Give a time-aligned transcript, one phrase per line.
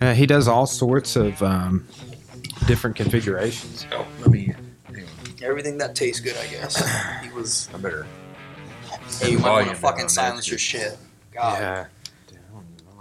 [0.00, 1.86] Uh, he does all sorts of um,
[2.66, 3.86] different configurations.
[3.92, 4.52] Oh, let me.
[5.42, 6.82] Everything that tastes good, I guess.
[7.24, 7.68] He was.
[7.74, 8.06] I better.
[9.20, 10.96] Hey, you might want to down fucking silence your shit.
[11.32, 11.86] God, Yeah.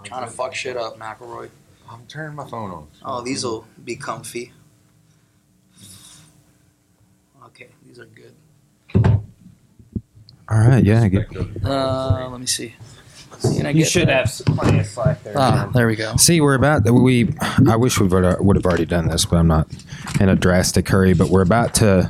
[0.03, 1.49] trying to fuck shit up, McElroy.
[1.89, 2.87] I'm turning my phone on.
[3.03, 4.51] Oh, these will be comfy.
[7.45, 8.33] Okay, these are good.
[10.49, 10.84] All right.
[10.84, 11.07] Yeah.
[11.07, 11.61] Good.
[11.63, 12.73] Uh, let me see.
[13.41, 14.27] Can I You get should that?
[14.29, 15.34] have plenty of slack there.
[15.35, 16.15] Ah, there we go.
[16.15, 17.29] See, we're about we.
[17.67, 19.67] I wish we would would have already done this, but I'm not
[20.20, 21.13] in a drastic hurry.
[21.13, 22.09] But we're about to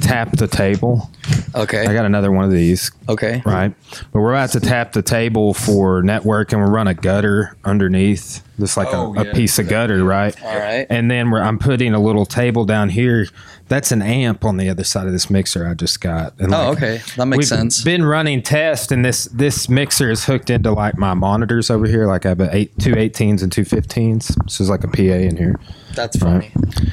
[0.00, 1.10] tap the table.
[1.56, 1.86] Okay.
[1.86, 3.42] I got another one of these, Okay.
[3.46, 3.74] right?
[4.12, 8.42] But we're about to tap the table for network, and we'll run a gutter underneath,
[8.60, 10.34] just like Oh, a, a piece of gutter, right?
[10.44, 10.86] All right.
[10.90, 13.26] And then we're, I'm putting a little table down here.
[13.68, 16.34] That's an amp on the other side of this mixer I just got.
[16.38, 17.00] And Oh, like, okay.
[17.16, 17.60] That makes sense.
[17.62, 17.84] We've sense.
[17.84, 22.06] been running tests, and this this mixer is hooked into like my monitors over here.
[22.06, 24.44] Like I have a eight, two 18s and two 15s.
[24.44, 25.58] This is like a PA in here.
[25.94, 26.52] That's funny.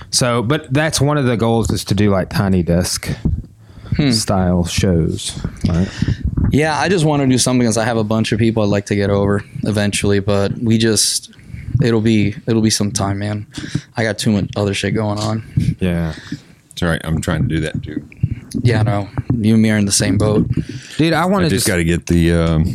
[0.10, 3.10] So, but that's one of the goals is to do like tiny desk
[3.96, 4.12] Hmm.
[4.12, 5.40] style shows.
[5.68, 5.88] Right?
[6.52, 8.70] Yeah, I just want to do something because I have a bunch of people I'd
[8.70, 11.32] like to get over eventually, but we just
[11.82, 13.48] it'll be it'll be some time, man.
[13.98, 15.44] I got too much other shit going on.
[15.80, 16.14] Yeah,
[16.72, 17.02] It's all right.
[17.04, 18.08] I'm trying to do that too.
[18.62, 20.48] Yeah, no, you and me are in the same boat.
[20.98, 22.32] dude, I want I to just just got to get the.
[22.34, 22.74] Um,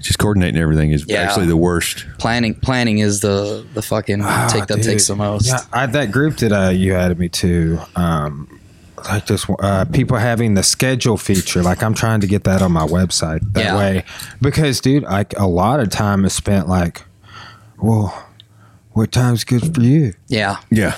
[0.00, 1.20] just coordinating everything is Yeah.
[1.22, 2.06] actually the worst.
[2.18, 4.84] Planning planning is the the fucking Ah, take that dude.
[4.84, 5.46] takes the most.
[5.46, 8.60] Yeah, I, that group that uh, you added me to, um,
[9.08, 11.62] like this, uh, people having the schedule feature.
[11.62, 13.76] Like I'm trying to get that on my website that Yeah.
[13.76, 14.04] way,
[14.40, 17.02] because dude, like a lot of time is spent like,
[17.80, 18.26] well,
[18.92, 20.14] what time's good for you?
[20.28, 20.56] Yeah.
[20.70, 20.96] Yeah.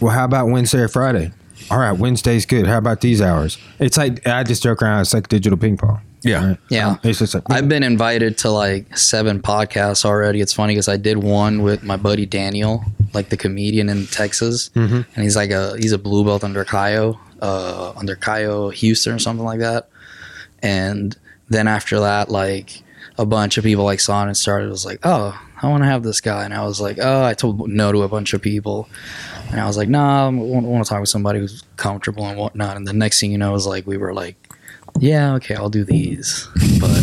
[0.00, 1.30] Well, how about Wednesday or Friday?
[1.70, 2.66] All right, Wednesday's good.
[2.66, 3.56] How about these hours?
[3.78, 5.02] It's like I just joke around.
[5.02, 6.00] It's like digital ping pong.
[6.22, 6.48] Yeah.
[6.50, 6.58] right?
[6.68, 6.88] Yeah.
[6.90, 10.40] Um, it's just like I've been invited to like seven podcasts already.
[10.40, 14.70] It's funny because I did one with my buddy Daniel, like the comedian in Texas,
[14.74, 15.04] Mhm.
[15.14, 19.18] and he's like a he's a blue belt under Kaio, uh, under Kaio Houston or
[19.18, 19.88] something like that.
[20.62, 21.16] And
[21.50, 22.82] then after that, like
[23.18, 25.88] a bunch of people like saw it and started was like, oh, I want to
[25.88, 28.42] have this guy, and I was like, oh, I told no to a bunch of
[28.42, 28.88] people,
[29.50, 32.76] and I was like, nah, I want to talk with somebody who's comfortable and whatnot.
[32.76, 34.36] And the next thing you know, is like we were like,
[34.98, 36.48] yeah, okay, I'll do these,
[36.80, 37.02] but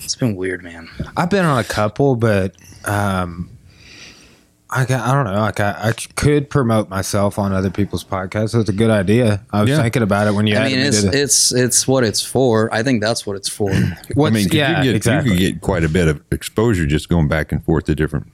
[0.00, 0.88] it's been weird, man.
[1.16, 2.54] I've been on a couple, but
[2.84, 3.50] um,
[4.70, 5.40] I got, I don't know.
[5.40, 8.52] Like I, I could promote myself on other people's podcasts.
[8.52, 9.42] That's a good idea.
[9.52, 9.80] I was Yeah.
[9.82, 10.56] thinking about it when you.
[10.56, 12.72] I mean, it's to the- it's it's what it's for.
[12.74, 13.70] I think that's what it's for.
[14.14, 15.32] What's, I mean, 'cause yeah, you, get, exactly.
[15.32, 18.26] you could get quite a bit of exposure just going back and forth to different.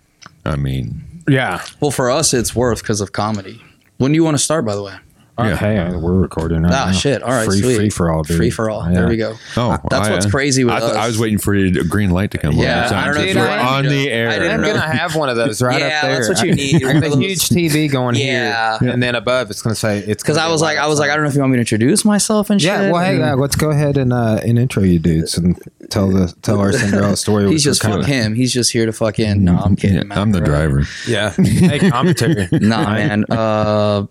[0.44, 1.62] I mean, yeah.
[1.80, 3.62] well, for us, it's worth because of comedy.
[3.98, 4.94] When do you want to start, by the way?
[5.38, 5.54] Yeah.
[5.54, 6.62] Okay, uh, we're recording.
[6.62, 6.92] Right Ah, now.
[6.92, 7.22] shit.
[7.22, 7.76] All right, free, sweet.
[7.76, 8.36] free for all, dude.
[8.36, 8.86] Free for all.
[8.86, 8.94] Yeah.
[9.00, 9.34] There we go.
[9.56, 10.94] oh, That's I, what's uh, crazy with I, us.
[10.94, 12.60] I was waiting for the green light to come on.
[12.60, 14.28] Yeah, It's I don't know on- if we're on the air.
[14.28, 16.14] I I'm gonna have one of those right Yeah, up there.
[16.16, 16.84] that's what you need.
[16.84, 18.78] I got a huge TV going Yeah.
[18.78, 21.10] here, and then above it's gonna say it's Because I was like, I was like,
[21.10, 22.68] I don't know if you want me to introduce myself and shit.
[22.68, 26.08] Yeah, well, hey, uh, let's go ahead and uh, and intro you dudes and tell
[26.08, 27.48] the tell our Cinderella story.
[27.48, 28.34] He's just fuck him.
[28.34, 29.44] He's just here to fuck in.
[29.44, 30.08] No, I'm kidding.
[30.10, 30.20] Yeah.
[30.20, 30.82] I'm the driver.
[31.08, 31.30] yeah.
[31.30, 32.48] Hey, commentary.
[32.60, 33.24] Nah, man.
[33.30, 34.06] Uh,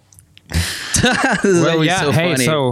[1.41, 2.01] this is Well, always yeah.
[2.01, 2.45] so hey, funny.
[2.45, 2.71] so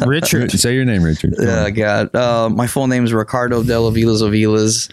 [0.06, 0.50] Richard.
[0.52, 1.34] Say your name, Richard.
[1.38, 2.14] Oh God.
[2.14, 4.90] Uh, my full name is Ricardo de la Vilas Avilas.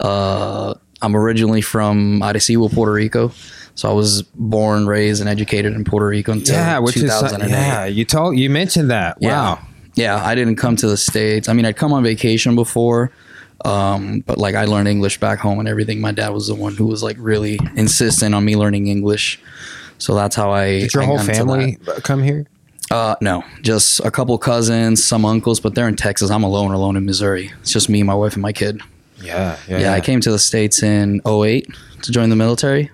[0.00, 3.32] Uh, I'm originally from Arecibo, Puerto Rico.
[3.74, 7.50] So I was born, raised, and educated in Puerto Rico until Yeah, which is 2008.
[7.50, 7.84] yeah.
[7.84, 9.18] You told you mentioned that.
[9.20, 9.30] Yeah.
[9.32, 9.58] Wow.
[9.94, 11.48] Yeah, I didn't come to the States.
[11.48, 13.10] I mean, I'd come on vacation before,
[13.64, 16.00] um, but like I learned English back home and everything.
[16.02, 19.40] My dad was the one who was like really insistent on me learning English.
[19.98, 20.80] So that's how I.
[20.80, 22.46] Did your whole family come here?
[22.90, 26.30] Uh, no, just a couple cousins, some uncles, but they're in Texas.
[26.30, 27.50] I'm alone, alone in Missouri.
[27.60, 28.80] It's just me, my wife, and my kid.
[29.20, 29.56] Yeah.
[29.66, 29.78] Yeah.
[29.80, 31.66] Yeah, I came to the States in 08
[32.02, 32.90] to join the military.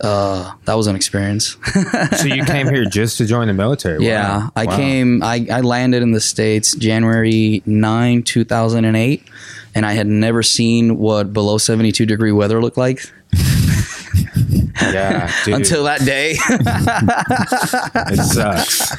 [0.00, 1.56] Uh, that was an experience.
[2.16, 3.98] so you came here just to join the military?
[3.98, 4.04] Wow.
[4.06, 4.76] Yeah, I Wow.
[4.76, 5.22] came.
[5.22, 9.24] I, I landed in the states January 9, two thousand and eight,
[9.74, 13.10] and I had never seen what below seventy two degree weather looked like
[14.82, 15.32] Yeah.
[15.44, 16.32] Dude, until that day.
[18.12, 18.94] it sucks.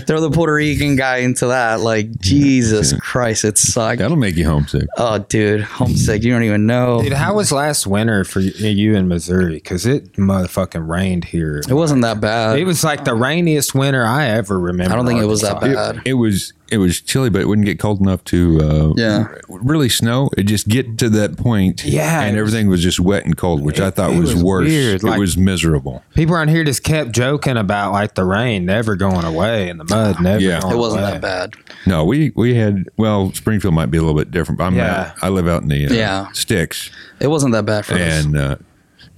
[0.06, 3.98] Throw the Puerto Rican guy into that, like Jesus Christ, it sucked.
[3.98, 4.88] That'll make you homesick.
[4.96, 6.22] Oh, dude, homesick.
[6.22, 7.02] You don't even know.
[7.02, 9.54] Dude, how was last winter for you in Missouri?
[9.54, 11.58] Because it motherfucking rained here.
[11.68, 12.58] It wasn't that bad.
[12.58, 14.92] It was like the rainiest winter I ever remember.
[14.92, 15.92] I don't think it was that Arkansas.
[15.94, 16.02] bad.
[16.04, 19.26] It was it was chilly, but it wouldn't get cold enough to uh, Yeah.
[19.48, 20.30] really snow.
[20.38, 23.62] It just get to that point, Yeah, and was- everything was just wet and cold,
[23.62, 24.68] which I thought was, was worse.
[24.68, 26.02] weird, it was miserable.
[26.14, 29.84] People around here just kept joking about like the rain never going away and the
[29.84, 30.60] mud never Yeah.
[30.60, 31.12] going It wasn't away.
[31.12, 31.54] that bad.
[31.86, 35.12] No, we we had well, Springfield might be a little bit different, but I'm Yeah.
[35.22, 36.26] I live out in the uh, Yeah.
[36.32, 36.90] sticks,
[37.20, 38.00] It wasn't that bad for us.
[38.24, 38.56] and uh,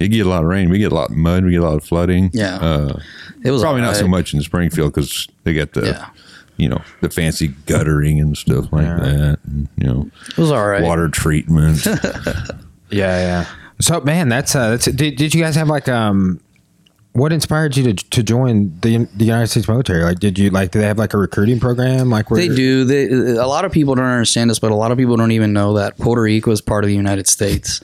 [0.00, 0.70] you get a lot of rain.
[0.70, 1.44] We get a lot of mud.
[1.44, 2.30] We get a lot of flooding.
[2.32, 2.56] Yeah.
[2.56, 2.98] uh,
[3.44, 6.06] It was probably not so much in Springfield because they get the Yeah.
[6.62, 8.96] You know the fancy guttering and stuff like Yeah.
[8.96, 9.38] that.
[9.44, 10.82] And, you know, It was all right.
[10.82, 11.86] water treatment.
[12.90, 13.46] Yeah, yeah.
[13.80, 14.84] So man, that's uh, that's.
[14.84, 16.40] Did, did you guys have like um,
[17.12, 20.02] what inspired you to to join the the United States military?
[20.02, 20.70] Like, did you like?
[20.70, 22.08] Do they have like a recruiting program?
[22.08, 22.84] Like, where They do.
[22.84, 25.52] They, a lot of people don't understand this, but a lot of people don't even
[25.52, 27.82] know that Puerto Rico is part of the United States.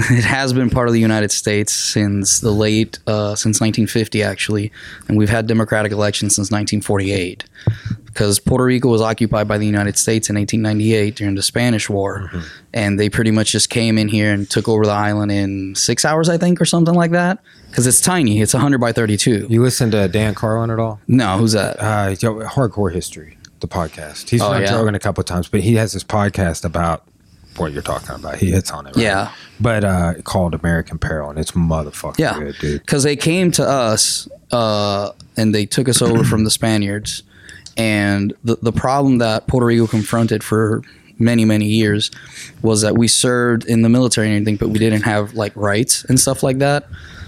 [0.10, 4.72] it has been part of the United States since the late, uh, since 1950, actually,
[5.08, 7.44] and we've had democratic elections since 1948.
[8.06, 12.30] Because Puerto Rico was occupied by the United States in 1898 during the Spanish War,
[12.72, 16.04] and they pretty much just came in here and took over the island in six
[16.04, 17.38] hours, I think, or something like that.
[17.68, 18.40] Because it's tiny.
[18.40, 19.46] It's 100 by 32.
[19.48, 21.00] You listen to Dan Carlin at all?
[21.08, 21.78] No, who's that?
[21.80, 24.28] Uh, Hardcore History, the podcast.
[24.28, 24.74] He's Oh, on yeah?
[24.74, 27.04] Rogan a couple of times, but he has this podcast about
[27.56, 28.36] what you're talking about.
[28.38, 28.96] He hits on it.
[28.96, 29.02] Right?
[29.04, 29.32] Yeah.
[29.60, 32.80] But uh, called American Peril, and it's motherfucking Yeah, good, dude.
[32.80, 37.22] Because they came to us uh, and they took us over from the Spaniards,
[37.76, 40.82] and the the problem that Puerto Rico confronted for
[41.20, 42.10] many many years
[42.62, 46.04] was that we served in the military and everything, but we didn't have like rights
[46.04, 46.86] and stuff like that.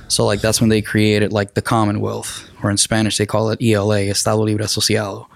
[0.09, 3.62] So like that's when they created like the Commonwealth, or in Spanish they call it
[3.62, 5.27] ELA, Estado Libre Asociado.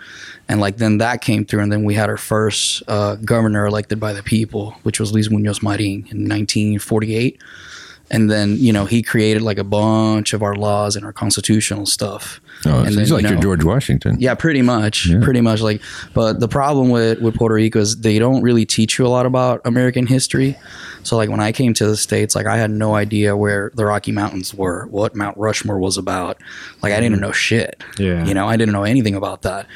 [0.49, 3.99] And like then that came through, and then we had our first uh, governor elected
[3.99, 7.41] by the people, which was Luis Munoz Marin in 1948
[8.11, 11.87] and then you know he created like a bunch of our laws and our constitutional
[11.87, 14.17] stuff Oh, and so he's like you your George Washington.
[14.19, 15.20] yeah pretty much Yeah.
[15.23, 15.82] pretty much like
[16.14, 19.26] but the problem with with puerto rico is they don't really teach you a lot
[19.26, 20.56] about american history
[21.03, 23.85] so like when i came to the states like i had no idea where the
[23.85, 26.38] rocky mountains were what mount rushmore was about
[26.82, 27.23] like i didn't mm-hmm.
[27.26, 28.25] know shit Yeah.
[28.25, 29.67] you know i didn't know anything about that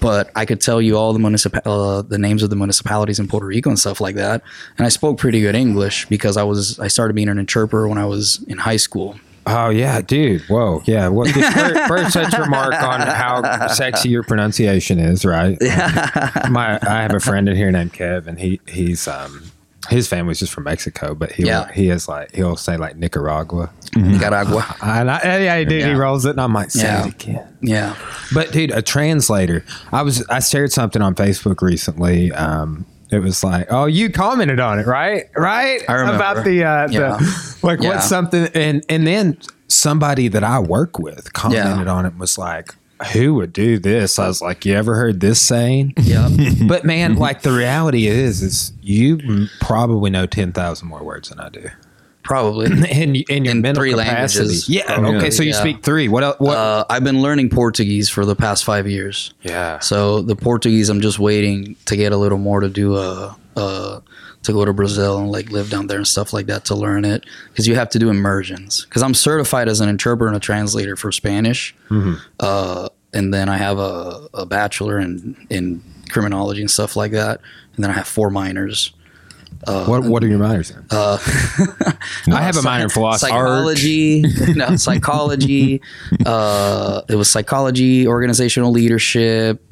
[0.00, 3.28] but I could tell you all the municip- uh, the names of the municipalities in
[3.28, 4.42] Puerto Rico and stuff like that.
[4.76, 7.98] And I spoke pretty good English because I was I started being an interpreter when
[7.98, 9.18] I was in high school.
[9.46, 10.42] Oh yeah, dude.
[10.42, 11.08] Whoa, yeah.
[11.08, 15.56] Well, first, first such remark on how sexy your pronunciation is, right?
[15.60, 16.48] Yeah.
[16.50, 19.50] My, I have a friend in here named Kev, and he he's um
[19.88, 21.70] his family's just from Mexico, but he Yeah.
[21.72, 24.64] he is like he'll say like Nicaragua, Nicaragua.
[24.82, 27.06] and I, yeah, dude, he rolls it, and I'm like, say Yeah.
[27.06, 27.48] it again.
[27.62, 27.96] Yeah.
[28.32, 29.64] But dude, a translator.
[29.92, 32.32] I was I shared something on Facebook recently.
[32.32, 35.24] Um, it was like, oh, you commented on it, right?
[35.34, 35.82] Right?
[35.88, 36.16] I remember.
[36.16, 37.16] about the uh, Yeah.
[37.18, 37.88] the like Yeah.
[37.90, 39.38] what's something, and and then
[39.68, 42.74] somebody that I work with commented on it and was like.
[43.12, 44.18] Who would do this?
[44.18, 45.94] I was like, you ever heard this saying?
[46.02, 46.28] Yeah.
[46.66, 51.38] But man, like the reality is, is you probably know ten thousand more words than
[51.40, 51.68] I do
[52.22, 52.66] Probably.
[52.90, 54.40] in in your In mental three capacity.
[54.44, 54.94] languages, Yeah.
[54.96, 55.30] probably, Okay.
[55.30, 55.60] So you yeah.
[55.60, 56.08] speak three.
[56.08, 56.36] What else?
[56.40, 56.56] What?
[56.56, 59.32] Uh, I've been learning Portuguese for the past five years.
[59.42, 59.78] yeah.
[59.78, 64.00] So the Portuguese, I'm just waiting to get a little more to do a, uh
[64.44, 67.04] to go to Brazil and like live down there and stuff like that to learn
[67.04, 68.84] it because you have to do immersions.
[68.84, 71.74] Because I'm certified as an interpreter and a translator for Spanish,
[72.40, 77.40] uh, and then I have a, a bachelor in in criminology and stuff like that,
[77.74, 78.92] and then I have four minors.
[79.66, 80.84] what What are your minors in?
[80.90, 81.18] Uh,
[82.32, 83.30] I have a minor in philosophy.
[83.30, 84.22] psychology
[84.54, 85.80] no psychology
[86.26, 89.64] uh it was psychology organizational leadership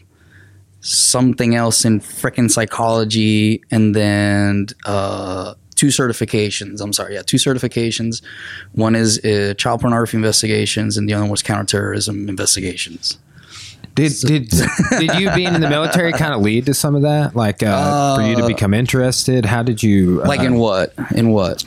[0.86, 6.80] something else in frickin' psychology and then uh two certifications.
[6.80, 8.22] I'm sorry yeah two certifications.
[8.72, 13.18] One is uh, child pornography investigations and the other one was counterterrorism investigations.
[13.94, 14.50] Did did
[14.98, 17.34] did you being in the military kind of lead to some of that?
[17.34, 19.46] Like uh, for you to become interested?
[19.46, 20.92] How did you uh, like in what?
[21.14, 21.64] In what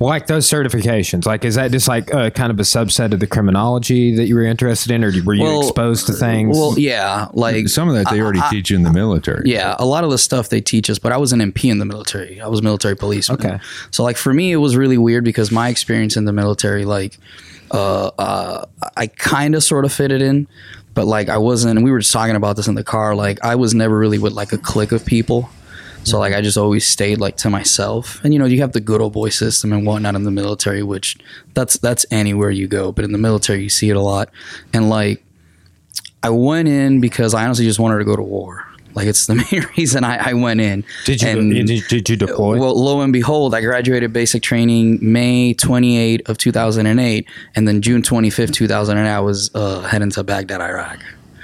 [0.00, 1.26] like those certifications?
[1.26, 4.34] Like is that just like uh, kind of a subset of the criminology that you
[4.34, 6.56] were interested in, or were you Well, exposed to things?
[6.56, 9.42] well yeah like Some of that they already teach you in the military.
[9.50, 11.78] Yeah, a lot of the stuff they teach us, but I was an MP in
[11.78, 12.40] the military.
[12.40, 13.58] I was military police Okay.
[13.90, 17.18] So like for me, it was really weird because my experience in the military, like,
[17.70, 18.64] uh, uh,
[18.96, 20.46] I kind of sort of fitted in,
[20.94, 21.76] but like I wasn't.
[21.76, 23.14] And we were just talking about this in the car.
[23.14, 25.50] Like I was never really with like a clique of people.
[26.10, 28.22] So like I just always stayed like to myself.
[28.24, 30.82] And you know, you have the good old boy system and whatnot in the military,
[30.82, 31.16] which
[31.54, 32.92] that's that's anywhere you go.
[32.92, 34.30] But in the military you see it a lot.
[34.72, 35.24] And like
[36.22, 38.64] I went in because I honestly just wanted to go to war.
[38.94, 40.82] Like it's the main reason I, I went in.
[41.04, 42.58] did you And- did, did you deploy?
[42.58, 48.02] well, lo and behold, I graduated basic training May 28 of 2008, and then June
[48.02, 50.98] 25th, 2008, I was uh, heading to Baghdad, Iraq.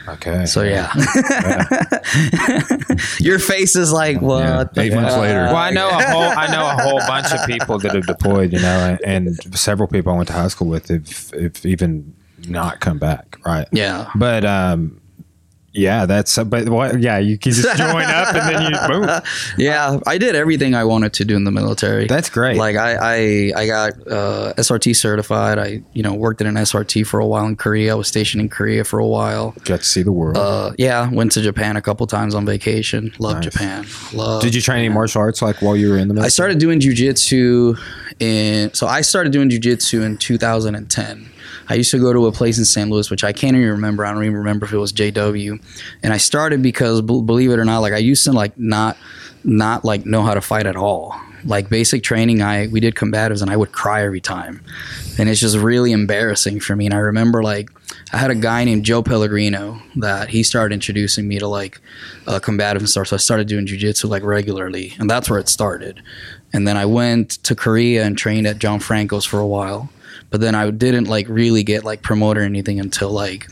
[0.07, 0.45] Okay.
[0.47, 0.93] So yeah,
[3.21, 4.41] your face is like what?
[4.41, 5.45] Yeah, the eight months later.
[5.45, 8.53] Well, I know a whole I know a whole bunch of people that have deployed,
[8.53, 12.15] you know, and, and several people I went to high school with have, have even
[12.49, 13.67] not come back, right?
[13.73, 14.11] Yeah.
[14.15, 15.01] But um,
[15.75, 17.01] yeah, that's but what?
[17.01, 19.11] Yeah, you can just join up and then you boom.
[19.59, 22.07] Yeah, I did everything I wanted to do in the military.
[22.07, 22.57] That's great.
[22.57, 25.59] Like I, I, I got uh, SRT certified.
[25.59, 27.93] I, you know, worked in an SRT for a while in Korea.
[27.93, 29.51] I was stationed in Korea for a while.
[29.65, 30.37] Got to see the world.
[30.37, 33.13] Uh, yeah, went to Japan a couple times on vacation.
[33.19, 33.45] Love Nice.
[33.45, 33.87] Japan.
[34.13, 34.43] Love.
[34.43, 36.79] Did you train any martial arts like while you were in the I started doing
[36.79, 37.77] jujitsu
[38.21, 38.73] in.
[38.75, 41.31] So I started doing jujitsu in 2010.
[41.69, 42.91] I used to go to a place in St.
[42.91, 44.05] Louis, which I can't even remember.
[44.05, 45.63] I don't even remember if it was JW.
[46.03, 48.97] And I started because, b- believe it or not, like I used to like not,
[49.45, 51.19] not like know how to fight at all.
[51.45, 54.65] Like basic training, I we did combatives, and I would cry every time,
[55.19, 56.87] and it's just really embarrassing for me.
[56.87, 57.69] And I remember like
[58.15, 61.83] I had a guy named Joe Pellegrino that he started introducing me to like
[62.27, 63.09] uh, combative and stuff.
[63.09, 66.03] So I started doing jujitsu like regularly, and that's where it started.
[66.55, 69.91] And then I went to Korea and trained at John Franco's for a while.
[70.35, 73.47] But then I didn't like really get like promoted or anything until like,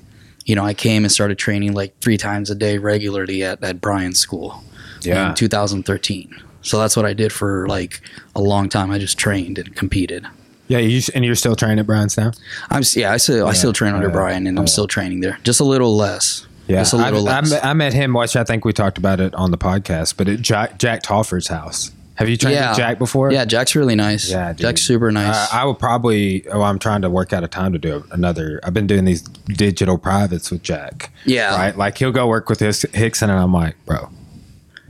[0.45, 3.81] you know, I came and started training like three times a day regularly at, at
[3.81, 4.65] Bryan's school
[5.03, 5.29] Yeah.
[5.29, 6.35] in 2013.
[6.63, 8.01] So that's what I did for like
[8.35, 8.91] a long time.
[8.91, 10.27] I just trained and competed.
[10.67, 12.33] yeah, you and you're still training at Brian's now.
[12.69, 15.39] I'm yeah, I still I still train under yeah, Brian and I'm still training there.
[15.45, 16.49] Just a little less.
[16.67, 17.51] Yeah, Just a little I, less.
[17.53, 18.13] met- I met him.
[18.13, 21.47] Which I think we talked about it on the podcast, but at Jack, Jack Toffer's
[21.47, 21.93] house.
[22.17, 22.71] Have you trained Yeah.
[22.71, 23.33] with Jack before?
[23.33, 24.31] yeah, Jack's really nice.
[24.31, 24.59] Yeah, dude.
[24.59, 25.35] Jack's super nice.
[25.35, 26.47] Uh, I would probably.
[26.49, 28.61] Oh, I'm trying to work out a time to do another.
[28.63, 31.11] I've been doing these digital privates with Jack.
[31.25, 31.57] Yeah.
[31.57, 31.77] right.
[31.77, 34.11] Like he'll go work with his Hickson, and I'm like, bro,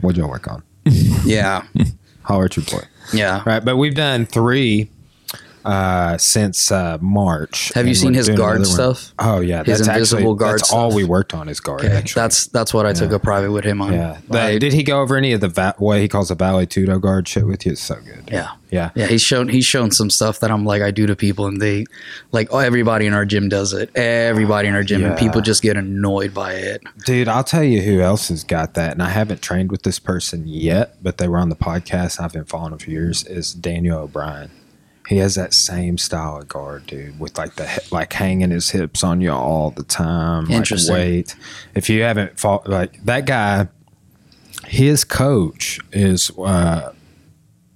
[0.01, 0.63] what'd y'all work on?
[1.25, 1.63] yeah.
[2.23, 2.85] Holler at your boy.
[3.13, 3.41] Yeah.
[3.45, 4.89] Right, but we've done three
[5.65, 7.71] uh, since uh, March.
[7.73, 8.65] Have you seen his guard one.
[8.65, 9.13] stuff?
[9.19, 11.81] Oh yeah, His that's invisible actually, guard That's all we worked on is guard.
[11.81, 11.93] Okay.
[11.93, 12.21] Actually.
[12.21, 13.93] That's that's what I took a private with him on.
[13.93, 14.19] yeah.
[14.27, 16.99] Like, did he go over any of the va- what he calls the Vale Tudo
[16.99, 17.73] guard shit with you?
[17.73, 18.29] It's so good.
[18.31, 18.51] yeah.
[18.69, 18.89] yeah.
[18.95, 21.61] Yeah, he's shown he's shown some stuff that I'm like I do to people, and
[21.61, 21.85] they
[22.31, 23.95] like oh everybody in our gym does it.
[23.95, 26.81] Everybody in our gym, and people just get annoyed by it.
[27.05, 29.99] Dude, I'll tell you who else has got that, and I haven't trained with this
[29.99, 32.19] person yet, but they were on the podcast.
[32.19, 33.23] I've been following him for years.
[33.25, 34.49] Is Daniel O'Brien?
[35.09, 39.03] He has that same style of guard, dude, with like the like hanging his hips
[39.03, 40.45] on you all the time.
[40.45, 40.93] like Interesting.
[40.95, 41.35] weight.
[41.75, 43.67] If you haven't fought like that guy,
[44.65, 46.93] his coach is uh,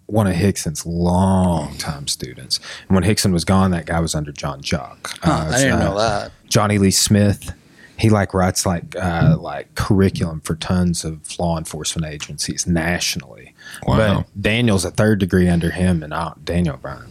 [0.05, 2.59] one of Hickson's longtime students.
[2.87, 5.11] And when Hickson was gone, that guy was under John Jock.
[5.21, 6.31] Huh, Uh, I didn't uh, know that.
[6.47, 7.53] Johnny Lee Smith.
[7.99, 13.53] He like writes like uh, like curriculum for tons of law enforcement agencies nationally.
[13.85, 14.25] Wow.
[14.25, 17.07] But Daniel's a third degree under him, and I, Daniel Bryan.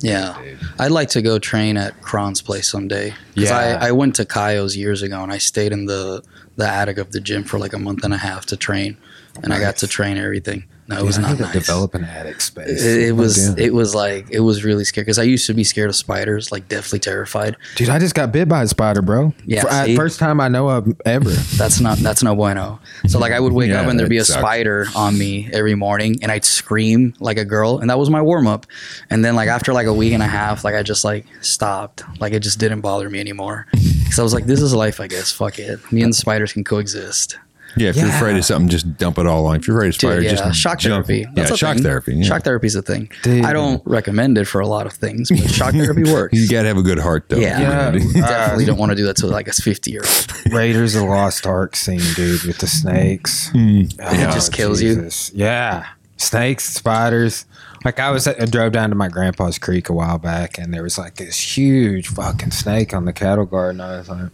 [0.00, 0.58] Yeah, dude.
[0.78, 3.14] I'd like to go train at Kron's place someday.
[3.34, 3.78] Because Yeah.
[3.80, 6.22] I, I went to Kaio's years ago, and I stayed in the
[6.56, 8.96] the attic of the gym for like a month and a half to train,
[9.42, 10.64] and I got to train everything.
[10.88, 11.52] No, it was I not nice.
[11.52, 12.82] develop an attic space.
[12.82, 15.54] It, it I was it was like it was really scary because I used to
[15.54, 17.56] be scared of spiders, like deathly terrified.
[17.76, 17.90] dude.
[17.90, 19.34] I just got bit by a spider, bro.
[19.44, 19.96] Yeah, For- uh, see?
[19.96, 21.28] first time I know of ever.
[21.58, 22.80] That's not that's no bueno.
[23.06, 24.40] So like I would wake Yeah, up and there'd be a sucks.
[24.40, 28.22] spider on me every morning and I'd scream like a girl and that was my
[28.22, 28.64] warm up.
[29.10, 32.02] And then like after like a week and a half, like I just like stopped.
[32.20, 33.66] Like it just didn't bother me anymore.
[34.06, 35.30] Cause I was like, this is life, I guess.
[35.32, 35.80] Fuck it.
[35.92, 37.36] Me and the spiders can coexist.
[37.76, 39.56] Yeah, if you're afraid of something, just dump it all on.
[39.56, 41.06] If you're afraid of Dude, spider, yeah, just shock jump.
[41.06, 41.20] therapy.
[41.22, 41.82] Yeah, That's a shock thing.
[41.84, 42.14] therapy.
[42.16, 42.22] Yeah.
[42.24, 43.10] Shock therapy's a thing.
[43.22, 43.44] Dude.
[43.44, 46.36] I don't recommend it for a lot of things, but shock therapy works.
[46.36, 47.36] You got to have a good heart, though.
[47.36, 47.60] Yeah.
[47.60, 47.90] Yeah.
[47.92, 48.14] dude.
[48.14, 50.32] Definitely don't want to do that to like a 50 year old.
[50.52, 53.50] Raiders of the Lost Ark scene, dude, with the snakes.
[53.58, 53.92] Mm.
[54.00, 55.08] Oh, It just kills you.
[55.34, 57.44] Yeah, snakes, spiders.
[57.84, 60.82] Like I was, I drove down to my grandpa's creek a while back, and there
[60.82, 64.30] was like this huge fucking snake on the cattle guard, and I was like,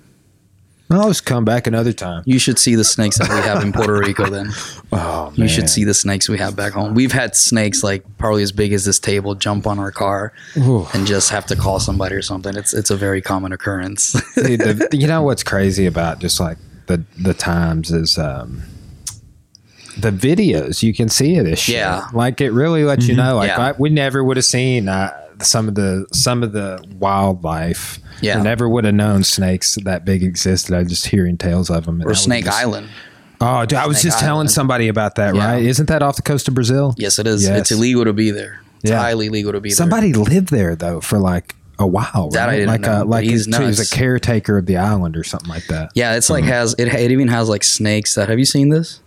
[0.91, 3.73] "I'll just come back another time." You should see the snakes that we have in
[3.73, 4.51] Puerto Rico then.
[4.93, 6.95] Oh, You should see the snakes we have back home.
[6.95, 10.87] We've had snakes like probably as big as this table jump on our car Ooh.
[10.95, 12.57] and just have to call somebody or something.
[12.57, 14.13] It's it's a very common occurrence.
[14.35, 18.63] Dude, the, you know what's crazy about just like the the times is um
[19.97, 21.77] the videos you can see of this shit.
[21.77, 22.09] Yeah.
[22.13, 23.69] like it really lets you know like Yeah.
[23.69, 28.37] I, we never would have seen uh, some of the some of the wildlife Yeah.
[28.39, 32.03] we never would have known snakes that big existed i just hearing tales of them
[32.07, 32.89] or Snake just- Island.
[33.41, 35.47] oh dude, i was Snake just telling somebody about that Yeah.
[35.53, 37.43] right isn't that off the coast of brazil Yes, it is.
[37.45, 37.59] Yes.
[37.61, 38.61] It's illegal to be there.
[38.83, 38.99] It's Yeah.
[38.99, 39.77] highly illegal to be there.
[39.77, 42.57] somebody lived there though for like a while That I right?
[42.59, 45.49] didn't like know, a like he's he was a caretaker of the island or something
[45.49, 46.33] like that Yeah, it's Mm-hmm.
[46.35, 49.01] like has it, it even has like snakes that have you seen this?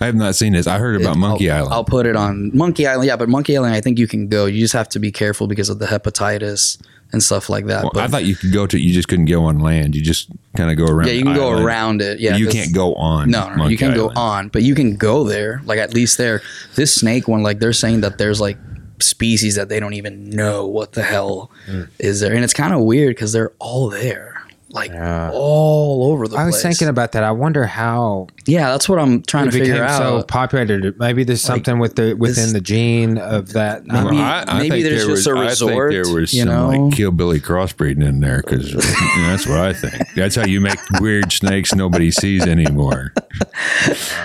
[0.00, 0.66] I have not seen this.
[0.66, 1.74] I heard about It- Monkey I'll, Island.
[1.74, 3.06] I'll put it on Monkey Island.
[3.06, 4.46] Yeah, but Monkey Island, I think you can go.
[4.46, 6.78] You just have to be careful because of the hepatitis
[7.12, 7.82] and stuff like that.
[7.84, 8.78] Well, but I thought you could go to.
[8.78, 9.94] You just couldn't go on land.
[9.94, 11.06] You just kind of go around.
[11.08, 11.64] yeah, you the can go island.
[11.64, 12.18] around it.
[12.20, 13.30] Yeah, you 'cause- can't go on.
[13.30, 15.60] No, no, no, you Monkey can go on, but you can go there.
[15.64, 16.42] Like at least there,
[16.74, 18.56] this snake one, like they're saying that there's like
[19.00, 21.88] species that they don't even know what the hell Mm.
[21.98, 24.33] is there, and it's kind of weird because they're all there,
[24.74, 25.30] like Yeah.
[25.32, 26.42] all over the place.
[26.42, 27.22] I was thinking about that.
[27.22, 30.92] I wonder how yeah, that's what I'm trying it to figure became so popular.
[30.98, 33.86] Maybe there's something with the within this- the gene of that.
[33.86, 34.22] Maybe- know.
[34.22, 36.42] I, I maybe think there's there just was, a I think resort, there was you
[36.44, 36.68] some know?
[36.86, 39.94] like hillbilly crossbreeding in there because that's what I think.
[40.14, 43.12] That's how you make weird snakes nobody sees anymore.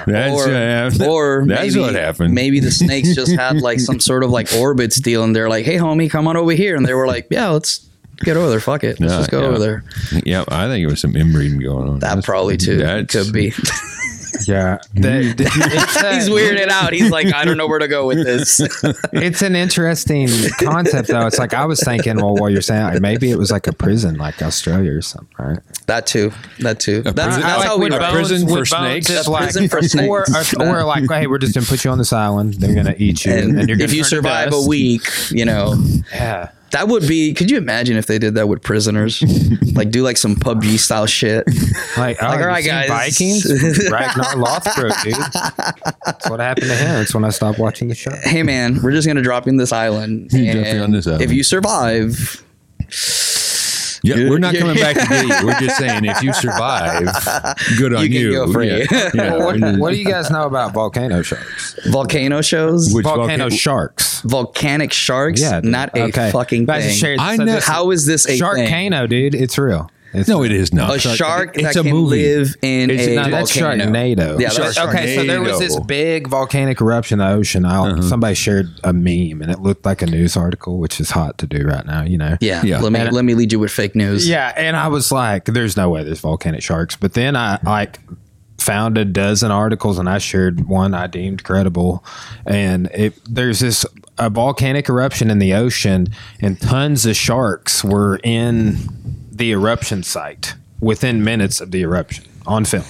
[0.08, 2.34] That's, or, uh, or that's maybe, what happened.
[2.34, 5.66] Maybe the snakes just had like some sort of like orbit deal, and they're like,
[5.66, 7.88] "Hey, homie, come on over here," and they were like, "Yeah, let's
[8.22, 8.60] get over there.
[8.60, 9.48] Fuck it, let's Yeah, just go yeah.
[9.48, 9.84] over there."
[10.26, 12.00] yeah, I think it was some inbreeding going on.
[12.00, 13.54] That That's- probably too that's- could be.
[14.48, 16.94] yeah, The- the- a- He's weirded out.
[16.94, 18.62] He's like, I don't know where to go with this.
[19.12, 21.26] It's an interesting concept, though.
[21.28, 23.74] It's like I was thinking, well, what you're saying, like, maybe it was like a
[23.74, 25.60] prison, like Australia or something, right?
[25.88, 26.32] that too.
[26.60, 27.02] That too.
[27.02, 28.00] That's, prison- that's like how we with know.
[28.00, 29.10] bones- prison for with snakes?
[29.10, 30.08] is A prison for snakes.
[30.56, 32.54] Or, or, or like, hey, we're just gonna put you on this island.
[32.56, 35.76] They're gonna eat you, and, And you're gonna if you survive a week, you know,
[36.14, 36.50] yeah.
[36.72, 37.34] That would be.
[37.34, 39.22] Could you imagine if they did that with prisoners?
[39.76, 41.46] like do like some PUBG style shit.
[41.98, 42.90] Like, oh, Like, you all right, seen guys.
[42.90, 45.14] Vikings, Ragnar Lothbrok, dude.
[46.06, 46.96] That's what happened to him.
[46.96, 48.12] That's when I stopped watching the show.
[48.24, 50.32] Hey man, we're just gonna drop you in this island.
[50.34, 51.24] You drop you and on this island.
[51.24, 52.44] If you survive,
[54.18, 55.46] Yeah, we're not coming back to get you.
[55.48, 57.06] We're just saying if you survive,
[57.78, 58.32] good on You you.
[58.34, 58.68] go free.
[58.70, 59.10] Yeah.
[59.14, 59.38] Yeah.
[59.38, 61.76] What, what do you guys know about volcano sharks?
[61.90, 64.22] volcano shows, Which volcano volcano- sharks.
[64.22, 65.72] volcanic sharks, Yeah, dude.
[65.72, 66.32] not a Okay.
[66.32, 66.96] fucking Guys, thing.
[66.96, 69.08] shared- I know- How is this a thing?
[69.08, 69.36] Dude.
[69.36, 69.90] It's real.
[70.14, 70.96] It's No, it is not.
[70.96, 72.36] A shark It's that a can movie.
[72.36, 73.86] live in It's- a No, that's volcano.
[73.86, 74.40] Sharknado.
[74.40, 77.66] Yeah, that's Shark- okay, so there was this big volcanic eruption in the ocean.
[77.66, 78.02] I, Uh-huh.
[78.02, 81.46] Somebody shared a meme, and it looked like a news article, which is hot to
[81.48, 82.04] do right now.
[82.04, 82.38] You know.
[82.42, 82.80] Yeah, Yeah.
[82.80, 84.28] Let me And- let me lead you with fake news.
[84.28, 88.00] Yeah, and I was like, "There's no way there's volcanic sharks." But then I like
[88.58, 92.04] found a dozen articles, and I shared one I deemed credible.
[92.46, 93.86] And it there's this
[94.18, 96.08] a volcanic eruption in the ocean,
[96.42, 98.78] and tons of sharks were in
[99.40, 102.86] the eruption site within minutes of the eruption on film.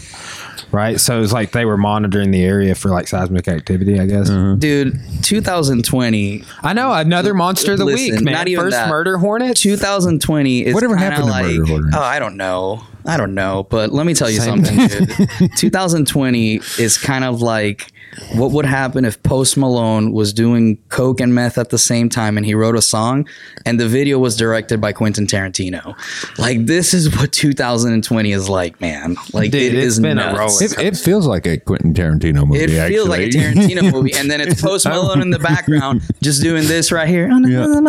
[0.71, 3.99] Right, so it was like they were monitoring the area for like seismic activity.
[3.99, 4.29] I guess.
[4.29, 4.59] Mm-hmm.
[4.59, 4.99] dude.
[5.23, 8.33] 2020, I know another monster of the Listen, week, man.
[8.33, 8.89] not even First that.
[8.89, 9.57] murder hornet.
[9.57, 11.95] 2020 is Whatever happened to like, murder hornets?
[11.97, 12.83] Oh, I don't know.
[13.05, 13.65] I don't know.
[13.69, 14.63] But let me tell you Same.
[14.63, 15.07] something,
[15.39, 15.51] dude.
[15.57, 17.91] 2020 is kind of like
[18.35, 22.37] what would happen if Post Malone was doing coke and meth at the same time
[22.37, 23.27] and he wrote a song
[23.65, 25.95] and the video was directed by Quentin Tarantino.
[26.37, 29.15] Like this is what 2020 is like, man.
[29.33, 30.61] Like Dude, it it's is been a nuts.
[30.61, 32.59] roller It, it feels like a Quentin Tarantino movie.
[32.63, 33.29] It feels like a.
[33.29, 37.27] Tarantino movie, and then it's Post Malone in the background just doing this right here.
[37.29, 37.63] Yeah.
[37.63, 37.87] I'm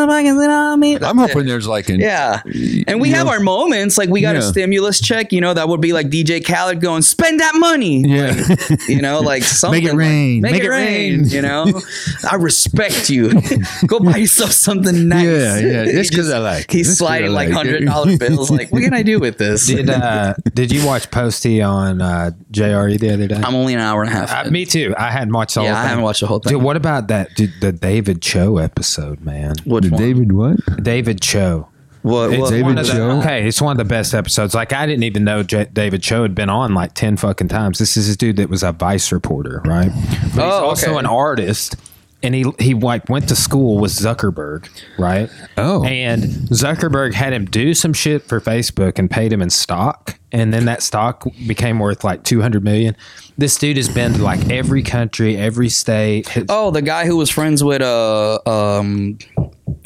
[1.03, 2.43] I'm hoping there's like an Yeah.
[2.87, 3.99] And we have know- our moments.
[3.99, 7.03] Like we got a stimulus check, you know, that would be like DJ Khaled going,
[7.03, 8.03] spend that money.
[8.07, 8.57] yeah.
[8.89, 9.71] You know, like something.
[9.85, 10.11] Make it rain.
[10.11, 11.25] Like, make, it, rain.
[11.27, 11.67] You know,
[12.31, 13.33] I respect you.
[13.87, 15.25] Go buy yourself something nice.
[15.27, 15.85] Yeah, yeah.
[15.91, 16.73] He Just 'cause just- I like it.
[16.73, 18.51] He's Just 'cause sliding like like hundred dollar bills.
[18.51, 19.67] Like, what can I do with this?
[19.67, 23.37] Did uh, did you watch Posty on uh, JRE the other day?
[23.43, 24.47] I'm only an hour and a half.
[24.47, 24.95] Uh, me too.
[24.99, 26.53] I hadn't watched the yeah, whole I haven't watched the whole thing.
[26.55, 27.35] Dude, what about that?
[27.35, 29.55] Dude, the David Choe episode, man.
[29.65, 30.01] What The one?
[30.01, 30.83] David what?
[30.83, 31.69] David Choe.
[32.03, 32.33] What?
[32.33, 33.11] It's David one of the, Cho?
[33.21, 34.55] okay, it's one of the best episodes.
[34.55, 37.79] Like I didn't even know J- David Choe had been on like ten fucking times.
[37.79, 39.91] This is a dude that was a Vice reporter, right?
[39.91, 40.99] But he's Oh, also okay.
[40.99, 41.77] an artist,
[42.23, 45.29] and he he like went to school with Zuckerberg, right?
[45.59, 45.85] Oh.
[45.85, 50.53] and Zuckerberg had him do some shit for Facebook and paid him in stock, and
[50.53, 52.97] then that stock became worth like two hundred million.
[53.39, 56.29] This dude has been to like every country, every state.
[56.49, 59.19] Oh, the guy who was friends with uh um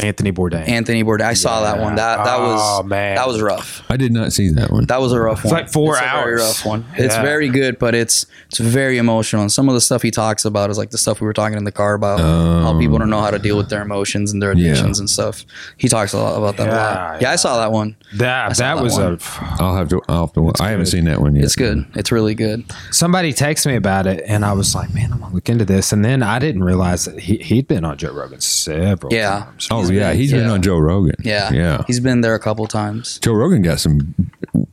[0.00, 0.66] Anthony Bourdain.
[0.68, 1.20] Anthony Bourdain.
[1.26, 1.94] I saw that one.
[1.94, 3.14] That that was Oh, man.
[3.16, 3.83] that was rough.
[3.88, 4.87] I did not see that one.
[4.87, 5.52] That was a rough one.
[5.54, 6.85] like four It's a Very rough one.
[6.96, 7.22] It's Yeah.
[7.22, 9.42] very good, but it's it's very emotional.
[9.42, 11.57] And some of the stuff he talks about is like the stuff we were talking
[11.57, 14.42] in the car about how people don't know how to deal with their emotions and
[14.42, 14.70] their Yeah.
[14.72, 15.44] addictions and stuff.
[15.76, 16.76] He talks a lot about that a Yeah,
[17.12, 17.22] lot.
[17.22, 17.94] Yeah, I saw that one.
[18.14, 19.18] that that that was one.
[19.20, 20.00] a I'll have to.
[20.09, 20.62] I'll have to.
[20.62, 21.44] I haven't seen that one yet.
[21.44, 21.87] It's good.
[21.94, 22.64] It's really good.
[22.90, 25.92] somebody texted me about it and I was like, man, I'm gonna look into this.
[25.92, 29.44] And then I didn't realize that he, he'd been on Joe Rogan several Yeah.
[29.44, 29.68] times.
[29.70, 31.16] Oh yeah, he's been on Joe Rogan.
[31.23, 31.53] Yeah.
[31.53, 31.83] yeah.
[31.87, 33.18] He's been there a couple times.
[33.20, 34.14] Joe Rogan got some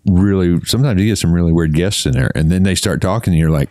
[0.05, 0.59] really.
[0.65, 3.39] Sometimes he gets some really weird guests in there, and then they start talking, and
[3.39, 3.69] you're like,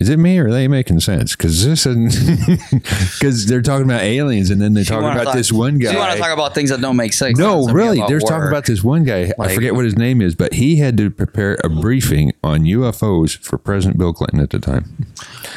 [0.00, 1.36] is it me or are they making sense?
[1.36, 2.12] Because this isn't
[3.12, 5.92] because they're talking about aliens and then they're talking about talk- this one guy.
[5.92, 7.38] You want to talk about things that don't make sense?
[7.38, 9.32] no, really, they're talking about this one guy.
[9.38, 13.38] I forget what his name is, but he had to prepare a briefing on UFOs
[13.38, 15.06] for President Bill Clinton at the time.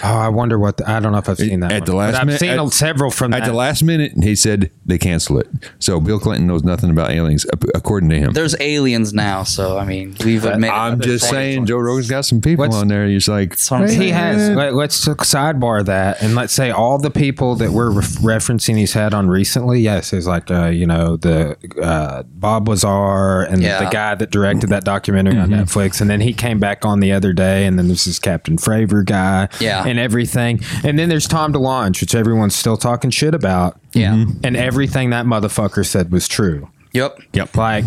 [0.08, 0.78] Oh, I wonder what.
[0.78, 1.86] The, I don't know if I've seen that At one.
[1.86, 3.46] the last but I've minute- seen at- several from At that.
[3.48, 5.48] the last minute, he said they cancel it.
[5.80, 8.34] So Bill Clinton knows nothing about aliens, according to him.
[8.34, 10.74] There's aliens now, so I mean, we've admitted.
[10.76, 11.68] I'm just saying, aliens.
[11.70, 13.08] Joe Rogan's got some people What's- on there.
[13.08, 14.50] He's like, That's he has.
[14.56, 18.94] Let, let's sidebar that, and let's say all the people that we're ref- referencing he's
[18.94, 19.80] had on recently.
[19.80, 23.84] Yes, is like uh, you know the uh, Bob Lazar and Yeah.
[23.84, 27.12] the guy that directed that documentary on Netflix, and then he came back on the
[27.12, 29.84] other day, and then there's this Captain Fravor guy, Yeah.
[29.86, 34.14] and everything, and then there's Tom DeLonge, which everyone's still talking shit about, Yeah.
[34.14, 34.40] Mm-hmm.
[34.44, 36.70] and everything that motherfucker said was true.
[36.94, 37.20] Yep.
[37.34, 37.58] Yep.
[37.58, 37.86] Like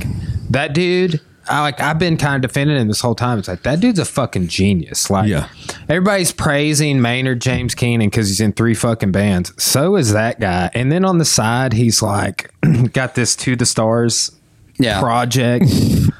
[0.51, 3.39] that dude, I like I've been kind of defending him this whole time.
[3.39, 5.09] It's like that dude's a fucking genius.
[5.09, 5.49] Like Yeah.
[5.89, 9.55] everybody's praising Maynard James Keenan because he's in three fucking bands.
[9.57, 10.71] So is that guy.
[10.75, 12.51] And then on the side, he's like
[12.93, 14.31] got this to the stars
[14.79, 15.01] Yeah.
[15.01, 15.65] project.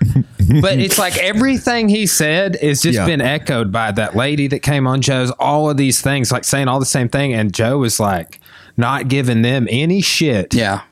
[0.61, 3.07] but it's like everything he said is just Yeah.
[3.07, 5.31] been echoed by that lady that came on Joe's.
[5.33, 8.41] All of these things, like saying all the same thing, and Joe was like
[8.77, 10.55] not giving them any shit.
[10.55, 10.83] Yeah.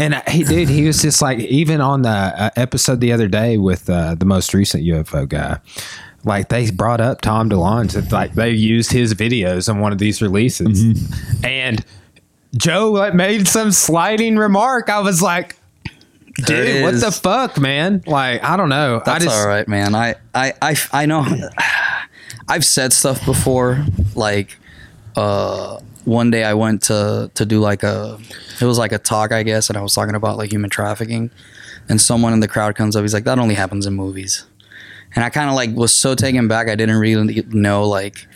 [0.00, 3.56] And he, dude, he was just like, even on the uh, episode the other day
[3.56, 5.58] with uh, the most recent UFO guy,
[6.24, 9.98] like they brought up Tom DeLonge, that like they used his videos on one of
[9.98, 10.84] these releases,
[11.42, 11.84] and
[12.56, 14.88] Joe like made some sliding remark.
[14.88, 15.56] I was like,
[16.46, 18.02] There dude, what the fuck, man?
[18.06, 19.02] Like, I don't know.
[19.04, 19.94] That's I just, all right, man.
[19.94, 21.26] I, I, I, I know.
[22.48, 23.84] I've said stuff before.
[24.14, 24.56] Like,
[25.16, 28.18] uh, one day I went to to do like a,
[28.60, 31.30] it was like a talk, I guess, and I was talking about like human trafficking,
[31.88, 33.02] and someone in the crowd comes up.
[33.02, 34.46] He's like, "That only happens in movies,"
[35.14, 36.68] and I kind of like was so taken back.
[36.68, 38.26] I didn't really know like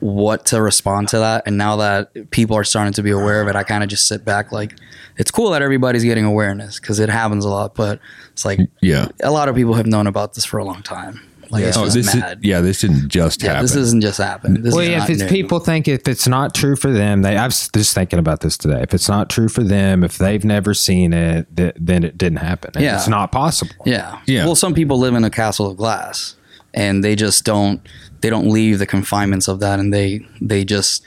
[0.00, 1.42] what to respond to that.
[1.46, 4.06] And now that people are starting to be aware of it, I kind of just
[4.06, 4.74] sit back like,
[5.16, 8.00] it's cool that everybody's getting awareness because it happens a lot, but
[8.32, 9.08] it's like yeah.
[9.22, 11.20] a lot of people have known about this for a long time.
[11.48, 13.62] Like it's Oh, just this Is, yeah, this didn't just yeah, happen.
[13.62, 14.64] this isn't just happened.
[14.64, 15.28] This Well, is yeah, not if it's new.
[15.28, 17.36] people think if it's not true for them, they.
[17.36, 18.82] I was just thinking about this today.
[18.82, 22.38] If it's not true for them, if they've never seen it, th- then it didn't
[22.40, 22.72] happen.
[22.74, 22.96] And Yeah.
[22.96, 23.76] it's not possible.
[23.86, 24.18] Yeah.
[24.26, 24.44] Yeah.
[24.44, 26.34] Well, some people live in a castle of glass,
[26.74, 27.80] and they just don't.
[28.20, 31.02] They don't leave the confinements of that, and they they just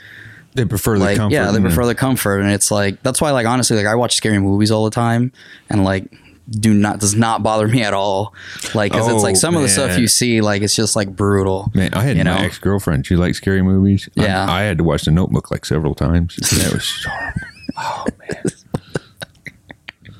[0.54, 1.34] they prefer the like comfort.
[1.34, 3.94] yeah, they the- prefer the comfort, and it's like that's why like honestly like I
[3.94, 5.32] watch scary movies all the time,
[5.68, 6.12] and like
[6.50, 8.34] do not does not bother me at all.
[8.74, 11.14] Like because it's Oh, like some of the stuff you see like it's just like
[11.14, 11.70] brutal.
[11.74, 12.44] Man, I had you my know?
[12.44, 13.06] ex girlfriend.
[13.06, 14.08] She liked scary movies.
[14.18, 14.50] I- Yeah.
[14.50, 16.34] I, had to watch The Notebook like several times.
[16.36, 17.40] That was horrible.
[17.82, 18.42] Oh man,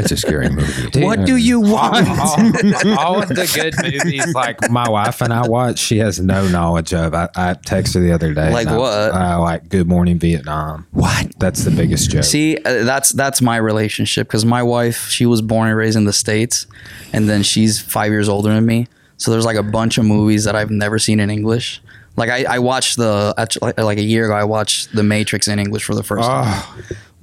[0.00, 1.00] that's a scary movie.
[1.04, 2.08] What do you want?
[2.08, 6.46] all, all of the good movies, like my wife and I watch, she has no
[6.48, 7.14] knowledge of.
[7.14, 8.50] I, I texted her the other day.
[8.52, 9.14] Like and I- what?
[9.14, 10.86] Uh, like Good Morning Vietnam.
[10.92, 11.32] What?
[11.38, 12.24] That's the biggest joke.
[12.24, 16.04] See, uh, that's that's my relationship because my wife, she was born and raised in
[16.04, 16.66] the states,
[17.12, 18.88] and then she's five years older than me.
[19.18, 21.80] So there's like a bunch of movies that I've never seen in English.
[22.16, 23.34] Like I, I watched the
[23.76, 26.64] like a year ago, I watched The Matrix in English for the first time.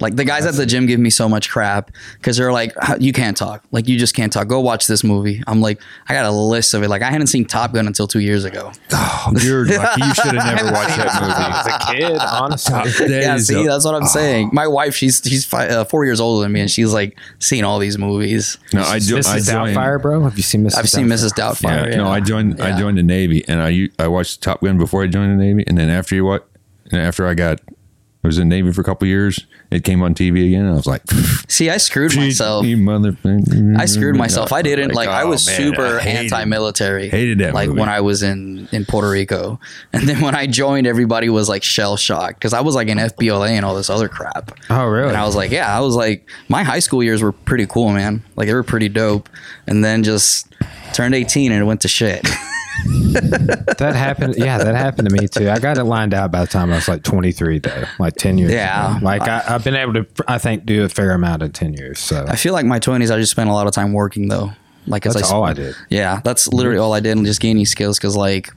[0.04, 3.14] Like the guys at the gym give me so much crap because they're like, you
[3.14, 3.64] can't talk.
[3.70, 4.48] Like you just can't talk.
[4.48, 5.42] Go watch this movie.
[5.46, 6.88] I'm like, I got a list of it.
[6.90, 8.70] Like I hadn't seen Top Gun until two years ago.
[9.40, 10.02] You're lucky.
[10.02, 13.08] You should have never watched that movie As a kid, honestly.
[13.08, 14.50] That yeah, see, a- that's what I'm saying.
[14.52, 17.64] My wife, she's she's fi- uh, four years older than me, and she's like seen
[17.64, 18.58] all these movies.
[18.74, 19.50] no, I, jo- I Mrs.
[19.52, 19.76] joined.
[19.76, 20.22] Doubtfire, bro.
[20.24, 20.76] Have you seen Mrs.
[20.76, 21.30] I've seen Mrs.
[21.30, 21.88] Doubtfire.
[21.90, 22.60] Yeah, no, I joined.
[22.60, 25.64] I joined the Navy, and I I watched Top Gun before I joined the Navy,
[25.66, 26.46] and then after you what,
[26.90, 27.60] and after I got,
[28.22, 29.46] I was in the Navy for a couple years.
[29.74, 31.02] It came on TV again, I was like,
[31.48, 32.64] See, I screwed myself.
[32.64, 33.76] You motherfucker!
[33.76, 34.52] I screwed myself.
[34.52, 35.08] I didn't like.
[35.08, 37.08] I oh, was man, super I hated- anti-military.
[37.08, 37.80] hated that Like movie.
[37.80, 39.58] when I was in in Puerto Rico,
[39.92, 42.98] and then when I joined, everybody was like shell shocked because I was like in
[42.98, 44.52] FBLA and all this other crap.
[44.70, 45.08] Oh, really?
[45.08, 47.90] And I was like, yeah, I was like, my high school years were pretty cool,
[47.92, 48.22] man.
[48.36, 49.28] Like they were pretty dope.
[49.66, 50.54] And then just
[50.92, 52.24] turned 18 and it went to shit.
[53.14, 54.34] that happened.
[54.36, 55.48] Yeah, that happened to me too.
[55.50, 58.38] I got it lined out by the time I was like 23, though, like 10
[58.38, 58.52] years.
[58.52, 58.96] Yeah.
[58.96, 59.04] ago.
[59.04, 61.98] Like I, I've been able to, I think, do a fair amount in 10 years.
[61.98, 64.52] So I feel like my 20s, I just spent a lot of time working though.
[64.86, 65.74] Like as that's I, all I did.
[65.88, 67.98] Yeah, that's literally all I did, and just gaining skills.
[67.98, 68.50] Because like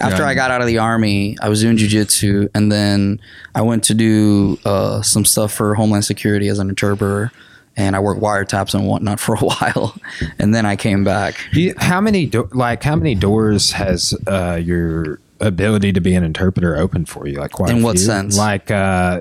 [0.00, 0.28] after Yeah.
[0.28, 3.20] I got out of the army, I was doing jujitsu, and then
[3.54, 7.32] I went to do uh, some stuff for Homeland Security as an interpreter,
[7.76, 9.94] and I worked wiretaps and whatnot for a while,
[10.38, 11.34] and then I came back.
[11.52, 16.22] You- how many, do, like, how many doors has uh, your ability to be an
[16.24, 17.38] interpreter opened for you?
[17.38, 18.06] Like, quite In what few?
[18.06, 18.38] sense?
[18.38, 19.20] Like, uh,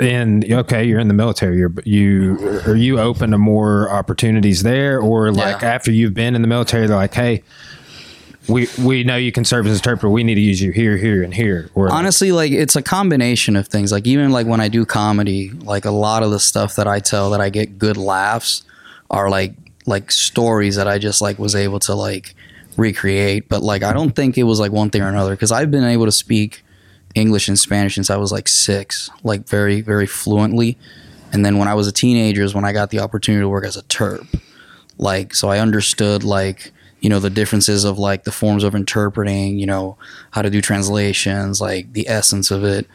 [0.00, 1.58] in okay, you're in the military.
[1.58, 5.72] You're you are you open to more opportunities there, or like Yeah.
[5.72, 7.42] after you've been in the military, they're like, hey.
[8.48, 10.10] We we know you can serve as interpreter.
[10.10, 11.70] We need to use you here, here, and here.
[11.74, 15.50] Or honestly like it's a combination of things like even like when i do comedy
[15.50, 18.62] like a lot of the stuff that i tell that i get good laughs
[19.10, 19.54] are like
[19.86, 22.34] like stories that i just like was able to like
[22.76, 25.70] recreate but like i don't think it was like one thing or another because i've
[25.70, 26.64] been able to speak
[27.14, 30.76] english and spanish since i was like six like very very fluently
[31.32, 33.64] and then when i was a teenager is when i got the opportunity to work
[33.64, 34.26] as a terp
[34.98, 36.72] like so i understood like
[37.04, 39.98] you know the differences of like the forms of interpreting you know
[40.30, 42.86] how to do translations like the essence of it.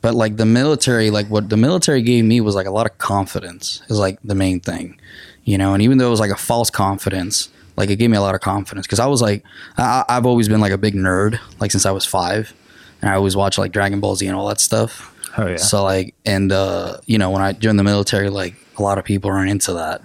[0.00, 2.96] But like the military like what the military gave me was like a lot of
[2.96, 4.98] confidence is like the main thing
[5.44, 5.74] you know?
[5.74, 8.34] And even though it was like a false confidence like it gave me a lot
[8.34, 9.44] of confidence because i was like
[9.76, 12.54] I, i've always been like a big nerd like since i was five.
[13.02, 15.14] And i always watched like dragon ball z and all that stuff.
[15.36, 18.82] Oh yeah, so like, and uh, you know, when I joined the military, like a
[18.82, 20.02] lot of people aren't into that.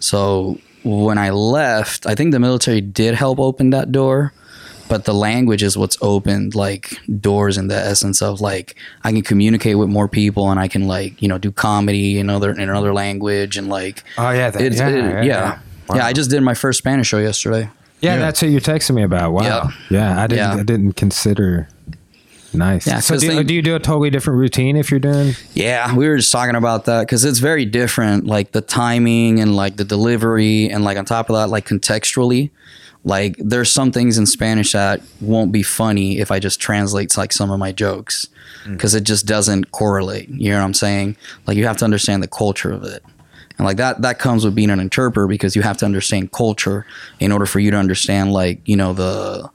[0.00, 4.32] So when I left, I think the military did help open that door,
[4.88, 9.22] but the language is what's opened like doors in the essence of like I can
[9.22, 12.60] communicate with more people and I can like you know do comedy in other in
[12.60, 15.58] another language and like oh yeah, that, yeah, it- yeah, yeah.
[15.88, 15.96] Wow.
[15.96, 17.68] Yeah, I just did my first Spanish show yesterday.
[18.00, 19.32] Yeah, that's what you're texting me about.
[19.32, 19.42] Wow.
[19.42, 19.68] Yeah.
[19.90, 20.44] Yeah, I didn't.
[20.54, 20.60] Yeah.
[20.60, 21.68] I didn't consider.
[22.54, 22.86] Nice.
[22.86, 25.34] Yeah, So do, they- do you do a totally different routine if you're doing?
[25.54, 29.56] Yeah, we were just talking about that because it's very different, like the timing and
[29.56, 32.50] like the delivery, and like on top of that, like contextually,
[33.04, 37.32] like there's some things in Spanish that won't be funny if I just translate like
[37.32, 38.28] some of my jokes
[38.64, 38.72] mm.
[38.72, 40.28] because it just doesn't correlate.
[40.30, 41.16] You know what I'm saying?
[41.46, 43.02] Like you have to understand the culture of it.
[43.58, 46.86] And like that that comes with being an interpreter because you have to understand culture
[47.20, 49.50] in order for you to understand like, you know, the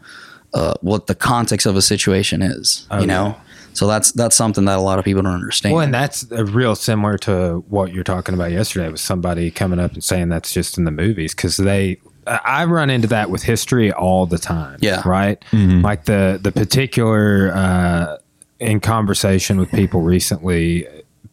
[0.54, 3.36] uh, what the context of a situation is, Oh, you know?
[3.74, 5.76] So that's that's something that a lot of people don't understand.
[5.76, 9.80] Well, and that's uh, real similar to what you're talking about yesterday with somebody coming
[9.80, 12.00] up and saying that's just in the movies because they.
[12.28, 14.80] I I run into that with history all the time.
[14.82, 15.02] Yeah.
[15.08, 15.42] Right.
[15.54, 18.18] Like the the particular uh,
[18.60, 20.86] in conversation with people recently,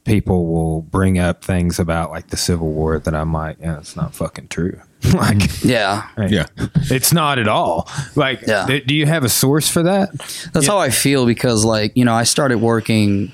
[0.05, 3.97] people will bring up things about like the Civil War that I'm like, yeah, it's
[3.97, 4.79] not fucking true.
[5.15, 6.09] like, yeah.
[6.17, 6.31] right.
[6.31, 6.47] Yeah.
[6.91, 7.89] it's not at all.
[8.15, 8.67] Like, Yeah.
[8.67, 10.11] do, do you have a source for that?
[10.53, 13.31] That's how I feel because, like, you know, I started working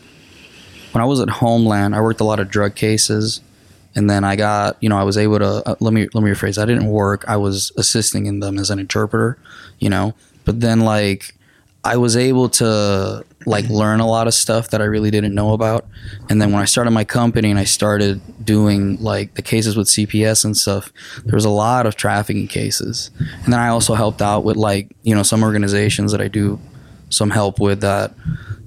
[0.93, 1.95] when I was at Homeland.
[1.95, 3.41] I worked a lot of drug cases,
[3.95, 5.63] and then I got, you know, I was able to.
[5.67, 6.61] Uh, let me let me rephrase.
[6.61, 7.25] I didn't work.
[7.29, 9.39] I was assisting in them as an interpreter,
[9.79, 10.15] you know.
[10.45, 11.35] But then, like,
[11.85, 15.53] I was able to like learn a lot of stuff that I really didn't know
[15.53, 15.87] about.
[16.29, 19.89] And then when I started my company and I started doing like the cases with
[19.89, 20.93] CPS and stuff,
[21.25, 23.11] there was a lot of trafficking cases.
[23.45, 26.59] And then I also helped out with like, you know, some organizations that I do
[27.09, 28.15] some help with that,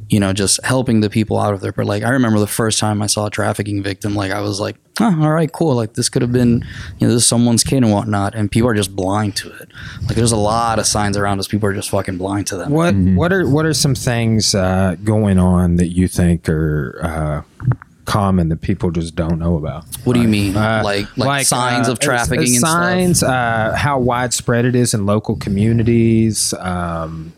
[0.09, 1.71] you know, just helping the people out of there.
[1.71, 4.59] But like I remember the first time I saw a trafficking victim, like I was
[4.59, 5.75] like, oh, all right, cool.
[5.75, 6.65] Like this could have been,
[6.99, 8.35] you know, this is someone's kid and whatnot.
[8.35, 9.69] And people are just blind to it.
[10.03, 11.47] Like there's a lot of signs around us.
[11.47, 12.71] People are just fucking blind to them.
[12.71, 17.75] What what are what are some things uh, going on that you think are uh,
[18.05, 19.85] common that people just don't know about?
[20.03, 20.55] What do you mean?
[20.55, 23.29] Uh, like, like signs uh, of trafficking uh, and signs, stuff.
[23.29, 27.33] uh, how widespread it is in local communities, um,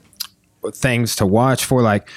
[0.74, 2.10] things to watch for, like.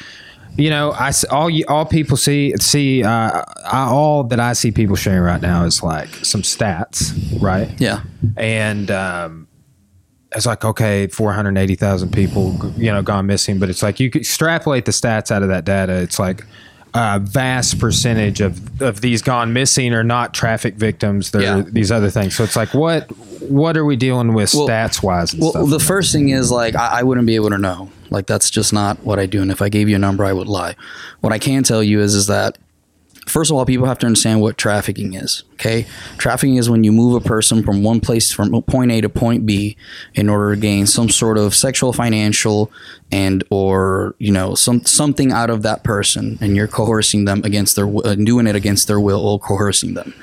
[0.56, 4.70] You know, I all you, all people see see uh, I, all that I see
[4.70, 7.70] people sharing right now is like some stats, right?
[7.80, 8.02] Yeah.
[8.36, 9.48] and um,
[10.34, 13.58] it's like okay, four hundred eighty thousand people, you know, gone missing.
[13.58, 15.94] But it's like you could extrapolate the stats out of that data.
[15.94, 16.44] It's like
[16.94, 21.30] a vast percentage of of these gone missing are not traffic victims.
[21.30, 21.62] They're Yeah.
[21.66, 22.34] these other things.
[22.36, 23.08] So it's like what
[23.42, 25.34] what are we dealing with Well- stats wise?
[25.34, 25.70] Well, stuff?
[25.70, 27.90] the first thing is like I, I wouldn't be able to know.
[28.10, 29.40] Like that's just not what I do.
[29.40, 30.74] And if I gave you a number, I would lie.
[31.20, 32.58] What I can tell you is is that
[33.30, 35.44] first of all, people have to understand what trafficking is.
[35.54, 35.86] Okay,
[36.18, 39.46] trafficking is when you move a person from one place from point A to point
[39.46, 39.76] B
[40.14, 42.70] in order to gain some sort of sexual, financial,
[43.12, 47.76] and or you know some something out of that person, and you're coercing them against
[47.76, 50.14] their uh, doing it against their will or coercing them.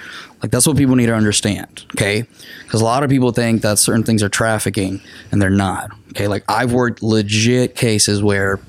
[0.41, 1.86] Like that's what people need to understand.
[1.96, 2.26] Okay,
[2.63, 5.91] because a lot of people think that certain things are trafficking and they're not.
[6.10, 8.60] Okay, like I've worked legit cases where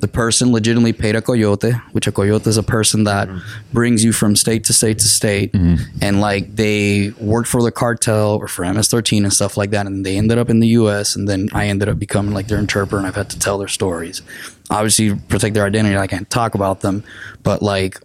[0.00, 3.38] the person legitimately paid a coyote, which a coyote is a person that mm-hmm.
[3.72, 5.82] brings you from state to state to state, mm-hmm.
[6.02, 10.04] and like they worked for the cartel or for MS-13 and stuff like that, and
[10.04, 11.16] they ended up in the U.S.
[11.16, 13.68] and then I ended up becoming like their interpreter, and I've had to tell their
[13.68, 14.20] stories.
[14.68, 15.96] Obviously, protect their identity.
[15.96, 17.02] I can't talk about them,
[17.42, 17.98] but like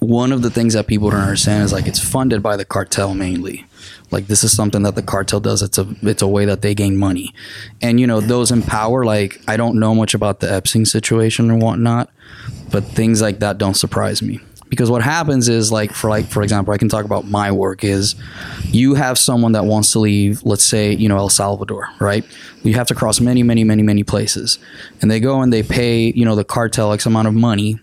[0.00, 3.14] one of the things that people don't understand is like it's funded by the cartel
[3.14, 3.66] mainly.
[4.10, 5.62] Like this is something that the cartel does.
[5.62, 7.34] It's a it's a way that they gain money,
[7.82, 9.04] and you know those in power.
[9.04, 12.10] Like I don't know much about the Epstein situation or whatnot,
[12.70, 16.42] but things like that don't surprise me because what happens is like for like for
[16.42, 18.14] example, I can talk about my work is
[18.64, 22.24] you have someone that wants to leave, let's say you know El Salvador, right?
[22.62, 24.58] You have to cross many, many, many, many places,
[25.00, 27.78] and they go and they pay you know the cartel X amount of money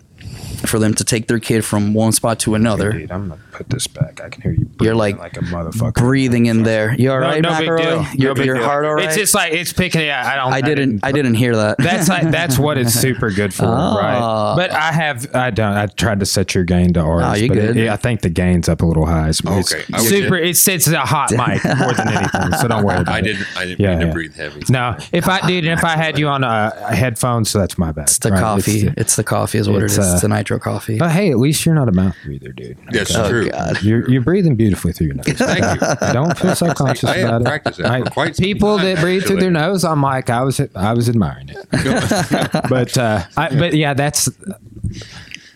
[0.66, 2.92] for them to take their kid from one spot to another.
[2.92, 4.22] Dude, I'm gonna put this back.
[4.22, 4.70] I can hear you.
[4.82, 5.94] You're like like a motherfucker.
[5.96, 7.78] Breathing in there, you all No, right, no big McElroy?
[7.82, 8.06] deal.
[8.22, 8.64] Your, no big your deal.
[8.66, 9.06] heart all right?
[9.06, 10.12] It's just like it's picking it.
[10.12, 10.54] I don't.
[10.54, 11.00] I didn't.
[11.04, 11.78] I didn't hear that.
[11.78, 13.96] That's like that's what it's super good for, Ah.
[13.98, 14.56] right?
[14.56, 17.24] But I have I don't I tried to set your gain to ours.
[17.26, 17.78] Oh, you but it- good.
[17.78, 19.30] it- I think the gain's up a little high.
[19.30, 20.36] It's, it's Okay, I was- super.
[20.36, 23.46] It sits a hot mic more than anything, so don't worry about I didn't.
[23.58, 24.14] I didn't Yeah, mean to yeah.
[24.14, 24.62] breathe heavy.
[24.70, 28.04] No, if I did, if I had you on uh, headphones, so that's my bad.
[28.04, 28.40] It's the right?
[28.40, 28.88] coffee.
[28.88, 30.98] It's It's, the coffee, is what it it's, uh, it's the nitro coffee.
[30.98, 32.78] but hey, at least you're not a mouth breather, dude.
[32.92, 33.45] That's Oh, true.
[33.50, 33.82] God.
[33.84, 35.26] You're you're breathing beautifully through your nose.
[35.28, 36.14] Thank you.
[36.14, 37.46] Don't feel self conscious I have about it.
[37.46, 39.68] practiced that for I- quite some people time, that breathe through their actually.
[39.72, 41.68] nose, I'm like, I was I was admiring it.
[42.70, 44.30] but uh, I, but yeah, that's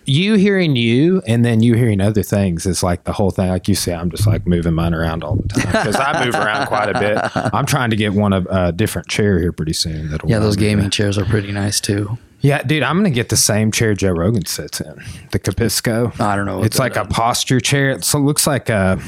[0.06, 3.50] you hearing you, and then you hearing other things is like the whole thing.
[3.50, 6.34] Like you say, I'm just like moving mine around all the time because I move
[6.34, 7.54] around quite a bit.
[7.54, 10.10] I'm trying to get one of a different chair here pretty soon.
[10.10, 12.18] That'll yeah, those allow me gaming chairs are pretty nice too.
[12.42, 16.18] Yeah, dude, I'm gonna get the same chair Joe Rogan sits in, the Capisco.
[16.22, 17.90] I don't know It's like that a posture chair.
[17.92, 19.00] It so it looks like a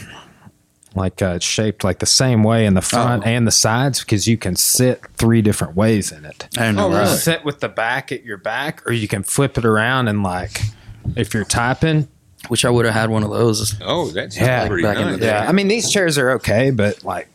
[0.93, 3.29] like uh, it's shaped like the same way in the front Oh.
[3.29, 6.49] and the sides because you can sit three different ways in it.
[6.57, 6.87] I don't know.
[6.87, 7.07] Oh, really?
[7.15, 10.59] Sit with the back at your back, or you can flip it around and like
[11.15, 12.07] if you're typing.
[12.47, 13.75] Which I would have had one of those.
[13.81, 15.27] Oh, that's Yeah, pretty back in the day.
[15.27, 17.29] Yeah, I mean these chairs are okay, but like,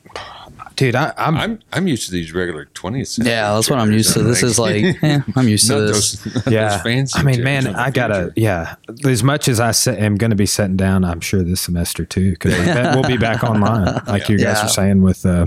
[0.76, 3.32] dude, I, I'm, I'm I'm used to these regular 20th century.
[3.32, 4.22] Yeah, that's what I'm used to.
[4.22, 6.12] This is like, eh, I'm used to this.
[6.22, 6.68] those, yeah.
[6.68, 8.32] those fancy I mean, man, I gotta, future.
[8.36, 8.76] yeah.
[9.04, 12.04] As much as I sit, am going to be sitting down, I'm sure this semester
[12.04, 12.54] too, because
[12.94, 14.62] we'll be back online, like you guys Yeah.
[14.64, 15.46] were saying with uh,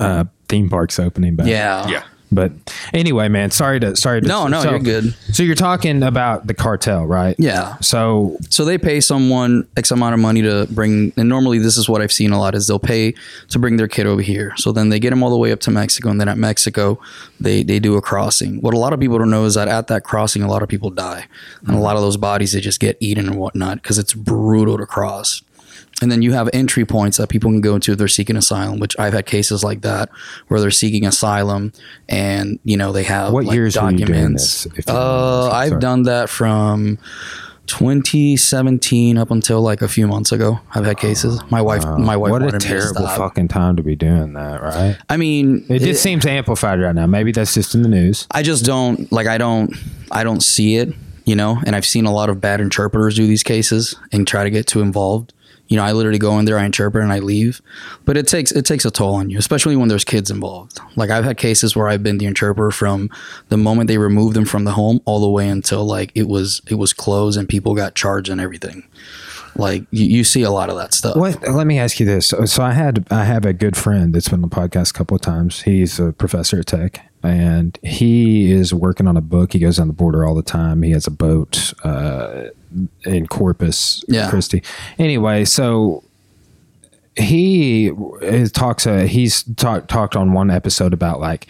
[0.00, 1.46] uh, theme parks opening back.
[1.46, 1.86] Yeah.
[1.88, 2.02] Yeah.
[2.30, 2.52] But
[2.92, 5.14] anyway, man, sorry to sorry to No, no, so, you're good.
[5.32, 7.34] So you're talking about the cartel, right?
[7.38, 7.76] Yeah.
[7.80, 11.88] So So they pay someone X amount of money to bring, and normally this is
[11.88, 13.14] what I've seen a lot is they'll pay
[13.48, 14.52] to bring their kid over here.
[14.56, 17.00] So then they get them all the way up to Mexico, and then at Mexico,
[17.40, 18.60] they they do a crossing.
[18.60, 20.68] What a lot of people don't know is that at that crossing, a lot of
[20.68, 21.26] people die,
[21.66, 24.76] and a lot of those bodies they just get eaten and whatnot because it's brutal
[24.78, 25.42] to cross.
[26.00, 28.78] And then you have entry points that people can go to if they're seeking asylum,
[28.78, 30.08] which I've had cases like that
[30.46, 31.72] where they're seeking asylum
[32.08, 34.64] and you know they have What like, years were you doing documents.
[34.64, 35.50] this, uh?
[35.50, 35.80] I've Sorry.
[35.80, 36.98] done that from
[37.66, 40.60] 2017 up until like a few months ago.
[40.74, 41.40] I've had cases.
[41.50, 44.34] My wife, my wife, what a wanted me to terrible fucking time to be doing
[44.34, 44.96] that, right?
[45.08, 47.06] I mean, It just seems amplified right now.
[47.06, 48.26] Maybe that's just in the news.
[48.30, 49.26] I just don't like.
[49.26, 49.74] I don't.
[50.10, 50.94] I don't see it.
[51.24, 54.44] You know, and I've seen a lot of bad interpreters do these cases and try
[54.44, 55.34] to get too involved.
[55.68, 57.60] You know, I literally go in there, I interpret, and I leave.
[58.04, 60.80] But it takes it takes a toll on you, especially when there's kids involved.
[60.96, 63.10] Like I've had cases where I've been the interpreter from
[63.48, 66.62] the moment they removed them from the home all the way until like it was
[66.68, 68.88] it was closed and people got charged and everything.
[69.58, 71.16] Like you, you see a lot of that stuff.
[71.16, 71.42] What?
[71.48, 72.28] Let me ask you this.
[72.28, 74.94] So, so I had I have a good friend that's been on the podcast a
[74.94, 75.62] couple of times.
[75.62, 79.52] He's a professor at Tech, and he is working on a book.
[79.52, 80.82] He goes on the border all the time.
[80.82, 82.44] He has a boat uh,
[83.04, 84.28] in Corpus Yeah.
[84.30, 84.62] Christi.
[84.98, 86.04] Anyway, so
[87.16, 87.90] he
[88.22, 88.86] is, talks.
[88.86, 91.46] Uh, he's talk, talked on one episode about like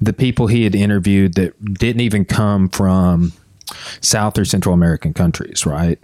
[0.00, 3.32] the people he had interviewed that didn't even come from
[4.00, 5.98] South or Central American countries, right?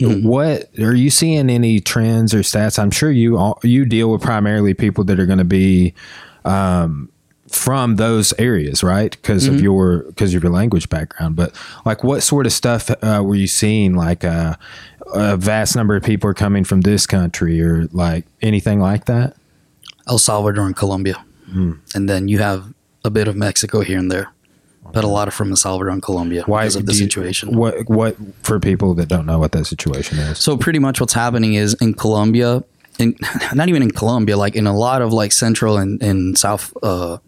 [0.00, 2.76] What are you seeing any trends or stats?
[2.76, 5.94] I'm sure you all, you deal with primarily people that are going to be
[6.44, 7.08] um,
[7.54, 9.10] from those areas, right?
[9.12, 11.36] Because of your because of your language background.
[11.36, 13.94] But like, what sort of stuff uh, were you seeing?
[13.94, 14.56] Like, uh,
[15.14, 19.36] a vast number of people are coming from this country, or like anything like that?
[20.08, 21.72] El Salvador and Colombia, Hmm.
[21.94, 22.72] and then you have
[23.04, 24.32] a bit of Mexico here and there,
[24.92, 27.56] but a lot of from El Salvador and Colombia Why because of the you- situation.
[27.56, 30.38] What what for people that don't know what that situation is?
[30.38, 32.64] So pretty much what's happening is in Colombia,
[32.98, 33.16] in
[33.54, 37.18] not even in Colombia, like in a lot of like Central and, and South uh,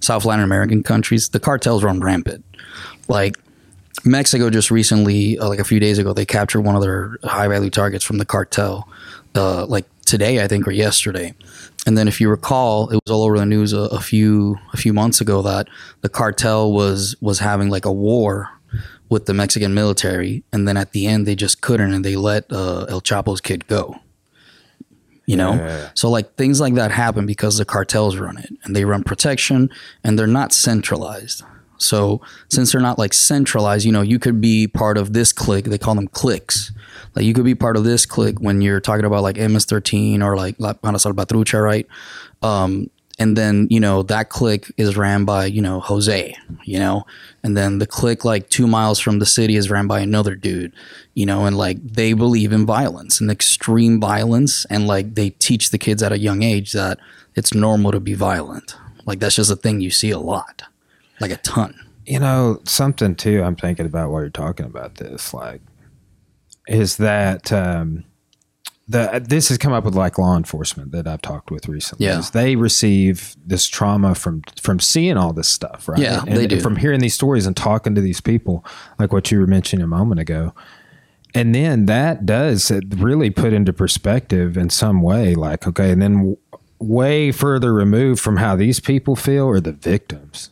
[0.00, 2.44] South Latin American countries, the cartels run rampant.
[3.08, 3.36] Like
[4.04, 7.48] Mexico just recently, uh, like a few days ago, they captured one of their high
[7.48, 8.88] value targets from the cartel.
[9.34, 11.34] Uh, like today, I think, or yesterday.
[11.86, 14.76] And then, if you recall, it was all over the news a, a few a
[14.76, 15.68] few months ago that
[16.00, 18.50] the cartel was was having like a war
[19.08, 22.50] with the Mexican military, and then at the end they just couldn't, and they let
[22.52, 24.01] uh, El Chapo's kid go.
[25.26, 25.90] You know, Yeah.
[25.94, 29.70] so like things like that happen because the cartels run it, and they run protection,
[30.02, 31.42] and they're not centralized.
[31.78, 35.64] So since they're not like centralized, you know, you could be part of this clique.
[35.66, 36.72] They call them cliques.
[37.14, 40.36] Like you could be part of this clique when you're talking about like MS13 or
[40.36, 41.86] like La Mara Salvatrucha, right?
[42.42, 42.88] Um,
[43.22, 47.06] and then you know that click is ran by you know Jose, you know,
[47.44, 50.72] and then the click like two miles from the city is ran by another dude,
[51.14, 55.70] you know, and like they believe in violence and extreme violence, and like they teach
[55.70, 56.98] the kids at a young age that
[57.36, 58.76] it's normal to be violent.
[59.06, 60.64] Like that's just a thing you see a lot,
[61.20, 61.78] like a ton.
[62.04, 65.60] You know, something too, I'm thinking about while you're talking about this, like,
[66.66, 68.02] is that um,
[68.88, 72.06] the this has come up with like law enforcement that I've talked with recently.
[72.06, 72.22] Yeah.
[72.32, 75.98] they receive this trauma from from seeing all this stuff, right?
[75.98, 76.60] Yeah, and, they do.
[76.60, 78.64] From hearing these stories and talking to these people,
[78.98, 80.54] like what you were mentioning a moment ago.
[81.34, 86.36] And then that does really put into perspective in some way, like, okay, and then
[86.78, 90.50] way further removed from how these people feel are the victims,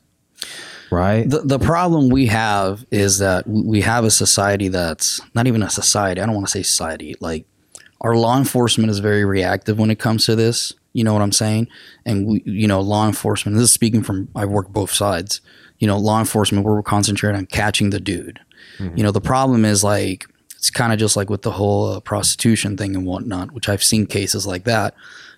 [0.90, 1.28] right?
[1.28, 5.68] The, the problem we have is that we have a society that's not even a
[5.68, 6.20] society.
[6.20, 7.14] I don't want to say society.
[7.20, 7.44] Like
[8.00, 10.72] our law enforcement is very reactive when it comes to this.
[10.92, 11.68] You know what I'm saying?
[12.04, 13.56] And we, you know, law enforcement.
[13.56, 15.40] This is speaking from I've worked both sides.
[15.78, 18.40] You know, law enforcement we're concentrating on catching the dude.
[18.96, 20.26] You know, the problem is like
[20.56, 23.82] it's kind of just like with the whole uh, prostitution thing and whatnot, which I've
[23.82, 24.94] seen cases like that.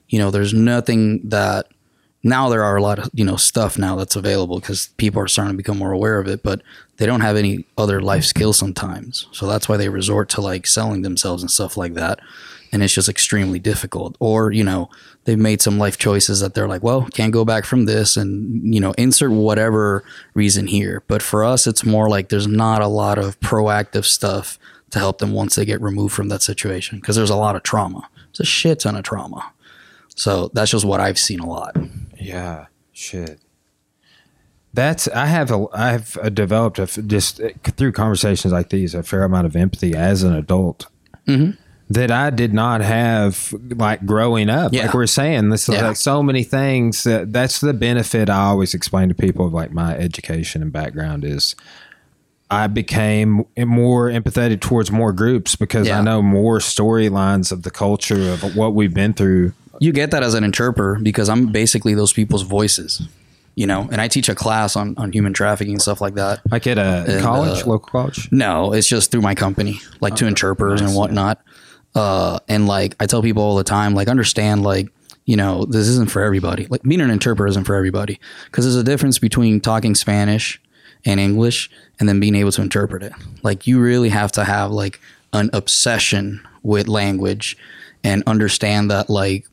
[0.08, 1.66] You know, there's nothing that
[2.22, 5.28] now there are a lot of you know stuff now that's available because people are
[5.28, 6.62] starting to become more aware of it but
[6.98, 10.66] they don't have any other life skills sometimes so that's why they resort to like
[10.66, 12.20] selling themselves and stuff like that
[12.72, 14.16] and it's just extremely difficult.
[14.18, 14.90] Or you know
[15.24, 18.74] they've made some life choices that they're like well can't go back from this and
[18.74, 20.04] you know insert whatever
[20.34, 21.02] reason here.
[21.06, 24.58] But for us it's more like there's not a lot of proactive stuff
[24.90, 27.62] to help them once they get removed from that situation because there's a lot of
[27.62, 28.08] trauma.
[28.30, 29.52] It's a shit ton of trauma.
[30.14, 31.76] So that's just what i've seen a lot.
[32.18, 33.40] Yeah, shit.
[34.74, 39.02] That's I have a I've uh, developed a, just uh, through conversations like these a
[39.02, 40.86] fair amount of empathy as an adult
[41.90, 44.72] that I did not have like growing up.
[44.72, 44.86] Yeah.
[44.86, 45.88] Like we're saying, this is Yeah.
[45.88, 47.04] like so many things.
[47.04, 51.24] That, that's the benefit I always explain to people of like my education and background
[51.24, 51.54] is.
[52.50, 56.00] I became more empathetic towards more groups because Yeah.
[56.00, 60.22] I know more storylines of the culture of what we've been through you get that
[60.22, 63.02] as an interpreter because I'm basically those people's voices,
[63.54, 63.88] you know.
[63.90, 66.40] And I teach a class on on human trafficking and stuff like that.
[66.50, 68.28] Like at a college, uh, local college.
[68.30, 71.40] No, it's just through my company, like to interpreters and whatnot.
[71.94, 74.88] Uh, and like I tell people all the time, like understand, like
[75.24, 76.66] you know, this isn't for everybody.
[76.66, 80.60] Like being an interpreter isn't for everybody because there's a difference between talking Spanish
[81.04, 81.70] and English
[82.00, 83.12] and then being able to interpret it.
[83.42, 85.00] Like you really have to have like
[85.32, 87.56] an obsession with language
[88.02, 89.46] and understand that like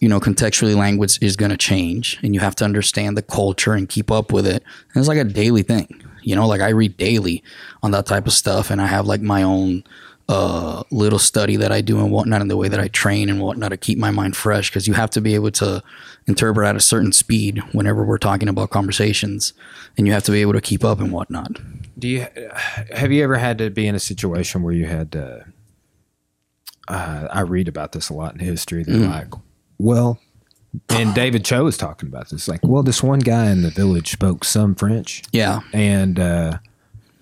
[0.00, 3.72] you know, contextually language is going to change and you have to understand the culture
[3.72, 4.64] and keep up with it.
[4.92, 7.44] And it's like a daily thing, you know, like I read daily
[7.84, 9.84] on that type of stuff and I have like my own
[10.28, 13.40] uh, little study that I do and whatnot and the way that I train and
[13.40, 15.82] whatnot to keep my mind fresh because you have to be able to
[16.26, 19.52] interpret at a certain speed whenever we're talking about conversations
[19.98, 21.58] and you have to be able to keep up and whatnot.
[21.98, 22.26] Do you
[22.94, 25.44] have you ever had to be in a situation where you had to?
[26.88, 28.82] Uh, I read about this a lot in history.
[28.82, 29.32] They're like,
[29.78, 30.18] well,
[30.88, 32.48] and David Choe was talking about this.
[32.48, 35.60] Like, well, this one guy in the village spoke some French, Yeah.
[35.72, 36.58] and uh,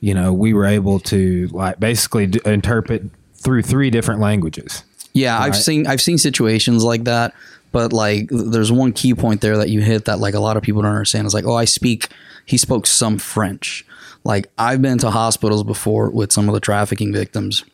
[0.01, 3.03] you know, we were able to like basically d- interpret
[3.35, 4.83] through three different languages.
[5.13, 7.35] Yeah, I've seen I've seen situations like that,
[7.73, 10.63] but like there's one key point there that you hit that like a lot of
[10.63, 11.25] people don't understand.
[11.25, 12.09] It's like, oh, I speak.
[12.47, 13.85] He spoke some French.
[14.25, 17.65] Like I've been to hospitals before with some of the trafficking victims,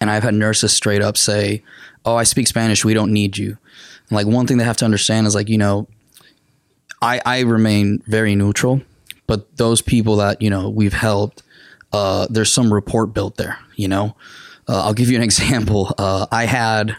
[0.00, 1.62] and I've had nurses straight up say,
[2.04, 2.84] "Oh, I speak Spanish.
[2.84, 3.58] We don't need you."
[4.08, 5.88] And like one thing they have to understand is like you know,
[7.00, 8.80] I I remain very neutral,
[9.26, 11.42] but those people that you know we've helped,
[11.92, 13.58] uh, there's some report built there.
[13.76, 14.16] You know,
[14.68, 15.94] uh, I'll give you an example.
[15.98, 16.96] Uh, I had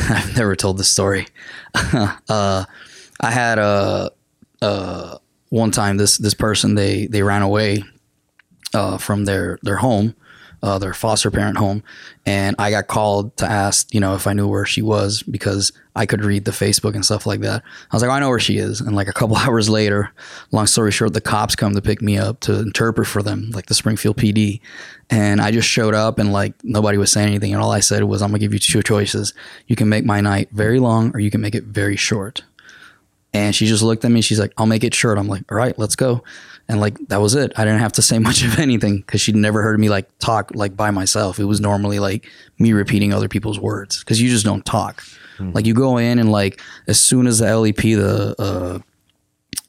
[0.08, 1.26] I've never told this story.
[1.74, 2.64] uh,
[3.20, 4.10] I had a
[4.62, 5.18] uh,
[5.48, 7.84] one time this this person they they ran away
[8.74, 10.14] uh, from their their home,
[10.62, 11.82] uh, their foster parent home,
[12.26, 15.72] and I got called to ask you know if I knew where she was because
[15.96, 17.62] I could read the Facebook and stuff like that.
[17.90, 20.12] I was like, I know where she is, and like a couple hours later,
[20.52, 23.66] long story short, the cops come to pick me up to interpret for them, like
[23.66, 24.60] the Springfield PD,
[25.08, 28.04] and I just showed up and like nobody was saying anything, and all I said
[28.04, 29.34] was, I'm gonna give you two choices.
[29.66, 32.42] You can make my night very long, or you can make it very short.
[33.32, 34.22] And she just looked at me.
[34.22, 35.16] She's like, I'll make it short.
[35.16, 36.24] I'm like, all right, let's go.
[36.70, 37.52] And like, that was it.
[37.56, 40.52] I didn't have to say much of anything because she'd never heard me like talk
[40.54, 41.40] like by myself.
[41.40, 45.02] It was normally like me repeating other people's words because you just don't talk.
[45.54, 48.78] Like, you go in and like, as soon as the LEP, the, uh,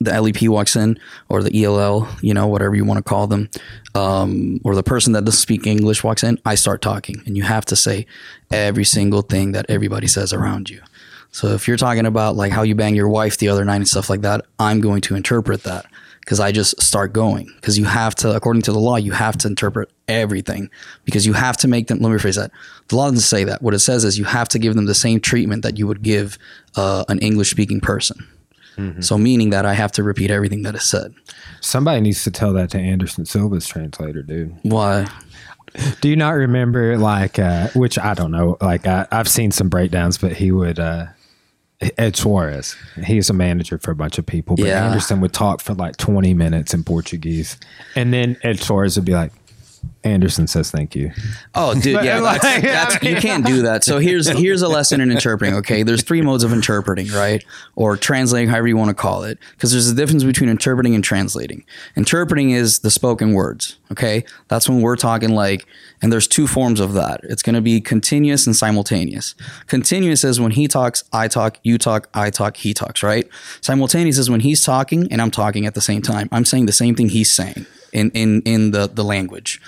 [0.02, 1.00] the LEP walks in
[1.30, 3.50] or the ELL, you know, whatever you want to call them,
[3.96, 7.24] um, or the person that doesn't speak English walks in, I start talking.
[7.26, 8.06] And you have to say
[8.52, 10.82] every single thing that everybody says around you.
[11.32, 13.88] So if you're talking about like how you bang your wife the other night and
[13.88, 15.86] stuff like that, I'm going to interpret that
[16.22, 17.52] because I just start going.
[17.56, 20.70] Because you have to, according to the law, you have to interpret everything
[21.04, 22.00] because you have to make them.
[22.00, 22.52] Let me rephrase that.
[22.88, 23.62] The law doesn't say that.
[23.62, 26.02] What it says is you have to give them the same treatment that you would
[26.02, 26.38] give
[26.76, 28.28] uh, an English speaking person.
[29.00, 31.14] So meaning that I have to repeat everything that is said.
[31.60, 34.58] Somebody needs to tell that to Anderson Silva's translator, dude.
[34.64, 35.08] Why?
[36.00, 39.70] Do you not remember, like, uh, which I don't know, like, I, I've seen some
[39.70, 41.08] breakdowns, but he would, uh,
[41.98, 44.86] Ed Suarez, he's a manager for a bunch of people, but Yeah.
[44.88, 47.58] Anderson would talk for like 20 minutes in Portuguese.
[47.96, 49.32] And then Ed Suarez would be like,
[50.04, 51.12] Anderson says thank you.
[51.54, 53.84] Oh, dude, yeah, that's, that's, you can't do that.
[53.84, 55.56] So here's here's a lesson in interpreting.
[55.56, 57.44] Okay, there's three modes of interpreting, right,
[57.76, 61.04] or translating, however you want to call it, because there's a difference between interpreting and
[61.04, 61.64] translating.
[61.96, 63.78] Interpreting is the spoken words.
[63.92, 65.66] Okay, that's when we're talking like,
[66.02, 67.20] and there's two forms of that.
[67.24, 69.36] It's going to be continuous and simultaneous.
[69.68, 73.28] Continuous is when he talks, I talk, you talk, I talk, he talks, right?
[73.62, 76.30] Simultaneous is when he's talking and I'm talking at the same time.
[76.32, 79.62] I'm saying the same thing he's saying in in in the the language.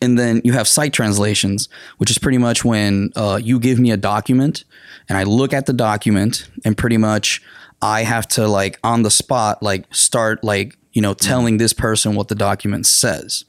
[0.00, 1.68] And then you have site translations,
[1.98, 4.64] which is pretty much when uh, you give me a document
[5.08, 7.42] and I look at the document and pretty much
[7.82, 12.14] I have to like on the spot, like start like, you know, telling this person
[12.14, 13.44] what the document says.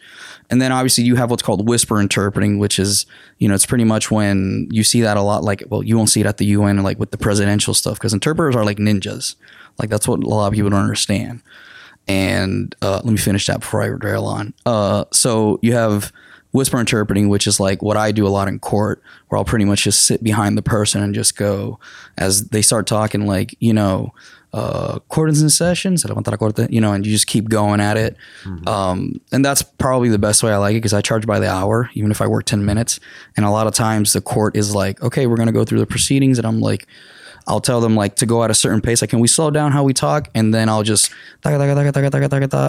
[0.49, 3.05] And then obviously you have what's called whisper interpreting, which is,
[3.37, 5.43] you know, it's pretty much when you see that a lot.
[5.43, 8.13] Like, well, you won't see it at the UN like with the presidential stuff because
[8.13, 9.35] interpreters are like ninjas.
[9.77, 11.41] Like that's what a lot of people don't understand
[12.09, 14.53] and uh, let me finish that before I rail on.
[14.65, 16.11] Uh, so you have
[16.51, 19.65] whisper interpreting, which is like what I do a lot in court, where I'll pretty
[19.65, 21.79] much just sit behind the person and just go
[22.17, 24.13] as they start talking, like you know,
[24.51, 27.49] uh, court is in session, se levanta la corte, you know, and you just keep
[27.49, 28.17] going at it.
[28.67, 31.49] Um, and that's probably the best way I like it because I charge by the
[31.49, 32.99] hour, even if I work ten minutes.
[33.37, 35.87] And a lot of times the court is like, okay, we're gonna go through the
[35.87, 36.87] proceedings, and I'm like.
[37.49, 39.01] I'll tell them like to go at a certain pace.
[39.01, 40.29] Like, can we slow down how we talk?
[40.35, 41.11] And then I'll just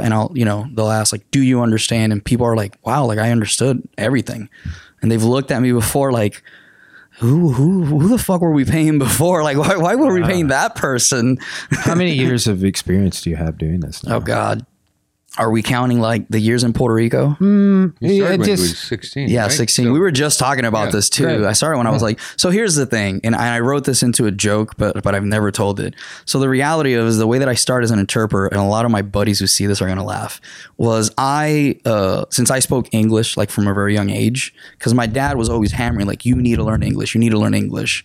[0.03, 2.13] and I'll, you know, they'll ask like, do you understand?
[2.13, 4.49] And people are like, wow, like I understood everything.
[5.03, 6.43] And they've looked at me before like,
[7.19, 9.43] who, who, who the fuck were we paying before?
[9.43, 11.37] Like, why, why were we paying uh, that person?
[11.71, 14.17] How many years of experience do you have doing this now?
[14.17, 14.65] oh God.
[15.39, 17.37] Are we counting like the years in Puerto Rico?
[17.41, 19.29] You Yeah, started when just- was 16.
[19.29, 19.53] Yeah, right?
[19.53, 19.85] 16.
[19.87, 21.23] So- we were just talking about Yeah, this too.
[21.25, 21.45] great.
[21.45, 24.27] I started when I was like, so here's the thing, and I wrote this into
[24.27, 25.95] a joke, but but I've never told it.
[26.25, 28.65] So the reality of is the way that I started as an interpreter, and a
[28.65, 30.41] lot of my buddies who see this are gonna laugh,
[30.79, 35.07] was I uh, since I spoke English like from a very young age, because my
[35.07, 38.05] dad was always hammering like, you need to learn English, you need to learn English.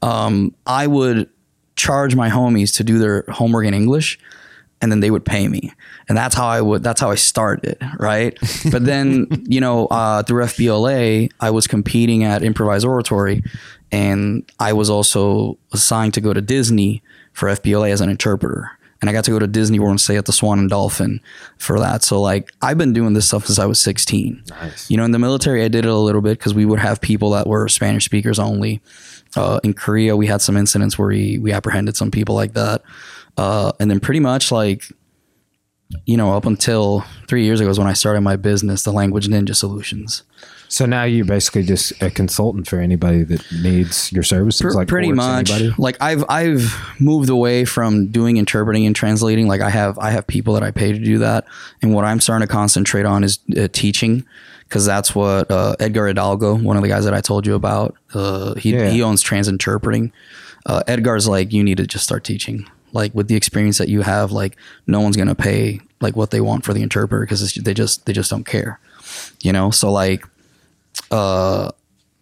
[0.00, 1.28] Um, I would
[1.76, 4.18] charge my homies to do their homework in English
[4.80, 5.72] and then they would pay me
[6.08, 8.36] and that's how i would that's how i started right?
[8.70, 13.42] But then you know uh, through fbla i was competing at improvised oratory
[13.90, 18.70] and i was also assigned to go to disney for fbla as an interpreter.
[19.00, 21.20] And i got to go to disney world and stay at the swan and dolphin
[21.58, 22.02] for that.
[22.04, 24.90] So like i've been doing this stuff since i was 16 Nice.
[24.90, 27.00] you know in the military i did it a little bit because we would have
[27.00, 28.80] people that were spanish speakers only.
[29.34, 32.82] Uh, in korea we had some incidents where we, we apprehended some people like that.
[33.38, 34.84] Uh, and then pretty much like
[36.06, 39.28] you know up until three years ago is when i started my business the language
[39.28, 40.22] ninja solutions.
[40.68, 44.88] So now you're basically just a consultant for anybody that needs your services, Pr- like
[44.88, 45.50] pretty much.
[45.50, 45.74] anybody?
[45.76, 49.46] like i've i've moved away from doing interpreting and translating.
[49.48, 51.44] Like i have i have people that i pay to do that.
[51.82, 54.24] And what i'm starting to concentrate on is uh, teaching
[54.68, 57.94] because that's what uh, edgar hidalgo one of the guys that i told you about
[58.14, 58.88] uh, he, Yeah.
[58.88, 60.10] he owns trans interpreting
[60.64, 64.02] uh, edgar's like you need to just start teaching like with the experience that you
[64.02, 67.74] have like no one's gonna pay like what they want for the interpreter because they
[67.74, 68.78] just they just don't care
[69.40, 70.24] you know so like
[71.10, 71.70] uh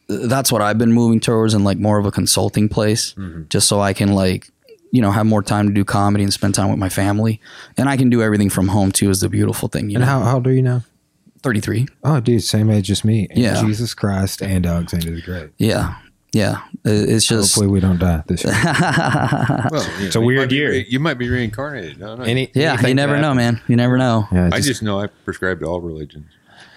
[0.08, 3.14] that's what I've been moving towards in like more of a consulting place,
[3.48, 4.48] just so I can like,
[4.90, 7.40] you know, have more time to do comedy and spend time with my family.
[7.76, 10.10] And I can do everything from home too is the beautiful thing, you and know.
[10.10, 10.82] how, how old are you now?
[11.42, 11.86] 33.
[12.02, 13.28] Oh, dude, same age as me.
[13.30, 13.60] And Yeah.
[13.62, 15.50] Jesus Christ and Alexander the Great.
[15.58, 15.94] Yeah.
[16.32, 16.60] Yeah.
[16.84, 18.52] It's just Hopefully, we don't die this year.
[19.70, 20.70] Well, yeah, It's a you weird might be year.
[20.70, 22.02] re- you might be reincarnated.
[22.02, 22.22] I don't.
[22.26, 23.60] Any, yeah, you never know, man.
[23.68, 24.28] You never know.
[24.32, 26.26] Yeah, I just, just know I prescribe to all religions.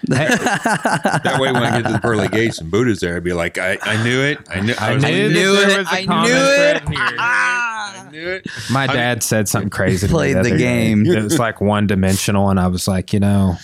[0.08, 3.32] Hey, That way, when I get to the pearly gates and Buddha's there, I'd be
[3.32, 4.38] like, I, I knew it.
[4.50, 4.74] I knew.
[4.78, 5.78] I, I knew like, knew it.
[5.78, 6.82] was a I common knew it.
[7.18, 8.46] I knew it.
[8.70, 10.06] My dad said something crazy.
[10.06, 10.58] to me Played the other day.
[10.58, 11.06] game.
[11.06, 13.56] It was like one dimensional, and I was like, you know,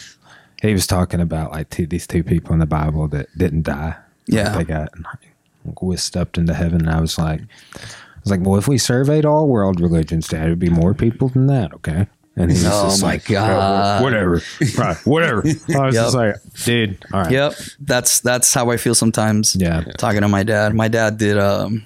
[0.62, 3.96] he was talking about like two, these two people in the Bible that didn't die.
[4.26, 4.54] Yeah.
[4.54, 4.88] like they got
[5.80, 9.24] whisked up into heaven, and I was like, I was like, well, if we surveyed
[9.24, 11.72] all world religions, Dad, it'd be more people than that.
[11.74, 12.06] Okay.
[12.36, 14.02] And he was Oh just my like, God.
[14.02, 14.40] whatever,
[15.04, 15.40] whatever.
[15.74, 17.54] I was just like, dude, all right, Yep.
[17.80, 19.56] That's that's how I feel sometimes.
[19.56, 20.72] yeah, Talking to my dad.
[20.74, 21.84] My dad did um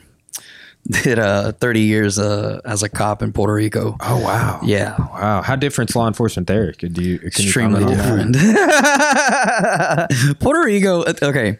[1.03, 3.97] did uh 30 years uh as a cop in Puerto Rico.
[4.01, 4.61] Oh wow.
[4.63, 4.97] Yeah.
[4.99, 5.41] Wow.
[5.43, 6.73] How different's law enforcement there?
[6.75, 8.31] Could you can Extremely that?
[10.11, 10.39] different.
[10.41, 11.59] Puerto Rico, uh, okay.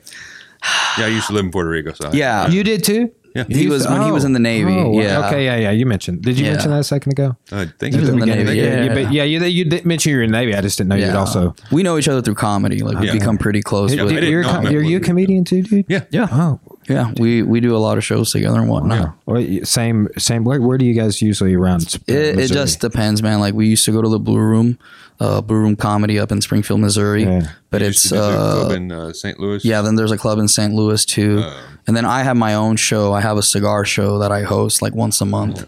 [0.99, 2.49] Yeah, I used to live in Puerto Rico, so I- Yeah.
[2.49, 3.11] You did too?
[3.35, 3.43] Yeah.
[3.49, 4.93] He was- when he was in the oh, Navy, wow.
[4.93, 5.27] yeah.
[5.27, 5.45] Okay.
[5.45, 5.57] Yeah.
[5.57, 5.71] Yeah.
[5.73, 6.23] You mentioned.
[6.23, 6.53] Did you Yeah.
[6.53, 7.37] mention that a second ago?
[7.51, 8.63] I think He was in the Navy, Yeah.
[8.63, 8.83] yeah.
[8.85, 9.25] You, but yeah.
[9.25, 10.55] You, you did mention you were in the Navy.
[10.55, 11.55] I just didn't know you'd also.
[11.73, 12.79] we know each other through comedy.
[12.81, 13.13] Like we've Yeah.
[13.19, 14.97] become pretty close Yeah, with I didn't You're, a know com- him at you're you
[14.99, 15.85] a Puerto comedian too, dude?
[15.89, 16.03] Yeah.
[16.11, 16.29] Yeah.
[16.31, 16.61] Oh.
[16.89, 17.13] Yeah.
[17.19, 18.99] We we do a lot of shows together and whatnot.
[18.99, 19.13] Yeah.
[19.27, 20.09] Well, same.
[20.19, 20.45] Same.
[20.45, 21.83] Where, where do you guys usually around?
[21.83, 23.41] uh, It, it just depends, man.
[23.41, 24.79] Like we used to go to the Blue Room,
[25.21, 27.25] uh, Blue Room Comedy up in Springfield, Missouri.
[27.25, 27.49] Yeah.
[27.71, 29.39] But Used it's to uh, club in uh, St.
[29.41, 29.65] Louis.
[29.65, 29.81] yeah.
[29.83, 30.73] Then there's a club in St.
[30.75, 31.43] Louis too,
[31.87, 33.13] and then I have my own show.
[33.13, 35.67] I have a cigar show that I host like once a month,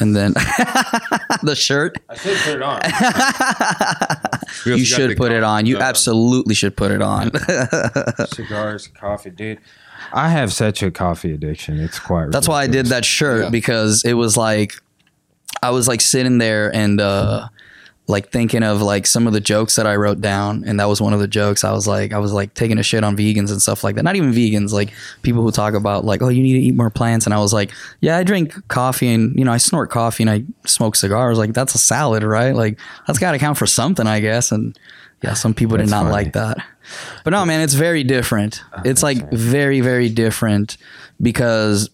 [0.00, 0.32] and then
[1.42, 2.80] the shirt I should put it on.
[4.64, 5.66] You should the put it on.
[5.66, 7.30] You uh, absolutely should put it on.
[8.32, 9.58] Cigars, coffee, dude.
[10.16, 11.78] I have such a coffee addiction.
[11.78, 12.30] It's quite.
[12.32, 13.50] That's why I did that shirt Yeah.
[13.50, 14.74] because it was like
[15.62, 17.48] I was like sitting there and uh
[18.08, 21.00] like thinking of like some of the jokes that I wrote down and that was
[21.00, 21.64] one of the jokes.
[21.64, 24.04] I was like I was like taking a shit on vegans and stuff like that.
[24.04, 24.92] Not even vegans, like
[25.22, 27.52] people who talk about like oh you need to eat more plants and I was
[27.52, 31.36] like yeah, I drink coffee and you know, I snort coffee and I smoke cigars.
[31.36, 32.54] Like that's a salad, right?
[32.54, 34.52] Like that's got to count for something, I guess.
[34.52, 34.78] And
[35.22, 36.12] yeah, some people did not funny.
[36.12, 36.58] like that.
[37.24, 38.62] But no, man, it's very different.
[38.84, 40.76] it's like very, very different
[41.20, 41.90] because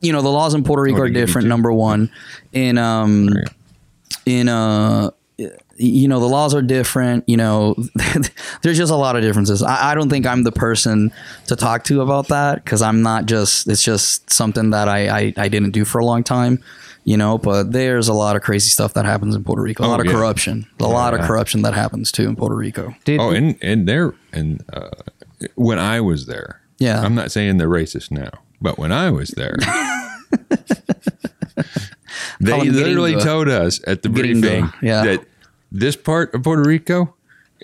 [0.00, 1.48] you know the laws in Puerto Rico are they give you different.
[1.48, 2.10] Number one,
[2.52, 3.30] in um,
[4.26, 5.10] in uh,
[5.76, 7.26] you know the laws are different.
[7.28, 7.74] You know,
[8.62, 9.62] there's just a lot of differences.
[9.62, 11.12] I, I don't think I'm the person
[11.46, 13.68] to talk to about that because I'm not just.
[13.68, 16.62] It's just something that I, I I didn't do for a long time.
[17.06, 19.82] You know, but there's a lot of crazy stuff that happens in Puerto Rico.
[19.82, 20.12] A Oh, lot of yeah.
[20.12, 20.66] corruption.
[20.80, 22.94] A lot of corruption that happens too in Puerto Rico.
[23.04, 24.88] Did, Oh, and and there and uh,
[25.54, 27.02] when I was there, Yeah.
[27.02, 28.30] I'm not saying they're racist now,
[28.60, 29.56] but when I was there,
[32.40, 35.04] they literally told us at the briefing yeah.
[35.04, 35.24] that
[35.70, 37.14] this part of Puerto Rico,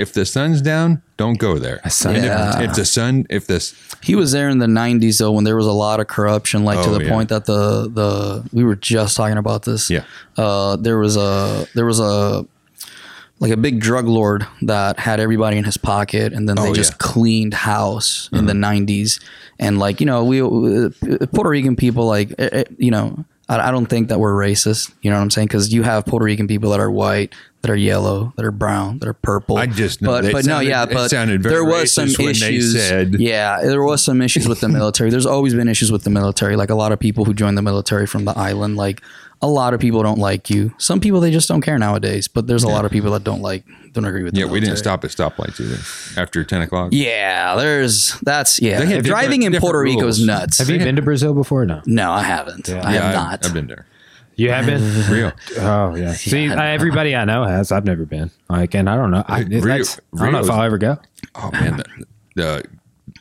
[0.00, 1.80] if the sun's down, don't go there.
[1.88, 2.60] sun Yeah.
[2.62, 5.56] if, if the sun, if this, He was there in the '90s though, when there
[5.56, 7.10] was a lot of corruption, like to Oh, the yeah.
[7.14, 9.90] point that the the we were just talking about this.
[9.90, 10.04] Yeah.
[10.36, 12.46] Uh, there was a there was a
[13.38, 16.74] like a big drug lord that had everybody in his pocket, and then they Oh,
[16.74, 16.96] just yeah.
[16.98, 17.12] Mm-hmm.
[17.12, 19.20] cleaned house in the '90s.
[19.58, 20.90] And like you know, we uh,
[21.32, 24.92] Puerto Rican people, like eh, you know, I, I don't think that we're racist.
[25.02, 25.48] You know what I'm saying?
[25.48, 28.98] Because you have Puerto Rican people that are white, that are yellow, that are brown,
[29.00, 29.56] that are purple.
[29.58, 31.92] I just know but that but no, sounded- yeah, it but sounded very there was
[31.92, 32.82] some racist when they issues.
[32.88, 35.10] said- Yeah, there was some issues with the military.
[35.10, 36.56] There's always been issues with the military.
[36.56, 39.02] Like a lot of people who join the military from the island, like
[39.42, 40.72] a lot of people don't like you.
[40.78, 42.28] Some people they just don't care nowadays.
[42.28, 44.34] But there's a lot of people that don't like, don't agree with.
[44.36, 46.90] yeah, the we didn't stop at stoplights either after 10 o'clock.
[46.92, 48.80] Yeah, there's that's yeah.
[48.80, 50.58] They have Driving in Puerto different Rico is nuts.
[50.58, 51.64] have you been to Brazil before?
[51.66, 51.80] No.
[51.86, 52.68] no, I haven't.
[52.70, 53.46] I Yeah, have I've- not.
[53.46, 53.86] I've been there.
[54.40, 55.10] You have been.
[55.10, 55.32] Real.
[55.58, 56.12] Oh yeah.
[56.14, 56.60] See, Yeah.
[56.60, 57.70] I, everybody I know has.
[57.72, 58.30] I've never been.
[58.48, 59.24] Like, and I don't know.
[59.26, 60.98] I, Rio- that's- I don't know if Rio's- I'll ever go.
[61.34, 62.64] Oh man, the, the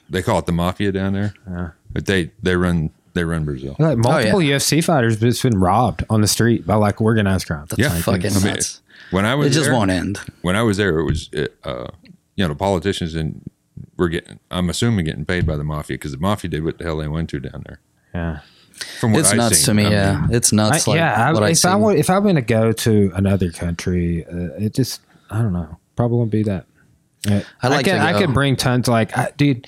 [0.09, 3.75] they call it the mafia down there, but they they run they run Brazil.
[3.79, 4.55] Like multiple Oh, yeah.
[4.57, 7.67] UFC fighters, but it's been robbed on the street by like organized crime.
[7.77, 8.81] Yeah, fucking I mean, nuts.
[9.11, 10.19] when I was It just there, won't end.
[10.41, 11.29] When I was there, it was
[11.63, 11.87] uh,
[12.35, 13.49] you know politicians and
[13.97, 16.85] we're getting I'm assuming getting paid by the mafia because the mafia did what the
[16.85, 17.79] hell they went to down there.
[18.13, 18.39] Yeah.
[18.99, 19.65] From what It's I've nuts seen.
[19.65, 19.83] to me.
[19.85, 20.87] I mean, yeah, it's nuts.
[20.87, 21.67] I, like yeah, what I, I if see.
[21.67, 25.53] I were, if I'm going to go to another country, uh, it just I don't
[25.53, 26.65] know, probably won't be that.
[27.29, 28.19] Uh, I like I to could, I go.
[28.25, 28.87] could bring tons.
[28.87, 29.67] Like, I, dude,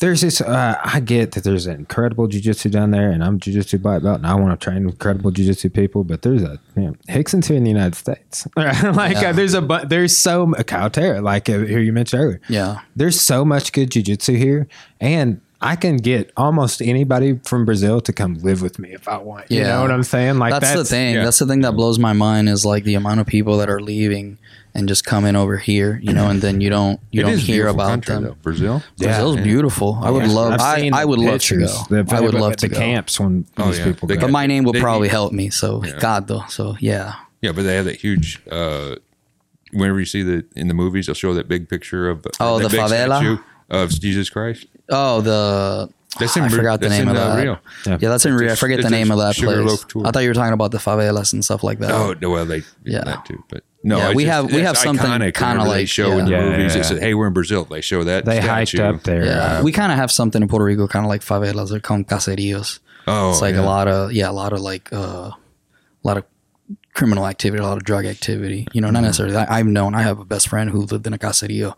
[0.00, 0.40] there's this.
[0.42, 4.26] Uh, I get that there's incredible jujitsu down there, and I'm jujitsu black belt, and
[4.26, 6.04] I want to train incredible jujitsu people.
[6.04, 8.46] But there's a you know, Rickson's here in the United States.
[8.56, 9.30] like, Yeah.
[9.30, 12.40] uh, there's a bu- there's so m- Caltera, like uh, who you mentioned earlier.
[12.50, 14.68] yeah, There's so much good jujitsu here,
[15.00, 19.18] and I can get almost anybody from Brazil to come live with me if I
[19.18, 19.50] want.
[19.50, 19.68] You Yeah.
[19.74, 20.38] know what I'm saying?
[20.38, 21.16] Like that's, the thing.
[21.16, 21.24] yeah.
[21.24, 23.80] That's the thing that blows my mind is like the amount of people that are
[23.80, 24.38] leaving
[24.74, 27.66] and just coming over here, you know, and then you don't you it don't hear
[27.66, 28.24] about country, them.
[28.24, 28.36] though.
[28.42, 28.82] Brazil.
[28.96, 29.42] Brazil's Yeah.
[29.42, 29.98] beautiful.
[30.00, 30.32] I would Yeah.
[30.32, 30.52] love.
[30.60, 31.66] I've I, would love to go.
[32.16, 32.78] I would love the to go.
[32.78, 33.84] camps when Oh, these yeah.
[33.84, 34.22] people They go.
[34.22, 35.50] But my name will They- probably help me.
[35.50, 36.44] So God though.
[36.48, 37.14] So yeah.
[37.42, 38.40] Yeah, but they have that huge.
[38.50, 38.94] Uh,
[39.72, 42.64] whenever you see the in the movies, they'll show that big picture of Oh, that
[42.70, 43.16] the big favela?
[43.18, 43.36] statue
[43.70, 44.66] of Jesus Christ.
[44.90, 45.88] Oh, the
[46.18, 47.42] That's in I Bra- forgot the that's name in, of uh, that.
[47.42, 47.58] Rio.
[47.86, 48.50] Yeah, that's in It's Rio.
[48.50, 49.84] a- I forget the it's a name of that Sugarloaf place.
[49.88, 50.06] tour.
[50.06, 51.90] I thought you were talking about the favelas and stuff like that.
[51.92, 53.04] Oh no, well they yeah Yeah.
[53.04, 55.78] that too, but no, Yeah, we just- have- we have something iconic kinda whenever they
[55.80, 56.42] like- show in the yeah.
[56.42, 56.74] movies.
[56.74, 56.82] Yeah.
[56.82, 58.78] They said, "Hey, we're in Brazil." They show that they statue.
[58.78, 59.24] hiked up there.
[59.24, 61.70] Yeah, we kind of have something in Puerto Rico, kind of like favelas.
[61.70, 62.80] They're called caseríos.
[63.06, 63.62] Oh, it's like yeah.
[63.62, 65.36] a lot of yeah, a lot of like uh, a
[66.04, 66.24] lot of
[67.00, 68.66] criminal activity, a lot of drug activity.
[68.72, 69.34] You know, not necessarily.
[69.36, 69.94] I, I've known.
[69.94, 71.74] I have a best friend who lived in a caserio,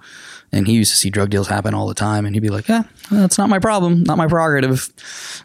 [0.50, 2.68] and he used to see drug deals happen all the time, and he'd be like,
[2.68, 4.90] "Yeah, that's not my problem, not my prerogative,"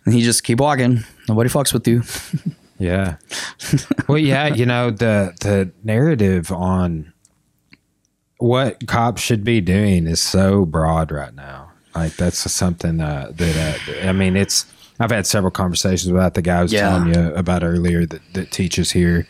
[0.05, 1.03] and he just keep walking.
[1.30, 2.01] Nobody fucks with you.
[2.80, 3.15] Yeah.
[4.07, 7.11] well, yeah, you know the the narrative on
[8.38, 11.71] what cops should be doing is so broad right now.
[11.95, 14.65] Like that's something uh, that uh, I mean, it's.
[14.99, 16.89] I've had several conversations about the guy I was Yeah.
[16.89, 19.28] telling you about earlier that, that teaches here.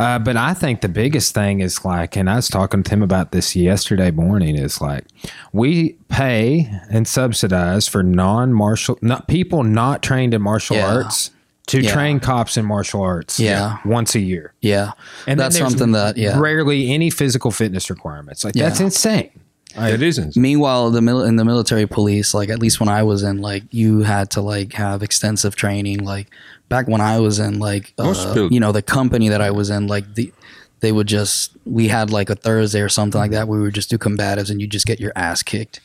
[0.00, 3.02] Uh, but I think the biggest thing is like, and I was talking to him
[3.02, 4.56] about this yesterday morning.
[4.56, 5.04] Is like,
[5.52, 10.86] we pay and subsidize for non-martial, not people not trained in martial Yeah.
[10.94, 11.32] arts
[11.66, 11.92] to Yeah.
[11.92, 13.38] train cops in martial arts.
[13.38, 13.76] Yeah.
[13.84, 14.92] once a year, Yeah,
[15.26, 16.38] and that's something that yeah.
[16.38, 18.42] rarely any physical fitness requirements.
[18.42, 18.86] Like that's Yeah.
[18.86, 19.30] insane.
[19.76, 20.36] it isn't.
[20.36, 23.62] Meanwhile, the mil- in the military police, like at least when I was in, like
[23.70, 25.98] you had to like have extensive training.
[26.02, 26.26] Like
[26.70, 29.86] back when I was in, like uh, you know the company that I was in,
[29.86, 30.32] like the
[30.80, 33.46] they would just we had like a Thursday or something like that.
[33.48, 35.80] where We would just do combatives, and you just get your ass kicked,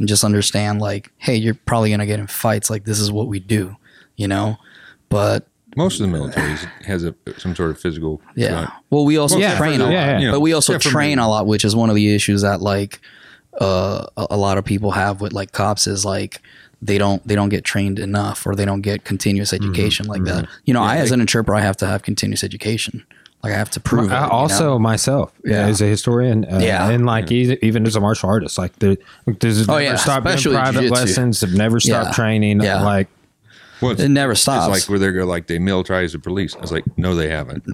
[0.00, 2.68] and just understand like, hey, you're probably gonna get in fights.
[2.70, 3.76] Like this is what we do,
[4.16, 4.56] you know.
[5.08, 8.20] But Most of the military has a some sort of physical.
[8.34, 8.70] yeah.
[8.90, 10.30] Well, we also Yeah, train for a lot, yeah, yeah.
[10.32, 11.22] but we also Except train me.
[11.22, 13.00] a lot, which is one of the issues that like
[13.60, 16.40] uh, a, a lot of people have with like cops is like
[16.82, 19.64] they don't they don't get trained enough or they don't get continuous Mm-hmm.
[19.70, 20.48] education like that.
[20.64, 23.04] You know, I as an interpreter, I have to have continuous education.
[23.42, 24.10] Like I have to prove.
[24.10, 24.78] it, I you also know?
[24.78, 25.66] myself Yeah.
[25.66, 26.90] as a historian, uh, Yeah.
[26.90, 30.26] and like e- even as a martial artist, like the, there's Oh, never yeah, stopped
[30.26, 30.94] doing private jiu-jitsu.
[30.94, 32.12] lessons, have never stopped Yeah.
[32.12, 32.60] training.
[32.60, 32.82] Yeah.
[32.82, 33.08] Like
[33.80, 34.68] well, it never it's stops.
[34.70, 36.54] like where they're like they militarize the police.
[36.54, 37.64] I was like, no, they haven't.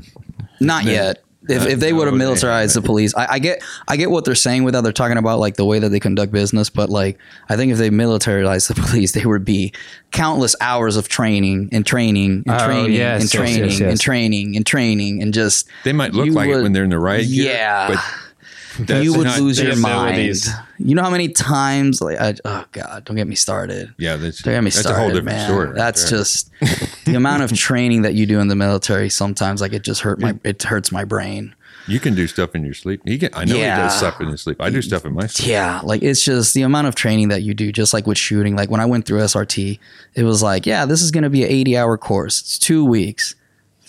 [0.61, 1.23] Not yet.
[1.49, 4.35] If, if they would have militarized the police, I, I get I get what they're
[4.35, 4.83] saying with that.
[4.83, 7.19] They're talking about like the way that they conduct business, but like
[7.49, 9.73] I think if they militarized the police, there would be
[10.13, 13.81] countless hours of training and training and Oh, training yes, and yes, yes, training yes.
[13.83, 16.91] and training and training and just They might look you like it when they're in
[16.91, 17.89] the riot gear, Yeah.
[17.89, 20.15] but that's you would not lose your mind.
[20.17, 20.51] abilities.
[20.79, 23.95] You know how many times like I, oh god, don't get me started.
[23.99, 25.49] Yeah, that's, Don't get me that's started, a whole different man.
[25.49, 25.67] story.
[25.69, 26.19] right That's there.
[26.19, 26.51] just
[27.07, 29.09] the amount of training that you do in the military.
[29.09, 31.55] Sometimes, like it just hurt my it hurts my brain.
[31.89, 33.01] you can do stuff in your sleep.
[33.05, 33.77] He can, I know Yeah.
[33.77, 34.61] he does stuff in his sleep.
[34.61, 35.49] I do stuff in my sleep.
[35.49, 38.57] Yeah, like it's just the amount of training that you do, just like with shooting.
[38.57, 39.79] Like when I went through SRT,
[40.15, 42.41] it was like, yeah, this is going to be an 80 hour course.
[42.41, 43.35] It's two weeks.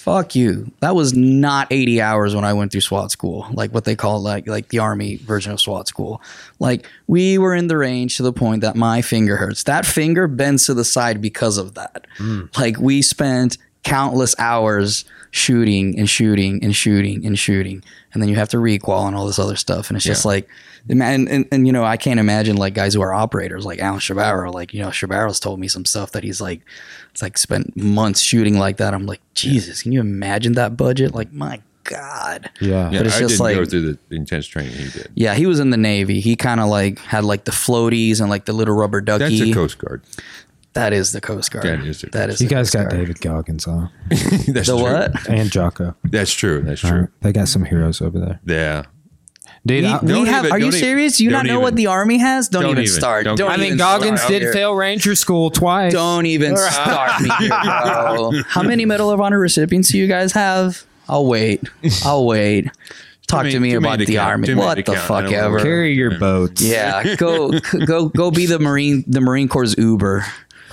[0.07, 0.71] Fuck you.
[0.79, 4.21] That was not 80 hours when I went through SWAT school, like what they call
[4.21, 6.21] like like the army version of SWAT school.
[6.59, 9.63] Like we were in the range to the point that my finger hurts.
[9.63, 12.07] That finger bends to the side because of that.
[12.15, 12.45] Hmm.
[12.57, 17.83] Like we spent countless hours shooting and shooting and shooting and shooting
[18.13, 20.47] and then you have to requal and all this other stuff and it's just like
[20.89, 23.99] and, and and you know I can't imagine like guys who are operators like Alan
[23.99, 26.61] Shabaro like you know Shabaro's told me some stuff that he's like
[27.11, 31.13] it's like spent months shooting like that I'm like Jesus can you imagine that budget
[31.13, 34.45] like my god yeah, Yeah, But it's I just didn't like- go through the intense
[34.47, 35.09] training he did.
[35.15, 38.29] yeah he was in the Navy he kind of like had like the floaties and
[38.29, 39.29] like the little rubber duckies.
[39.29, 40.01] That's ducky a Coast Guard.
[40.73, 42.89] that is the Coast Guard That is the that is you the guys Coast got
[42.91, 43.01] Guard.
[43.01, 44.81] David Goggins on That's the true.
[44.81, 45.95] what and Jocko.
[46.03, 46.61] That's true.
[46.61, 46.99] That's true.
[47.01, 47.09] right.
[47.21, 48.83] They got some heroes over there, Yeah.
[49.67, 49.83] Dude.
[49.83, 51.17] we, we Don't have, even- are you don't even- serious?
[51.17, 52.49] Do you not don't know what the army has?
[52.49, 52.95] Don't, don't even even.
[52.95, 53.25] start.
[53.25, 54.53] Don't- Don't I I mean, even Goggins start did here.
[54.53, 55.93] fail Ranger School twice.
[55.93, 57.49] Don't even start me, here,
[57.83, 58.31] bro.
[58.47, 60.83] How many Medal of Honor recipients do you guys have?
[61.09, 61.61] I'll wait.
[62.03, 62.69] I'll wait.
[63.27, 64.29] Talk many- to me about to the count.
[64.29, 64.47] army.
[64.47, 64.97] Too many What the count.
[64.99, 65.59] Fuck don't know ever?
[65.59, 66.61] carry your boats.
[66.61, 67.51] Yeah, go
[67.85, 70.25] go go be the marine the Marine Corps Uber.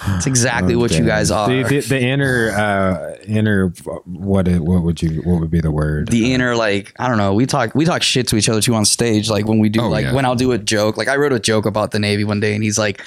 [0.06, 1.48] That's exactly what you guys are.
[1.48, 3.68] The, the, the inner, uh, inner,
[4.04, 4.48] what?
[4.48, 5.22] it- What would you?
[5.22, 6.08] What would be the word?
[6.08, 7.32] the inner like I don't know.
[7.34, 9.30] We talk we talk shit to each other too on stage.
[9.30, 10.12] Like when we do Oh, like yeah.
[10.14, 10.96] when I'll do a joke.
[10.96, 13.02] Like I wrote a joke about the Navy one day, and he's like,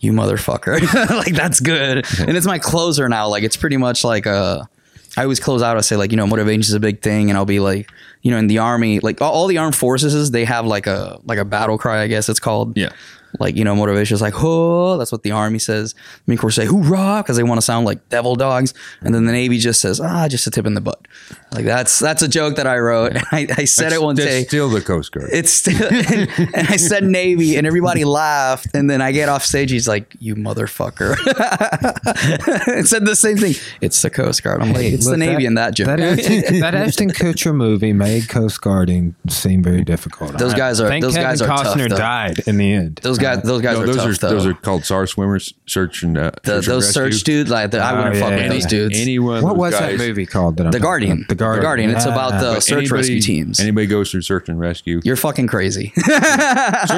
[0.00, 0.80] "You motherfucker!"
[1.10, 2.04] like that's good.
[2.20, 3.28] and it's my closer now.
[3.28, 4.68] Like it's pretty much like a.
[5.16, 5.76] I always close out.
[5.76, 7.90] I say like you know motivation is a big thing, and I'll be like
[8.22, 11.18] you know in the army like all, all the armed forces they have like a
[11.24, 12.90] like a battle cry I guess it's called Yeah.
[13.38, 15.94] Like you know motivation is like oh that's what the army says.
[16.26, 18.74] Marine Corps say hoorah because they want to sound like devil dogs.
[19.02, 21.06] And then the Navy just says ah just a tip in the butt
[21.52, 23.12] like that's that's a joke that I wrote.
[23.12, 24.44] And I, I said That's, it one that's day.
[24.44, 25.30] still the Coast Guard.
[25.32, 28.68] it's still and, and I said Navy and everybody laughed.
[28.74, 31.16] And then I get off stage he's like you motherfucker.
[32.66, 33.54] And said the same thing.
[33.80, 34.62] It's the Coast Guard.
[34.62, 35.86] I'm like it's the Look, Navy in that joke.
[35.86, 40.38] That Ashton, that Ashton Kutcher movie made Coast Guarding seem very difficult.
[40.38, 41.96] Those I guys are- think those Kevin guys are tough, Costner though.
[41.96, 43.00] died in the end.
[43.02, 44.28] those guys, those guys No, are those tough are though.
[44.30, 45.54] those are called SAR swimmers.
[45.66, 47.34] Search and uh, the, search and those search rescue.
[47.34, 47.50] dudes.
[47.50, 48.48] Like I wouldn't Oh, fuck yeah, with yeah.
[48.48, 49.00] those dudes.
[49.00, 49.42] Anyone.
[49.42, 50.56] What was guys, that movie called?
[50.56, 51.26] That the Guardian.
[51.28, 51.60] The Guardian.
[51.60, 51.90] The Guardian.
[51.90, 53.60] It's about the But search rescue teams.
[53.60, 55.00] Anybody goes through search and rescue.
[55.04, 55.92] You're fucking crazy.
[55.96, 56.10] search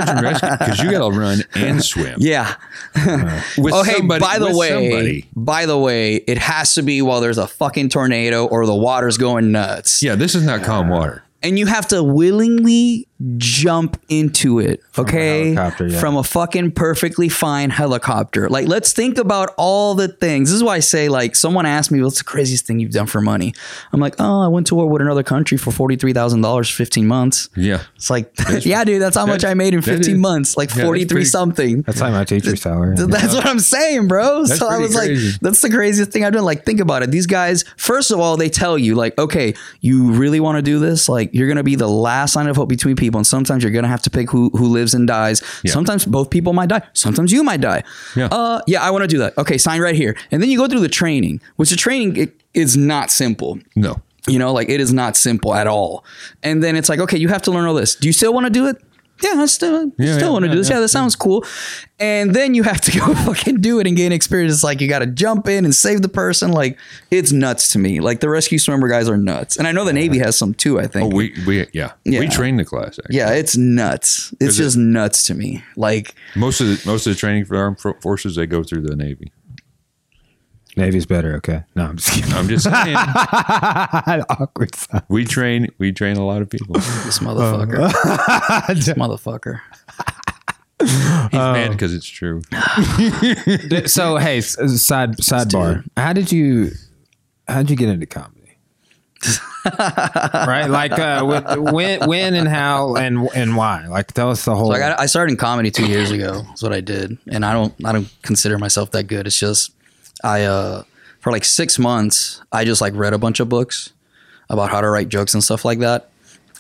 [0.09, 2.17] and rescue because you got to run and swim.
[2.19, 2.57] yeah.
[3.59, 5.27] With oh, hey, somebody- by the way, somebody.
[5.35, 9.19] by the way, it has to be while there's a fucking tornado or the water's
[9.19, 10.03] going nuts.
[10.03, 11.23] Yeah, this is not calm water.
[11.43, 13.07] and you have to willingly
[13.37, 15.55] jump into it, okay?
[15.55, 16.01] helicopter, yeah.
[16.01, 18.49] From a fucking perfectly fine helicopter.
[18.49, 20.49] Like, let's think about all the things.
[20.51, 23.07] This is why I say, like, someone asked me, "What's the craziest thing you've done
[23.07, 23.55] for money?"
[23.93, 26.71] I'm like, "Oh, I went to war with another country for forty three thousand dollars,
[26.71, 27.83] fifteen months." Yeah.
[27.97, 28.33] It's like,
[28.65, 31.25] yeah, dude, that's how much I made in 15 months, like yeah, that's 43 pretty-
[31.27, 31.83] something.
[31.83, 32.97] That's like my teacher's salary.
[32.97, 34.45] Th- That's what I'm saying, bro.
[34.45, 35.31] so I was crazy.
[35.33, 36.45] like, that's the craziest thing I've done.
[36.45, 37.11] Like, think about it.
[37.11, 40.79] These guys, first of all, they tell you, like, okay, you really want to do
[40.79, 41.09] this?
[41.09, 43.12] Like, you're going to be the last line of hope between people.
[43.19, 45.43] And sometimes you're going to have to pick who, who lives and dies.
[45.63, 45.73] Yeah.
[45.73, 46.83] Sometimes both people might die.
[46.93, 47.83] Sometimes you might die.
[48.17, 48.29] Yeah.
[48.31, 49.37] Uh, yeah, I want to do that.
[49.39, 50.17] Okay, sign right here.
[50.31, 53.59] And then you go through the training, which the training it, is not simple.
[53.77, 54.01] No.
[54.29, 56.05] You know, like it is not simple at all.
[56.43, 57.95] And then it's like, okay, you have to learn all this.
[57.97, 58.77] Do you still want to do it?
[59.23, 60.71] Yeah, I still, Yeah, still yeah, want to yeah, do this.
[60.71, 61.45] Yeah, that sounds cool.
[62.01, 64.53] And then you have to go fucking do it and gain experience.
[64.53, 66.51] It's like you got to jump in and save the person.
[66.51, 66.77] Like
[67.11, 68.01] it's nuts to me.
[68.01, 69.57] Like the rescue swimmer guys are nuts.
[69.57, 70.81] And I know the Navy has some too.
[70.81, 71.13] I think.
[71.13, 71.93] Oh, we we yeah.
[72.05, 72.99] We trained the class.
[72.99, 73.17] Actually.
[73.17, 74.33] yeah, it's nuts.
[74.41, 75.63] It's Is it- just nuts to me.
[75.77, 78.83] Like Most of the most of the training for the armed forces they go through
[78.83, 79.31] the Navy.
[80.77, 81.35] Navy's better.
[81.37, 81.63] Okay.
[81.75, 82.33] No, I'm just kidding.
[82.33, 82.97] I'm just saying.
[84.31, 84.75] Awkward.
[84.75, 85.05] sound.
[85.09, 86.75] we train we train a lot of people.
[86.75, 87.93] this motherfucker.
[87.95, 88.75] Uh.
[88.75, 89.61] this motherfucker.
[90.81, 92.43] He's mad because it's true.
[93.87, 95.85] so hey, s- side sidebar.
[95.97, 96.71] How did you
[97.47, 98.39] how did you get into comedy?
[99.79, 103.87] right, like uh, with, when, when, and how, and and why?
[103.87, 104.69] Like, tell us the whole.
[104.69, 106.43] So I got I started in comedy two years ago.
[106.43, 109.27] That's what I did, and I don't I don't consider myself that good.
[109.29, 109.71] It's just
[110.23, 110.85] I uh
[111.21, 113.93] for like six months I just like read a bunch of books
[114.51, 116.11] about how to write jokes and stuff like that,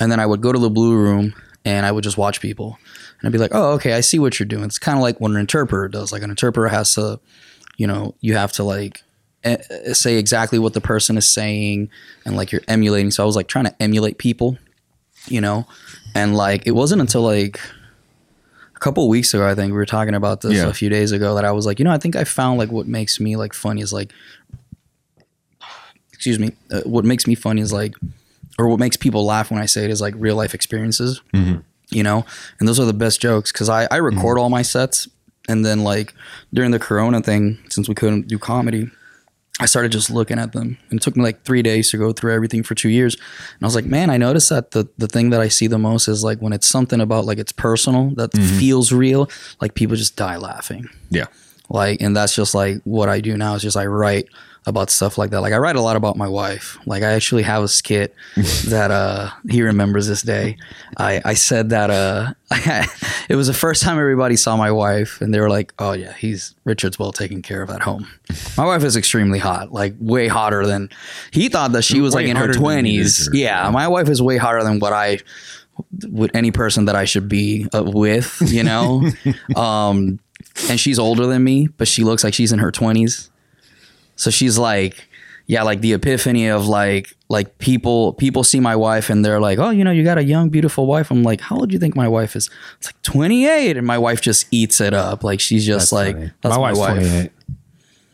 [0.00, 1.34] and then I would go to the blue room
[1.64, 2.78] and I would just watch people,
[3.20, 4.64] and I'd be like, oh okay, I see what you're doing.
[4.64, 6.12] It's kind of like what an interpreter does.
[6.12, 7.20] Like an interpreter has to,
[7.76, 9.02] you know, you have to like
[9.92, 11.90] say exactly what the person is saying,
[12.24, 13.10] and like you're emulating.
[13.10, 14.56] So I was like trying to emulate people,
[15.26, 15.66] you know,
[16.14, 17.60] and like it wasn't until like
[18.82, 20.66] couple of weeks ago, I think we were talking about this Yeah.
[20.68, 22.70] a few days ago that I was like, you know, I think I found like
[22.72, 24.12] what makes me like funny is like,
[26.12, 27.94] excuse me, uh, what makes me funny is like,
[28.58, 31.20] or what makes people laugh when I say it is like real life experiences,
[31.90, 32.24] you know,
[32.58, 35.08] and those are the best jokes because I, I record all my sets
[35.48, 36.14] and then like
[36.52, 38.90] during the Corona thing, since we couldn't do comedy.
[39.60, 40.78] I started just looking at them.
[40.90, 43.14] And it took me like three days to go through everything for two years.
[43.14, 45.78] And I was like, man, I noticed that the, the thing that I see the
[45.78, 48.58] most is like when it's something about like it's personal that mm-hmm.
[48.58, 49.30] feels real,
[49.60, 50.88] like people just die laughing.
[51.10, 51.26] Yeah.
[51.68, 54.28] Like, and that's just like what I do now is just I write
[54.66, 55.40] about stuff like that.
[55.40, 56.78] Like I write a lot about my wife.
[56.86, 58.14] Like I actually have a skit
[58.68, 60.56] that uh he remembers this day.
[60.96, 62.32] I I said that uh
[63.28, 66.12] it was the first time everybody saw my wife and they were like, "Oh yeah,
[66.12, 68.06] he's Richard's well taken care of at home."
[68.56, 70.90] My wife is extremely hot, like way hotter than
[71.32, 73.00] he thought that she was Way like in her hotter than he 20s.
[73.00, 75.18] is, or- Yeah, my wife is way hotter than what I
[76.10, 79.02] with any person that I should be uh, with, you know.
[79.56, 80.18] um,
[80.68, 83.30] and she's older than me, but she looks like she's in her twenties.
[84.22, 85.08] So she's like,
[85.46, 89.58] yeah, like the epiphany of like, like people, people see my wife and they're like,
[89.58, 91.10] oh, you know, you got a young, beautiful wife.
[91.10, 92.48] I'm like, how old do you think my wife is?
[92.78, 95.24] It's like 28, and my wife just eats it up.
[95.24, 96.30] Like she's just That's like, funny.
[96.40, 97.32] that's my wife's 28.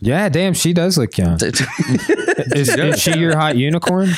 [0.01, 1.39] Yeah, damn, she does look young.
[2.55, 4.09] Is, is she your hot unicorn?
[4.09, 4.15] a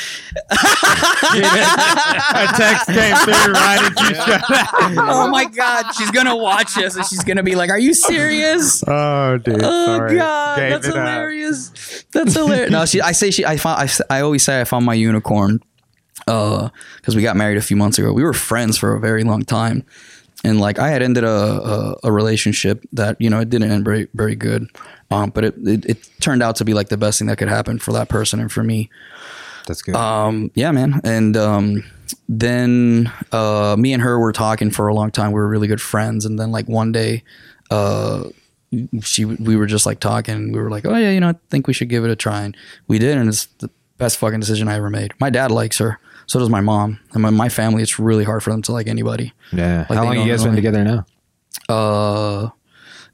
[2.57, 4.43] text came through right as you shut
[4.99, 8.85] oh my god, she's gonna watch this and she's gonna be like, "Are you serious?"
[8.87, 9.61] Oh, dude.
[9.62, 10.16] Oh sorry.
[10.16, 11.09] god, Gave that's it up.
[11.09, 12.05] hilarious.
[12.12, 12.70] That's hilarious.
[12.70, 13.01] no, she.
[13.01, 13.45] I say she.
[13.47, 13.81] I found.
[13.81, 15.61] I, I always say I found my unicorn.
[16.26, 18.12] Uh, because we got married a few months ago.
[18.12, 19.85] We were friends for a very long time,
[20.45, 23.85] and like I had ended a a, a relationship that you know it didn't end
[23.85, 24.68] very very good.
[25.11, 27.49] Um, but it, it it turned out to be like the best thing that could
[27.49, 28.91] happen for that person and for me.
[29.67, 29.95] That's good.
[29.95, 31.01] Um, yeah, man.
[31.05, 31.85] And um,
[32.29, 35.33] then uh, me and her were talking for a long time.
[35.33, 36.25] We were really good friends.
[36.25, 37.25] And then like one day,
[37.71, 38.25] uh,
[39.03, 40.53] she we were just like talking.
[40.53, 42.43] We were like, oh yeah, you know, I think we should give it a try.
[42.43, 42.57] And
[42.87, 45.13] we did, and it's the best fucking decision I ever made.
[45.21, 45.99] My dad likes her.
[46.27, 47.01] So does my mom.
[47.13, 49.33] And my, my family, it's really hard for them to like anybody.
[49.53, 49.87] yeah.
[49.91, 51.05] like How long you guys been together now?
[51.69, 52.51] Uh,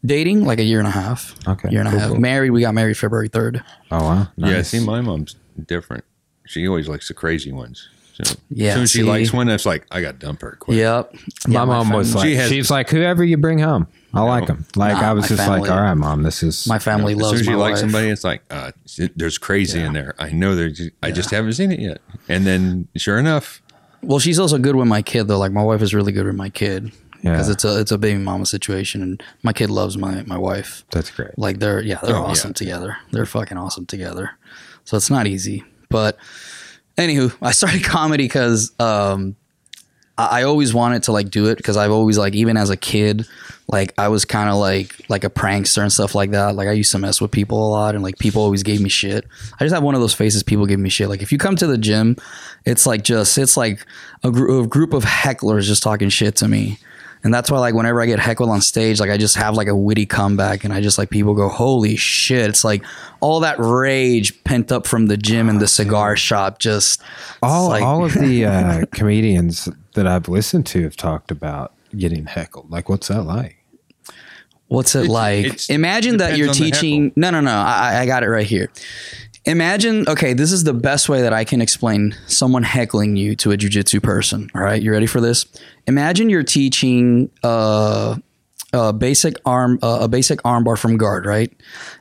[0.05, 1.35] dating like a year and a half.
[1.49, 2.11] Okay, year and cool, a half.
[2.11, 2.21] cool.
[2.21, 3.63] Married, we got married February third.
[3.91, 4.29] Oh, wow.
[4.37, 4.63] Yeah.
[4.63, 5.37] See, my mom's
[5.67, 6.05] different.
[6.47, 7.89] She always likes the crazy ones.
[8.23, 9.05] So Yeah, soon as she see?
[9.05, 10.79] likes one, that's like I got to dump her quick.
[10.79, 11.15] Yep.
[11.49, 13.89] My Yeah, mom was like, She has- she's like, whoever you bring home.
[14.15, 14.65] I like them.
[14.75, 17.19] Like Nah, I was just family- like, all right, mom, this is My family as
[17.21, 18.73] loves soon as my you like somebody, it's like uh,
[19.17, 20.15] there's crazy in there.
[20.19, 20.81] I know there's.
[21.03, 22.01] I just haven't seen it yet.
[22.27, 23.61] And then, sure enough,
[24.03, 25.39] Well, she's also good with my kid though.
[25.39, 26.93] Like my wife is really good with my kid
[27.23, 27.33] Yeah.
[27.33, 30.85] because it's a it's a baby mama situation, and my kid loves my my wife.
[30.91, 31.37] that's great.
[31.39, 32.31] Like they're yeah they're Oh, yeah.
[32.31, 32.97] awesome together.
[33.13, 34.31] They're fucking awesome together.
[34.85, 35.65] So it's not easy.
[35.89, 36.17] But
[36.97, 39.37] anywho, I started comedy because um,
[40.19, 42.77] I, I always wanted to like do it because I've always like even as a
[42.77, 43.27] kid,
[43.69, 46.55] like I was kind of like like a prankster and stuff like that.
[46.55, 48.89] Like I used to mess with people a lot, and like people always gave me
[48.89, 49.25] shit.
[49.61, 51.09] I just have one of those faces people give me shit.
[51.09, 52.17] Like if you come to the gym,
[52.65, 53.85] it's like just it's like
[54.23, 56.79] a, gr- a group of hecklers just talking shit to me.
[57.27, 59.67] And that's why, like, whenever I get heckled on stage, like, I just have like
[59.67, 62.85] a witty comeback, and I just like people go, "Holy shit!" It's like
[63.21, 66.61] all that rage pent up from the gym and the cigar shop.
[66.61, 67.03] Just
[67.43, 72.27] all like- all of the uh, comedians that I've listened to have talked about getting
[72.27, 72.71] heckled.
[72.71, 73.57] Like, what's that like?
[74.69, 75.47] What's it like?
[75.47, 77.13] it's- Imagine that you're teaching.
[77.17, 77.53] No, no, no.
[77.53, 78.71] I, I got it right here.
[79.47, 83.53] Imagine, okay, this is the best way that I can explain someone heckling you to
[83.53, 84.51] a jujitsu person.
[84.57, 85.47] All right, you ready for this?
[85.87, 88.17] Imagine you're teaching uh,
[88.73, 91.53] a basic arm, uh, a basic armbar from guard, right?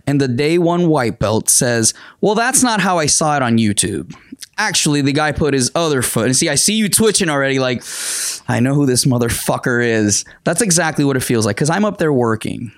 [0.07, 3.59] And the day one white belt says, "Well, that's not how I saw it on
[3.59, 4.15] YouTube."
[4.57, 6.25] Actually, the guy put his other foot.
[6.25, 7.59] And see, I see you twitching already.
[7.59, 7.83] Like,
[8.47, 10.25] I know who this motherfucker is.
[10.45, 12.71] That's exactly what it feels like because I'm up there working.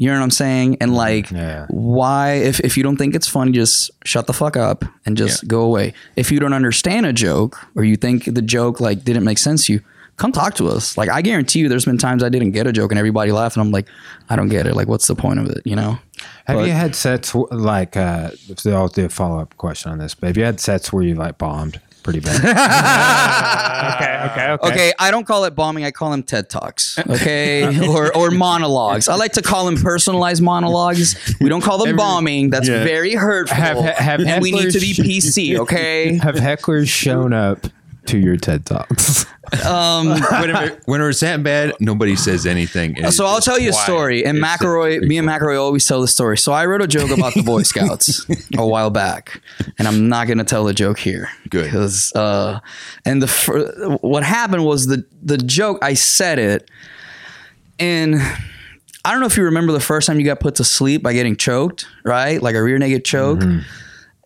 [0.00, 0.76] You know what I'm saying?
[0.80, 1.66] And like, Yeah.
[1.68, 5.42] why, if, if you don't think it's funny, just shut the fuck up and just
[5.42, 5.48] Yeah.
[5.48, 5.92] go away.
[6.14, 9.66] If you don't understand a joke or you think the joke like didn't make sense
[9.66, 9.80] to you,
[10.16, 10.96] come talk to us.
[10.96, 13.56] Like, I guarantee you there's been times I didn't get a joke and everybody laughed
[13.56, 13.86] and I'm like,
[14.30, 14.74] I don't get it.
[14.76, 15.62] Like, what's the point of it?
[15.64, 15.98] You know?
[16.46, 17.96] Have But- you had sets like?
[17.96, 18.30] Uh,
[18.66, 20.14] I'll do a follow up question on this.
[20.14, 22.36] But have you had sets where you like bombed pretty bad?
[23.94, 24.68] okay, okay, okay.
[24.68, 25.84] Okay, I don't call it bombing.
[25.84, 26.98] I call them TED Talks.
[26.98, 29.08] Okay, or or monologues.
[29.08, 31.36] I like to call them personalized monologues.
[31.40, 32.50] We don't call them bombing.
[32.50, 32.84] That's yeah.
[32.84, 33.56] very hurtful.
[33.56, 35.58] Have- have and we need to be hecklers- PC.
[35.58, 36.18] Okay.
[36.18, 37.66] Have hecklers shown up
[38.08, 39.24] to your TED talks?
[39.66, 42.96] Um, whenever, whenever it's that bad, nobody says anything.
[42.98, 43.84] It's so I'll tell you a quiet.
[43.86, 44.24] story.
[44.26, 45.40] And It's McElroy, me and quiet.
[45.40, 46.36] McElroy always tell the story.
[46.36, 48.26] So I wrote a joke about the Boy Scouts
[48.58, 49.40] a while back,
[49.78, 51.30] and I'm not going to tell the joke here.
[51.48, 51.64] Good.
[51.64, 52.60] because uh,
[53.06, 55.78] and the fir- what happened was the the joke.
[55.80, 56.70] I said it,
[57.78, 58.16] and
[59.02, 61.14] I don't know if you remember the first time you got put to sleep by
[61.14, 62.42] getting choked, right?
[62.42, 63.40] Like a rear naked choke.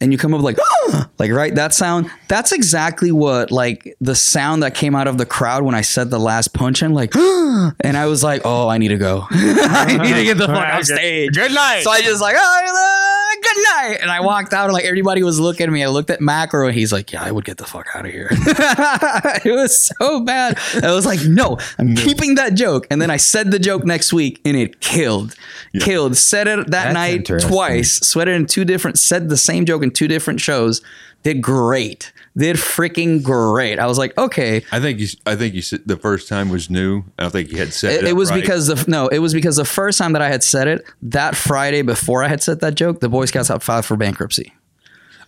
[0.02, 1.08] And you come up like, ah!
[1.20, 2.10] like right that sound.
[2.26, 6.10] That's exactly what like the sound that came out of the crowd when I said
[6.10, 7.72] the last punch and like, ah!
[7.78, 9.28] and I was like, oh, I need to go.
[9.30, 11.34] I need to get the fuck off stage.
[11.34, 11.82] Good night.
[11.84, 13.98] So I just like, oh, good night.
[14.00, 15.82] And I walked out and like everybody was looking at me.
[15.82, 18.12] I looked at Macro and he's like, yeah, I would get the fuck out of
[18.12, 18.28] here.
[18.32, 20.58] it was so bad.
[20.82, 22.86] I was like, no, I'm keeping that joke.
[22.90, 25.34] And then I said the joke next week and it killed.
[25.80, 26.16] Killed.
[26.16, 27.92] Said it that That's night twice.
[28.06, 30.82] Sweat it in two different, said the same joke in two different shows.
[31.22, 32.12] Did great.
[32.36, 33.78] Did freaking great.
[33.78, 34.64] I was like, okay.
[34.72, 35.06] I think you.
[35.24, 35.62] I think you.
[35.62, 37.04] said The first time was new.
[37.18, 38.08] I don't think you had said It, it.
[38.08, 38.40] it was right.
[38.40, 41.36] because the no, it was because the first time that I had said it, that
[41.36, 44.52] Friday before I had said that joke, the Boy Scouts had filed for bankruptcy.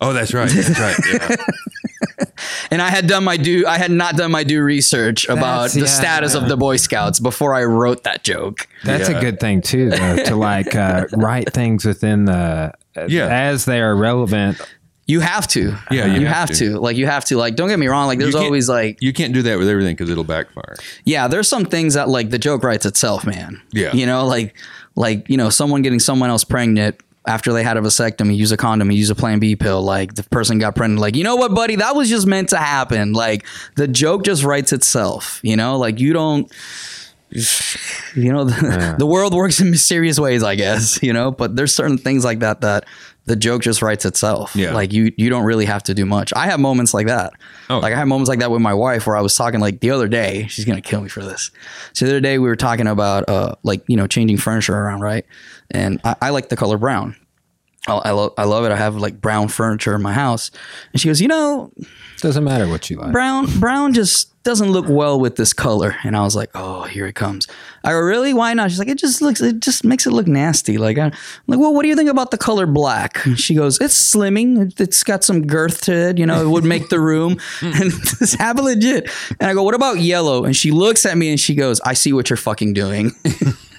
[0.01, 0.51] Oh, that's right.
[0.51, 0.97] That's right.
[1.12, 1.36] Yeah.
[2.70, 5.74] And I had done my due I had not done my due research about That's-
[5.74, 6.42] the yeah, status yeah.
[6.42, 8.66] of the Boy Scouts before I wrote that joke.
[8.82, 9.18] That's Yeah.
[9.18, 12.72] a good thing too, though, to like uh, write things within the
[13.09, 13.28] Yeah.
[13.28, 14.61] as they are relevant.
[15.07, 15.77] You have to.
[15.91, 16.73] Yeah, you, you have, have to.
[16.73, 16.79] to.
[16.79, 17.37] Like you have to.
[17.37, 19.95] Like don't get me wrong, like there's always like You can't do that with everything
[19.95, 20.77] because it'll backfire.
[21.05, 23.61] yeah, there's some things that like the joke writes itself, man.
[23.73, 23.93] Yeah.
[23.93, 24.55] You know, like
[24.97, 28.57] like, you know, someone getting someone else pregnant after they had a vasectomy, use a
[28.57, 29.83] condom, use a plan B pill.
[29.83, 32.59] Like the person got pregnant, like, you know what, buddy, that was just meant to
[32.59, 33.13] happen.
[33.13, 33.47] Like
[33.77, 36.53] the joke just writes itself, you know, like you don't
[38.14, 41.74] you know, the, the world works in mysterious ways, I guess, you know, but there's
[41.74, 42.87] certain things like that that
[43.26, 44.55] the joke just writes itself.
[44.55, 44.74] Yeah.
[44.74, 46.32] Like you you don't really have to do much.
[46.35, 47.32] I have moments like that.
[47.70, 47.78] Oh.
[47.78, 49.91] Like I have moments like that with my wife where I was talking like the
[49.91, 51.51] other day, she's gonna kill me for this.
[51.95, 55.01] So the other day we were talking about uh like, you know, changing furniture around,
[55.01, 55.24] right?
[55.70, 57.16] And I, I like the color brown.
[57.87, 58.72] I, I, lo- I love it.
[58.72, 60.51] I have like brown furniture in my house.
[60.93, 61.72] And she goes, you know,
[62.18, 63.12] Doesn't matter what you like.
[63.12, 65.97] brown brown just doesn't look well with this color.
[66.05, 67.47] And i was like oh here it comes.
[67.82, 68.32] I go really?
[68.35, 68.70] Why not?
[68.70, 70.76] She's like it just looks it just makes it look nasty.
[70.78, 71.12] Like i'm
[71.47, 73.24] like well what do you think about the color black?
[73.26, 74.61] And she goes it's slimming.
[74.66, 76.18] It- it's got some girth to it.
[76.18, 77.39] You know it would make the room.
[77.62, 79.11] And this happened legit.
[79.41, 80.45] And i go what about yellow?
[80.45, 83.12] And she looks at me and she goes i see what you're fucking doing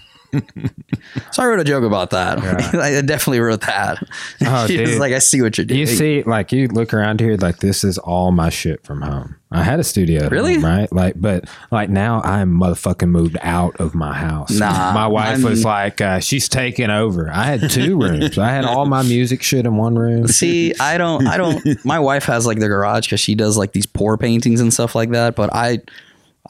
[1.32, 2.40] so I wrote a joke about that.
[2.76, 3.98] I definitely wrote that.
[4.46, 5.80] Oh, She was like, I see what you're doing.
[5.80, 9.36] You see, like you look around here, like this is all my shit from home.
[9.52, 10.56] I had a studio, Really?
[10.56, 10.92] home, right?
[10.92, 14.52] Like, but like now I'm motherfucking moved out of my house.
[14.52, 17.30] Nah, my wife I'm- was like, uh, she's taking over.
[17.32, 18.38] I had two rooms.
[18.38, 20.28] I had all my music shit in one room.
[20.28, 21.86] See, I don't, I don't.
[21.86, 24.94] My wife has like the garage because she does like these pour paintings and stuff
[24.96, 25.36] like that.
[25.36, 25.80] But I,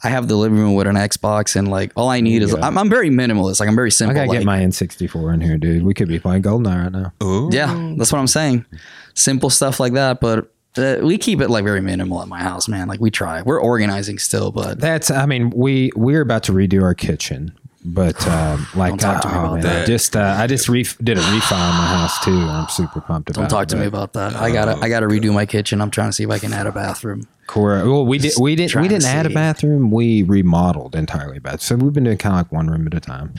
[0.02, 2.66] I have the living room with an Xbox and like all I need is Yeah.
[2.66, 3.60] I'm, I'm very minimalist.
[3.60, 4.16] Like I'm very simple.
[4.16, 4.34] I simple.
[4.34, 5.82] gotta like, get my N64 in here, dude.
[5.84, 7.12] We could be playing GoldenEye right now.
[7.20, 8.66] Oh, yeah, that's what I'm saying.
[9.14, 10.52] Simple stuff like that, but.
[10.78, 12.86] Uh, we keep it like very minimal at my house, man.
[12.86, 13.40] Like we try.
[13.40, 15.10] We're organizing still, but That's.
[15.10, 17.56] I mean, we we're about to redo our kitchen,
[17.86, 19.66] but um, like, to me oh, man.
[19.66, 22.36] I just uh, I just ref- did a refi on my house too.
[22.36, 23.42] I'm super pumped about.
[23.42, 24.34] don't talk to it, me about that.
[24.34, 25.80] I gotta, I gotta redo my kitchen.
[25.80, 27.28] I'm trying to see if I can add a bathroom.
[27.46, 27.88] Cora.
[27.88, 28.32] Well, we did.
[28.40, 28.80] We didn't.
[28.80, 29.92] We didn't add a bathroom.
[29.92, 31.62] We remodeled entirely bath.
[31.62, 33.34] So we've been doing kind of like one room at a time.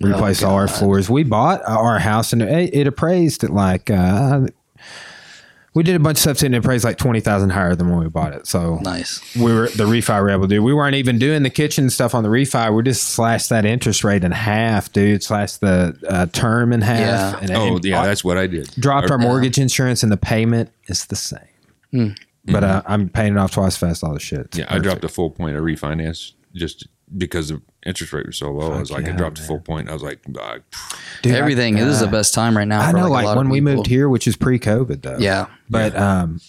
[0.00, 1.10] Replaced all our Oh, floors.
[1.10, 3.90] We bought our house and it, it appraised at like.
[3.90, 4.46] Uh,
[5.78, 8.00] we did a bunch of stuff and it appraised like twenty thousand higher than when
[8.00, 8.46] we bought it.
[8.46, 9.20] So Nice.
[9.36, 10.62] we were the refi we were able to do.
[10.62, 12.74] We weren't even doing the kitchen stuff on the refi.
[12.74, 15.22] We just slashed that interest rate in half, dude.
[15.22, 16.98] Slashed the uh, term in half.
[17.34, 17.38] Yeah.
[17.40, 18.70] And, Oh, and yeah, that's what I did.
[18.78, 22.14] dropped I- our mortgage insurance and the payment is the same.
[22.44, 24.02] But uh, I'm paying it off twice fast.
[24.02, 24.40] All the shit.
[24.40, 24.72] It's Mm-hmm.
[24.72, 26.86] Yeah, I dropped a full point of refinance just
[27.16, 28.72] because the interest rate was so low.
[28.72, 29.88] I was like, yeah, I dropped a full point.
[29.88, 30.58] I was like, uh,
[31.22, 31.74] Dude, I- Everything.
[31.76, 32.80] this is the uh, best time right now.
[32.80, 33.76] I for, know, like, a like, lot when we people.
[33.76, 35.18] moved here, which is pre-COVID though.
[35.18, 35.46] Yeah.
[35.70, 36.40] But um,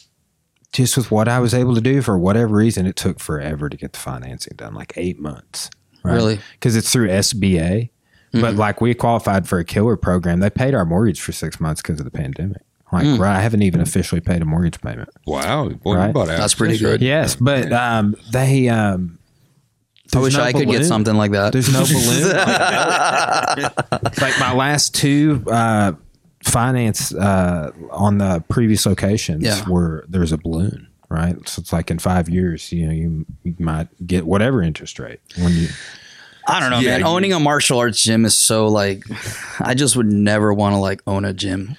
[0.73, 3.77] just with what I was able to do, for whatever reason, it took forever to
[3.77, 5.69] get the financing done, like eight months.
[6.03, 6.39] Really?
[6.53, 7.89] Because it's through SBA.
[8.33, 8.41] Mm-hmm.
[8.41, 10.39] But like we qualified for a killer program.
[10.39, 12.61] They paid our mortgage for six months because of the pandemic.
[12.91, 13.19] Like, Mm.
[13.19, 15.09] right, I haven't even officially paid a mortgage payment.
[15.27, 16.07] wow, boy, Right.
[16.07, 17.01] you bought That's pretty good.
[17.03, 19.18] Yes, but um, they um,
[20.15, 21.53] I wish no I could get something like that.
[21.53, 22.35] There's no balloon.
[24.21, 25.93] like my last two uh,
[26.43, 29.67] finance uh, on the previous locations Yeah.
[29.69, 31.35] were there's a balloon, right?
[31.47, 35.19] So it's like in five years, you know, you, you might get whatever interest rate
[35.37, 35.67] when you.
[36.47, 37.03] I don't know, Yeah, man.
[37.05, 39.03] Owning a martial arts gym is so like,
[39.59, 41.75] I just would never want to like own a gym.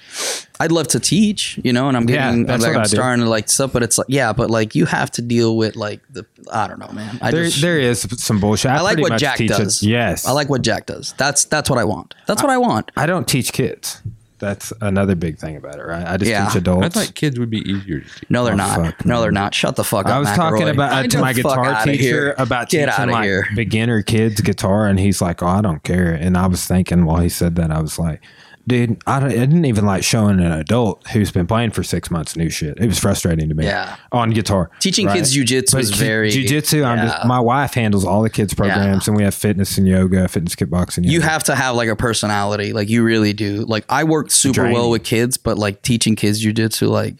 [0.59, 3.29] I'd love to teach, you know, and I'm Yeah, getting, that's like, I'm starting to
[3.29, 6.25] like stuff, but it's like, yeah, but like you have to deal with like the,
[6.53, 7.17] I don't know, man.
[7.21, 8.71] I There, just, there is some bullshit.
[8.71, 9.81] I, I like what Jack teach it- does.
[9.83, 11.13] Yes, I like what Jack does.
[11.17, 12.13] That's that's what I want.
[12.27, 12.91] That's what I want.
[12.95, 14.01] I don't teach kids.
[14.41, 16.05] That's another big thing about it, right?
[16.05, 16.47] I just Yeah.
[16.47, 16.85] teach adults.
[16.85, 18.29] I thought kids would be easier to teach.
[18.29, 18.75] No, they're Oh, not.
[18.85, 19.21] fuck, no, man.
[19.21, 19.53] they're not.
[19.53, 20.11] Shut the fuck up.
[20.11, 20.71] I was talking McElroy.
[20.73, 22.35] about uh, Get to the my fuck guitar outta teacher here.
[22.37, 23.47] about Get teaching outta like here.
[23.55, 27.21] beginner kids guitar, and he's like, "Oh, I don't care." And I was thinking while
[27.21, 28.21] he said that, I was like,
[28.67, 32.09] "Dude, I, don't, I didn't even like showing an adult who's been playing for six
[32.11, 32.77] months new shit.
[32.79, 33.65] It was frustrating to me.
[33.65, 33.95] Yeah.
[34.11, 36.85] on guitar, Teaching kids jujitsu is very- jujitsu.
[36.85, 40.27] I'm just my wife handles all the kids programs, and we have fitness and yoga,
[40.27, 41.05] fitness kickboxing.
[41.09, 44.53] you have to have like a personality like you really do like i worked super
[44.61, 44.73] Draining.
[44.73, 47.15] well with kids but like teaching kids jujitsu like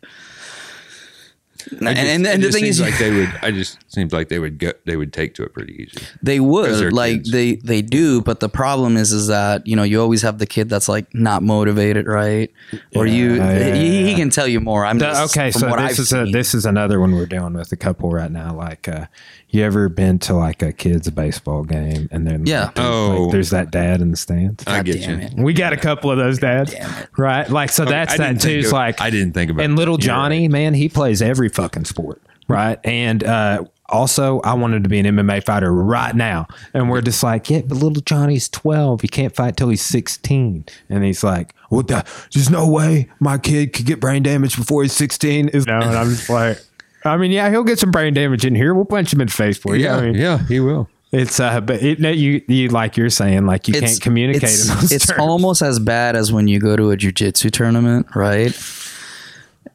[1.70, 3.30] and, just- and, it and the thing is like they would.
[3.42, 4.72] I just seems like they would go.
[4.86, 6.06] They would take to it pretty easy.
[6.22, 7.32] they're would like kids.
[7.32, 10.46] they they do but the problem is is that you know you always have the
[10.46, 12.52] kid that's like not motivated right
[12.96, 15.70] or you Yeah, he, he can tell you more i'm The- just, okay, from so
[15.70, 18.32] what this I've is a, this is another one we're dealing with a couple right
[18.32, 18.54] now.
[18.56, 19.06] Like, uh,
[19.50, 22.66] you ever been to like a kids baseball game and then Yeah.
[22.66, 23.24] like, there's, Oh.
[23.24, 24.64] like, there's that dad in the stands.
[24.66, 25.28] I God get damn you.
[25.28, 25.34] it.
[25.36, 26.74] We got a couple of those dads,
[27.18, 27.50] right?
[27.50, 28.50] Like, so that's I that too.
[28.60, 29.66] It's like, I didn't think about.
[29.66, 32.80] and little You're Johnny, man, he plays every fucking sport, right?
[32.84, 37.24] And uh, also, I wanted to be an MMA fighter right now, and we're just
[37.24, 39.02] like, yeah, but little Johnny's twelve.
[39.02, 42.06] He can't fight till he's sixteen, and he's like, what the?
[42.34, 45.50] There's no way my kid could get brain damage before he's sixteen.
[45.50, 46.58] Is no, and I'm just like.
[47.04, 48.76] I mean, yeah, he'll get some brain damage in here.
[48.76, 49.86] We'll punch him in the face for you.
[49.86, 50.88] Yeah, I mean, yeah, he will.
[51.12, 54.70] it's uh, but it, no, you, you like you're saying, like you can't communicate it's,
[54.70, 55.20] in those it's terms.
[55.20, 58.52] almost as bad as when you go to a jujitsu tournament right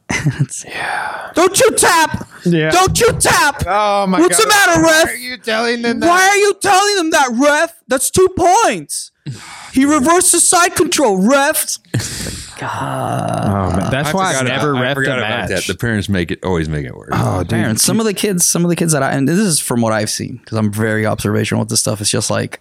[0.09, 2.27] Don't you tap!
[2.45, 2.69] Yeah.
[2.71, 3.63] Don't you tap!
[3.67, 5.05] Oh my What's the matter, ref?
[5.05, 6.07] Why are you telling them that?
[6.07, 7.81] Why are you telling them that, ref?
[7.87, 9.11] That's two points.
[9.73, 11.77] He reversed the side control, ref.
[12.59, 12.65] Oh,
[13.75, 13.91] man.
[13.91, 15.49] That's why I forgot never about- I a match.
[15.49, 15.63] that.
[15.67, 17.09] The parents make it always make it worse.
[17.13, 17.49] oh, dude.
[17.51, 19.81] Parents, some of the kids, some of the kids that I, and this is from
[19.81, 22.01] what I've seen, because I'm very observational with this stuff.
[22.01, 22.59] It's just like,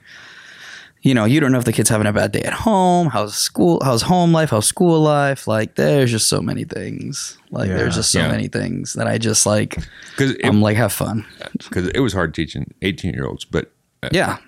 [1.07, 3.35] you know, you don't know if the kid's having a bad day at home, how's
[3.37, 5.47] school, how's home life, how's school life.
[5.47, 7.39] Like, there's just so many things.
[7.51, 7.77] Like, Yeah.
[7.77, 8.31] there's just so Yeah.
[8.33, 9.79] many things that I just like.
[10.11, 11.25] Because I'm like, have fun.
[11.59, 13.71] because it was hard teaching 18 year olds, but
[14.03, 14.39] uh, Yeah.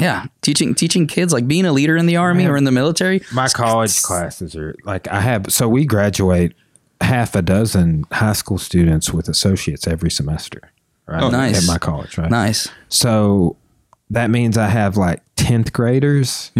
[0.00, 0.26] Yeah.
[0.42, 3.22] Teaching teaching kids, like being a leader in the army or in the military.
[3.32, 5.46] My college classes are like I have.
[5.52, 6.52] So we graduate
[7.00, 10.60] half a dozen high school students with associates every semester.
[11.06, 11.22] Right.
[11.22, 11.62] Oh, nice.
[11.62, 12.30] At my college, right?
[12.30, 12.68] Nice.
[12.88, 13.56] So
[14.10, 16.50] that means I have like 10th graders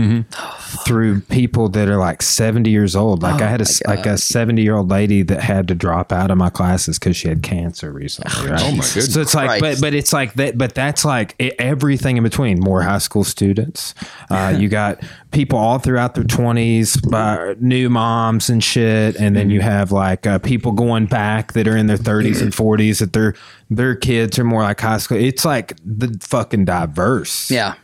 [0.84, 3.22] through people that are like 70 years old.
[3.22, 5.74] Like I had a s- my like a 70 year old lady that had to
[5.74, 8.50] drop out of my classes because she had cancer recently.
[8.50, 8.60] Right?
[8.62, 9.12] Oh, my goodness.
[9.14, 9.80] So it's like, but Christ.
[9.80, 10.58] but it's like that.
[10.58, 12.60] But that's like everything in between.
[12.60, 13.94] More high school students.
[14.30, 19.50] Uh, you got people all throughout their 20s, uh, new moms and shit, and then
[19.50, 23.12] you have like uh, people going back that are in their 30s and 40s that
[23.14, 23.34] their
[23.70, 25.18] their kids are more like high school.
[25.18, 27.50] It's like the fucking diverse.
[27.50, 27.74] Yeah.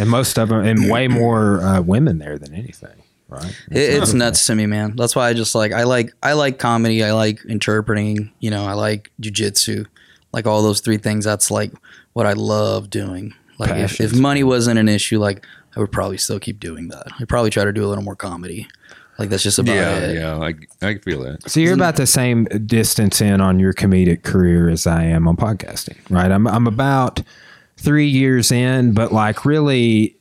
[0.00, 3.02] And most of them, and way more uh, women there than anything.
[3.28, 3.56] Right.
[3.70, 4.96] It, it's nuts to me, man.
[4.96, 7.04] That's why I just like I like I like comedy.
[7.04, 8.32] I like interpreting.
[8.40, 9.86] You know, I like jujitsu.
[10.32, 11.24] Like all those three things.
[11.24, 11.72] That's like
[12.12, 13.34] what I love doing.
[13.58, 15.46] Like if, if money wasn't an issue, like
[15.76, 17.06] I would probably still keep doing that.
[17.20, 18.66] I'd probably try to do a little more comedy.
[19.18, 20.14] Like that's just about Yeah, it.
[20.16, 20.54] yeah, I
[20.86, 21.48] I feel that.
[21.48, 25.36] So you're about the same distance in on your comedic career as I am on
[25.36, 26.32] podcasting, right?
[26.32, 27.22] I'm I'm about
[27.80, 30.16] three years in, but like really,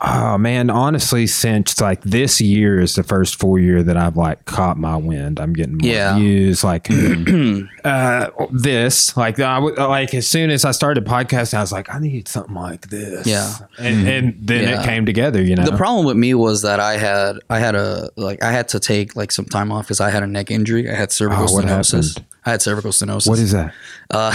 [0.00, 4.44] oh man, honestly, since like this year is the first full year that I've like
[4.44, 5.40] caught my wind.
[5.40, 6.16] I'm getting more Yeah.
[6.18, 6.88] views, like
[7.84, 11.92] uh, this, like I would like as soon as I started podcasting, I was like,
[11.94, 13.52] I need something like this, Yeah.
[13.78, 14.80] and, and then Yeah.
[14.82, 15.64] it came together, you know.
[15.64, 18.80] The problem with me was that I had I had a like I had to
[18.80, 20.90] take like some time off because I had a neck injury.
[20.90, 22.08] I had cervical Oh, what stenosis.
[22.16, 22.26] happened?
[22.44, 23.28] I had cervical stenosis.
[23.28, 23.74] what is that?
[24.08, 24.30] Uh,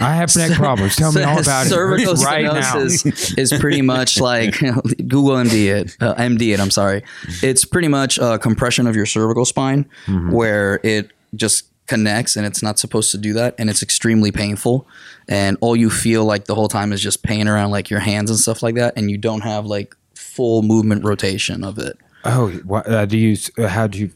[0.00, 0.96] I have neck problems.
[0.96, 2.52] Tell me all about cervical it right now.
[2.62, 4.58] stenosis is pretty much like
[5.08, 6.60] Google MD it, uh, MD it.
[6.60, 7.02] I'm sorry.
[7.42, 10.32] It's pretty much a compression of your cervical spine Mm-hmm.
[10.32, 14.86] where it just connects and it's not supposed to do that and it's extremely painful
[15.28, 18.30] and all you feel like the whole time is just pain around like your hands
[18.30, 22.50] and stuff like that and you don't have like full movement rotation of it Oh,
[22.64, 23.36] what uh, do you?
[23.58, 24.10] Uh, how do you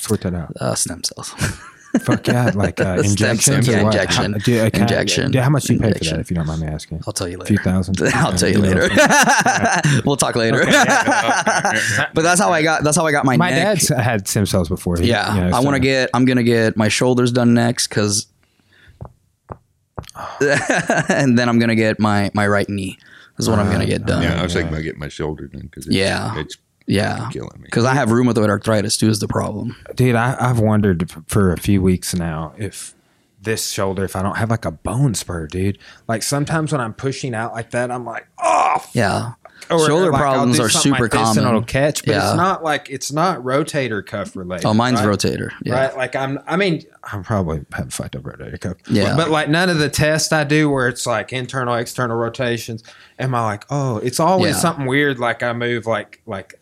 [0.00, 0.54] sort that out?
[0.60, 1.34] uh, stem cells
[2.00, 3.68] Fuck yeah, like uh, Stem injections.
[3.68, 4.32] yeah, injection.
[4.32, 5.32] How, do, uh, can I- Injection.
[5.32, 6.20] yeah, how much do you pay for that?
[6.20, 7.44] If you don't mind me asking, I'll tell you later.
[7.44, 8.02] a few later thousand.
[8.14, 8.88] I'll tell you later.
[10.06, 10.64] we'll talk later.
[10.64, 12.82] but that's how I got.
[12.82, 13.78] That's how I got my, My neck.
[13.78, 14.96] dad's had stem cells before.
[14.96, 16.08] He- Yeah, you know, I so- want to get.
[16.14, 18.26] I'm gonna get my shoulders done next because,
[20.40, 22.98] and then I'm gonna get my my right knee.
[23.38, 24.22] Is what I'm gonna get done.
[24.22, 26.38] Yeah, I Yeah, was thinking about getting my shoulder done because it's, Yeah.
[26.38, 26.56] it's
[26.86, 27.28] yeah.
[27.32, 27.64] killing me.
[27.64, 29.08] Because I have rheumatoid arthritis too.
[29.08, 29.76] Is the problem?
[29.94, 30.14] dude.
[30.16, 32.94] I, I've wondered for a few weeks now if
[33.40, 35.78] this shoulder, if I don't have like a bone spur, dude.
[36.08, 39.32] Like sometimes when I'm pushing out like that, I'm like, oh, Yeah.
[39.68, 41.48] or, Shoulder like, problems are super like this and common.
[41.48, 42.28] it'll catch, but Yeah.
[42.28, 44.64] it's not like it's not rotator cuff related.
[44.66, 45.08] Oh, mine's right?
[45.18, 45.50] rotator.
[45.64, 45.74] Yeah.
[45.74, 46.38] Right, like I'm.
[46.46, 48.76] I mean, I'm probably have fucked up rotator cuff.
[48.88, 49.16] Yeah.
[49.16, 52.84] but like none of the tests I do where it's like internal, external rotations.
[53.18, 54.60] Am I like, oh, it's always Yeah.
[54.60, 55.18] something weird.
[55.18, 56.60] Like I move like like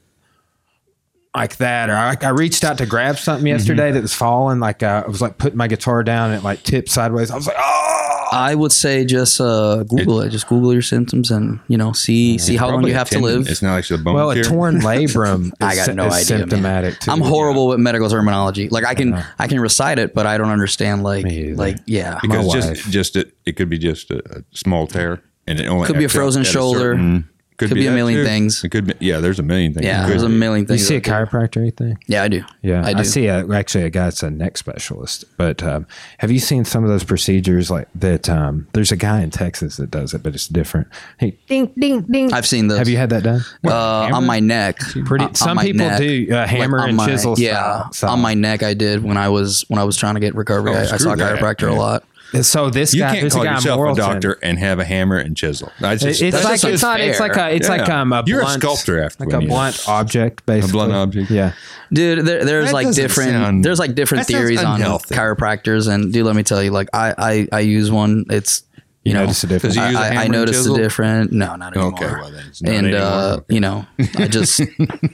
[1.35, 3.57] like that, or I, I reached out to grab something Mm-hmm.
[3.59, 4.59] yesterday that was falling.
[4.61, 7.31] Like uh, I was like putting my guitar down and it like tipped sideways.
[7.31, 10.31] I was like, oh, I would say just uh, Google it.
[10.31, 13.19] Just Google your symptoms and you know see see how long you a have to
[13.21, 13.49] live.
[13.49, 15.53] It's not actually a bone well, a torn labrum.
[15.61, 16.25] I got no idea.
[16.25, 16.99] Symptomatic.
[17.01, 17.11] Too.
[17.13, 18.69] I'm horrible with medical terminology.
[18.69, 21.25] Like I can I can recite it, but I don't understand like
[21.57, 22.19] like yeah.
[22.23, 25.67] because my just just it, it could be just a, a small tear, and it
[25.67, 26.95] only Could be a frozen at a shoulder.
[26.95, 27.29] certain-
[27.61, 28.25] could, Could be a million too.
[28.27, 28.65] things.
[28.65, 29.21] It could be yeah.
[29.21, 29.85] There's a million things.
[29.87, 30.81] Yeah, It could there's a million things.
[30.81, 31.99] You see a chiropractor or anything?
[32.09, 32.43] Yeah, I do.
[32.63, 33.27] Yeah, I I, see.
[33.27, 35.25] A, actually, a guy that's a neck specialist.
[35.37, 35.87] But um,
[36.19, 38.29] have you seen some of those procedures like that?
[38.29, 40.89] Um, there's a guy in Texas that does it, but it's different.
[41.19, 42.33] Hey, ding, ding, ding.
[42.33, 42.79] I've seen those.
[42.79, 43.43] Have you had that done?
[43.65, 44.79] uh, on my neck?
[45.05, 45.27] Pretty.
[45.27, 45.99] Uh, some people neck.
[46.01, 47.39] do uh, hammer Like, and my- chisel.
[47.39, 48.11] Yeah, style- style.
[48.13, 50.73] on my neck, I did when I was when I was trying to get recovery.
[50.73, 51.39] Oh, I, I screw saw a that.
[51.39, 52.05] chiropractor a lot.
[52.43, 54.85] So this You guy, can't there's call guy in yourself a doctor and have a
[54.85, 55.73] hammer and chisel.
[55.81, 57.01] That's just, It's that's like just it's not.
[57.01, 57.55] It's like a.
[57.55, 57.77] It's Yeah.
[57.77, 60.71] like um a You're a sculptor after like a when you- blunt object, basically.
[60.71, 61.31] A blunt object?
[61.31, 61.53] Yeah.
[61.93, 66.25] Dude, there, there's That like different sound- there's like different theories on chiropractors, and dude,
[66.25, 68.27] let me tell you, like I I, I use one.
[68.31, 68.63] It's
[69.03, 69.75] you, You know, notice the difference?
[69.77, 70.77] Does he use a I, I, I and noticed the chisel?
[70.77, 71.33] different.
[71.33, 71.95] No, not anymore.
[71.95, 73.01] Okay, well, not and anymore.
[73.01, 73.55] uh, Okay.
[73.55, 73.87] you know,
[74.19, 74.61] I just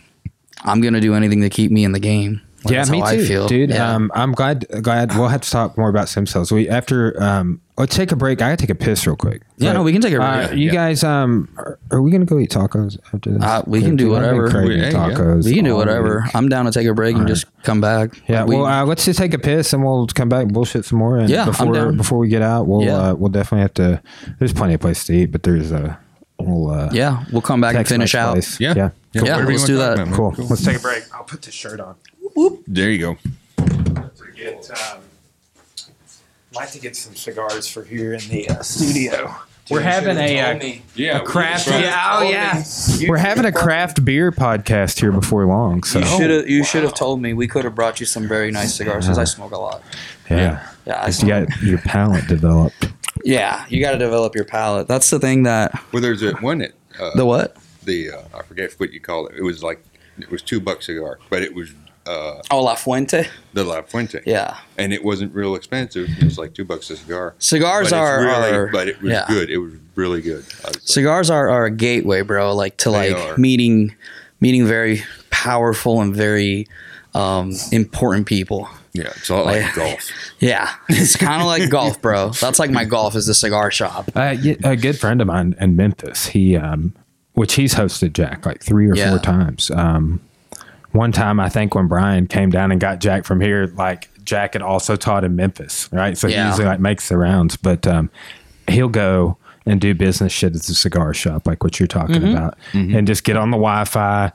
[0.65, 2.43] I'm gonna do anything to keep me in the game.
[2.67, 3.47] Like, yeah, me too, I feel.
[3.47, 3.71] dude.
[3.71, 3.95] Yeah.
[3.95, 4.67] Um, I'm glad.
[4.83, 6.53] Glad we'll have to talk more about stem cells.
[6.53, 8.41] We after um, let's take a break.
[8.43, 9.43] I gotta take a piss real quick.
[9.59, 10.59] Yeah, no, we can take a Uh, break.
[10.59, 10.73] you Yeah.
[10.73, 13.43] guys, um, are, are we gonna go eat tacos after this?
[13.43, 14.63] Uh, we can do I've whatever.
[14.67, 14.93] We- hey, yeah.
[14.93, 15.45] tacos.
[15.45, 16.23] we can do whatever.
[16.25, 16.35] week.
[16.35, 18.11] I'm down to take a break and just come back.
[18.29, 20.85] Yeah, We- well, uh, let's just take a piss and we'll come back and bullshit
[20.85, 21.19] some more.
[21.19, 21.97] And Yeah, I'm before down.
[21.97, 22.97] before we get out, we'll Yeah.
[23.11, 24.01] uh, we'll definitely have to.
[24.39, 25.99] There's plenty of places to eat, but there's a
[26.39, 28.33] we'll uh, yeah, we'll come back and finish out.
[28.33, 28.59] place.
[28.61, 28.91] yeah, yeah.
[29.13, 29.97] Yeah, let's do that.
[30.13, 30.35] Cool.
[30.37, 31.05] Let's take a break.
[31.15, 31.95] I'll put this shirt on.
[32.67, 33.17] There you go.
[34.37, 35.01] Get, um,
[36.55, 39.35] like to get some cigars for here in the uh, studio.
[39.71, 40.61] We're having a, uh,
[40.95, 41.67] Yeah, a craft.
[41.69, 42.63] Yeah, oh yeah.
[43.09, 45.83] We're having a craft beer podcast here before long.
[45.83, 46.49] So You should have.
[46.49, 47.33] You should have told me.
[47.33, 49.83] We could have brought you some very nice cigars because I smoke a lot.
[50.31, 52.91] yeah, Yeah, I you got your palate developed.
[53.25, 53.65] yeah.
[53.69, 54.87] You got to develop your palate.
[54.87, 57.57] That's the thing that Well, there's a one that uh, the what?
[57.83, 59.37] the uh, I forget what you call it.
[59.37, 59.83] It was like
[60.19, 61.73] it was two bucks cigar, but it was
[62.07, 63.27] uh, Oh, La Fuente.
[63.53, 64.21] the La Fuente.
[64.27, 64.57] Yeah.
[64.79, 66.09] and it wasn't real expensive.
[66.19, 67.35] It was like two bucks a cigar.
[67.39, 69.25] Cigars but are, really, are but it was yeah.
[69.29, 69.51] good.
[69.51, 70.45] It was really good.
[70.65, 72.55] I was like, Cigars are, are a gateway, bro.
[72.55, 73.37] Like to like are.
[73.37, 73.95] meeting
[74.41, 76.69] meeting very powerful and very
[77.15, 78.69] um, important people.
[78.93, 80.11] yeah, it's all like Like- golf.
[80.39, 82.29] Yeah, it's kind of like golf, bro.
[82.31, 84.09] That's like my golf is the cigar shop.
[84.15, 86.93] Uh, y- a good friend of mine in Memphis, he, um,
[87.33, 89.11] which he's hosted Jack like three or Yeah.
[89.11, 89.71] four times.
[89.71, 90.21] Um,
[90.93, 94.55] one time, I think when Brian came down and got Jack from here, like Jack
[94.55, 96.17] had also taught in Memphis, right?
[96.17, 98.11] So he usually like makes the rounds, but um,
[98.69, 99.37] he'll go
[99.67, 102.37] and do business shit at the cigar shop, like what you're talking Mm-hmm.
[102.37, 104.33] about, and just get on the Wi-Fi.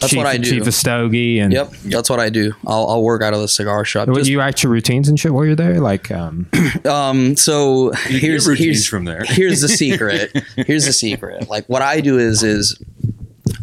[0.00, 0.50] That's what I do.
[0.50, 2.52] Chief of Stogie and Yep, that's what I do.
[2.66, 4.08] I'll, I'll work out of the cigar shop.
[4.08, 6.48] What, Just- you write your routines and shit while you're there, like um,
[6.84, 9.22] um, so here's here's from there.
[9.24, 10.32] here's the secret.
[10.66, 11.48] Here's the secret.
[11.48, 12.76] Like what I do is is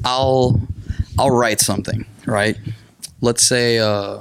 [0.05, 0.61] I'll
[1.19, 2.57] I'll write something, right?
[3.21, 4.19] Let's say uh,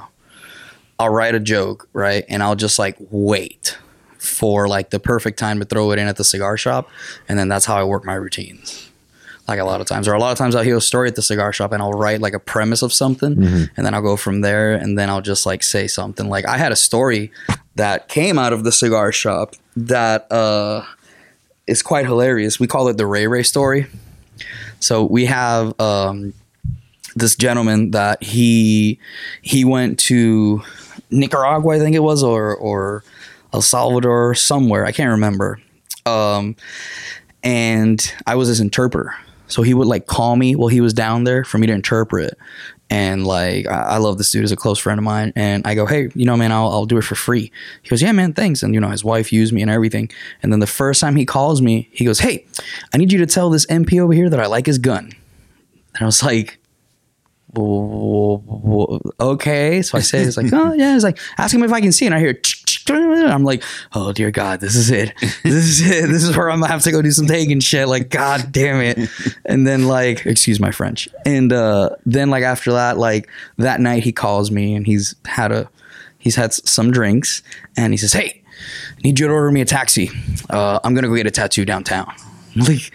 [0.99, 2.25] I'll write a joke, right?
[2.29, 3.77] And I'll just like wait
[4.19, 6.89] for like the perfect time to throw it in at the cigar shop,
[7.29, 8.91] and then that's how I work my routines.
[9.47, 11.15] Like a lot of times, or a lot of times I'll hear a story at
[11.15, 13.41] the cigar shop and I'll write like a premise of something,
[13.77, 16.29] and then I'll go from there, and then I'll just like say something.
[16.29, 17.31] Like I had a story
[17.77, 20.85] that came out of the cigar shop that uh,
[21.67, 22.59] is quite hilarious.
[22.59, 23.87] We call it the Ray Ray story.
[24.81, 26.33] So we have um,
[27.17, 29.01] this gentleman that he
[29.43, 30.63] he went to
[31.11, 33.03] Nicaragua, I think it was, or or
[33.53, 35.59] El Salvador, somewhere I can't remember.
[36.05, 36.55] Um,
[37.43, 39.15] and I was his interpreter,
[39.49, 42.39] so he would like call me while he was down there for me to interpret.
[42.89, 45.75] And like I, I love this dude as a close friend of mine, and I
[45.75, 47.51] go, hey, you know, man, I'll, I'll do it for free.
[47.83, 48.63] He goes, yeah, man, thanks.
[48.63, 50.11] And you know, his wife used me and everything.
[50.43, 52.45] And then the first time he calls me, he goes, hey,
[52.93, 55.07] I need you to tell this MP over here that I like his gun.
[55.95, 56.66] And I was like, "Wh- wh-
[59.21, 59.83] okay.
[59.83, 60.95] So I say, it's like, oh yeah.
[60.95, 62.07] It's like, ask him if I can see.
[62.07, 62.39] And I hear,
[62.89, 63.63] I'm like,
[63.95, 65.13] oh dear God, this is it.
[65.43, 66.09] This is it.
[66.09, 67.89] This is where I'm gonna have to go do some taking shit.
[67.89, 69.09] Like, God damn it.
[69.45, 71.09] And then like, excuse my French.
[71.25, 75.53] And uh, then like after that, like that night he calls me and he's had
[75.53, 75.69] a,
[76.19, 77.43] he's had some drinks
[77.77, 78.43] and he says, hey,
[79.03, 80.11] need you to order me a taxi.
[80.51, 82.13] Uh, I'm gonna go get a tattoo downtown.
[82.55, 82.93] Like,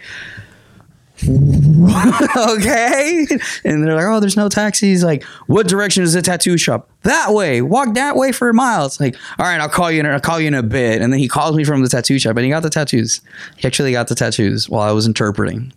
[2.36, 3.26] okay.
[3.64, 5.02] And they're like, oh, there's no taxis.
[5.04, 6.90] Like, what direction is the tattoo shop?
[7.02, 7.62] That way.
[7.62, 8.86] Walk that way for a mile.
[8.86, 10.06] It's like, all right, I'll call you in.
[10.06, 11.00] I'll call you in a bit.
[11.02, 13.20] And then he calls me from the tattoo shop, and he got the tattoos.
[13.56, 15.72] He actually got the tattoos while I was interpreting.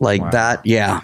[0.00, 0.30] Like Wow.
[0.30, 1.00] that, yeah.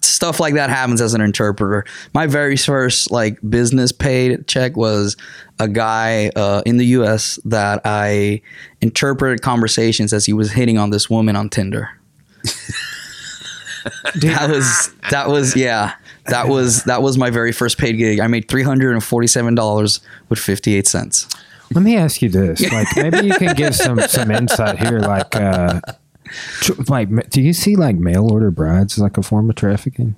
[0.00, 1.84] Stuff like that happens as an interpreter.
[2.14, 5.16] My very first like business paid check was
[5.58, 7.38] a guy uh, in the U.S.
[7.44, 8.40] that I
[8.80, 11.90] interpreted conversations as he was hitting on this woman on Tinder
[14.16, 15.94] that was that was yeah
[16.26, 21.28] that was that was my very first paid gig i made $347 with 58 cents
[21.74, 25.00] Let me ask you this: like, maybe you can give some some insight here.
[25.00, 25.80] Like, uh,
[26.60, 30.14] tr- like, do you see like mail order brides as like a form of trafficking?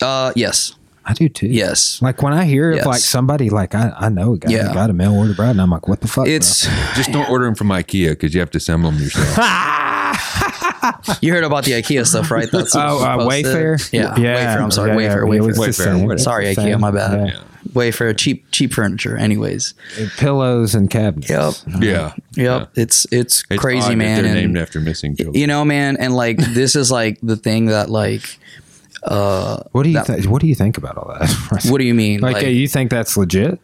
[0.00, 1.48] uh yes I do too.
[1.48, 2.86] yes Like when I hear of Yes.
[2.86, 4.72] like somebody like I, I know a guy Yeah.
[4.72, 6.26] got a mail order bride, and I'm like, what the fuck?
[6.26, 6.32] bro?
[6.34, 9.34] it's Just don't order them from IKEA because you have to assemble them yourself.
[11.20, 13.18] you heard about the ikea stuff right that's oh uh.
[13.18, 13.92] Wayfair.
[13.92, 15.94] yeah, wayfair i'm sorry Yeah, wayfair yeah, it wayfair, was the Wayfair, same.
[15.94, 16.12] whatever.
[16.14, 16.80] It's sorry ikea same.
[16.80, 17.40] my bad Yeah.
[17.72, 19.74] wayfair cheap cheap furniture anyways
[20.18, 21.30] Pillows and cabinets.
[21.30, 25.16] yep yeah, yep it's it's, It's crazy odd that man They're and- named after missing
[25.16, 25.34] children.
[25.40, 28.38] you know man and like this is like the thing that like
[29.04, 30.26] uh What do you that- think?
[30.28, 31.64] What do you think about all that?
[31.70, 33.58] what do you mean like, like, uh, you think that's legit?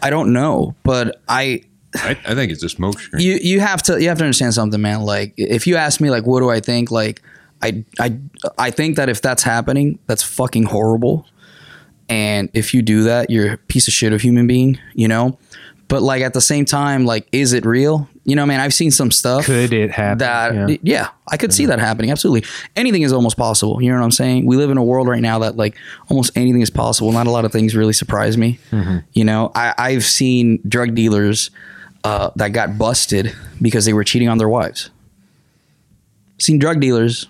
[0.00, 1.60] i don't know but i
[2.02, 3.22] I, I think it's a smoke screen.
[3.22, 5.02] you you have to you have to understand something, man.
[5.02, 6.90] Like if you ask me, like, what do I think?
[6.90, 7.22] Like,
[7.62, 8.18] I I
[8.56, 11.26] I think that if that's happening, that's fucking horrible.
[12.08, 15.38] And if you do that, you're a piece of shit of human being, you know.
[15.88, 18.08] But like at the same time, like, is it real?
[18.24, 18.60] You know, man.
[18.60, 20.18] I've seen some stuff Could it happen?
[20.18, 20.76] that Yeah.
[20.82, 21.08] yeah.
[21.30, 22.10] I could see that happening.
[22.10, 23.82] Absolutely, anything is almost possible.
[23.82, 24.44] You know what I'm saying?
[24.44, 25.76] We live in a world right now that like
[26.10, 27.10] almost anything is possible.
[27.10, 28.58] Not a lot of things really surprise me.
[28.70, 28.98] Mm-hmm.
[29.14, 31.50] You know, I, I've seen drug dealers
[32.04, 34.90] uh, that got busted because they were cheating on their wives.
[36.38, 37.26] Seen drug dealers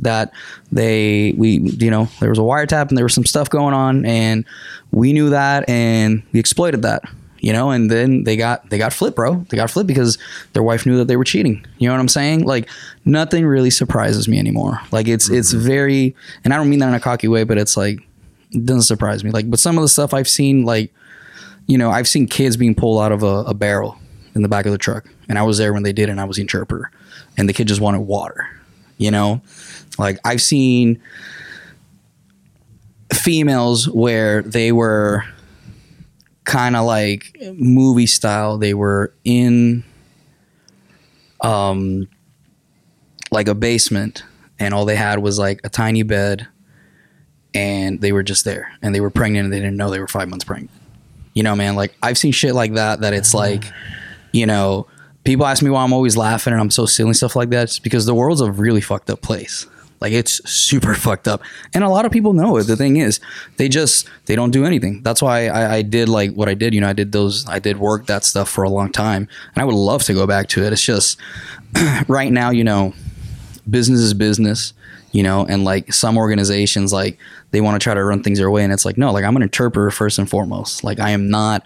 [0.00, 0.32] that
[0.72, 4.04] they we you know there was a wiretap and there was some stuff going on
[4.04, 4.44] and
[4.90, 7.02] we knew that and we exploited that
[7.38, 9.44] you know and then they got they got flipped bro.
[9.50, 10.18] They got flipped because
[10.52, 11.64] their wife knew that they were cheating.
[11.78, 12.44] You know what i'm saying?
[12.44, 12.68] Like
[13.04, 14.80] nothing really surprises me anymore.
[14.90, 16.14] Like it's it's very
[16.44, 18.00] and i don't mean that in a cocky way but it's like
[18.52, 19.30] it doesn't surprise me.
[19.30, 20.92] Like but some of the stuff i've seen like
[21.66, 23.99] you know i've seen kids being pulled out of a, a barrel
[24.34, 25.06] in the back of the truck.
[25.28, 26.90] And i was there when they did and i was the interpreter.
[27.36, 28.48] And the kid just wanted water
[29.00, 29.40] you know?
[29.98, 31.00] Like I've seen
[33.12, 35.24] females where they were
[36.44, 38.58] kind of like movie style.
[38.58, 39.82] They were in
[41.40, 42.06] um
[43.32, 44.22] like a basement
[44.58, 46.46] and all they had was like a tiny bed
[47.54, 48.70] and they were just there.
[48.82, 50.70] And they were pregnant and they didn't know they were 5 months pregnant.
[51.32, 53.64] You know, man, like I've seen shit like that that it's like,
[54.32, 54.86] you know,
[55.24, 57.64] people ask me why I'm always laughing and I'm so silly and stuff like that.
[57.64, 59.66] It's because the world's a really fucked up place.
[60.00, 61.42] Like it's super fucked up,
[61.74, 62.64] and a lot of people know it.
[62.64, 63.20] The thing is,
[63.58, 65.02] they just they don't do anything.
[65.02, 66.74] That's why I, I did like what I did.
[66.74, 67.46] You know, I did those.
[67.46, 70.26] I did work that stuff for a long time, and I would love to go
[70.26, 70.72] back to it.
[70.72, 71.18] It's just
[72.08, 72.94] right now, you know,
[73.68, 74.72] business is business.
[75.12, 77.18] You know, and like some organizations, like
[77.50, 79.36] they want to try to run things their way, and it's like no, like I'm
[79.36, 80.84] an interpreter first and foremost.
[80.84, 81.64] Like I am not,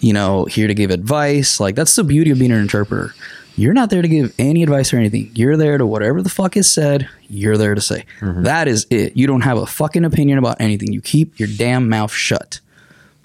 [0.00, 1.60] you know, here to give advice.
[1.60, 3.12] Like that's the beauty of being an interpreter
[3.56, 5.30] you're not there to give any advice or anything.
[5.34, 8.04] You're there to whatever the fuck is said, you're there to say.
[8.20, 8.42] Mm-hmm.
[8.42, 9.16] That is it.
[9.16, 10.92] You don't have a fucking opinion about anything.
[10.92, 12.60] You keep your damn mouth shut.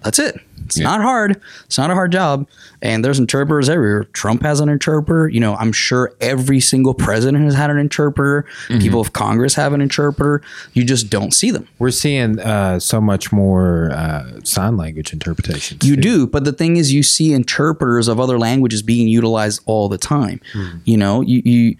[0.03, 0.39] That's it.
[0.65, 0.85] It's Yeah.
[0.85, 1.41] not hard.
[1.65, 2.47] It's not a hard job.
[2.81, 4.05] And there's interpreters everywhere.
[4.13, 5.27] Trump has an interpreter.
[5.27, 8.45] You know, I'm sure every single president has had an interpreter.
[8.67, 10.41] People of Congress have an interpreter.
[10.73, 11.67] You just don't see them.
[11.77, 15.83] We're seeing uh, so much more uh, sign language interpretations.
[15.85, 16.01] You too.
[16.01, 19.97] do, but the thing is, you see interpreters of other languages being utilized all the
[19.97, 20.39] time.
[20.85, 21.75] You know, you, you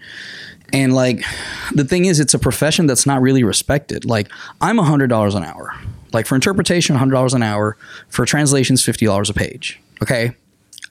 [0.72, 1.22] and like
[1.74, 4.04] the thing is, it's a profession that's not really respected.
[4.04, 4.28] Like
[4.60, 5.72] I'm a hundred dollars an hour.
[6.12, 7.76] Like for interpretation, hundred dollars an hour.
[8.08, 9.80] For translations, fifty dollars a page.
[10.02, 10.32] Okay.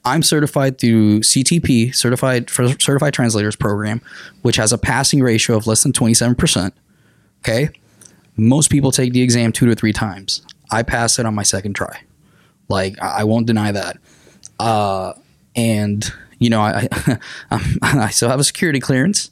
[0.04, 4.00] I'm certified through CTP, Certified for Certified Translators Program,
[4.42, 6.72] which has a passing ratio of less than 27%.
[7.38, 7.68] Okay.
[8.36, 10.42] Most people take the exam two to three times.
[10.72, 12.00] I pass it on my second try.
[12.68, 13.98] Like I I won't deny that.
[14.58, 15.12] Uh,
[15.54, 16.88] and you know, I
[17.50, 19.30] I, I still have a security clearance,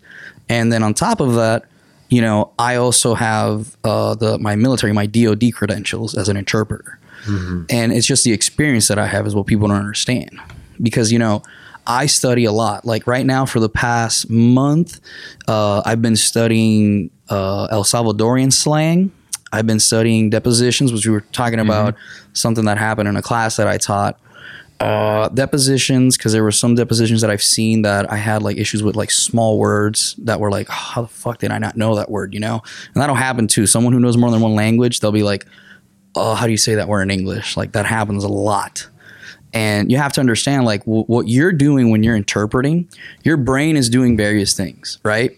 [0.49, 1.65] and then on top of that,
[2.11, 6.99] you know, I also have uh, the my military, my DoD credentials as an interpreter,
[7.71, 10.39] and it's just the experience that I have is what people don't understand,
[10.83, 11.43] because you know.
[11.87, 12.85] I study a lot.
[12.85, 15.01] Like right now, for the past month,
[15.49, 19.11] uh, I've been studying uh, El Salvadorian slang.
[19.51, 21.97] I've been studying depositions, which we were talking about
[22.33, 24.21] something that happened in a class that I taught.
[24.81, 28.83] Uh, depositions, because there were some depositions that I've seen that I had like issues
[28.83, 32.11] with like small words that were like, how the fuck did I not know that
[32.11, 32.63] word, you know?
[32.95, 33.67] And that'll happen too.
[33.67, 35.45] Someone who knows more than one language, they'll be like,
[36.15, 37.59] oh, how do you say that word in English?
[37.59, 38.89] Like that happens a lot.
[39.53, 42.89] And you have to understand, like, w- what you're doing when you're interpreting,
[43.25, 45.37] your brain is doing various things, right?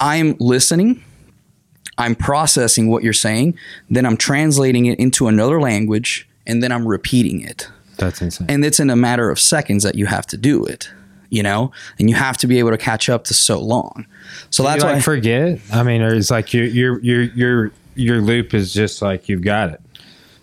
[0.00, 1.04] I'm listening,
[1.98, 3.58] I'm processing what you're saying,
[3.90, 7.68] then I'm translating it into another language, and then I'm repeating it.
[8.04, 8.46] That's insane.
[8.50, 10.90] And it's in a matter of seconds that you have to do it,
[11.30, 11.70] you know?
[11.98, 14.06] And you have to be able to catch up to so long.
[14.50, 15.58] So that's you why like forget.
[15.72, 19.42] I mean, or it's like your your your your your loop is just like you've
[19.42, 19.80] got it.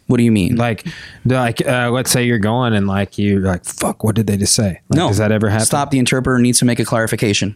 [0.08, 0.56] what do you mean?
[0.56, 0.86] Like,
[1.26, 4.56] like uh, let's say you're going and like you're like, fuck, what did they just
[4.56, 4.82] say?
[4.90, 5.08] Like, no.
[5.08, 5.66] does that ever happen?
[5.66, 5.92] Stop.
[5.92, 7.56] The interpreter needs to make a clarification.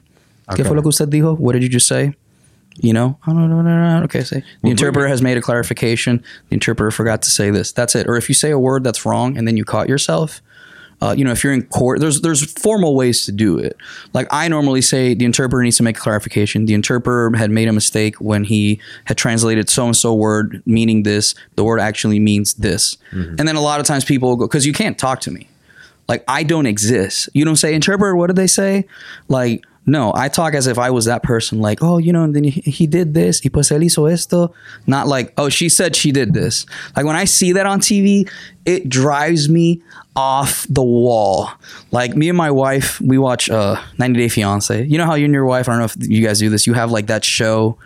[0.49, 0.63] ¿Qué Okay.
[0.63, 1.37] fue lo que usted dijo?
[1.39, 2.13] What did you just say?
[2.77, 4.03] You know, no, no, no, no.
[4.05, 6.23] Okay, say the interpreter has made a clarification.
[6.49, 7.71] The interpreter forgot to say this.
[7.71, 8.07] That's it.
[8.07, 10.41] Or if you say a word that's wrong and then you caught yourself,
[11.03, 13.75] uh, you know, if you're in court, there's there's formal ways to do it.
[14.13, 16.65] Like I normally say, the interpreter needs to make a clarification.
[16.65, 21.03] The interpreter had made a mistake when he had translated so and so word meaning
[21.03, 21.35] this.
[21.55, 22.97] The word actually means this.
[23.37, 25.49] And then a lot of times people go because you can't talk to me.
[26.07, 27.29] Like I don't exist.
[27.33, 28.15] You don't say interpreter.
[28.15, 28.85] What did they say?
[29.27, 31.59] Like no, I talk as if I was that person.
[31.59, 33.41] Like oh, you know, and then he, he did this.
[33.43, 34.53] Y pues él hizo esto.
[34.87, 36.65] Not like oh, she said she did this.
[36.95, 38.29] Like when I see that on TV,
[38.65, 39.81] it drives me
[40.15, 41.49] off the wall.
[41.91, 44.83] Like me and my wife, we watch uh 90 Day Fiance.
[44.83, 46.65] You know how you and your wife, I don't know if you guys do this,
[46.65, 47.77] you have like that show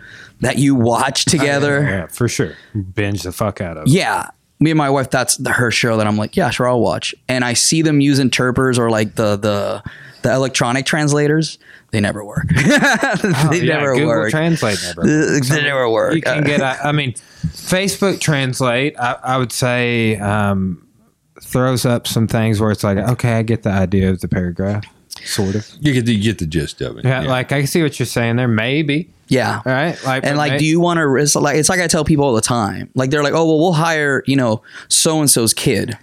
[0.42, 1.82] that you watch together.
[1.82, 2.56] Yeah, for sure.
[2.94, 3.88] Binge the fuck out of.
[3.88, 3.90] it.
[3.90, 4.30] Yeah.
[4.60, 7.14] Me and my wife, that's the, her show that I'm like, yeah, sure, I'll watch.
[7.28, 9.84] And I see them use interpreters or like the the
[10.24, 11.60] the electronic translators.
[11.92, 12.48] They never work.
[12.56, 14.30] they Oh, yeah, never Google work.
[14.32, 15.04] Translate never.
[15.42, 16.16] they never work.
[16.16, 16.62] You can get.
[16.62, 19.00] I I mean, Facebook Translate.
[19.00, 20.86] I, I would say um,
[21.42, 24.84] throws up some things where it's like, okay, I get the idea of the paragraph,
[25.24, 25.66] sort of.
[25.80, 27.06] You get the, you get the gist of it.
[27.06, 28.48] Yeah, like I can see what you're saying there.
[28.50, 29.10] Maybe.
[29.30, 29.62] yeah.
[29.66, 29.98] All right.
[30.04, 31.16] Like, And like, may- do you want to?
[31.16, 32.90] It's like it's like I tell people all the time.
[32.96, 35.98] Like they're like, oh well, we'll hire you know so and so's kid.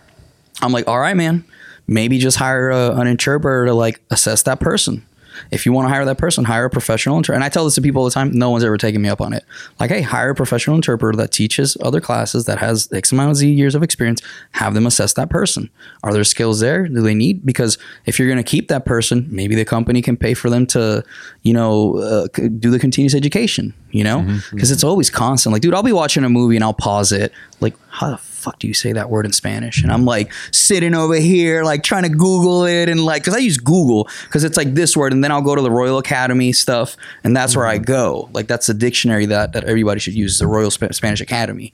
[0.62, 1.44] I'm like, all right, man.
[1.86, 5.04] Maybe just hire a, an interpreter to like assess that person.
[5.50, 7.34] If you want to hire that person, hire a professional interpreter.
[7.34, 8.32] And I tell this to people all the time.
[8.32, 9.44] No one's ever taken me up on it.
[9.80, 13.36] Like, hey, hire a professional interpreter that teaches other classes that has X amount of
[13.36, 14.20] Z years of experience.
[14.52, 15.70] Have them assess that person.
[16.02, 16.86] Are there skills there?
[16.86, 17.44] Do they need?
[17.44, 20.66] Because if you're going to keep that person, maybe the company can pay for them
[20.68, 21.04] to,
[21.42, 22.26] you know, uh,
[22.58, 23.74] do the continuous education.
[23.90, 25.52] You know, because it's always constant.
[25.52, 27.32] Like, dude, I'll be watching a movie and I'll pause it.
[27.60, 29.82] Like, how the fuck do you say that word in Spanish?
[29.82, 33.38] And I'm like sitting over here, like trying to Google it and like, cause I
[33.38, 35.12] use Google because it's like this word.
[35.12, 38.28] And then I'll go to the Royal Academy stuff and that's where I go.
[38.32, 41.72] Like, that's the dictionary that, that everybody should use, the Royal Sp- Spanish Academy.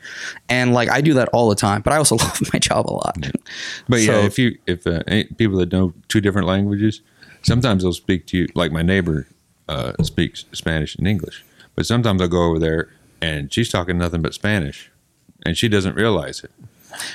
[0.49, 2.93] And like, I do that all the time, but I also love my job a
[2.95, 3.17] lot.
[3.89, 5.03] But So- yeah, if you if uh,
[5.37, 7.01] people that know two different languages,
[7.43, 8.49] sometimes they'll speak to you.
[8.55, 9.27] Like my neighbor
[9.69, 11.45] uh, speaks Spanish and English,
[11.75, 12.89] but sometimes I'll go over there
[13.23, 14.90] and she's talking nothing but Spanish,
[15.47, 16.51] and she doesn't realize it.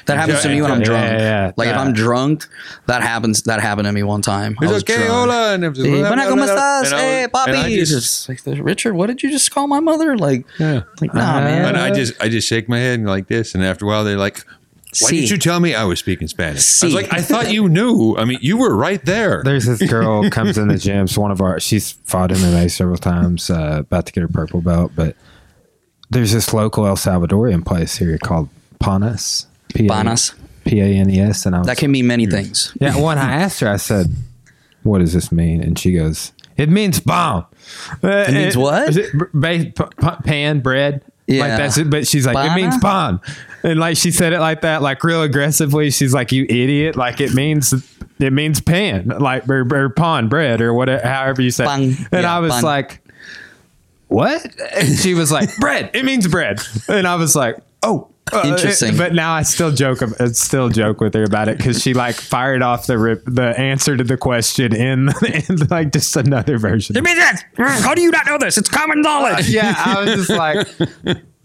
[0.05, 1.03] That happens to me when I'm drunk.
[1.05, 1.51] yeah, yeah.
[1.57, 2.47] Like, if I'm drunk,
[2.87, 3.43] that happens.
[3.43, 4.55] That happened to me one time.
[4.59, 5.11] I It's was okay, drunk.
[5.11, 6.85] hola, and it was- Hey, "Buena, ¿cómo estás?
[6.85, 7.77] and I Hey, was- and I papi.
[7.85, 10.17] just- It's like, Richard, what did you just call my mother?
[10.17, 10.81] Like, Yeah.
[11.01, 11.41] like nah, Uh-huh.
[11.41, 11.65] man.
[11.67, 14.03] And I just I just shake my head and like this, and after a while
[14.03, 14.43] they're like,
[15.01, 15.19] "Why See.
[15.21, 16.87] did you tell me I was speaking Spanish?" I See.
[16.87, 18.15] was like, "I thought you knew.
[18.17, 21.03] I mean, you were right there." There's this girl comes in the gym.
[21.03, 21.59] It's one of our.
[21.59, 23.49] She's fought MMA several times.
[23.51, 25.15] Uh, about to get her purple belt, but
[26.09, 28.49] there's this local El Salvadorian place here called
[28.79, 29.45] Panas.
[29.73, 30.33] P A- Panas.
[30.65, 31.45] P A N E S.
[31.45, 32.75] And I was That can mean many things.
[32.79, 32.97] yeah.
[32.99, 34.07] When I asked her, I said,
[34.83, 37.45] "What does this mean?" And she goes, "It means bomb."
[38.03, 38.95] Uh, it means what?
[40.23, 41.03] pan bread.
[41.27, 41.41] Yeah.
[41.41, 41.89] Like that's it.
[41.89, 42.51] But she's like, Bana?
[42.51, 43.19] it means pan.
[43.63, 45.89] And like she said it like that, like real aggressively.
[45.89, 46.95] She's like, you idiot.
[46.95, 47.73] Like it means
[48.19, 51.63] it means pan, like or, or pan bread or whatever, however you say.
[51.63, 51.67] it.
[51.67, 51.81] Pan.
[52.11, 52.63] And Yeah, I was pan.
[52.63, 53.01] like,
[54.07, 54.45] what?
[54.73, 55.91] And she was like, bread.
[55.93, 56.59] It means bread.
[56.87, 58.09] And I was like, oh.
[58.33, 58.97] Uh, Interesting.
[58.97, 60.01] but now I still joke.
[60.19, 63.55] I still joke with her about it because she like fired off the rip, the
[63.55, 65.09] answer to the question in,
[65.49, 66.97] in like just another version.
[66.97, 67.43] It means that.
[67.55, 68.57] How do you not know this?
[68.57, 69.47] It's common knowledge.
[69.49, 70.67] yeah, I was just like,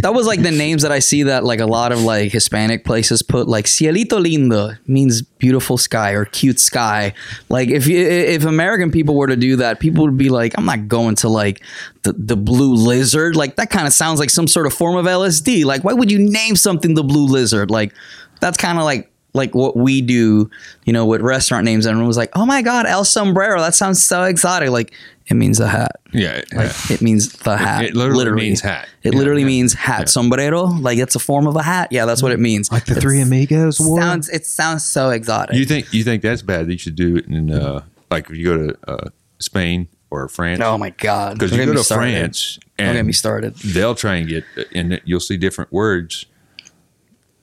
[0.03, 2.85] That was like the names that I see that like a lot of like Hispanic
[2.85, 7.13] places put like cielito lindo means beautiful sky or cute sky.
[7.49, 10.65] Like if you, if American people were to do that, people would be like, I'm
[10.65, 11.63] not going to like
[12.03, 13.37] the, the blue lizard.
[13.37, 15.65] Like that kind of sounds like some sort of form of LSD.
[15.65, 17.71] Like why would you name something the blue lizard?
[17.71, 17.93] Like
[18.41, 20.51] that's kind of like like what we do,
[20.85, 21.87] you know, with restaurant names.
[21.87, 23.61] Everyone was like, "Oh my god, El Sombrero!
[23.61, 24.93] That sounds so exotic." Like
[25.27, 25.93] it means the hat.
[26.13, 27.85] yeah, Like it means the hat.
[27.85, 28.89] it literally means hat.
[29.05, 30.09] It Yeah, literally yeah, means hat.
[30.09, 31.89] Sombrero, like it's a form of a hat.
[31.93, 32.73] Yeah, that's what it means.
[32.73, 34.01] like the It three amigos wore.
[34.01, 34.29] sounds.
[34.29, 35.55] It sounds so exotic.
[35.55, 36.67] You think you think that's bad?
[36.67, 39.09] That You should do it in uh, like if you go to uh,
[39.39, 40.61] Spain or France.
[40.65, 41.35] oh my god!
[41.35, 42.11] because you get go me to started.
[42.13, 43.55] France Don't get and me started.
[43.59, 44.43] they'll try and get
[44.75, 46.27] and you'll see different words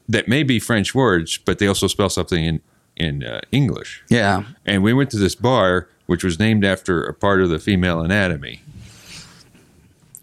[0.09, 2.61] that may be French words, but they also spell something in
[2.95, 4.03] in uh, English.
[4.09, 7.59] Yeah, And we went to this bar which was named after a part of the
[7.59, 8.61] female anatomy.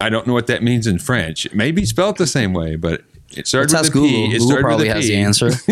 [0.01, 1.47] I don't know what that means in French.
[1.47, 4.27] It may be spelled the same way, but it started let's with ask a P.
[4.27, 4.35] Google.
[4.35, 5.47] It Google probably has P, the answer.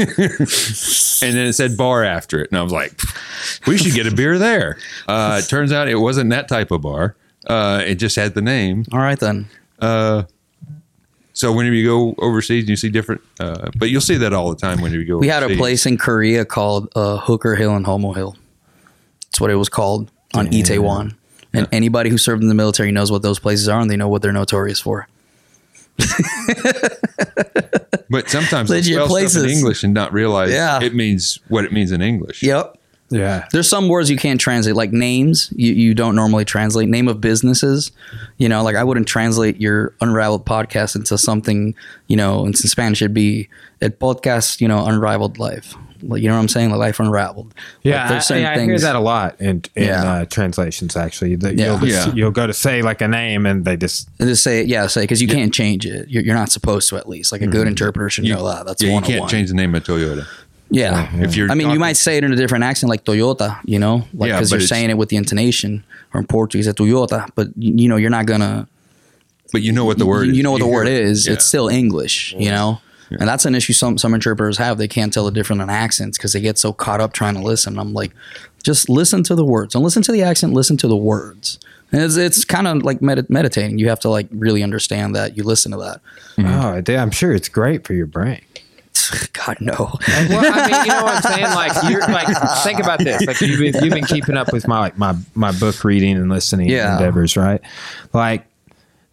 [1.26, 3.00] and then it said bar after it, and I was like,
[3.66, 4.78] "We should get a beer there."
[5.08, 7.16] Uh, it turns out it wasn't that type of bar.
[7.46, 8.84] Uh, it just had the name.
[8.92, 9.48] All right then.
[11.42, 13.20] So whenever you go overseas, you see different.
[13.40, 15.18] Uh, but you'll see that all the time whenever you go.
[15.18, 18.36] We had a place in Korea called uh, Hooker Hill and Homo Hill.
[19.24, 21.16] That's what it was called on Itaewon.
[21.52, 24.06] And anybody who served in the military knows what those places are, and they know
[24.06, 25.08] what they're notorious for.
[28.08, 29.50] But sometimes they Legit spell stuff in.
[29.50, 30.82] English and not realize Yeah.
[30.82, 32.42] it means what it means in English.
[32.42, 32.76] Yep.
[33.12, 33.46] Yeah.
[33.52, 35.52] There's some words you can't translate, like names.
[35.56, 37.92] You, you don't normally translate name of businesses.
[38.38, 41.74] You know, like I wouldn't translate your unraveled podcast into something.
[42.08, 43.48] You know, in Spanish it'd be
[43.80, 44.60] a podcast.
[44.60, 45.74] You know, unrivaled life.
[46.04, 46.70] Like you know what I'm saying?
[46.70, 47.54] Like life unraveled.
[47.82, 50.02] Yeah, like, there's I, certain yeah, I hear that a lot in, in Yeah.
[50.12, 50.96] uh, translations.
[50.96, 51.66] Actually, that Yeah.
[51.66, 52.14] you'll, just, Yeah.
[52.14, 54.88] you'll go to say like a name, and they just And just say it, yeah,
[54.88, 56.08] say because you can't change it.
[56.08, 57.30] You're, you're not supposed to at least.
[57.30, 58.66] Like a good interpreter should You, know that.
[58.66, 60.26] That's yeah, you can't change the name of Toyota.
[60.72, 61.08] Yeah.
[61.16, 63.78] If you're I mean, you might say it in a different accent, like Toyota, you
[63.78, 65.84] know, like because but you're saying it with the intonation,
[66.14, 67.28] or in Portuguese, a Toyota.
[67.34, 68.66] But you, you know, you're not gonna.
[69.52, 70.36] but you know what the word you, is.
[70.38, 70.94] you know what the word it.
[70.94, 71.26] is.
[71.26, 71.34] Yeah.
[71.34, 72.80] It's still English, you know,
[73.10, 74.78] and that's an issue some some interpreters have.
[74.78, 77.42] They can't tell the difference in accents because they get so caught up trying to
[77.42, 77.78] listen.
[77.78, 78.12] I'm like,
[78.62, 79.74] just listen to the words.
[79.74, 80.54] Don't listen to the accent.
[80.54, 81.58] Listen to the words.
[81.92, 83.78] And it's it's kind of like medit- meditating.
[83.78, 85.36] You have to like really understand that.
[85.36, 86.00] You listen to that.
[86.36, 86.90] Mm-hmm.
[86.90, 88.40] oh, I'm sure it's great for your brain.
[89.32, 89.72] God no.
[90.08, 91.44] well, I mean, you know what I'm saying?
[91.54, 92.28] Like, you're like,
[92.62, 93.24] think about this.
[93.26, 96.28] Like, you've been, you've been keeping up with my like my my book reading and
[96.28, 96.94] listening Yeah.
[96.94, 97.60] endeavors, right?
[98.12, 98.46] Like,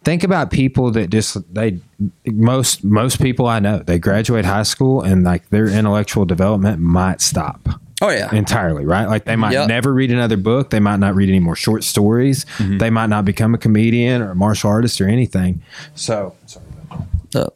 [0.04, 1.78] think about people that just they
[2.26, 7.20] most most people I know they graduate high school and like their intellectual development might
[7.20, 7.68] stop.
[8.02, 8.34] Oh yeah.
[8.34, 9.06] entirely, right?
[9.06, 9.68] Like they might Yep.
[9.68, 10.70] never read another book.
[10.70, 12.46] They might not read any more short stories.
[12.56, 12.78] Mm-hmm.
[12.78, 15.60] They might not become a comedian or a martial artist or anything.
[15.94, 17.50] So, sorry about that.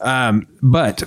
[0.00, 1.02] Uh, but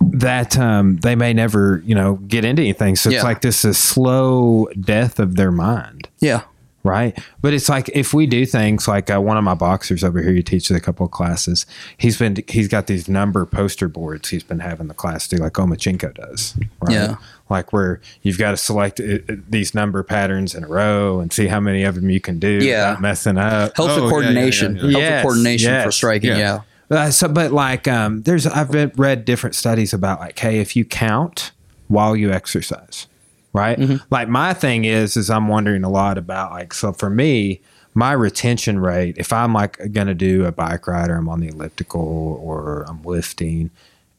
[0.00, 2.96] that um, they may never, you know, get into anything.
[2.96, 3.22] So it's Yeah.
[3.22, 6.08] like this is slow death of their mind.
[6.20, 6.42] yeah.
[6.84, 7.18] right?
[7.42, 10.32] But it's like if we do things like uh, one of my boxers over here,
[10.32, 11.66] he teaches a couple of classes.
[11.98, 14.28] He's been he's got these number poster boards.
[14.30, 16.92] He's been having the class do like Lomachenko does, right?
[16.94, 17.16] Yeah.
[17.50, 21.32] Like where you've got to select uh, uh, these number patterns in a row and
[21.32, 22.90] see how many of them you can do Yeah.
[22.90, 23.76] without messing up.
[23.76, 24.76] Helps Oh, yeah, with yeah, coordination.
[24.76, 24.88] yeah, yeah.
[24.90, 25.96] Helps Yes, with coordination for yes.
[25.96, 26.30] striking.
[26.30, 26.38] Yeah.
[26.38, 26.60] Yeah.
[26.90, 30.74] Uh, so, but like, um, there's I've been, read different studies about like, hey, if
[30.74, 31.52] you count
[31.88, 33.06] while you exercise,
[33.52, 33.78] right?
[33.78, 33.96] Mm-hmm.
[34.10, 37.60] Like my thing is, is I'm wondering a lot about like, so for me,
[37.94, 41.48] my retention rate, if I'm like gonna do a bike ride or I'm on the
[41.48, 43.70] elliptical or I'm lifting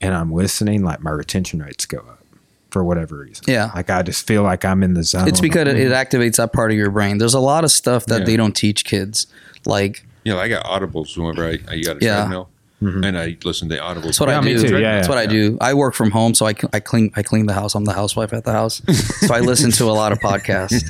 [0.02, 2.24] and I'm listening, like my retention rates go up
[2.72, 3.46] for whatever reason.
[3.48, 3.72] Yeah.
[3.74, 5.28] like I just feel like I'm in the zone.
[5.28, 7.18] It's because it, it activates that part of your brain.
[7.18, 8.26] There's a lot of stuff that Yeah.
[8.26, 9.26] they don't teach kids.
[9.66, 12.16] Like You know, I got audibles whenever I, I got a Yeah.
[12.18, 12.50] treadmill,
[12.82, 13.04] Mm-hmm.
[13.04, 14.04] and I listen to audibles.
[14.04, 14.68] that's what Yeah, I me do.
[14.68, 14.80] too.
[14.80, 15.14] Yeah, that's yeah.
[15.16, 15.58] what I do.
[15.60, 17.76] I work from home, so I, I clean I clean the house.
[17.76, 18.82] I'm the housewife at the house,
[19.28, 20.90] so I listen to a lot of podcasts.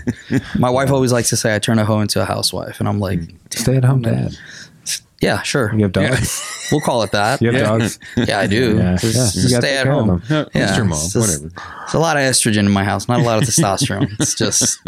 [0.60, 3.00] My wife always likes to say I turn a hoe into a housewife, and I'm
[3.00, 3.36] like, mm.
[3.54, 4.36] stay at home dad.
[5.22, 6.40] yeah, sure, You have dogs.
[6.42, 6.68] Yeah.
[6.72, 7.42] we'll call it that.
[7.42, 7.64] You have Yeah.
[7.68, 8.00] dogs.
[8.16, 8.78] Yeah, I do.
[8.78, 9.42] Yeah, Just, yeah.
[9.42, 10.08] just stay at home.
[10.08, 10.22] them.
[10.54, 10.80] Yeah, Mr.
[10.88, 11.52] Mom, it's just- whatever.
[11.86, 14.12] It's a lot of estrogen in my house, not a lot of testosterone.
[14.20, 14.80] It's just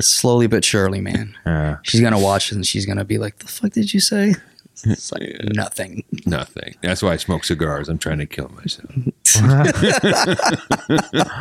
[0.00, 1.36] slowly but surely, man.
[1.46, 1.76] Yeah.
[1.82, 4.34] She's gonna watch it and she's gonna be like, "The fuck did you say?"
[4.86, 5.48] It's like Yeah.
[5.54, 6.04] nothing.
[6.26, 6.74] Nothing.
[6.82, 7.88] That's why I smoke cigars.
[7.88, 8.90] I'm trying to kill myself.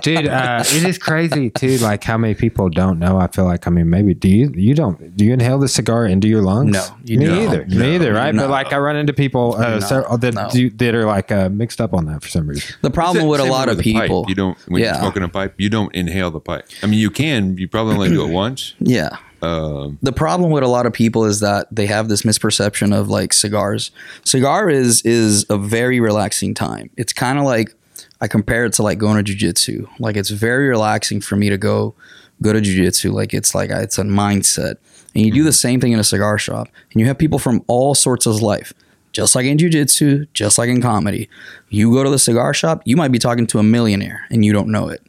[0.00, 3.66] dude uh, it is crazy too like how many people don't know i feel like
[3.66, 6.72] i mean maybe do you you don't do you inhale the cigar into your lungs
[6.72, 7.38] No, you me don't.
[7.38, 8.42] either No, me either right no.
[8.44, 10.48] but like i run into people uh, No, several that no.
[10.50, 13.40] do, that are like uh, mixed up on that for some reason The problem with
[13.40, 14.02] a Same lot of with a pipe.
[14.04, 14.92] people, You don't when Yeah.
[14.92, 16.66] you're smoking a pipe, you don't inhale the pipe.
[16.82, 17.56] I mean, you can.
[17.58, 18.74] You probably only do it once.
[18.80, 19.16] yeah.
[19.42, 23.08] Um, The problem with a lot of people is that they have this misperception of
[23.08, 23.90] like cigars.
[24.24, 26.90] Cigar is is a very relaxing time.
[26.96, 27.74] It's kind of like
[28.20, 29.88] I compare it to like going to jujitsu.
[29.98, 31.94] Like it's very relaxing for me to go
[32.42, 33.12] go to jujitsu.
[33.12, 34.76] Like it's like it's a mindset.
[35.14, 37.64] And you do the same thing in a cigar shop, and you have people from
[37.66, 38.72] all sorts of life.
[39.12, 41.28] Just like in jujitsu, just like in comedy,
[41.70, 44.52] you go to the cigar shop, you might be talking to a millionaire and you
[44.52, 45.02] don't know it.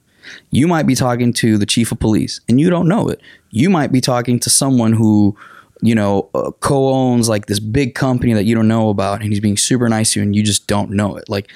[0.51, 3.19] You might be talking to the chief of police and you don't know it.
[3.51, 5.35] You might be talking to someone who,
[5.81, 9.39] you know, uh, co-owns like this big company that you don't know about and he's
[9.39, 11.29] being super nice to you and you just don't know it.
[11.29, 11.49] Like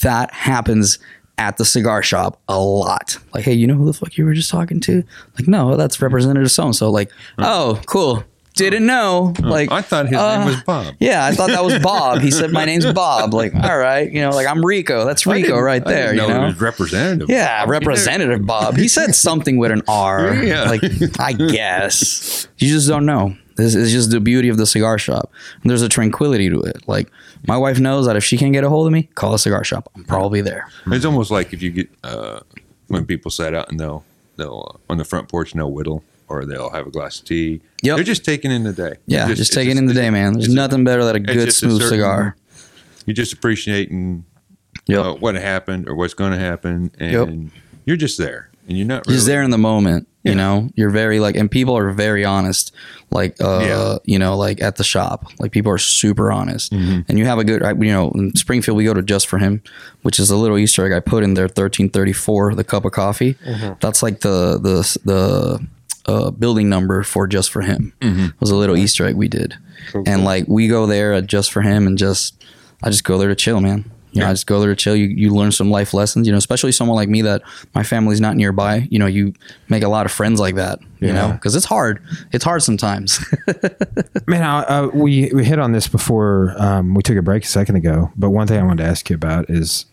[0.00, 0.98] that happens
[1.38, 3.16] at the cigar shop a lot.
[3.32, 5.04] Like, hey, you know who the fuck you were just talking to?
[5.38, 6.90] Like, no, that's Representative so and so.
[6.90, 8.24] Like, oh, cool.
[8.58, 9.32] Didn't know.
[9.40, 10.94] Like, I thought his uh, name was Bob.
[10.98, 12.20] yeah, I thought that was Bob.
[12.20, 13.32] He said my name's Bob.
[13.32, 15.04] Like, all right, you know, like I'm Rico.
[15.04, 16.12] That's Rico right there.
[16.12, 17.30] You know know, it was representative.
[17.30, 18.76] yeah, Representative Bob.
[18.76, 20.34] He said something with an R.
[20.34, 20.64] Yeah.
[20.64, 20.82] Like,
[21.18, 22.48] I guess.
[22.58, 23.36] You just don't know.
[23.56, 25.32] This is just the beauty of the cigar shop.
[25.64, 26.88] There's a tranquility to it.
[26.88, 27.10] Like,
[27.46, 29.64] my wife knows that if she can't get a hold of me, call a cigar
[29.64, 29.88] shop.
[29.96, 30.68] I'm probably there.
[30.86, 32.40] It's almost like if you get uh,
[32.88, 34.04] when people sit out and they'll
[34.36, 37.24] they'll uh, on the front porch and they'll whittle or they'll have a glass of
[37.26, 37.60] tea.
[37.82, 37.96] Yep.
[37.96, 38.94] They're just taking in the day.
[39.06, 40.34] Yeah, just, it's taking in the day, man.
[40.34, 42.36] There's nothing better than a good, just a smooth certain- cigar.
[43.06, 44.24] You're just appreciating
[44.86, 45.04] Yep.
[45.04, 47.50] uh, what happened or what's going to happen, and
[47.84, 50.90] you're just there, and you're not really, just there in the moment you know you're
[50.90, 52.72] very like and people are very honest
[53.10, 53.98] like uh Yeah.
[54.04, 57.00] you know like at the shop like people are super honest Mm-hmm.
[57.08, 59.62] and you have a good you know in springfield we go to just for him
[60.02, 63.34] which is a little easter egg i put in there 1334 the cup of coffee
[63.46, 63.74] Mm-hmm.
[63.80, 65.66] that's like the the the
[66.08, 68.24] uh, building number for just for him Mm-hmm.
[68.26, 69.54] it was a little easter egg we did
[70.06, 72.42] and like we go there at just for him and just
[72.82, 74.30] i just go there to chill man you know, Yeah.
[74.30, 74.96] I just go there to chill.
[74.96, 77.42] You, you learn some life lessons, you know, especially someone like me that
[77.74, 78.88] my family's not nearby.
[78.90, 79.34] You know, you
[79.68, 82.02] make a lot of friends like that, you know, because it's hard.
[82.32, 83.20] It's hard sometimes.
[84.26, 87.46] Man, I, uh, we we hit on this before um, we took a break a
[87.46, 88.10] second ago.
[88.16, 89.84] But one thing I wanted to ask you about is,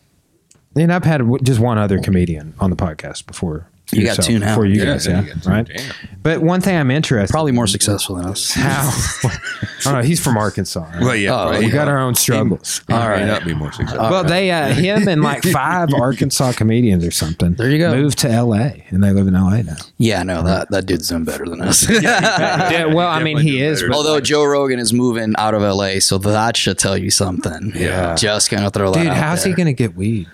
[0.77, 3.67] and I've had just one other comedian on the podcast before.
[3.91, 4.47] You got yourself, two now.
[4.49, 5.49] Before you Yeah, guys, yeah, yeah, you got two.
[5.49, 5.67] right.
[5.67, 5.95] Damn.
[6.23, 8.51] But one thing I'm interested Probably more successful than us.
[8.55, 8.89] how.
[9.29, 9.37] I
[9.83, 10.01] don't know.
[10.01, 10.79] He's from Arkansas.
[10.83, 11.01] Right?
[11.01, 11.59] Well, yeah, Oh, right.
[11.59, 12.79] we got our own struggles.
[12.87, 13.25] He, he All may right.
[13.27, 14.09] not be more successful.
[14.09, 17.53] well, they uh, him and like five Arkansas comedians or something.
[17.53, 17.93] There you go.
[17.95, 18.83] Moved to L.A.
[18.89, 19.61] and they live in L.A.
[19.61, 19.75] now.
[19.99, 21.87] Yeah, no, that, that dude's done better than us.
[21.87, 23.83] Yeah, well, I mean, he is.
[23.83, 27.71] but- Although Joe Rogan is moving out of LA, so that should tell you something.
[27.75, 28.15] Yeah.
[28.15, 29.51] Just gonna throw that dude, out how's there.
[29.53, 30.27] he going to get weed?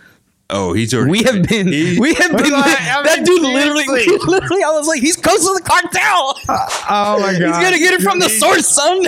[0.53, 1.11] Oh, he's already.
[1.11, 2.51] We have been, he- we have been.
[2.51, 6.37] like, I that mean, dude literally, literally, I was like, he's close to the cartel.
[6.51, 7.41] Uh, oh my god!
[7.41, 9.05] He's gonna get it from the He- source, son.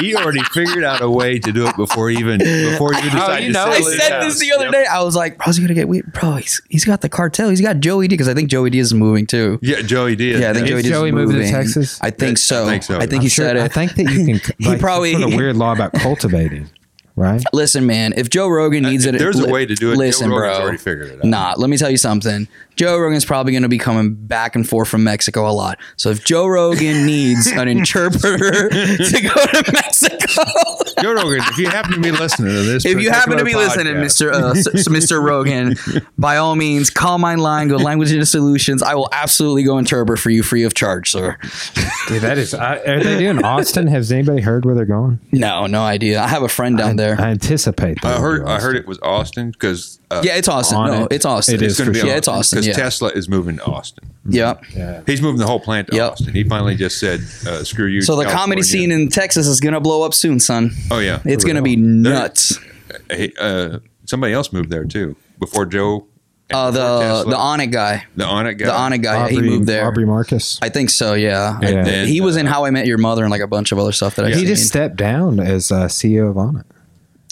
[0.00, 3.46] he already figured out a way to do it before even before you decide you
[3.48, 4.72] to know sell I said this the other Yep.
[4.72, 4.84] day.
[4.84, 6.12] I was like, bro's gonna get weird.
[6.12, 7.48] Bro, he's he's got the cartel.
[7.48, 9.58] He's got Joey D because I think Joey D is moving too.
[9.62, 10.40] Yeah, Joey did.
[10.40, 11.50] Yeah, I think Is Joey D is Joey moving to.
[11.50, 11.98] Texas?
[12.02, 12.66] I think so.
[12.66, 12.96] I think so.
[12.96, 13.62] I think I'm he sure- said it.
[13.62, 14.54] I think that you can.
[14.58, 16.68] He like, probably- some sort of weird law about cultivating,
[17.16, 17.42] right?
[17.52, 19.96] Listen, man, if Joe Rogan uh, needs it, There's a way to do it.
[19.96, 20.64] Listen, Rogan's bro.
[20.64, 21.24] already figured it out.
[21.24, 22.48] Nah, let me tell you something.
[22.76, 25.78] Joe Rogan's probably going to be coming back and forth from Mexico a lot.
[25.96, 30.42] So if Joe Rogan needs an interpreter to go to Mexico,
[31.00, 33.52] Joe Rogan, if you happen to be listening to this, if you happen to be
[33.52, 34.54] particular listening, Mister uh,
[34.90, 35.76] Mister Rogan,
[36.18, 37.68] by all means, call my line.
[37.68, 38.82] Go Language into Solutions.
[38.82, 41.36] I will absolutely go interpret for you free of charge, sir.
[42.08, 42.54] Dude, that is.
[42.54, 43.86] I, are they doing Austin?
[43.86, 45.20] Has anybody heard where they're going?
[45.32, 46.20] No, no idea.
[46.20, 47.20] I have a friend down there.
[47.20, 48.00] I anticipate.
[48.02, 48.44] they I heard.
[48.46, 50.78] I heard it was Austin because uh, yeah, it's Austin.
[50.78, 51.12] on No, it.
[51.12, 51.56] it's Austin.
[51.56, 52.63] It is it's going to for be Yeah, it's Austin.
[52.64, 52.84] Because Yeah.
[52.84, 54.08] Tesla is moving to Austin.
[54.28, 54.62] Yep.
[54.74, 55.00] Yeah.
[55.06, 56.12] He's moving the whole plant to Yep.
[56.12, 56.32] Austin.
[56.34, 58.40] He finally just said, uh, "Screw you." So the California.
[58.40, 60.70] comedy scene in Texas is going to blow up soon, son.
[60.90, 62.58] Oh yeah, It's going to be nuts.
[63.10, 66.06] Hey, uh, somebody else moved there too before Joe.
[66.50, 67.30] and Uh, before the Tesla.
[67.30, 68.66] the Onnit guy, the Onnit guy.
[68.66, 69.86] the Onnit guy, yeah, he moved there.
[69.88, 70.58] Aubrey Marcus.
[70.62, 71.14] I think so.
[71.14, 71.68] Yeah, Yeah.
[71.68, 73.72] And then, he was in uh, How I Met Your Mother and like a bunch
[73.72, 74.34] of other stuff that I Yeah.
[74.34, 74.54] have He seen.
[74.56, 76.64] just stepped down as uh, CEO of Onnit.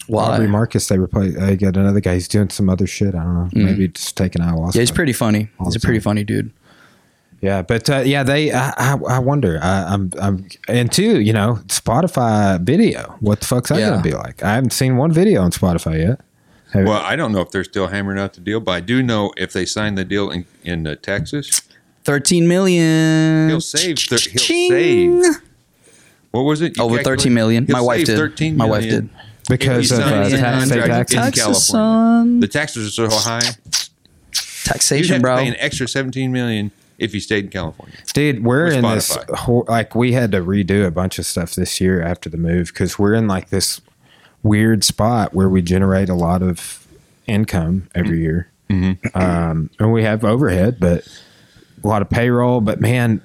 [0.07, 0.35] Why?
[0.35, 0.89] Aubrey Marcus.
[0.89, 1.39] They replaced.
[1.39, 2.15] They got another guy.
[2.15, 3.15] He's doing some other shit.
[3.15, 3.65] I don't know.
[3.65, 4.69] Maybe just taking ayahuasca.
[4.71, 4.75] Mm.
[4.75, 5.49] Yeah, he's pretty funny.
[5.65, 6.05] He's a pretty time.
[6.05, 6.51] funny dude.
[7.41, 8.53] Yeah, but uh, yeah, they.
[8.53, 9.59] I, I, I wonder.
[9.63, 10.11] I, I'm.
[10.21, 10.47] I'm.
[10.69, 13.17] And two, you know, Spotify video.
[13.21, 13.91] What the fuck's that Yeah.
[13.91, 14.43] gonna be like?
[14.43, 16.21] I haven't seen one video on Spotify yet.
[16.73, 19.03] Have- Well, I don't know if they're still hammering out the deal, but I do
[19.03, 21.63] know if they sign the deal in in uh, Texas,
[22.05, 23.49] Thirteen million.
[23.49, 23.99] he'll save.
[23.99, 24.71] Thir- he'll Ching.
[25.23, 25.43] save.
[26.31, 26.77] What was it?
[26.79, 27.67] You Over 13 million.
[27.69, 28.17] My wife did.
[28.17, 29.11] 13 My wife did.
[29.49, 31.17] Because If of uh, signs a tax, state taxes.
[31.17, 31.55] in Texas, California.
[31.65, 32.41] son.
[32.41, 33.41] The taxes are so high.
[33.45, 35.37] You'd Taxation, have to bro.
[35.39, 37.97] pay an extra 17 million if you stayed in California.
[38.15, 39.35] Dude, we're With in this Spotify.
[39.37, 42.69] hor- like we had to redo a bunch of stuff this year after the move
[42.69, 43.81] because we're in like this
[44.45, 46.87] weird spot where we generate a lot of
[47.27, 48.49] income every year,
[49.15, 51.07] um, and we have overhead, but
[51.83, 52.61] a lot of payroll.
[52.61, 53.21] But man,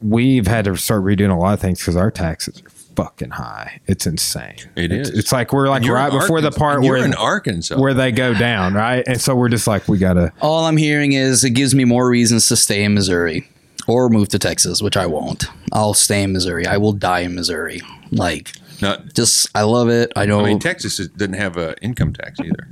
[0.00, 3.80] we've had to start redoing a lot of things because our taxes are fucking high.
[3.86, 4.56] It's insane.
[4.74, 5.18] It it's, is.
[5.18, 7.78] It's like we're like You're right in before the part you're where in Arkansas.
[7.78, 9.04] where they go down, right?
[9.06, 10.32] And so we're just like we gotta.
[10.40, 13.48] All I'm hearing is it gives me more reasons to stay in Missouri
[13.86, 15.44] or move to Texas, which I won't.
[15.72, 16.66] I'll stay in Missouri.
[16.66, 17.80] I will die in Missouri.
[18.10, 20.12] Like, Not, just I love it.
[20.16, 20.38] I know.
[20.38, 20.48] I don't.
[20.48, 22.68] mean, Texas is, doesn't have an income tax either.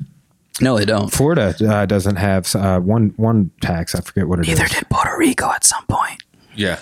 [0.61, 1.13] no, they don't.
[1.13, 3.95] Florida uh, doesn't have uh, one one tax.
[3.95, 4.59] I forget what it is.
[4.59, 6.23] Neither did Puerto Rico at some point.
[6.57, 6.79] Yeah,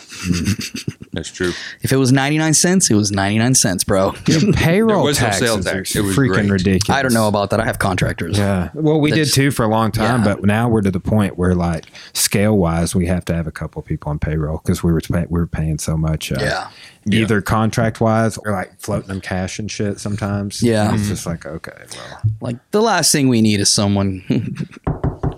[1.12, 1.52] that's true.
[1.82, 4.12] If it was 99 cents, it was 99 cents, bro.
[4.54, 5.94] Payroll There was no taxes sales are tax.
[5.94, 6.50] It was freaking great.
[6.50, 6.98] ridiculous.
[6.98, 7.60] I don't know about that.
[7.60, 8.38] I have contractors.
[8.38, 8.70] Yeah.
[8.74, 10.34] Well, we did too for a long time, yeah.
[10.34, 11.84] but now we're to the point where, like,
[12.14, 15.26] scale wise, we have to have a couple people on payroll because we were pay-
[15.28, 16.32] we were paying so much.
[16.32, 16.70] Uh, Yeah.
[17.10, 20.62] Either contract wise or like floating them cash and shit sometimes.
[20.62, 20.94] Yeah.
[20.94, 24.22] It's just like okay, well, Like the last thing we need is someone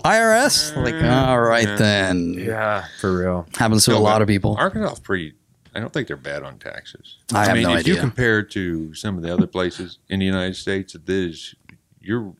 [0.05, 0.75] IRS.
[0.75, 2.33] Like, all right then.
[2.35, 3.47] yeah, for real.
[3.55, 4.55] Happens to No, a lot of people.
[4.59, 5.33] Arkansas is pretty.
[5.75, 7.17] I don't think they're bad on taxes.
[7.33, 7.95] I have mean, no if idea.
[7.95, 11.53] you compare to some of the other places in the United States, this
[11.99, 12.33] you're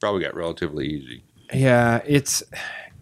[0.00, 1.22] probably got relatively easy.
[1.52, 2.42] Yeah, it's.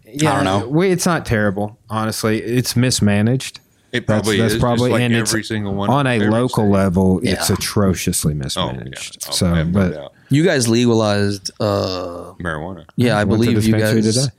[0.05, 0.67] Yeah, I don't know.
[0.69, 2.41] We, it's not terrible, honestly.
[2.41, 3.59] It's mismanaged
[3.91, 4.59] It That's- probably that's is.
[4.59, 6.71] probably- just like and it's every single one on a local state.
[6.73, 7.19] level.
[7.23, 7.55] It's Yeah.
[7.55, 9.17] atrociously Oh yeah, mismanaged.
[9.25, 10.13] Oh, I so, have no but.
[10.29, 12.85] You guys legalized uh marijuana.
[12.95, 14.35] yeah, I Went to believe you dispensary guys today.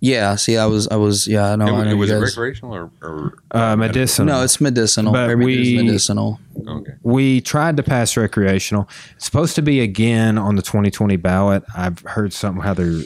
[0.00, 1.66] Yeah, see I was I was yeah, I know.
[1.66, 4.34] It, I was- know it was it recreational or, or uh, medicinal.
[4.34, 5.12] No, it's medicinal.
[5.12, 6.40] But Everything's we- medicinal.
[6.66, 6.92] okay.
[7.02, 8.88] we tried to pass recreational.
[9.16, 11.62] It's supposed to be again on the 2020 ballot.
[11.76, 13.00] I've heard something how there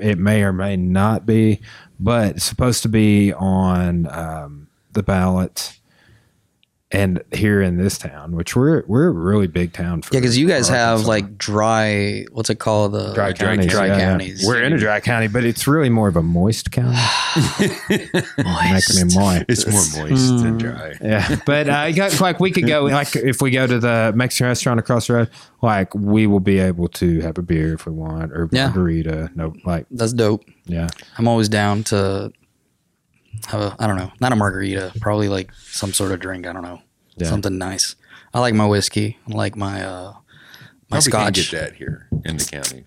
[0.00, 1.60] it may or may not be,
[1.98, 5.75] but it's supposed to be on um, the ballot.
[6.92, 10.38] And here in this town, which we're we're a really big town for Yeah, because
[10.38, 11.08] you guys have Arkansas.
[11.08, 12.92] like dry what's it called?
[12.92, 13.72] The dry dry counties.
[13.72, 14.34] dry yeah, yeah.
[14.46, 16.96] We're in a dry county, but it's really more of a moist county.
[18.38, 19.44] Making me moist.
[19.48, 20.42] It's more moist Mm.
[20.42, 20.94] than dry.
[21.02, 24.12] Yeah, but uh, you got, like we could go like if we go to the
[24.14, 25.30] Mexican restaurant across the road,
[25.62, 28.66] like we will be able to have a beer if we want or Yeah.
[28.68, 29.30] margarita.
[29.34, 30.44] No, like That's dope.
[30.66, 30.88] yeah,
[31.18, 32.32] I'm always down to
[33.46, 36.46] have a I don't know, not a margarita, probably like some sort of drink.
[36.46, 36.80] I don't know,
[37.16, 37.28] Yeah.
[37.28, 37.96] something nice.
[38.34, 39.18] I like my whiskey.
[39.30, 40.12] I like my uh
[40.90, 41.50] my Probably can't scotch.
[41.50, 42.84] get that here in the county.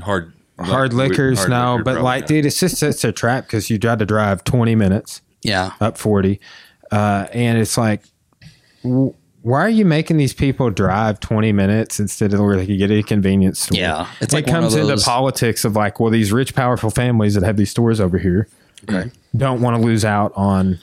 [0.00, 1.38] Hard hard like, liquors.
[1.38, 2.28] hard no, liquor, but like, not.
[2.28, 5.98] dude, it's just it's a trap because you got to drive twenty minutes Yeah, up
[5.98, 6.40] forty,
[6.90, 8.02] uh, and it's like
[8.82, 12.78] w- why are you making these people drive 20 minutes instead of where they could
[12.78, 13.76] get a convenience store?
[13.76, 17.34] Yeah, it's it like one comes into politics of like, well, these rich, powerful families
[17.34, 18.46] that have these stores over here
[19.36, 20.78] don't want to lose out on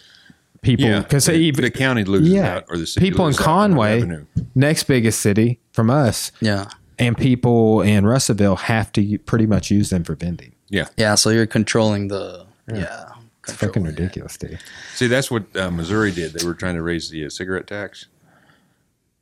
[0.62, 3.32] people Yeah, because the, even the county loses yeah, out, or the city people in
[3.32, 6.66] loses out on the Conway, next biggest city from us, Yeah.
[6.98, 10.54] and people in Russellville have to pretty much use them for vending.
[10.70, 10.86] Yeah.
[10.98, 11.16] Yeah.
[11.16, 12.46] So you're controlling the.
[12.72, 13.06] Yeah.
[13.48, 14.60] It's fucking ridiculous, dude.
[14.94, 16.34] See, that's what uh, Missouri did.
[16.34, 18.06] They were trying to raise the uh, cigarette tax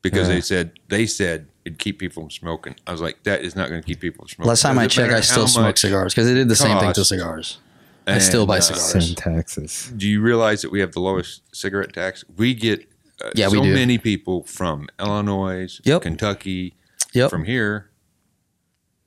[0.01, 0.33] because Yeah.
[0.35, 2.75] they said they said it'd keep people from smoking.
[2.85, 4.49] I was like, that is not going to keep people from smoking.
[4.49, 6.91] Last time I Doesn't checked, I still smoke cigars because they did the same thing
[6.93, 7.59] to cigars.
[8.07, 9.05] I still buy And, uh, cigars.
[9.05, 9.91] Send taxes.
[9.95, 12.23] Do you realize that we have the lowest cigarette tax?
[12.37, 12.87] We get
[13.23, 13.73] uh, Yeah, we so do.
[13.73, 16.03] many people from Illinois, Yep.
[16.03, 16.75] Kentucky,
[17.13, 17.29] Yep.
[17.29, 17.89] from here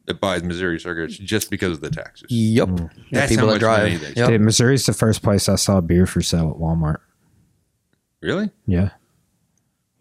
[0.06, 2.26] that buys Missouri cigarettes just because of the taxes.
[2.30, 2.68] Yep.
[2.68, 2.80] Mm.
[2.80, 4.14] Yeah, That's people how that much money drive.
[4.14, 4.28] they Yep.
[4.30, 6.98] Dude, Missouri's the first place I saw beer for sale at Walmart.
[8.20, 8.50] Really?
[8.66, 8.90] Yeah.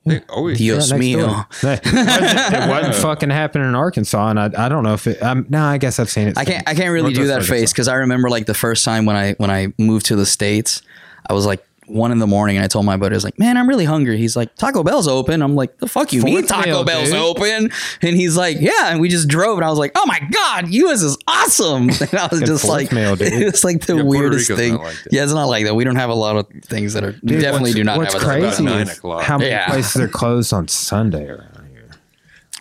[0.06, 1.20] They always Dios Yeah, mío.
[1.20, 1.48] door.
[1.74, 5.22] it wasn't, it wasn't fucking happening in Arkansas, and I, I don't know if it.
[5.22, 6.38] Um, no, I guess I've seen it.
[6.38, 7.54] I can't I can't really do that Arkansas.
[7.54, 10.26] face because I remember like the first time when I when I moved to the
[10.26, 10.82] states,
[11.30, 13.38] I was like one in the morning and I told my buddy I was like,
[13.40, 14.18] man, I'm really hungry.
[14.18, 15.42] He's like, Taco Bell's open.
[15.42, 17.18] I'm like, the fuck you mean Taco meal, Bell's dude.
[17.18, 17.72] open?
[18.02, 18.92] And he's like, yeah.
[18.92, 21.02] And we just drove and I was like, oh my god, U.S.
[21.02, 21.90] is awesome.
[22.02, 23.34] And I was just like, meal, dude.
[23.34, 24.78] it's like the Yeah, weirdest thing.
[24.78, 25.76] like yeah, it's not like that.
[25.76, 27.12] We don't have a lot of things that are.
[27.14, 28.22] Dude, definitely do not What's have.
[28.24, 29.24] crazy About nine is o'clock.
[29.24, 29.68] how many Yeah.
[29.68, 31.90] places are closed on Sunday around here.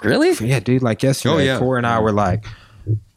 [0.03, 0.33] Really?
[0.47, 0.83] Yeah, dude.
[0.83, 1.59] Like yesterday, Oh, yeah.
[1.59, 2.45] Core and I were like,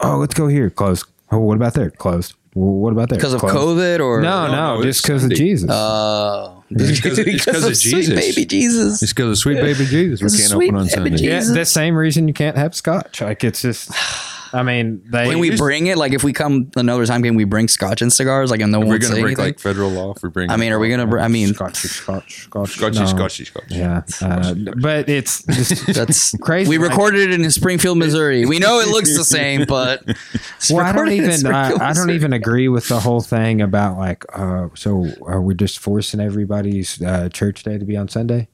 [0.00, 1.06] "Oh, let's go here." Closed.
[1.30, 1.90] Oh, what about there?
[1.90, 2.34] Closed.
[2.54, 3.16] Well, what about that?
[3.16, 3.56] Because of Closed.
[3.56, 5.36] COVID or No, No, no, no, just because of Sunday.
[5.36, 5.70] Jesus.
[5.70, 8.14] Uh, It's 'cause- it's 'cause of sweet Jesus.
[8.34, 9.02] baby Jesus.
[9.02, 10.22] It's because of sweet baby Jesus.
[10.22, 11.16] We can't open on Sunday.
[11.18, 13.20] Yeah, the same reason you can't have scotch.
[13.20, 13.90] Like it's just.
[14.54, 15.30] I mean, they.
[15.30, 15.96] Can we just- bring it?
[15.96, 18.50] Like, if we come another time, can we bring scotch and cigars?
[18.50, 19.52] Like, and no one We're would going say to break anything?
[19.54, 20.50] like federal law if we bring.
[20.50, 21.06] I mean, are we gonna?
[21.06, 23.06] br- I mean, Scotchy, Scotch, Scotch, Scotchy, no.
[23.06, 23.64] Scotchy, Scotch.
[23.70, 26.68] Yeah, uh, but it's just that's crazy.
[26.68, 28.44] We like- recorded it in Springfield, Missouri.
[28.44, 31.46] We know it looks the same, but it's Well, I don't recorded in even.
[31.54, 32.14] I, I don't Missouri.
[32.14, 34.24] even agree with the whole thing about like.
[34.34, 38.48] Uh, so are we just forcing everybody's uh, church day to be on Sunday?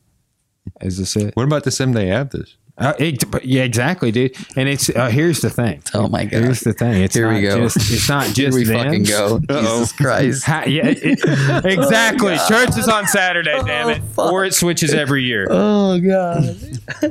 [0.81, 1.35] Is this it?
[1.35, 2.57] What about the Sunday Adventist?
[2.79, 4.37] Uh, it, yeah, exactly, dude.
[4.57, 5.83] And it's uh, here's the thing.
[5.95, 6.45] Oh my God.
[6.45, 7.03] Here's the thing.
[7.03, 7.63] It's Here we go.
[7.69, 8.85] Just, it's not Here just we them.
[8.85, 9.41] fucking go.
[9.41, 10.45] Jesus Christ.
[10.45, 12.37] Ha- yeah, it- exactly.
[12.49, 14.33] Church is on Saturday, damn it, fuck.
[14.33, 15.49] or it switches every year.
[15.89, 16.57] Oh god.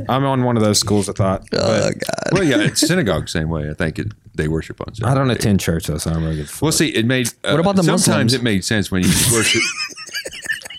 [0.07, 1.41] I'm on one of those schools of thought.
[1.53, 1.57] Oh
[1.89, 2.29] but god.
[2.33, 3.69] Well, yeah, it's synagogue same way.
[3.69, 5.11] I think it, they worship on Sunday.
[5.11, 6.49] I don't attend church though, so I'm really good.
[6.61, 7.27] Well, see, it made.
[7.43, 8.33] Uh, What about the sometimes Muslims?
[8.35, 9.61] it made sense when you worship.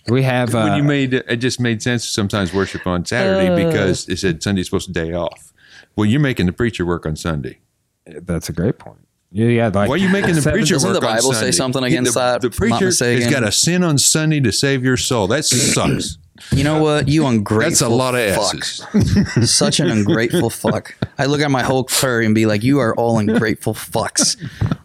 [0.08, 3.48] We have uh, when you made it just made sense to sometimes worship on Saturday
[3.48, 3.68] Uh.
[3.68, 5.52] because it said Sunday's supposed to day off.
[5.96, 7.58] Well, you're making the preacher work on Sunday.
[8.06, 8.98] That's a great point.
[9.30, 9.66] Yeah, yeah.
[9.66, 11.84] Like Why are you making the seven- preacher Doesn't work the on Bible say something
[11.84, 14.50] against the, that, The if I'm not preacher has got a sin on Sunday to
[14.52, 15.26] save your soul.
[15.26, 16.16] That sucks.
[16.52, 17.08] You know what?
[17.08, 17.68] You ungrateful.
[17.70, 18.56] That's a lot of fuck.
[18.56, 19.50] S's.
[19.50, 20.94] Such an ungrateful fuck.
[21.18, 24.36] I look at my whole crew and be like, you are all ungrateful fucks.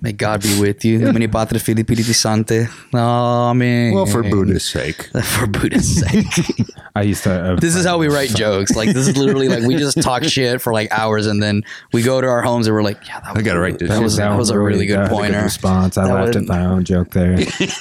[0.01, 0.99] May God be with you.
[0.99, 2.67] Mini Patre Fili Piriti Sante.
[2.93, 3.93] Amen.
[3.93, 5.09] Well, for Buddha's sake.
[5.23, 6.67] For Buddha's sake.
[6.95, 7.31] I used to.
[7.53, 8.75] Uh, This is how we write jokes.
[8.75, 12.01] Like this is literally like we just talk shit for like hours and then we
[12.03, 13.95] go to our homes and we're like, yeah, that was, I gotta write this That
[13.95, 14.37] shit was, that down.
[14.37, 15.41] was a really good that was a pointer.
[15.41, 15.97] response.
[15.97, 17.37] I That laughed was- at my own joke there.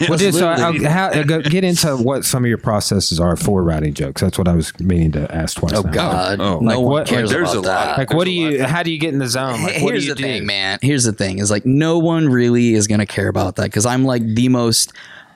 [0.09, 3.37] well, dude, so I'll, how, uh, go, get into what some of your processes are
[3.37, 4.21] for writing jokes.
[4.21, 5.73] That's what I was meaning to ask twice.
[5.75, 5.91] Oh now.
[5.93, 7.85] God, Oh, no like one what- cares there's about a lot.
[7.87, 7.99] that.
[7.99, 8.63] Like, what do you?
[8.65, 9.63] How do you get in the zone?
[9.63, 10.23] Like, what do Here's you the do?
[10.25, 10.79] thing, man.
[10.83, 14.05] Here's the thing: is like no one really is gonna care about that because I'm
[14.05, 14.93] like the most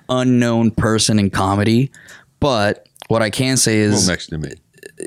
[0.09, 1.91] unknown person in comedy.
[2.41, 4.53] But what I can say Well, is, next to me.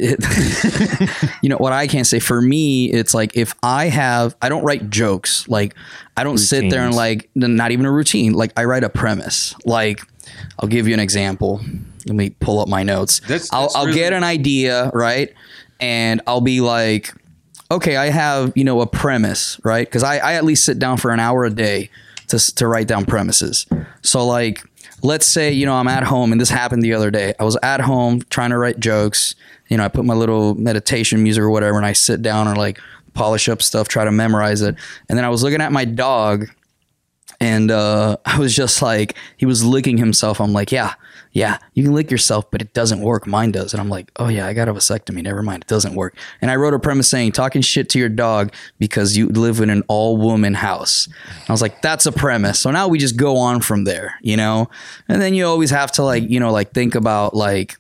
[1.41, 4.63] you know, what I can't say for me, it's like if I have, I don't
[4.63, 5.47] write jokes.
[5.47, 5.75] Like
[6.17, 8.33] I don't sit there and like not even a routine.
[8.33, 9.55] Like I write a premise.
[9.65, 10.01] Like
[10.59, 11.61] I'll give you an example.
[12.05, 13.19] Let me pull up my notes.
[13.21, 15.34] That's- I'll, I'll get an idea, right?
[15.80, 17.13] And I'll be like,
[17.71, 19.88] okay, I have, you know, a premise, right?
[19.88, 21.89] Because I, I at least sit down for an hour a day
[22.27, 23.65] to, to write down premises.
[24.01, 24.63] So, like,
[25.03, 27.34] let's say, you know, I'm at home and this happened the other day.
[27.39, 29.35] I was at home trying to write jokes.
[29.67, 32.57] You know, I put my little meditation music or whatever and I sit down and
[32.57, 32.80] like
[33.13, 34.76] polish up stuff, try to memorize it.
[35.07, 36.49] And then I was looking at my dog
[37.39, 40.41] and uh, I was just like, he was licking himself.
[40.41, 40.93] I'm like, yeah,
[41.31, 43.27] yeah, you can lick yourself, but it doesn't work.
[43.27, 43.73] Mine does.
[43.73, 45.22] And I'm like, oh yeah, I got a vasectomy.
[45.22, 46.15] Never mind, it doesn't work.
[46.41, 49.69] And I wrote a premise saying, talking shit to your dog because you live in
[49.69, 51.07] an all woman house.
[51.47, 52.60] I was like, that's a premise.
[52.60, 54.69] So now we just go on from there, you know.
[55.07, 57.77] And then you always have to like, you know, like think about like.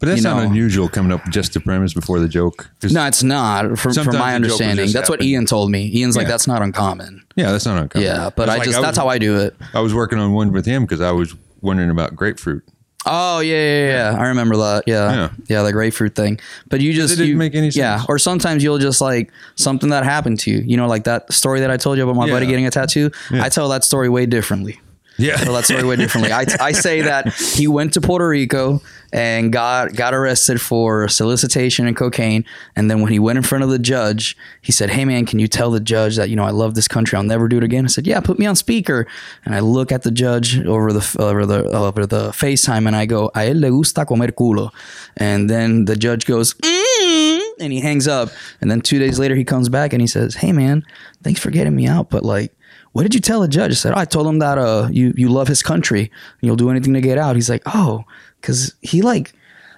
[0.00, 2.68] But that's You not unusual coming up just the premise before the joke.
[2.82, 3.78] No, it's not.
[3.78, 5.22] From, from my the joke will understanding, that's what.
[5.22, 5.90] Ian told me.
[5.94, 7.24] Ian's like, that's not uncommon.
[7.36, 8.04] Yeah, that's not uncommon.
[8.04, 9.54] Yeah, but I like just was- that's how I do it.
[9.72, 12.62] I was working on one with him because I was wondering about grapefruit.
[13.06, 14.18] Oh yeah, yeah, yeah.
[14.18, 14.84] I remember that.
[14.86, 15.30] Yeah, Yeah.
[15.48, 16.40] yeah, the grapefruit thing.
[16.70, 17.76] But you just it didn't you- make any sense.
[17.76, 20.58] Yeah, or sometimes you'll just like something that happened to you.
[20.64, 22.32] You know, like that story that I told you about my Yeah.
[22.32, 23.10] buddy getting a tattoo.
[23.32, 24.80] I tell that story way differently.
[25.18, 25.36] Yeah.
[25.36, 26.32] tell that story way differently.
[26.32, 28.80] I, I say that he went to Puerto Rico
[29.14, 32.44] and got got arrested for solicitation and cocaine.
[32.74, 35.38] And then when he went in front of the judge, he said, "Hey man, can
[35.38, 37.16] you tell the judge that you know I love this country?
[37.16, 39.06] I'll never do it again." I said, "Yeah, put me on speaker."
[39.44, 43.06] And I look at the judge over the over the over the FaceTime and I
[43.06, 44.70] go, "A él le gusta comer culo."
[45.16, 48.30] And then the judge goes, mm, and he hangs up.
[48.60, 50.82] And then two days later, he comes back and he says, "Hey man,
[51.22, 52.52] thanks for getting me out, but like."
[52.94, 53.72] what did you tell the judge?
[53.72, 56.54] I said, oh, I told him that uh, you you love his country and you'll
[56.54, 57.34] do anything to get out.
[57.34, 58.04] He's like, oh,
[58.44, 59.32] because he like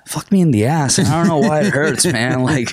[0.06, 2.42] fucked me in the ass, and I don't know why it hurts, man.
[2.42, 2.70] Like,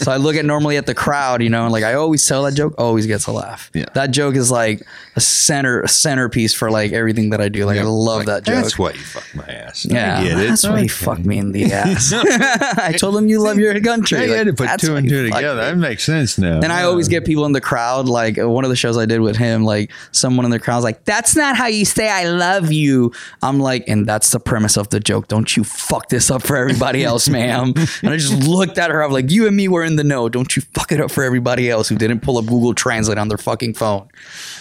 [0.00, 2.44] so I look at normally at the crowd, you know, and like I always tell
[2.44, 3.70] that joke, always gets a laugh.
[3.74, 3.86] Yeah.
[3.94, 4.86] that joke is like
[5.16, 7.64] a center a centerpiece for like everything that I do.
[7.66, 8.62] Like I love Like, that joke.
[8.62, 9.84] That's why you fucked my ass.
[9.84, 10.48] yeah, I get it.
[10.48, 12.12] that's why you fucked me in the ass.
[12.14, 14.18] I told him you love your country.
[14.20, 15.56] Yeah, you had to put two and two together.
[15.56, 16.60] That makes sense now.
[16.60, 19.20] And I always get people in the crowd, like one of the shows I did
[19.20, 22.72] with him, like someone in the crowd's like, that's not how you say I love
[22.72, 23.12] you.
[23.42, 25.28] I'm like, and that's the premise of the joke.
[25.28, 27.72] Don't you fuck this up for everybody else, ma'am.
[28.02, 29.02] And I just looked at her.
[29.02, 30.28] I'm like, you and me were in the know.
[30.28, 33.28] Don't you fuck it up for everybody else who didn't pull up Google Translate on
[33.28, 34.08] their fucking phone.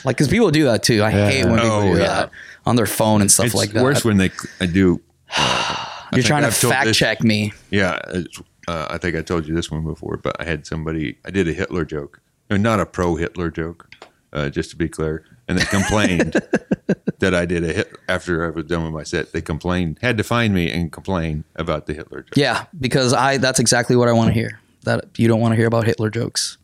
[0.05, 1.03] Like, because people do that too.
[1.03, 2.07] I hate when people Oh, do yeah.
[2.07, 2.31] that
[2.65, 3.83] on their phone and stuff It's like that.
[3.83, 5.01] worse when they I do.
[6.11, 7.53] You're think trying to I've told fact this- check me.
[7.69, 7.99] Yeah,
[8.67, 11.17] uh, I think I told you this one before, but I had somebody.
[11.25, 12.19] I did a Hitler joke,
[12.49, 13.93] no, not a pro Hitler joke,
[14.33, 16.35] uh, just to be clear, and they complained
[17.19, 19.31] that I did a hit after I was done with my set.
[19.31, 22.37] They complained, had to find me and complain about the Hitler joke.
[22.37, 24.59] Yeah, because I that's exactly what I want to hear.
[24.83, 26.57] That you don't want to hear about Hitler jokes.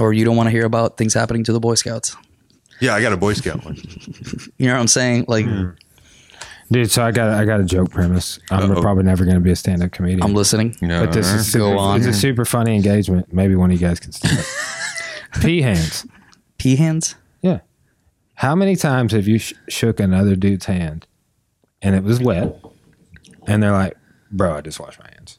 [0.00, 2.16] Or you don't want to hear about things happening to the Boy Scouts.
[2.80, 3.76] Yeah, I got a Boy Scout one.
[4.58, 5.24] You know what I'm saying?
[5.28, 5.70] Like hmm.
[6.70, 8.38] Dude, so I got I got a joke premise.
[8.50, 8.82] I'm Uh-oh.
[8.82, 10.22] probably never going to be a stand up comedian.
[10.22, 10.76] I'm listening.
[10.82, 11.98] No, but this is super, Go on.
[11.98, 13.32] It's a super funny engagement.
[13.32, 14.44] Maybe one of you guys can stand up.
[15.40, 16.06] Pea hands.
[16.58, 17.14] Pea hands?
[18.42, 18.48] Yeah.
[18.48, 21.06] How many times have you sh- shook another dude's hand
[21.82, 22.56] and it was wet
[23.46, 23.96] and they're like,
[24.30, 25.38] bro, I just washed my hands.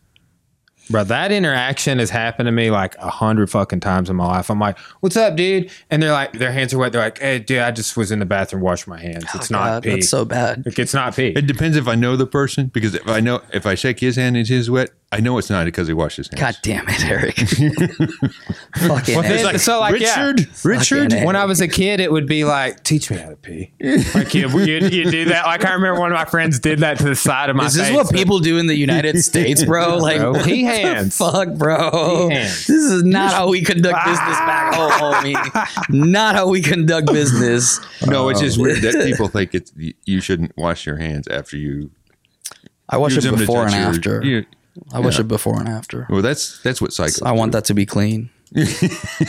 [0.92, 4.50] Bro, that interaction has happened to me like a hundred fucking times in my life.
[4.50, 5.70] I'm like, what's up, dude?
[5.92, 6.92] And they're like, their hands are wet.
[6.94, 9.24] They're like, hey, dude, I just was in the bathroom washing my hands.
[9.36, 9.90] It's Oh, not God, pee.
[9.92, 10.66] That's so bad.
[10.66, 11.28] Like, it's not pee.
[11.28, 14.16] It depends if I know the person because if I know if I shake his
[14.16, 16.40] hand and his wet, I know it's not because he washed his hands.
[16.40, 17.36] God damn it, Eric.
[18.76, 19.27] Fucking Well, A.
[19.27, 20.23] then- so like, yeah.
[20.27, 21.11] Richard, Richard.
[21.11, 21.26] Fucking A.
[21.26, 23.72] when I was a kid, it would be like, teach me how to pee.
[24.14, 25.45] Like you, you, you do that.
[25.48, 27.73] Like I remember one of my friends did that to the side of my Is
[27.73, 27.95] this face.
[27.95, 29.98] what people do in the United States, bro?
[29.98, 31.18] Like, Bro, what the hands.
[31.18, 32.27] fuck, bro.
[32.30, 32.68] Pea hands.
[32.68, 35.90] This is not how we conduct business back home, homie.
[35.90, 37.80] Not how we conduct business.
[38.06, 41.27] No, it's just um, weird that people think it's you- you shouldn't wash your hands
[41.30, 41.90] after you
[42.88, 44.26] I wash it them before and touch your- after.
[44.27, 44.45] you-
[44.93, 45.22] I wash yeah.
[45.22, 46.07] it before and after.
[46.10, 47.22] well, that's that's what cycles.
[47.22, 48.30] I want that to be clean.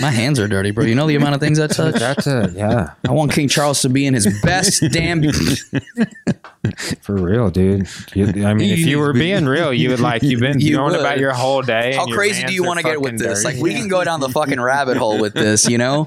[0.00, 0.84] My hands are dirty, bro.
[0.84, 1.96] You know the amount of things I touch?
[1.96, 5.22] That's a uh, yeah, I want King Charles to be in his best damn.
[7.02, 7.86] for real, dude.
[8.14, 10.92] You, I mean, if you were being real, you would like you've been You going
[10.92, 11.00] would.
[11.00, 11.92] about your whole day.
[11.94, 13.42] How crazy do you want to get with this?
[13.42, 13.56] dirty.
[13.56, 16.06] Like we can go down the fucking rabbit hole with this, you know?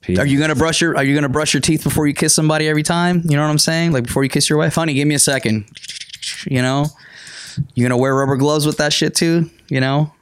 [0.00, 0.18] Pee.
[0.18, 2.66] Are you gonna brush your Are you gonna brush your teeth before you kiss somebody
[2.66, 3.22] every time?
[3.24, 3.92] You know what I'm saying?
[3.92, 5.66] Like before you kiss your wife, honey, give me a second.
[6.46, 6.86] You know,
[7.74, 9.50] you gonna wear rubber gloves with that shit too?
[9.68, 10.12] You know,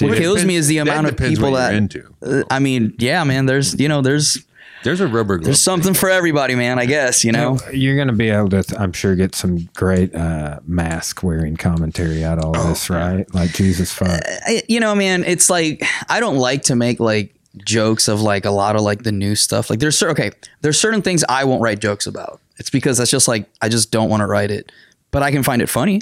[0.00, 1.70] what kills depends- me is the amount of people that.
[1.70, 2.14] you're into.
[2.24, 3.46] Uh, I mean, yeah, man.
[3.46, 4.38] There's you know, there's
[4.84, 5.44] There's a rubber glove.
[5.46, 6.78] there's something for everybody, man.
[6.78, 7.58] I guess you know.
[7.72, 12.22] You're going to be able to, I'm sure, get some great uh, mask wearing commentary
[12.24, 13.26] out of all Oh, this, right?
[13.34, 14.20] Like Jesus fuck.
[14.46, 17.34] I, you know, man, it's like I don't like to make like
[17.64, 19.68] jokes of like a lot of like the new stuff.
[19.68, 20.30] Like there's cer- okay,
[20.60, 22.40] there's certain things I won't write jokes about.
[22.58, 24.70] It's because that's just like I just don't want to write it,
[25.10, 26.00] but I can find it funny.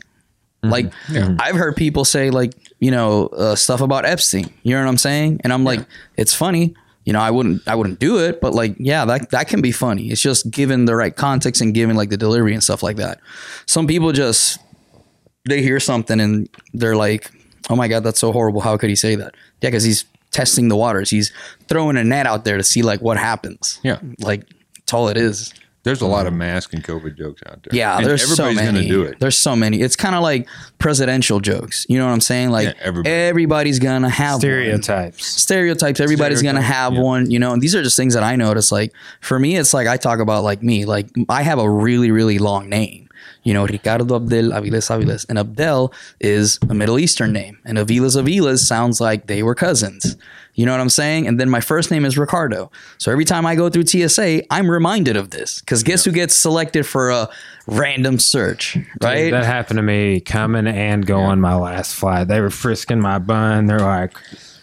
[0.70, 0.92] Like
[1.38, 4.52] I've heard people say like you know uh, stuff about Epstein.
[4.62, 5.40] You know what I'm saying?
[5.44, 5.80] And I'm like,
[6.16, 6.74] it's funny.
[7.04, 9.72] You know, I wouldn't I wouldn't do it, but like yeah, that that can be
[9.72, 10.08] funny.
[10.08, 13.20] It's just given the right context and given like the delivery and stuff like that.
[13.66, 14.58] Some people just
[15.48, 17.30] they hear something and they're like,
[17.70, 18.60] "Oh my god, that's so horrible!
[18.60, 21.08] How could he say that?" Yeah, because he's testing the waters.
[21.08, 21.32] He's
[21.68, 23.78] throwing a net out there to see like what happens.
[23.82, 23.98] Yeah.
[24.18, 24.42] like
[24.78, 25.54] that's all it is.
[25.86, 26.38] There's a lot of mm-hmm.
[26.38, 27.70] mask and COVID jokes out there.
[27.70, 28.66] Yeah, And there's so many.
[28.66, 29.20] gonna do it.
[29.20, 29.80] There's so many.
[29.80, 30.48] It's kind of like
[30.78, 31.86] presidential jokes.
[31.88, 32.50] You know what I'm saying?
[32.50, 33.14] Like Yeah, everybody.
[33.14, 34.40] everybody's gonna have one.
[34.40, 35.24] Stereotypes.
[35.24, 37.00] stereotypes everybody's gonna have yeah.
[37.00, 39.72] one you know and these are just things that i notice like for me it's
[39.72, 43.05] like i talk about like me like i have a really really long name
[43.46, 45.24] you know, Ricardo Abdel Aviles Aviles.
[45.28, 47.58] And Abdel is a Middle Eastern name.
[47.64, 50.16] And Aviles Aviles sounds like they were cousins.
[50.54, 51.28] You know what I'm saying?
[51.28, 52.72] And then my first name is Ricardo.
[52.98, 55.60] So every time I go through TSA, I'm reminded of this.
[55.60, 57.28] Because guess who gets selected for a
[57.68, 59.30] random search, right?
[59.30, 62.26] That happened to me coming and going my last flight.
[62.26, 63.66] They were frisking my bun.
[63.66, 64.12] They're like,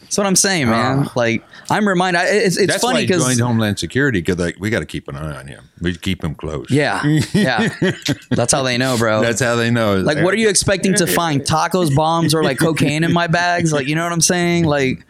[0.02, 1.06] That's what I'm saying, man.
[1.06, 1.14] Ah.
[1.16, 2.20] like I'm reminded.
[2.22, 5.08] I- It's, it's That's funny because joined Homeland Security because like, we got to keep
[5.08, 5.70] an eye on him.
[5.82, 6.68] We keep him close.
[6.70, 7.04] yeah,
[7.34, 7.70] yeah.
[8.30, 9.22] That's how they know, bro.
[9.22, 9.98] That's how they know.
[9.98, 11.42] like, what are you expecting to find?
[11.46, 13.72] Tacos, bombs, or like cocaine in my bags?
[13.74, 14.66] Like, you know what I'm saying?
[14.66, 15.06] Like,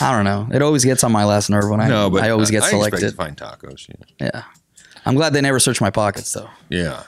[0.00, 0.48] I don't know.
[0.54, 2.66] It always gets on my last nerve when I No, but I always get I
[2.68, 3.10] expect selected.
[3.10, 3.88] to find tacos.
[3.88, 4.30] Yeah.
[4.32, 4.42] Yeah,
[5.04, 6.48] I'm glad they never search my pockets though.
[6.68, 7.02] yeah.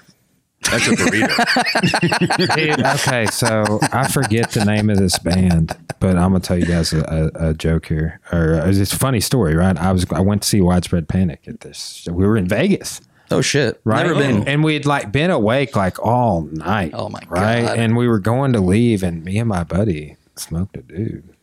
[0.70, 2.56] That's a burrito.
[2.56, 6.66] Dude, okay, so I forget the name of this band, but I'm gonna tell you
[6.66, 9.76] guys a, a, a joke here, or uh, it's a funny story, right?
[9.78, 12.06] I was I went to see Widespread Panic at this.
[12.10, 13.00] We were in Vegas,
[13.30, 14.06] Oh shit, right?
[14.06, 14.46] never been.
[14.46, 16.92] and we'd like been awake like all night.
[16.94, 17.62] Oh, my right?
[17.62, 17.78] God.
[17.78, 21.33] And we were going to leave, and me and my buddy smoked a dude.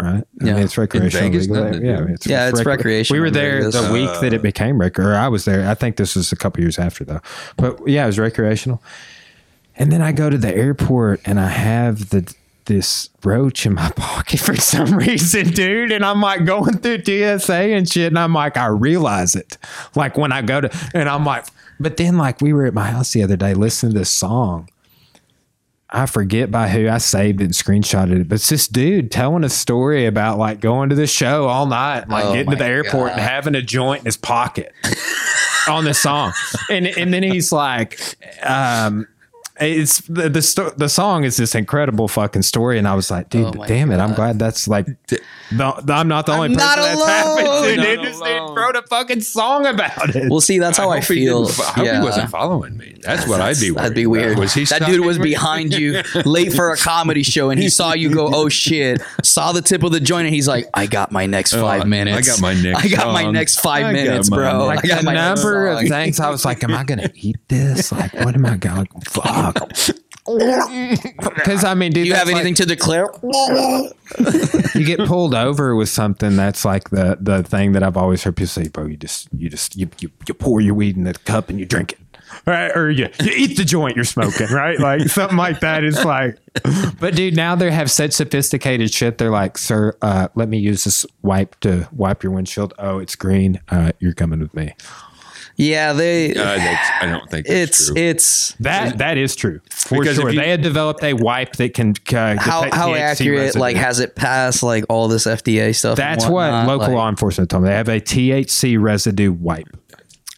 [0.00, 0.54] Right, I Yeah.
[0.54, 1.28] mean, it's recreational.
[1.30, 1.64] Vegas, legal.
[1.64, 2.06] nothing to yeah, do.
[2.12, 3.74] it's, Yeah, it's rec- recreational We were there Vegas.
[3.86, 5.68] the week that it became rec, or I was there.
[5.68, 7.20] I think this was a couple years after though.
[7.56, 8.80] But yeah, it was recreational.
[9.76, 12.32] And then I go to the airport and I have the
[12.66, 15.90] this roach in my pocket for some reason, dude.
[15.90, 18.08] And I'm like going through TSA and shit.
[18.08, 19.56] And I'm like, I realize it.
[19.94, 21.46] Like when I go to, and I'm like,
[21.80, 24.68] but then like we were at my house the other day listening to this song.
[25.90, 29.42] I forget by who I saved it and screenshotted it, but it's this dude telling
[29.42, 32.66] a story about like going to the show all night, like Oh getting to the
[32.66, 34.72] airport and having a joint in his pocket
[35.68, 36.32] on the song,
[36.70, 37.98] and and then he's like,
[38.42, 39.06] um,
[39.60, 43.28] it's the the, sto- the song is this incredible fucking story, and I was like,
[43.30, 44.86] dude, Oh my damn it, I'm glad that's like,
[45.52, 47.08] no, I'm not the only person not that's alone.
[47.08, 47.76] happened to.
[47.76, 48.54] Not Dude, this dude alone.
[48.56, 50.30] wrote a fucking song about it.
[50.30, 51.44] Well, see, that's how I, hope he feel.
[51.46, 51.98] didn't I hope yeah.
[51.98, 52.96] he wasn't following me.
[53.02, 53.70] That's what I'd be.
[53.70, 54.32] That'd be weird.
[54.32, 54.40] about.
[54.40, 54.64] Was he?
[54.64, 55.24] that dude was me?
[55.30, 59.52] behind you, late for a comedy show, and he saw you go, "Oh shit!" Saw
[59.52, 61.84] the tip of the joint, and he's like, "I got my next Oh, five I-
[61.84, 62.28] minutes.
[62.28, 64.68] I got my next I got my next five I got minutes, my bro.
[64.68, 67.36] next- I like got my number of things I was like, am I gonna eat
[67.48, 67.90] this?
[67.92, 68.86] Like, what am I going?
[69.08, 69.47] Fuck.
[71.34, 73.08] Because I mean, dude, Do you have that's anything to declare?
[74.74, 78.36] You get pulled over with something that's like the the thing that I've always heard
[78.36, 78.86] people say, bro.
[78.86, 81.64] You just you just you you, you pour your weed in the cup and you
[81.64, 81.98] drink it.
[82.44, 84.78] Right, or you, you eat the joint you're smoking, right?
[84.78, 86.38] Like something like that is like,
[87.00, 89.16] but dude, now they have such sophisticated shit.
[89.16, 92.74] They're like, sir, uh, let me use this wipe to wipe your windshield.
[92.78, 93.60] Oh, it's green.
[93.70, 94.74] Uh, you're coming with me.
[95.60, 96.30] Yeah, they.
[96.34, 97.96] Uh, that's, I don't think that's it's true.
[97.96, 100.28] it's That that is true for Because sure.
[100.28, 103.38] if you- they had developed a wipe that can uh, how detect how THC accurate.
[103.40, 103.60] residue.
[103.60, 105.98] Like, has it passed like all this FDA stuff?
[105.98, 107.70] and That's what local Like, law enforcement told me.
[107.70, 109.66] They have a THC residue wipe.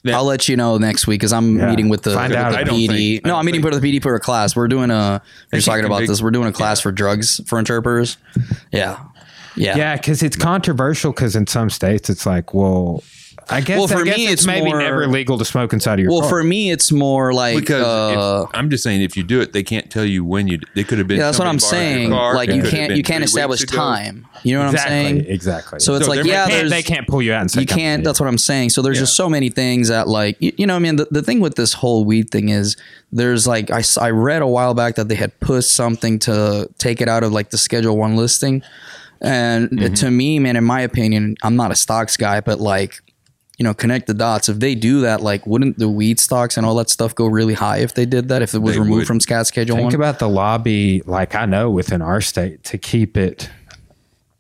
[0.07, 1.69] I'll let you know next week because I'm Yeah.
[1.69, 2.53] meeting with the, Find with out.
[2.53, 2.87] the PD.
[3.17, 4.57] think- no, I'm meeting with the PD for a class.
[4.57, 5.21] We're doing a.
[5.53, 6.23] You're talking about big- this.
[6.23, 8.17] We're doing a class for drugs for interpreters.
[8.73, 8.97] Yeah,
[9.55, 9.77] yeah.
[9.77, 11.13] Yeah, because it's controversial.
[11.13, 13.03] Because in some states, it's like, well,
[13.51, 15.95] I guess Well, for guess me, it's, it's maybe more- never legal to smoke inside
[15.95, 16.29] of your Well, car.
[16.31, 19.53] for me, it's more like because uh, if, I'm just saying, if you do it,
[19.53, 20.61] they can't tell you when you.
[20.75, 21.19] They could have been.
[21.19, 22.11] yeah, that's what I'm somebody borrowed your saying.
[22.11, 22.35] car.
[22.35, 24.27] Like you can't you can't establish time.
[24.43, 25.25] You know what exactly, I'm saying?
[25.27, 25.81] exactly.
[25.81, 28.05] So it's So like yeah, Can't- they can't pull you out and say you can't.
[28.05, 28.71] That's what I'm saying.
[28.71, 31.23] So there's just so many things that like you, you know, I mean, the, the
[31.23, 32.77] thing with this whole weed thing is
[33.13, 37.01] there's like I I read a while back that they had pushed something to take
[37.01, 38.63] it out of like the Schedule One listing,
[39.21, 39.95] and Mm-hmm.
[39.95, 43.01] to me, man, in my opinion, I'm not a stocks guy, but like.
[43.61, 44.49] You know, connect the dots.
[44.49, 47.53] If they do that, like, wouldn't the weed stocks and all that stuff go really
[47.53, 48.41] high if they did that?
[48.41, 49.07] If it was They removed would.
[49.07, 49.95] from SCAT Schedule Think One?
[49.97, 53.51] about the lobby, like I know within our state, to keep it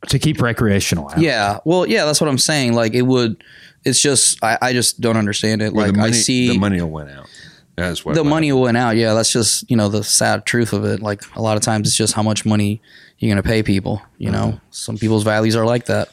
[0.09, 1.18] to keep recreational out.
[1.18, 1.59] Yeah.
[1.66, 2.72] Well, yeah, that's what I'm saying.
[2.72, 3.44] Like it would
[3.84, 5.74] it's just I, I just don't understand it.
[5.74, 7.26] Well, Like money, I see the the, money went out.
[7.76, 8.97] That's what the money went out.
[8.97, 11.01] Yeah, that's just, you know, the sad truth of it.
[11.01, 12.80] Like a lot of times it's just how much money
[13.18, 14.47] you're going to pay people, you know.
[14.48, 14.66] Mm-hmm.
[14.70, 16.10] Some people's values are like that.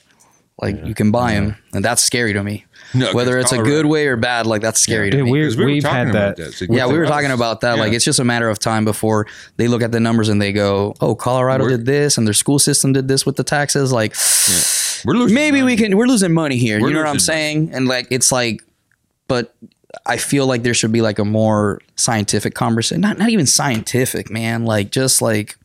[0.59, 2.65] Like you can buy them and that's scary to me.
[2.95, 5.29] No, 'cause Whether it's a good way or bad, like that's scary to me.
[5.29, 6.37] we're, 'Cause we were we've had that.
[6.37, 6.53] that.
[6.53, 7.77] So yeah, we were the talking about that.
[7.77, 9.27] Like it's just a matter of time before
[9.57, 12.33] they look at the numbers and they go, "Oh, Colorado We're- did this, and their
[12.33, 14.15] school system did this with the taxes." Like,
[15.05, 15.95] We're losing maybe we can.
[15.95, 16.79] We're losing money here.
[16.81, 17.41] We're you know what I'm losing money.
[17.43, 17.69] saying?
[17.73, 18.63] And like, it's like,
[19.27, 19.53] but
[20.07, 23.01] I feel like there should be like a more scientific conversation.
[23.01, 24.65] Not not even scientific, man.
[24.65, 25.55] Like just like.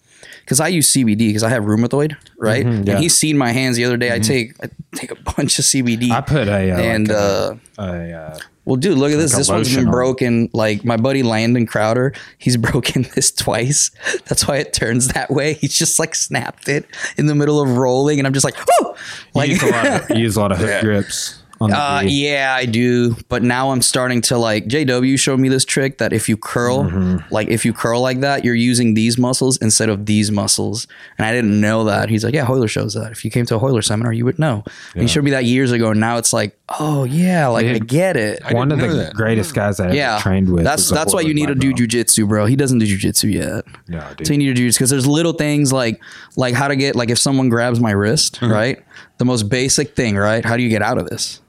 [0.41, 2.65] Because I use CBD because I have rheumatoid, right?
[2.65, 2.71] yeah.
[2.71, 4.13] And he's seen my hands the other day.
[4.15, 6.11] I take I take a bunch of CBD.
[6.11, 9.35] I put a uh, and like uh, a, a, uh, well, dude, look at this.
[9.35, 10.49] This one's been broken.
[10.53, 13.91] Like my buddy Landon Crowder, he's broken this twice.
[14.27, 15.55] That's why it turns that way.
[15.55, 16.87] He's just like snapped it
[17.17, 18.97] in the middle of rolling, and I'm just like, oh,
[19.35, 20.81] like use a lot of, you use a lot of hook Yeah.
[20.81, 22.09] grips Uh, gi?
[22.09, 23.15] yeah, I do.
[23.29, 26.85] But now I'm starting to like JW showed me this trick that if you curl,
[26.85, 27.33] Mm-hmm.
[27.33, 30.87] like if you curl like that, you're using these muscles instead of these muscles.
[31.19, 32.09] And I didn't know that.
[32.09, 33.13] He's like, yeah, Royler shows that.
[33.13, 34.65] If you came to a Royler seminar, you would know.
[34.95, 35.91] And he showed me that years ago.
[35.91, 38.41] And now it's like, oh yeah, like I Dude, get it.
[38.45, 39.15] I One of the that.
[39.15, 40.65] greatest guys I ever yeah, trained with.
[40.65, 41.81] That's that's why you need to do belt.
[41.91, 42.47] jujitsu, bro.
[42.47, 43.65] He doesn't do jujitsu yet.
[43.89, 44.27] No, dude.
[44.27, 46.01] So you need to do because there's little things like
[46.37, 48.53] like how to get like if someone grabs my wrist, Uh-huh.
[48.53, 48.83] right?
[49.19, 50.45] The most basic thing, right?
[50.45, 51.41] How do you get out of this?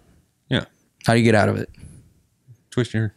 [1.03, 1.07] Yeah.
[1.07, 1.69] How do you get out of it?
[2.71, 3.13] Twist your.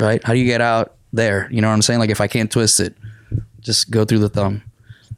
[0.00, 0.22] right?
[0.22, 1.48] How do you get out there?
[1.50, 2.00] You know what I'm saying?
[2.00, 2.94] Like if I can't twist it,
[3.60, 4.62] just go through the thumb.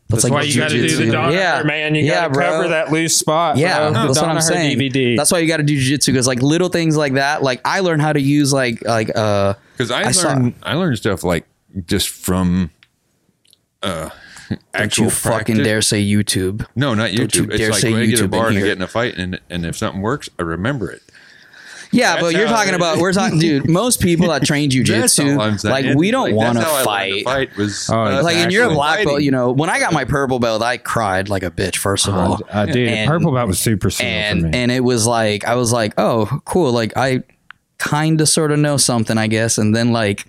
[0.08, 1.62] That's like why you got to do the Danaher, yeah.
[1.64, 1.94] man.
[1.94, 2.46] You yeah, got to bro.
[2.48, 3.58] cover that loose spot.
[3.58, 3.92] Yeah, bro.
[4.06, 4.78] that's The what I'm saying.
[4.78, 5.16] DVD.
[5.18, 7.42] That's why you got to do jujitsu because like little things like that.
[7.42, 10.74] Like I learned how to use like like uh Because I, I saw- learned I
[10.76, 11.44] learned stuff like
[11.84, 12.70] just from
[13.82, 14.08] uh
[14.48, 16.66] don't actual you fucking dare say YouTube.
[16.76, 17.56] No, not Don't you YouTube.
[17.56, 18.66] dare like say when I get a YouTube in bar and I here.
[18.68, 21.02] get in a fight, and and if something works, I remember it.
[21.90, 23.66] Yeah, That's but you're how talking it about we're talking, dude.
[23.66, 25.72] Most people that train That's all I'm jujitsu, saying.
[25.86, 27.48] like we don't Like, want that's how I to learned to fight.
[27.48, 29.24] Fight was Oh, us Like, and you're a actually black belt, fighting.
[29.24, 29.52] you know.
[29.52, 31.76] When I got my purple belt, I cried like a bitch.
[31.76, 32.88] First of all, I did.
[32.88, 34.58] And- Purple belt was super simple and for me.
[34.58, 36.72] and it was like I was like, oh, cool.
[36.72, 37.22] Like I
[37.78, 39.56] kind of sort of know something, I guess.
[39.56, 40.26] And then like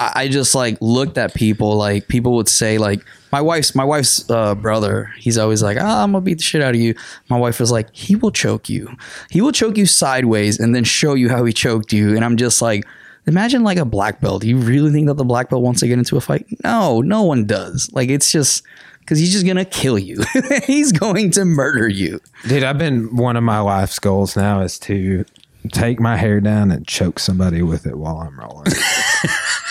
[0.00, 1.76] I, I just like looked at people.
[1.76, 5.12] Like people would say like my wife's my wife's uh, brother.
[5.18, 6.94] He's always like, ah, I'm gonna beat the shit out of you.
[7.28, 8.96] My wife was like, he will choke you.
[9.30, 12.16] He will choke you sideways and then show you how he choked you.
[12.16, 12.84] And I'm just like.
[13.26, 14.40] Imagine like a black belt.
[14.40, 16.46] Do you really think that the black belt wants to get into a fight?
[16.64, 17.90] No, no one does.
[17.92, 18.62] Like it's just
[19.00, 20.24] because he's just gonna kill you.
[20.66, 22.18] he's going to murder you.
[22.48, 25.26] Dude, I've been one of my life's goals now is to
[25.70, 28.72] take my hair down and choke somebody with it while I'm rolling.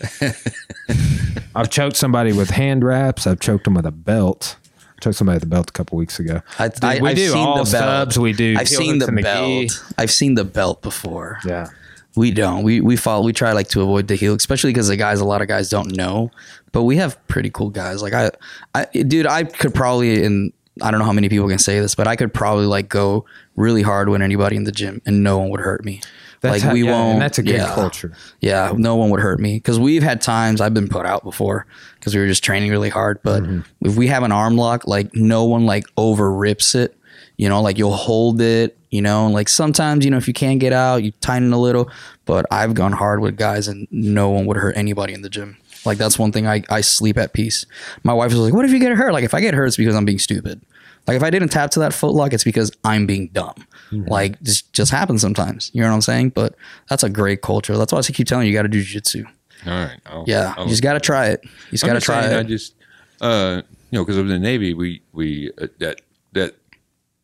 [1.54, 3.26] I've choked somebody with hand wraps.
[3.26, 4.56] I've choked them with a belt.
[4.78, 6.40] I choked somebody with a belt a couple weeks ago.
[6.58, 8.12] I, Dude, I, we I've do seen all the belt.
[8.12, 8.18] subs.
[8.18, 8.56] We do.
[8.58, 9.84] I've seen the belt.
[9.96, 11.38] I've seen the belt before.
[11.44, 11.68] Yeah.
[12.16, 12.64] We don't.
[12.64, 13.24] We we follow.
[13.24, 15.20] We try like to avoid the heel, especially because the guys.
[15.20, 16.30] A lot of guys don't know,
[16.72, 18.02] but we have pretty cool guys.
[18.02, 18.30] Like I,
[18.74, 20.52] I, dude, I could probably and
[20.82, 23.24] I don't know how many people can say this, but I could probably like go
[23.56, 26.00] really hard with anybody in the gym and no one would hurt me.
[26.40, 27.12] That's like how- we yeah, won't.
[27.14, 27.74] And that's a good yeah.
[27.74, 28.12] culture.
[28.40, 31.66] Yeah, no one would hurt me because we've had times I've been put out before
[31.94, 33.20] because we were just training really hard.
[33.22, 33.60] But mm-hmm.
[33.86, 36.94] if we have an arm lock, like no one like over rips it.
[37.36, 38.76] You know, like you'll hold it.
[38.90, 41.60] You know, and like sometimes you know if you can't get out, you tighten a
[41.60, 41.90] little.
[42.24, 45.58] But I've gone hard with guys, and no one would hurt anybody in the gym.
[45.84, 47.66] Like that's one thing I I sleep at peace.
[48.02, 49.76] My wife was like, "What if you get hurt?" Like if I get hurt, it's
[49.76, 50.62] because I'm being stupid.
[51.08, 53.54] Like if I didn't tap to that foot lock, it's because I'm being dumb.
[53.90, 55.70] Like this just happens sometimes.
[55.74, 56.30] You know what I'm saying?
[56.30, 56.54] But
[56.88, 57.76] that's a great culture.
[57.76, 59.24] That's why I keep telling you, you got to do jiu-jitsu.
[59.66, 59.98] All right.
[60.06, 61.40] I'll, Yeah, I'll- you just got to try it.
[61.42, 62.38] You just got to try it.
[62.38, 62.74] I just,
[63.20, 66.02] uh, you know, because I was in the Navy, we we uh, that
[66.34, 66.54] that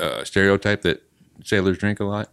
[0.00, 1.02] uh, stereotype that
[1.44, 2.30] sailors drink a lot.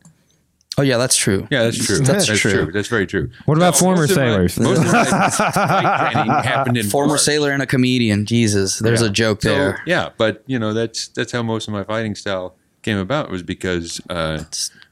[0.81, 1.47] Oh yeah, that's true.
[1.51, 1.97] Yeah, that's true.
[1.99, 2.51] That's That's, true.
[2.65, 2.71] true.
[2.71, 3.29] That's very true.
[3.45, 4.59] What about No, former most of my- sailors?
[4.59, 7.23] most of my training happened in Former bars.
[7.25, 8.25] sailor and a comedian.
[8.25, 9.07] Jesus, there's Yeah.
[9.07, 9.81] a joke So, there.
[9.85, 13.43] yeah, but you know that's that's how most of my fighting style came about was
[13.43, 14.43] because uh,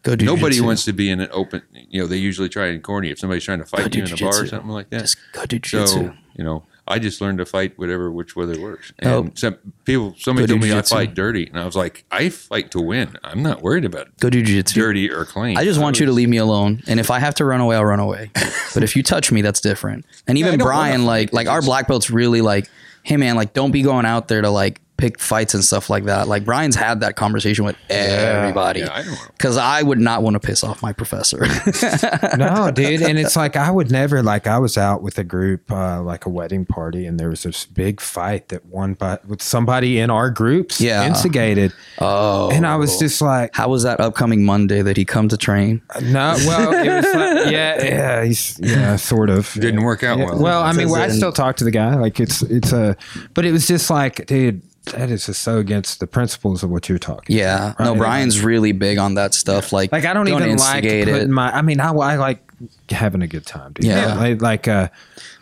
[0.03, 0.61] Go do nobody jujitsu.
[0.65, 1.61] wants to be in an open.
[1.89, 4.13] You know, they usually try and corny if somebody's trying to fight do you in
[4.13, 5.01] a bar or something like that.
[5.01, 5.93] Just go do jiu-jitsu.
[5.95, 8.91] So you know, I just learned to fight whatever which weather works.
[9.03, 9.19] Oh.
[9.19, 9.31] And Oh.
[9.35, 10.95] some people, somebody told me I jiu-jitsu.
[10.95, 13.15] fight dirty, and I was like, I fight to win.
[13.23, 14.79] I'm not worried about Go do jiu-jitsu.
[14.79, 15.57] dirty or clean.
[15.57, 16.81] I just want you to leave me alone.
[16.87, 18.31] And if I have to run away, I'll run away.
[18.73, 20.05] but if you touch me, that's different.
[20.27, 22.69] And I even don't Brian, wanna like like our black belts really like,
[23.03, 26.03] hey man, like don't be going out there to like pick fights and stuff like
[26.03, 26.27] that.
[26.27, 28.81] Like Brian's had that conversation with everybody.
[28.81, 29.05] Yeah, I
[29.37, 31.39] Because I would not want to piss off my professor.
[32.37, 33.01] no, dude.
[33.01, 36.25] And it's like I would never like I was out with a group, uh, like
[36.25, 40.09] a wedding party, and there was this big fight that one by with somebody in
[40.09, 41.07] our groups Yeah.
[41.07, 41.71] instigated.
[41.99, 42.51] oh.
[42.51, 45.81] And I was just like, How was that upcoming Monday that he come to train?
[46.01, 49.53] no, well, it was like, yeah, yeah, he's, yeah, sort of.
[49.53, 50.39] Didn't work out Yeah, well.
[50.41, 51.95] Well, I mean, Says I still talk to the guy.
[51.95, 52.97] Like it's, it's a,
[53.33, 56.89] but it was just like, dude, that is just so against the principles of what
[56.89, 57.35] you're talking.
[57.35, 57.73] Yeah.
[57.79, 57.97] No, Right.
[57.99, 59.71] Brian's really big on that stuff.
[59.71, 61.29] Like, Like I don't, even like putting it.
[61.29, 61.51] my.
[61.51, 62.41] I mean, I, I like
[62.89, 63.85] having a good time, dude.
[63.85, 64.15] Yeah.
[64.15, 64.89] like, like uh,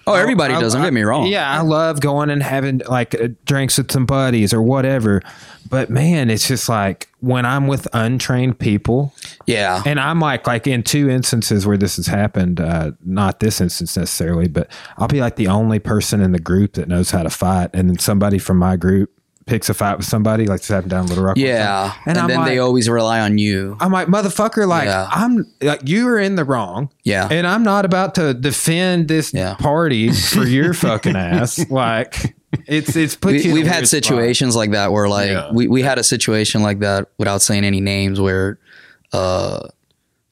[0.05, 0.73] oh, everybody I- does.
[0.73, 1.27] Don't I- get me wrong.
[1.27, 5.21] Yeah, I love going and having like uh, drinks with some buddies or whatever.
[5.69, 9.13] But man, it's just like when I'm with untrained people,
[9.47, 9.83] Yeah.
[9.85, 13.97] and I'm like, like in two instances where this has happened, uh, not this instance
[13.97, 17.29] necessarily, but I'll be like the only person in the group that knows how to
[17.29, 19.11] fight, and then somebody from my group
[19.47, 21.37] picks a fight with somebody, like this happened down in Little Rock.
[21.37, 21.93] yeah.
[22.05, 23.75] And, I'm then like, they always rely on you.
[23.79, 25.07] I'm like, motherfucker, like Yeah.
[25.11, 26.89] I'm like you are in the wrong.
[27.03, 27.27] Yeah.
[27.31, 29.55] And I'm not about to defend this Yeah.
[29.55, 31.69] party for your fucking ass.
[31.71, 32.35] Like
[32.67, 34.03] It's it's put We, you we've had weird spot.
[34.03, 35.51] situations like that where like Yeah.
[35.51, 38.59] we, we had a situation like that without saying any names where
[39.13, 39.67] uh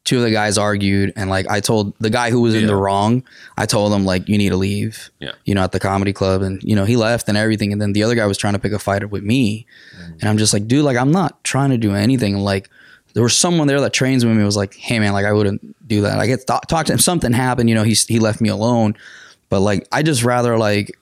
[0.05, 2.67] two of the guys argued and like I told the guy who was in Yeah.
[2.67, 3.23] the wrong,
[3.57, 5.09] I told him like you need to leave.
[5.19, 5.31] Yeah.
[5.45, 7.91] You know, at the comedy club and you know, he left and everything and then
[7.93, 9.65] the other guy was trying to pick a fight with me.
[9.99, 10.11] Mm.
[10.21, 12.37] And I'm just like, dude, like I'm not trying to do anything.
[12.37, 12.69] Like
[13.13, 15.87] there was someone there that trains with me was like, hey man, like I wouldn't
[15.87, 16.19] do that.
[16.19, 16.99] I get th- talk to him.
[16.99, 18.95] Something happened, you know, he he left me alone.
[19.49, 20.95] But like I just rather like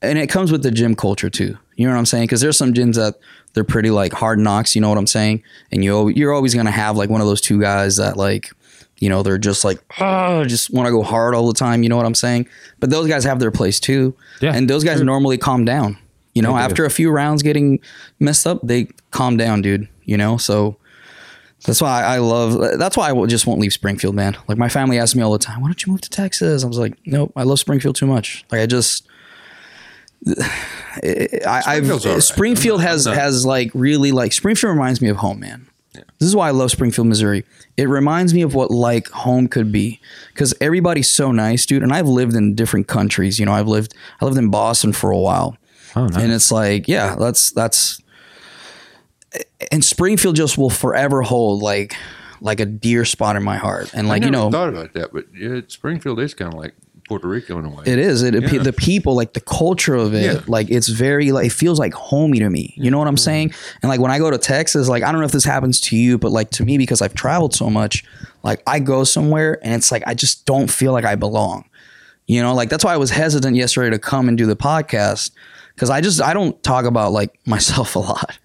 [0.00, 1.58] and it comes with the gym culture too.
[1.76, 2.24] You know what I'm saying?
[2.24, 3.16] Because there's some gyms that
[3.54, 4.74] they're pretty like hard knocks.
[4.74, 5.42] You know what I'm saying?
[5.72, 8.50] And you you're always gonna have like one of those two guys that like,
[8.98, 11.82] you know, they're just like, oh, just want to go hard all the time.
[11.82, 12.48] You know what I'm saying?
[12.80, 14.14] But those guys have their place too.
[14.40, 15.96] Yeah, And those guys normally calm down.
[16.34, 17.78] You know, after a few rounds getting
[18.18, 19.88] messed up, they calm down, dude.
[20.04, 20.76] You know, so.
[21.66, 22.78] That's why I love.
[22.78, 24.36] That's why I just won't leave Springfield, man.
[24.48, 26.66] Like my family asks me all the time, "Why don't you move to Texas?" I
[26.66, 28.44] was like, "Nope, I love Springfield too much.
[28.52, 29.06] Like I just,
[30.26, 32.26] I, I've Springfield's.
[32.26, 35.68] Springfield has I'm has like really like Springfield reminds me of home, man.
[36.18, 37.44] This is why I love Springfield, Missouri.
[37.76, 41.82] It reminds me of what like home could be because everybody's so nice, dude.
[41.82, 43.38] And I've lived in different countries.
[43.38, 45.56] You know, I've lived I lived in Boston for a while,
[45.96, 46.22] Oh, nice.
[46.22, 48.00] and it's like, yeah, that's that's.
[49.72, 51.94] And Springfield just will forever hold like
[52.40, 55.24] like a dear spot in my heart, and like you know, thought about that, but
[55.34, 56.74] yeah, Springfield is kind of like
[57.08, 57.82] Puerto Rico in a way.
[57.86, 58.22] It is.
[58.22, 58.62] It, Yeah.
[58.62, 60.40] the people, like the culture of it, Yeah.
[60.46, 62.72] like it's very like it feels like homey to me.
[62.76, 63.52] You know what I'm saying?
[63.82, 65.96] And like when I go to Texas, like I don't know if this happens to
[65.96, 68.04] you, but like to me because I've traveled so much,
[68.42, 71.64] like I go somewhere and it's like I just don't feel like I belong.
[72.26, 75.30] You know, like that's why I was hesitant yesterday to come and do the podcast
[75.74, 78.38] because I just I don't talk about like myself a lot.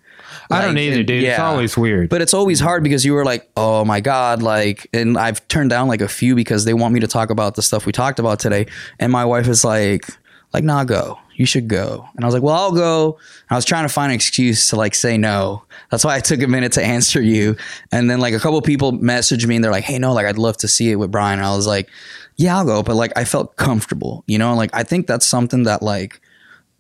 [0.52, 1.24] I don't Like, either, and- dude.
[1.24, 2.10] It's always weird.
[2.10, 5.70] But it's always hard because you were like, oh my God, like, and I've turned
[5.70, 8.20] down like a few because they want me to talk about the stuff we talked
[8.20, 8.66] about today.
[9.00, 10.08] And my wife is like,
[10.54, 11.20] like, nah, go.
[11.36, 12.06] You should go.
[12.16, 13.18] And I was like, well, I'll go.
[13.50, 15.64] I was trying to find an excuse to like say no.
[15.92, 17.56] That's why I took a minute to answer you.
[17.92, 20.38] And then like a couple people messaged me and they're like, hey, no, like I'd
[20.38, 21.40] love to see it with Brian.
[21.40, 21.90] And I was like,
[22.36, 22.84] yeah, I'll go.
[22.84, 26.20] But like I felt comfortable, you know, like I think that's something that like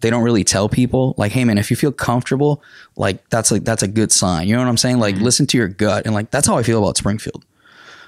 [0.01, 2.61] they don't really tell people like hey man if you feel comfortable
[2.95, 5.23] like that's like that's a good sign you know what i'm saying like mm-hmm.
[5.25, 7.45] listen to your gut and like that's how i feel about springfield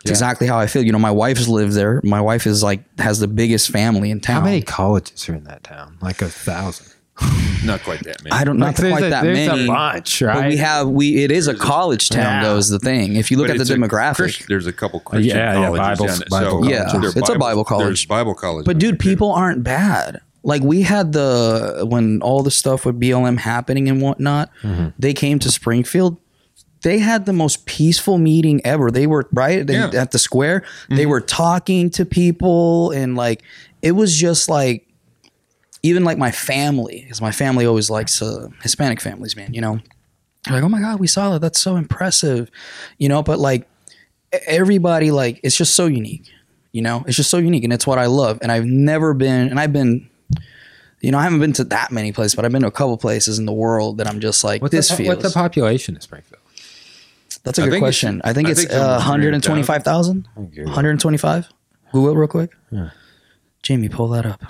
[0.02, 2.82] it's exactly how i feel you know my wife's lived there my wife is like
[3.00, 5.98] has the biggest family in town How many colleges are in that town?
[6.02, 6.88] Like a thousand.
[7.64, 8.32] Not quite that many.
[8.32, 10.48] i don't Like not quite there's a, that there's many a bunch, but right?
[10.50, 12.44] we have we it is a college town Yeah.
[12.44, 14.66] though is the thing if you look But at the it's a demographic Christ- there's
[14.66, 16.20] a couple Christian yeah, yeah, Bible- down.
[16.32, 17.16] Bible so Yeah, colleges.
[17.18, 17.86] it's a Bible college.
[17.86, 18.66] There's Bible college.
[18.66, 20.22] But dude, people aren't bad.
[20.44, 24.88] Like we had the when all the stuff with BLM happening and whatnot, Mm-hmm.
[24.98, 26.18] they came to Springfield.
[26.84, 28.90] They had the most peaceful meeting ever.
[28.90, 29.88] They were right They- Yeah.
[29.90, 29.98] Mm-hmm.
[29.98, 30.64] at the square.
[30.90, 33.44] They were talking to people and like
[33.84, 34.88] it was just like
[35.84, 39.54] even like my family, because my family always likes uh, Hispanic families, man.
[39.54, 39.80] You know,
[40.46, 41.40] They're like oh my god, we saw that.
[41.42, 42.50] That's so impressive,
[42.98, 43.22] you know.
[43.22, 43.68] But like
[44.48, 46.30] everybody, like it's just so unique
[46.74, 49.50] you know it's just so unique and it's what i love and i've never been
[49.50, 50.10] and i've been
[51.02, 52.98] you know i haven't been to that many places but i've been to a couple
[52.98, 55.96] places in the world that i'm just like What's this the, feels what's the population
[55.96, 56.42] of Springfield?
[57.44, 61.50] that's a I good question i think I it's think uh, 125000 125
[61.92, 62.52] google it real quick
[63.64, 64.42] jamie pull that up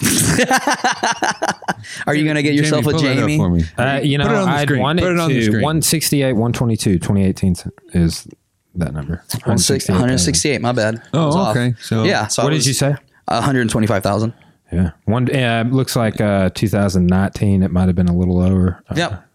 [2.08, 3.64] are you gonna get yourself Jamie, a pull that up jamie for me.
[3.78, 4.80] Uh, you know, Put it on the I'd screen.
[4.82, 5.62] want Put it, it on the to screen.
[5.64, 7.56] 168, 122, 2018
[7.94, 8.28] is
[8.76, 9.16] that number.
[9.34, 11.74] 168 168 my bad Oh, okay.
[11.82, 12.96] So yeah so I What did you say?
[13.28, 14.34] 125000
[14.72, 14.92] Yeah.
[15.06, 18.84] One, yeah, it looks like uh, 2019, it might have been a little lower.
[18.90, 19.28] Uh, Yep.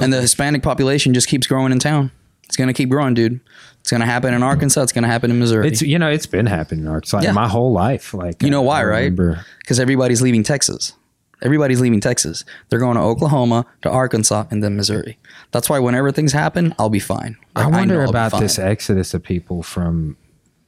[0.00, 2.10] And the Hispanic population just keeps growing in town.
[2.44, 3.40] It's gonna keep growing, dude.
[3.80, 4.82] It's gonna happen in Arkansas.
[4.82, 5.68] It's gonna happen in Missouri.
[5.68, 7.32] It's, you know, it's been happening in Arkansas Yeah.
[7.32, 8.12] my whole life.
[8.12, 9.14] Like, You know why, right?
[9.60, 10.92] Because everybody's leaving Texas.
[11.42, 12.44] Everybody's leaving Texas.
[12.68, 15.18] They're going to Oklahoma, to Arkansas, and then Missouri.
[15.50, 17.36] That's why whenever things happen, I'll be fine.
[17.54, 20.16] I wonder I'll about this exodus of people from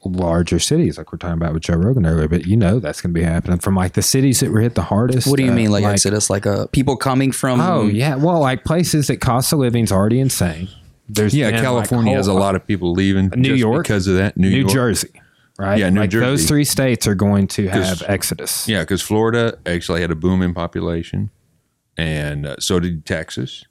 [0.05, 2.29] larger cities, like we're talking about with Joe Rogan earlier.
[2.29, 4.75] But you know that's going to be happening from like the cities that were hit
[4.75, 5.27] the hardest.
[5.27, 6.31] What do you uh, mean, like, exodus?
[6.31, 7.61] Like uh, people coming from?
[7.61, 10.69] Oh yeah, well, like places that cost of living's already insane.
[11.09, 13.31] There's yeah, been, like, California has a lot of people leaving.
[13.35, 13.85] New just York?
[13.85, 14.37] because of that.
[14.37, 14.73] New, New York.
[14.73, 15.21] Jersey,
[15.59, 15.79] right?
[15.79, 18.69] Yeah, New like Those three states are going to have exodus.
[18.69, 21.31] Yeah, because Florida actually had a boom in population,
[21.97, 23.65] and uh, so did Texas.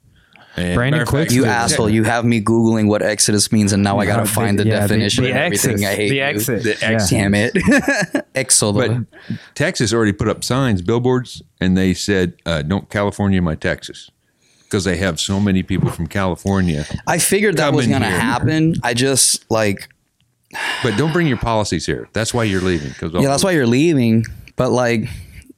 [0.58, 1.62] And Brandon Quick- fact, You Yeah.
[1.64, 1.88] asshole!
[1.90, 5.24] You have me googling what exodus means, and now I gotta find the yeah, definition
[5.24, 5.70] the and everything.
[5.84, 6.22] exit, I hate the you.
[6.22, 6.62] exit.
[6.64, 6.88] The yeah.
[6.90, 7.10] exit.
[7.18, 7.54] Damn it!
[8.34, 8.74] Exo.
[8.74, 14.10] But Texas already put up signs, billboards, and they said, uh, "Don't California my Texas,"
[14.64, 16.84] because they have so many people from California.
[17.06, 18.74] I figured that was gonna happen.
[18.82, 19.88] I just like
[20.82, 22.08] But don't bring your policies here.
[22.14, 22.88] That's why you're leaving.
[22.88, 24.24] Because Yeah, that's why you're leaving.
[24.56, 25.06] But like,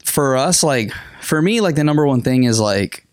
[0.04, 0.90] for us, like
[1.20, 3.06] for me, like the number one thing is like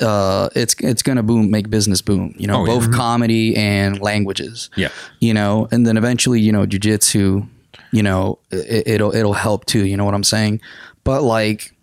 [0.00, 2.74] uh it's it's gonna boom make business boom you know Oh, yeah.
[2.74, 4.88] both comedy and languages Yeah.
[5.20, 7.46] you know and then eventually you know jujitsu
[7.92, 10.60] you know it, it'll it'll help too you know what i'm saying
[11.04, 11.74] but like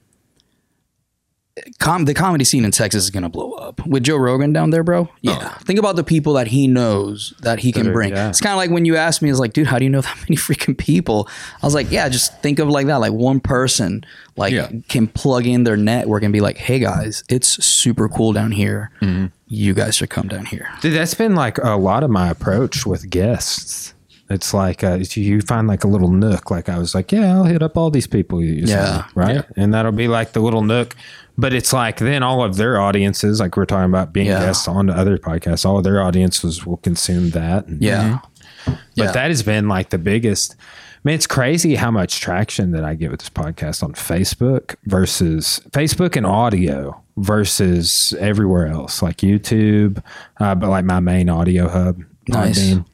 [1.80, 4.84] com- the comedy scene in texas is gonna blow up with joe rogan down there
[4.84, 8.28] bro yeah think about the people that he knows that he can bring yeah.
[8.30, 10.02] it's kind of like when you asked me it's like dude how do you know
[10.02, 11.30] that many freaking people
[11.62, 14.04] i was like yeah just think of like that like one person
[14.36, 14.70] like Yeah.
[14.90, 18.92] can plug in their network and be like hey guys it's super cool down here
[19.02, 19.28] Mm-hmm.
[19.48, 22.86] you guys should come down here Dude, that's been like a lot of my approach
[22.86, 23.94] with guests.
[24.28, 26.50] It's like uh, you find like a little nook.
[26.50, 28.44] Like I was like, yeah, I'll hit up all these people.
[28.44, 29.06] You Yeah.
[29.14, 29.36] right.
[29.36, 29.42] Yeah.
[29.56, 30.96] And that'll be like the little nook.
[31.38, 34.40] But it's like then all of their audiences, like we're talking about being Yeah.
[34.40, 37.68] guests on the other podcasts, all of their audiences will consume that.
[37.68, 38.20] And- yeah
[38.66, 39.12] But Yeah.
[39.12, 40.56] that has been like the biggest.
[40.60, 44.76] I mean, it's crazy how much traction that I get with this podcast on Facebook
[44.86, 50.02] versus Facebook and audio versus everywhere else, like YouTube,
[50.40, 52.00] uh, but like my main audio hub.
[52.28, 52.58] Nice.
[52.60, 52.86] Podbean.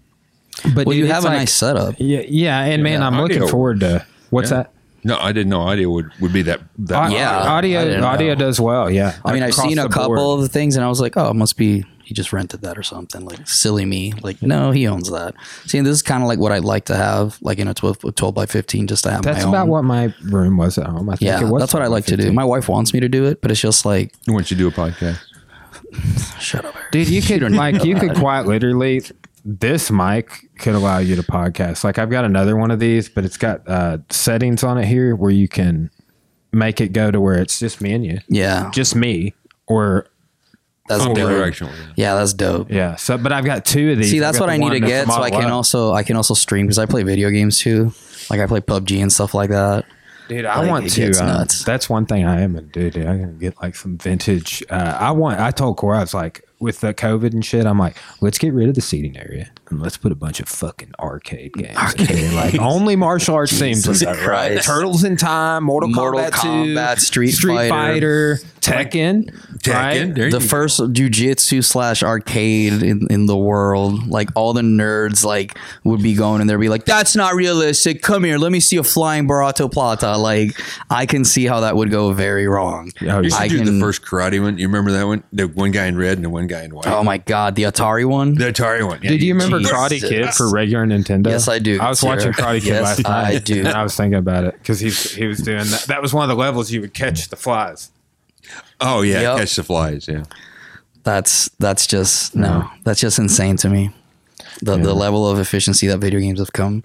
[0.75, 3.47] But well dude, you have a like- nice setup Yeah, yeah, and man, I'm looking
[3.47, 4.57] forward to what's Yeah.
[4.57, 4.71] that?
[5.03, 6.61] No, I didn't know audio would, would be that.
[6.79, 8.03] that Au- Yeah, audio.
[8.03, 8.89] Audio does well.
[8.89, 10.37] Yeah, I mean, I've seen a couple board.
[10.39, 12.77] of the things, and I was like, "Oh, it must be he just rented that
[12.77, 14.13] or something." Like silly me.
[14.21, 15.33] Like, no, he owns that.
[15.65, 17.73] See, and this is kind of like what I'd like to have, like in a
[17.73, 19.69] 12, 12 by fifteen, just to have That's my about own.
[19.69, 21.09] what my room was at home.
[21.09, 22.31] I think yeah, it was that's what I like to do.
[22.31, 24.67] My wife wants me to do it, but it's just like, Once you to do
[24.67, 25.19] a podcast,
[26.39, 29.01] shut up, Dude, you could like you could quite literally
[29.43, 31.83] this mic could allow you to podcast.
[31.83, 35.15] Like I've got another one of these, but it's got uh settings on it here
[35.15, 35.89] where you can
[36.51, 38.19] make it go to where it's just me and you.
[38.27, 39.33] Yeah, Just me
[39.67, 40.05] or
[40.87, 41.29] that's full dope.
[41.29, 41.73] directional.
[41.95, 42.69] Yeah, that's dope.
[42.69, 42.95] yeah.
[42.97, 44.11] So but I've got two of these.
[44.11, 45.49] See, I've that's got what I need to get, so I can Y.
[45.49, 47.93] also I can also stream because I play video games too.
[48.29, 49.85] Like I play PUBG and stuff like that.
[50.27, 51.01] Dude, I Like, want to.
[51.07, 52.89] gets um, that's one thing I am gonna do.
[52.91, 54.63] Dude, I'm gonna get like some vintage.
[54.69, 55.39] Uh, I want.
[55.39, 58.53] I told Cora I was like, with the COVID and shit, I'm like, let's get
[58.53, 61.93] rid of the seating area and let's put a bunch of fucking arcade games.
[61.95, 62.31] in here.
[62.33, 63.87] like only martial arts themes.
[64.03, 64.61] Right?
[64.61, 68.39] Turtles in Time, Mortal, Mortal Kombat, 2, Kombat, Street Fighter, Fighter.
[68.61, 70.31] Tekken, Tekken, right?
[70.31, 74.07] the you first jujitsu slash arcade in, in the world.
[74.07, 78.01] Like all the nerds like would be going and they'd be like, "That's not realistic.
[78.01, 80.59] Come here, let me see a flying Barato Plata." Like
[80.89, 82.91] I can see how that would go very wrong.
[83.01, 83.21] Oh, You yeah.
[83.29, 84.57] should I do can- the first karate one.
[84.57, 85.23] You remember that one?
[85.33, 86.87] The one guy in red and the one guy in white.
[86.87, 88.35] Oh my god, the Atari one.
[88.35, 88.99] the Atari one.
[89.03, 89.73] Yeah, Did you remember Jesus.
[89.73, 91.27] Karate Kid for regular Nintendo?
[91.27, 92.15] Yes, I do, I was Sarah.
[92.15, 93.35] watching Karate Kid Yes, last night.
[93.35, 93.59] I do.
[93.59, 95.85] And I was thinking about it because he's he was doing that.
[95.87, 97.91] That was one of the levels you would catch the flies.
[98.79, 99.37] Oh yeah, Yep.
[99.39, 100.07] catch the flies.
[100.07, 100.23] Yeah.
[101.03, 102.69] That's that's just no.
[102.83, 103.91] That's just insane to me.
[104.61, 106.83] The the level of efficiency that video games have come.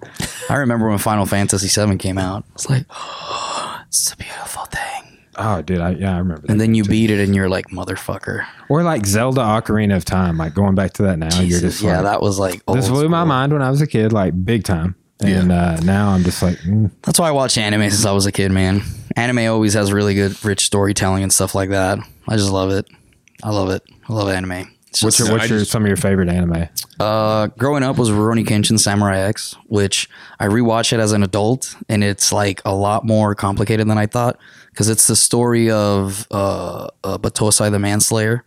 [0.49, 2.43] I remember when Final Fantasy VII came out.
[2.55, 2.85] It's like,
[3.87, 5.19] it's a beautiful thing.
[5.39, 6.41] Oh, dude, I, yeah, I remember.
[6.47, 8.43] That And then you beat it, and you're like, motherfucker.
[8.69, 11.39] or like Zelda Ocarina of Time, like going back to that now.
[11.41, 13.79] you're just yeah, like, that was like this old blew my mind when I was
[13.81, 14.95] a kid, like big time.
[15.19, 18.25] And uh, now I'm just like, mm, That's why I watched anime since I was
[18.25, 18.81] a kid, man.
[19.17, 21.97] Anime always has really good, rich storytelling and stuff like that.
[22.27, 22.87] I just love it.
[23.43, 23.83] I love it.
[24.07, 24.71] I love anime.
[24.89, 26.69] It's what's your what's your just- some of your favorite anime?
[26.99, 31.75] uh, growing up was Rurouni Kenshin Samurai X, which I rewatched it as an adult,
[31.89, 34.39] and it's like a lot more complicated than I thought
[34.71, 38.43] because it's the story of uh, uh, Battosai the Manslayer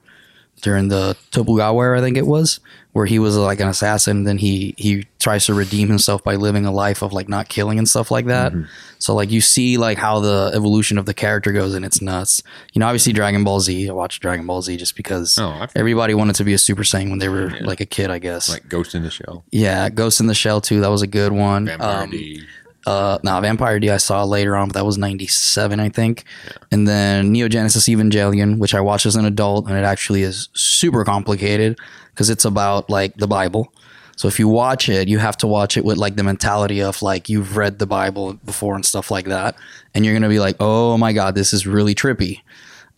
[0.60, 2.60] during the Tokugawa era, I think it was,
[2.92, 4.24] where he was like an assassin.
[4.24, 7.78] Then he he tries to redeem himself by living a life of like not killing
[7.78, 8.52] and stuff like that.
[8.98, 12.42] So like you see like how the evolution of the character goes, and it's nuts.
[12.72, 13.88] You know, obviously Dragon Ball Z.
[13.88, 17.10] I watched Dragon Ball Z just because Oh, everybody wanted to be a Super Saiyan
[17.10, 18.48] when they were like a kid, I guess.
[18.48, 19.44] Like Ghost in the Shell.
[19.50, 20.80] Yeah, Ghost in the Shell too.
[20.80, 21.66] That was a good one.
[21.66, 22.42] Vampire Um, D.
[22.86, 26.24] uh, now Vampire D I saw later on, but that was '97, I think.
[26.70, 30.48] And then Neon Genesis Evangelion, which I watched as an adult, and it actually is
[30.54, 31.78] super complicated
[32.10, 33.72] because it's about like the Bible.
[34.16, 37.00] So if you watch it, you have to watch it with like the mentality of
[37.00, 39.56] like you've read the Bible before and stuff like that,
[39.94, 42.40] and you're gonna be like, oh my god, this is really trippy.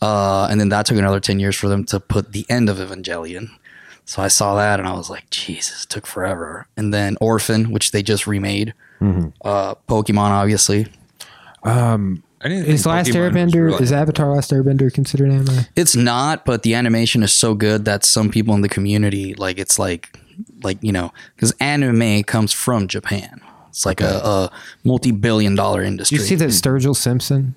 [0.00, 2.78] Uh, and then that took another ten years for them to put the end of
[2.78, 3.50] Evangelion.
[4.04, 6.66] So I saw that and I was like, Jesus, it took forever.
[6.76, 8.74] And then Orphan, which they just remade.
[9.44, 10.86] Uh, Pokemon, obviously.
[11.64, 15.66] I didn't Is Last Pokemon Airbender really- is Avatar Last Airbender considered anime?
[15.76, 19.58] It's not, but the animation is so good that some people in the community like
[19.58, 20.18] it's like,
[20.62, 23.40] like you know, because anime comes from Japan.
[23.68, 24.50] It's like a, a
[24.84, 26.18] multi-billion-dollar industry.
[26.18, 27.54] You see that Sturgill Simpson?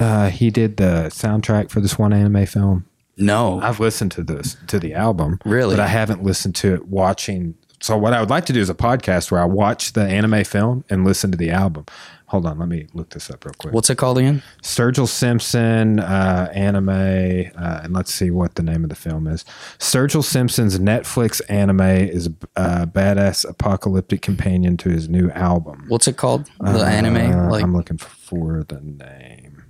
[0.00, 2.86] Uh, he did the soundtrack for this one anime film.
[3.16, 5.76] No, I've listened to this to the album, Really?
[5.76, 7.54] but I haven't listened to it watching.
[7.84, 10.42] So what I would like to do is a podcast where I watch the anime
[10.44, 11.84] film and listen to the album.
[12.28, 13.74] Hold on, let me look this up real quick.
[13.74, 14.42] What's it called again?
[14.62, 19.44] Sturgill Simpson uh, anime, uh, and let's see what the name of the film is.
[19.78, 25.84] Sturgill Simpson's Netflix anime is a badass apocalyptic companion to his new album.
[25.88, 26.48] What's it called?
[26.60, 27.50] The Uh, anime?
[27.50, 29.62] Like I'm looking for the name.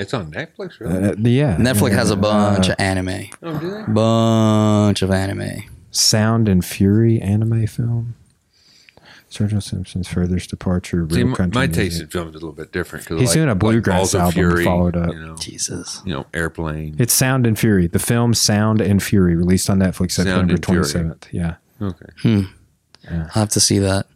[0.00, 1.10] It's on Netflix, really?
[1.10, 3.28] Uh, yeah, Netflix has a bunch uh, of anime.
[3.40, 3.84] oh, do they?
[3.86, 5.62] Bunch of anime.
[5.92, 8.14] Sound and Fury anime film.
[9.30, 11.06] Sturgill Simpson's furthest departure.
[11.10, 11.84] See, Real my, country my music.
[11.84, 13.06] taste in film is a little bit different.
[13.06, 15.12] 'cause He's like, doing a like bluegrass Balls of album Fury, followed up.
[15.14, 16.02] You know, Jesus.
[16.04, 16.96] you know, airplane.
[16.98, 17.86] It's Sound and Fury.
[17.86, 21.28] The film Sound and Fury released on Netflix September 27th.
[21.30, 21.54] Yeah.
[21.80, 22.06] okay.
[22.22, 22.40] Hmm.
[23.10, 24.06] I'll have to see that.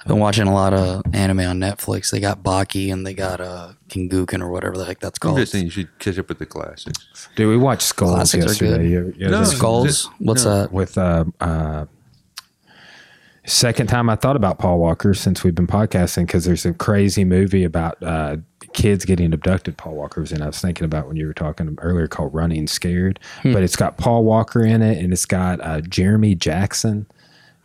[0.00, 2.10] I've been watching a lot of anime on Netflix.
[2.10, 5.36] They got Baki and they got uh, Kinguken or whatever the heck that's called.
[5.36, 7.28] I'm just saying you should catch up with the classics.
[7.36, 8.78] Dude, we watched Skulls Classics are yesterday.
[8.78, 8.90] good.
[8.90, 9.86] You- you No, ever- Skulls?
[9.86, 10.62] Just- What's no.
[10.62, 10.72] that?
[10.72, 11.84] with uh, uh,
[13.44, 17.24] second time I thought about Paul Walker since we've been podcasting because there's a crazy
[17.24, 18.36] movie about uh,
[18.72, 19.76] kids getting abducted.
[19.76, 20.40] Paul Walker was in.
[20.40, 23.52] I was thinking about when you were talking earlier called Running Scared, Hmm.
[23.52, 27.06] but it's got Paul Walker in it and it's got uh, Jeremy Jackson.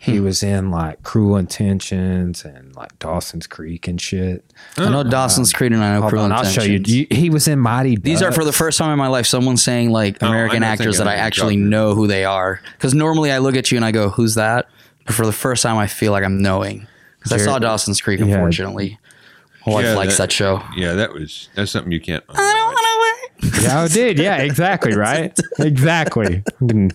[0.06, 0.24] He Hmm.
[0.24, 4.46] was in like Cruel Intentions and like Dawson's Creek and shit.
[4.78, 6.80] I know Dawson's Creek and I know Hold Cruel on, I'll show you.
[6.86, 7.96] You- He was in Mighty.
[7.96, 10.62] These are for the first time in my life someone saying like Oh, I American
[10.62, 11.68] know actors that I of actually Joker.
[11.70, 12.62] know who they are.
[12.78, 14.68] Because normally I look at you and I go, "Who's that?"
[15.08, 16.86] But for the first time, I feel like I'm knowing
[17.18, 18.20] because I saw Dawson's Creek.
[18.20, 19.00] Unfortunately,
[19.66, 20.62] my wife Yeah, likes that- that, show.
[20.76, 22.24] Yeah, that was that's something you can't.
[23.62, 24.18] Yeah, I did.
[24.20, 24.96] Yeah, exactly.
[24.98, 25.38] Right.
[25.60, 26.44] exactly.
[26.62, 26.94] Mm,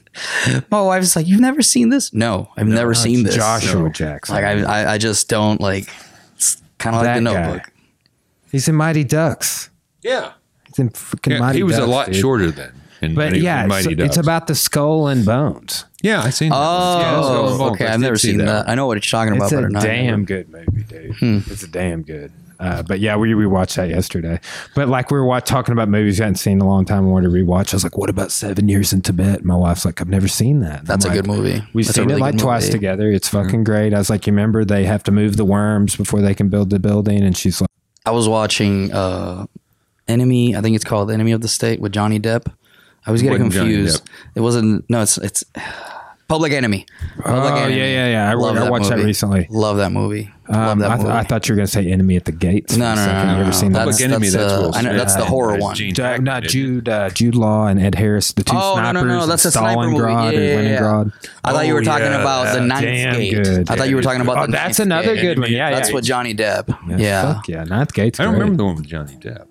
[0.70, 3.35] My wife's like, "You've never seen this?" No, I've never seen this.
[3.36, 3.89] Joshua No.
[3.89, 4.35] Jackson.
[4.35, 5.89] Like I, I, I just don't like.
[6.36, 7.47] It's kind of like That the guy.
[7.47, 7.72] Notebook.
[8.51, 9.70] He's in Mighty Ducks.
[10.02, 10.32] Yeah,
[10.66, 12.16] He's in freaking yeah Mighty he was Ducks, a lot dude.
[12.16, 12.72] shorter then.
[13.02, 14.27] in- But when he was yeah, in it's, Mighty it's Ducks.
[14.27, 15.85] about the skull and bones.
[16.02, 16.48] Yeah, I seen.
[16.51, 16.56] that.
[16.56, 17.72] Yeah, Skull and Oh, Bones.
[17.74, 17.86] okay.
[17.86, 18.68] I I've never see seen that.
[18.68, 21.14] I know what you're talking It's about, a but not damn good movie, dude.
[21.51, 22.32] It's a damn good.
[22.61, 24.39] Uh, but yeah, we we watched that yesterday.
[24.74, 27.05] But like we were watch, talking about movies we hadn't seen in a long time.
[27.05, 27.73] I wanted to rewatch.
[27.73, 30.61] I was like, "What about Seven Years in Tibet?" My wife's like, "I've never seen
[30.61, 31.62] that." And That's I'm a like, good movie.
[31.73, 32.73] We've That's seen really it like twice movie.
[32.73, 33.11] together.
[33.11, 33.95] It's fucking great.
[33.95, 36.69] I was like, "You remember they have to move the worms before they can build
[36.69, 37.70] the building?" And she's like,
[38.05, 39.47] I was watching uh,
[40.07, 40.55] Enemy.
[40.55, 42.53] I think it's called Enemy of the State with Johnny Depp.
[43.07, 44.09] I was getting confused.
[44.35, 44.85] It wasn't.
[44.91, 45.45] No, it's it's
[46.31, 46.86] Public Enemy.
[47.24, 47.77] Public "Oh Enemy.
[47.77, 49.48] yeah, yeah, yeah." I, Love I that watched that recently.
[49.51, 50.31] Love that movie.
[50.48, 51.19] Love Um, that I, th- movie.
[51.19, 53.05] I thought you were going to say "Enemy at the Gates." no, for no, no,
[53.05, 53.16] second.
[53.16, 53.51] no, You no, ever no.
[53.51, 53.85] seen that?
[53.86, 55.74] That's, Public Enemy, that's, that's uh, Will I know, that's the Smith horror and one.
[55.74, 56.51] Gene Hackman not did.
[56.52, 59.02] Jude, uh, Jude Law and Ed Harris, the two Oh, no, snipers.
[59.02, 59.97] no, no, that's a sniper movie.
[60.05, 60.57] Stalingrad Yeah, or yeah, yeah.
[60.86, 61.12] Leningrad.
[61.44, 63.35] I thought you were Oh, talking yeah, about the yeah, Ninth damn Gate.
[63.44, 63.70] good.
[63.70, 65.20] I thought you were talking about Oh, the that's Ninth another Gate.
[65.23, 65.51] good one.
[65.51, 65.94] Yeah, That's yeah.
[65.97, 66.69] with Johnny Depp.
[66.89, 67.35] Yeah, Yeah.
[67.35, 67.65] fuck yeah.
[67.65, 68.40] Ninth Gate's I don't great.
[68.43, 69.47] remember the one with Johnny Depp.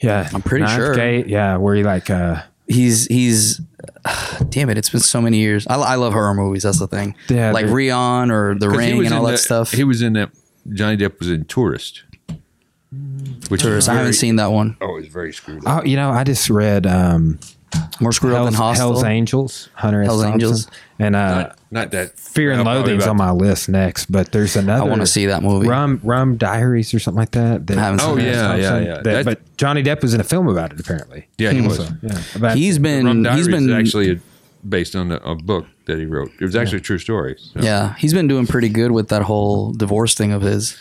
[0.00, 0.94] Yeah, I'm pretty Ninth sure.
[0.94, 3.60] Gate, yeah, where he like, uh, he's he's
[4.50, 7.14] damn it it's been so many years i, I love horror movies that's the thing
[7.28, 9.38] Yeah, like the- Rion or the 'Cause he ring was and all in that the-
[9.38, 10.30] stuff He was in that.
[10.72, 12.02] Johnny Depp was in Tourist.
[13.48, 13.64] Which Tourist.
[13.64, 15.82] was i haven't seen that one Oh, it's very screwed up.
[15.82, 17.38] oh, you know, I just read um,
[18.00, 20.06] more screwed up than hostile Hell's Angels, Hunter S.
[20.08, 20.34] Hell's Thompson.
[20.34, 20.70] Angels.
[20.98, 24.06] and uh, not, not that Fear and well, Loathing's on my list next.
[24.06, 24.84] But there's another.
[24.84, 27.66] i want to see that movie Rum Rum Diaries or something like that.
[27.66, 28.22] that I haven't seen Oh, that.
[28.24, 28.94] yeah, Thompson, yeah, yeah.
[28.94, 31.28] that- That- but Johnny Depp was in a film about it apparently.
[31.38, 31.76] Yeah, he was.
[31.76, 34.20] So, yeah, about, he's Rum been Diaries he's been is actually
[34.68, 36.30] based on a, a book that he wrote.
[36.40, 37.36] It was actually a true story.
[37.38, 37.60] so.
[37.60, 40.76] yeah he's been doing pretty good with that whole divorce thing of his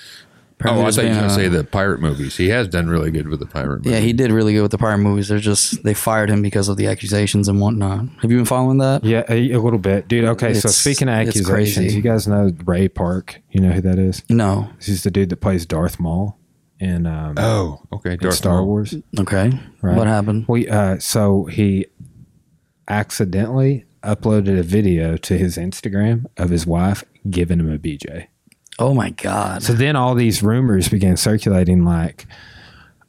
[0.65, 2.35] Oh, I there's thought you were going to say the pirate movies.
[2.35, 3.91] He has done really good with the pirate movies.
[3.91, 6.67] yeah he did really good with the pirate movies they're just they fired him because
[6.67, 10.07] of the accusations and whatnot have you been following that Yeah, a, a little bit,
[10.07, 10.25] dude.
[10.25, 11.95] Okay, so speaking of accusations, crazy.
[11.95, 13.39] you guys know Ray Park.
[13.51, 14.23] You know who that is?
[14.29, 16.39] no He's the dude that plays Darth Maul
[16.79, 18.13] in, um, Oh, okay.
[18.13, 18.65] in Darth Star Maul.
[18.67, 18.95] Wars.
[19.19, 19.51] okay
[19.83, 19.95] Right.
[19.95, 21.85] what happened We uh, so he
[22.87, 28.27] accidentally uploaded a video to his Instagram of his wife giving him a BJ.
[28.79, 32.25] Oh my god So then all these rumors began circulating like,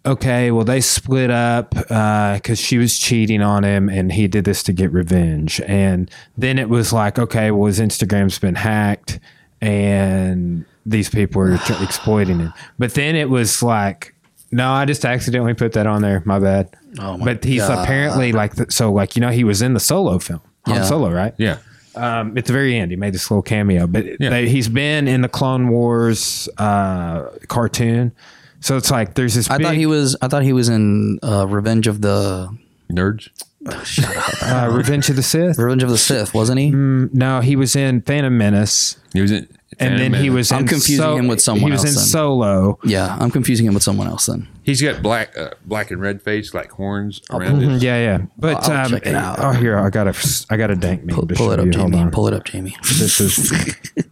[0.07, 4.45] okay, well, they split up uh, because she was cheating on him and he did
[4.45, 5.61] this to get revenge.
[5.66, 9.20] And then it was like, okay, well, his Instagram's been hacked
[9.61, 12.53] and these people are tr- exploiting him.
[12.78, 14.15] But then it was like,
[14.51, 16.23] no, I just accidentally put that on there.
[16.24, 16.74] My bad.
[16.99, 17.85] Oh my but he's God.
[17.85, 20.40] apparently like, the, so like, you know, he was in the solo film.
[20.65, 20.82] Han Yeah.
[20.85, 21.35] Solo, right?
[21.36, 21.59] Yeah.
[21.98, 24.30] Um, at the very end, he made this little cameo, but Yeah.
[24.30, 28.12] they, he's been in the Clone Wars uh, cartoon.
[28.60, 29.48] So it's like there's this.
[29.50, 30.16] I big, thought he was.
[30.22, 32.48] I thought he was in uh, Revenge of the
[32.90, 33.28] Nerds.
[33.70, 35.59] Uh, Revenge of the Sith.
[35.59, 36.70] Revenge of the Sith, wasn't he?
[36.73, 39.49] Mm, no, he was in Phantom Menace, He was in.
[39.78, 40.51] and then he was.
[40.53, 42.05] I'm in confusing him with someone He was else in then.
[42.07, 42.78] Solo.
[42.85, 44.27] Yeah, I'm confusing him with someone else.
[44.27, 47.82] Then He's got black, uh, black and red face, like horns Oh, around his.
[47.82, 48.27] Yeah, yeah.
[48.36, 49.39] But I'll um, check it out.
[49.39, 51.61] oh, here I got a I got a dank meme pull, to pull show it
[51.61, 51.73] up, you.
[51.78, 52.05] Hold Jamie.
[52.05, 52.11] on.
[52.11, 52.77] Pull it up, Jamie.
[52.82, 53.53] This is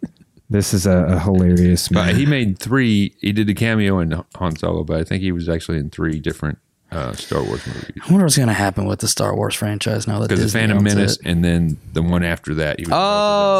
[0.49, 2.17] This is a, a hilarious But man.
[2.17, 3.17] he made three.
[3.21, 6.21] He did a cameo in Han Solo, but I think he was actually in three
[6.21, 6.59] different
[6.97, 7.91] uh, Star Wars movies.
[8.03, 10.61] I wonder what's gonna happen with the Star Wars franchise now that Because the Disney
[10.61, 11.27] Phantom owns Menace, it.
[11.27, 12.79] and then the one after that.
[12.79, 13.07] He was in both of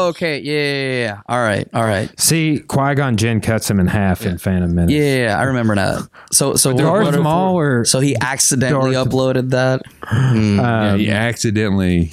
[0.03, 0.39] Oh, okay.
[0.39, 1.21] Yeah, yeah, yeah, yeah.
[1.27, 2.09] All right, all right.
[2.19, 4.91] See, Qui Gon Jinn cuts him in half in Phantom Menace.
[4.93, 6.07] Yeah, yeah, yeah, I remember that.
[6.31, 9.81] So, so Darth what- Maul or so he accidentally Darth- uploaded that.
[10.11, 12.11] Yeah, he accidentally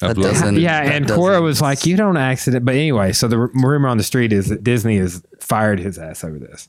[0.00, 0.22] uploaded.
[0.22, 3.38] doesn't- yeah, that and Cora doesn't- was like, "You don't accident." But anyway, so the
[3.38, 6.68] r- rumor on the street is that Disney has fired his ass over this,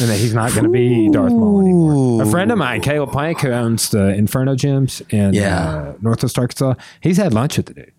[0.00, 2.22] and that he's not going to be Darth Maul anymore.
[2.22, 5.58] A friend of mine, Caleb Plank, who owns the Inferno Gyms in Yeah.
[5.68, 7.92] uh, Northwest Arkansas, he's had lunch with the dude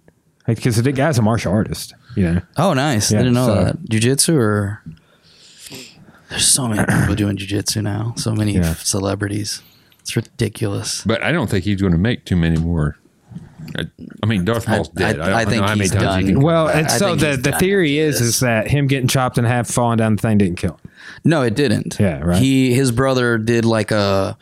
[0.47, 1.93] because the guy's a martial artist.
[2.15, 3.11] You know, Oh, nice.
[3.11, 3.89] Yeah, I didn't know so- that.
[3.89, 4.81] Jiu-jitsu or
[6.30, 8.13] there's so many people doing jiu-jitsu now.
[8.18, 8.73] So many Yeah.
[8.76, 9.61] celebrities.
[9.99, 11.03] It's ridiculous.
[11.05, 12.97] But I don't think he's going to make too many more.
[13.77, 13.85] I,
[14.23, 15.19] I mean, Darth Maul's I- dead.
[15.19, 16.21] I, I don't think know how many he's times done.
[16.21, 16.41] he can.
[16.41, 18.27] well, I and so think the he's the done theory after is this.
[18.27, 20.91] is that him getting chopped in half, falling down the thing didn't kill him.
[21.23, 21.97] No, it didn't.
[21.99, 22.41] Yeah, right.
[22.41, 24.38] He his brother did like a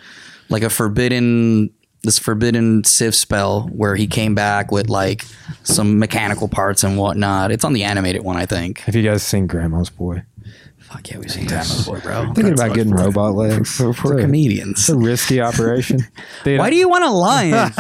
[0.50, 1.72] like a forbidden
[2.04, 5.26] this forbidden Sith spell where he came back with like
[5.64, 7.52] some mechanical parts and whatnot.
[7.52, 8.80] It's on the animated one, I think.
[8.82, 10.24] Have you guys seen Grandma's Boy?
[10.80, 12.34] Fuck yeah, we've seen Grandma's Boy, bro.
[12.34, 13.80] Thinking about getting robot legs.
[13.80, 14.80] We're comedians.
[14.80, 16.00] It's a risky operation.
[16.46, 17.72] Dude, Why do you want a lion?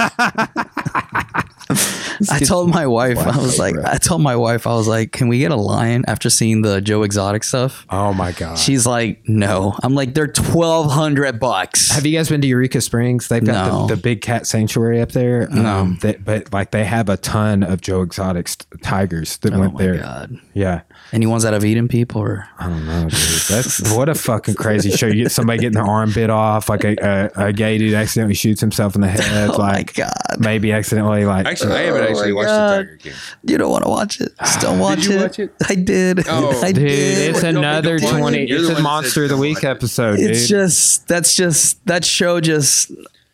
[2.31, 5.27] I told my wife, I was like, I told my wife, I was like, can
[5.27, 7.85] we get a lion after seeing the Joe Exotic stuff?
[7.89, 8.57] Oh my god.
[8.57, 9.75] She's like, no.
[9.83, 11.91] I'm like, they're twelve hundred bucks.
[11.91, 13.27] have you guys been to Eureka Springs?
[13.27, 13.87] They've got No.
[13.87, 15.47] the, the big cat sanctuary up there.
[15.49, 15.65] No.
[15.79, 19.91] Um, that, but like they have a ton of Joe Exotics tigers that went there.
[19.91, 19.97] oh went my there.
[20.01, 20.39] god.
[20.53, 20.81] Yeah.
[21.11, 23.11] Any ones that have eaten people or I don't know, dude.
[23.49, 25.07] That's what a fucking crazy show.
[25.07, 28.35] You get somebody getting their arm bit off, like a, a, a gay dude accidentally
[28.35, 30.11] shoots himself in the head, Oh my like God.
[30.39, 32.69] maybe accidentally, like Actually, I haven't actually watched God.
[32.79, 33.13] the Tiger King.
[33.43, 34.31] you don't want to watch it.
[34.39, 35.21] Just don't watch you it.
[35.21, 35.53] watch it?
[35.67, 36.25] I did.
[36.27, 36.61] Oh.
[36.63, 37.29] I dude, did.
[37.29, 38.45] it's Don't another the one- twenty.
[38.47, 40.49] you're It's a monster of the week watch episode, it's dude.
[40.49, 42.91] just that's just that show just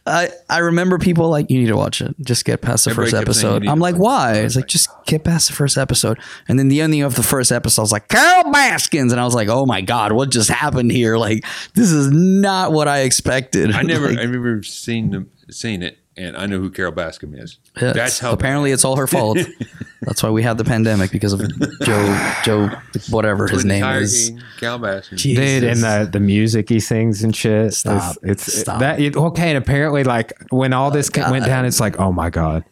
[0.08, 2.16] I, I remember people like you need to watch it.
[2.22, 3.72] Just get past the Everybody first kept saying you episode.
[3.72, 4.36] I'm like, why?
[4.36, 7.24] It's like like- just get past the first episode, and then the ending of the
[7.24, 10.30] first episode I was like Carol Baskins, and I was like, oh my god, what
[10.30, 11.18] just happened here?
[11.18, 11.44] Like
[11.74, 13.72] this is not what I expected.
[13.72, 17.40] I never, Like, I never seen them, seen it, and I know who Carol Baskin
[17.42, 17.58] is.
[17.76, 19.38] it's- That's how apparently it's all her fault.
[20.02, 21.42] That's why we have the pandemic because of
[21.84, 22.70] Joe Joe
[23.10, 24.30] whatever his name is.
[24.30, 25.18] King, Carol Baskin.
[25.18, 25.36] Gee.
[25.36, 27.74] Dude, and the the music he sings and shit.
[27.74, 28.18] Stop.
[28.22, 28.80] It's, it's Stop.
[28.82, 29.50] that it, okay.
[29.50, 31.32] And apparently, like when all this oh, God.
[31.32, 32.64] went down, it's like, oh my god,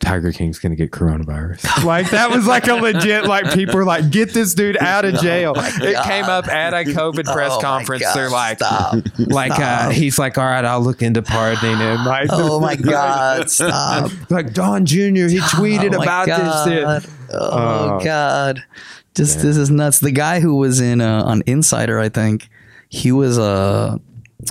[0.00, 1.84] Tiger King's gonna get coronavirus.
[1.84, 3.24] like that was like a legit.
[3.26, 5.54] Like people were like, get this dude out of jail.
[5.56, 8.02] it came up at a COVID press Oh conference.
[8.04, 8.94] God, They're like, stop.
[9.18, 12.04] like uh, he's like, all right, I'll look into pardoning him.
[12.04, 14.10] Like, Oh my god, stop.
[14.30, 14.96] like Don Jr.
[15.26, 16.66] He tweeted Oh about God.
[16.66, 17.10] this shit.
[17.32, 18.62] Oh, God.
[19.14, 19.98] Just this is nuts.
[19.98, 22.48] The guy who was in uh, on Insider, I think,
[22.88, 23.98] he was uh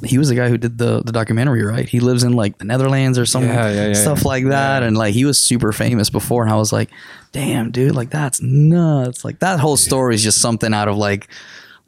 [0.03, 1.87] he was the guy who did the the documentary, right?
[1.87, 4.27] He lives in like the Netherlands or some Yeah, yeah, yeah, stuff yeah.
[4.27, 6.43] like that, and like he was super famous before.
[6.43, 6.89] And I was like,
[7.31, 9.23] damn, dude, like that's nuts.
[9.23, 11.29] Like that whole story is just something out of like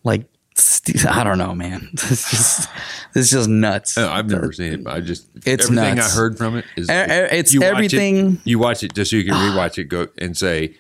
[0.04, 0.26] like
[1.08, 1.90] I don't know, man.
[1.94, 2.70] It's just
[3.16, 3.98] it's just nuts.
[3.98, 6.14] No, I've never seen it, but I just It's everything nuts.
[6.14, 9.18] I heard from it is it's you watch it- everything- you watch it just so
[9.18, 9.52] you can ah.
[9.56, 10.76] rewatch it, go and say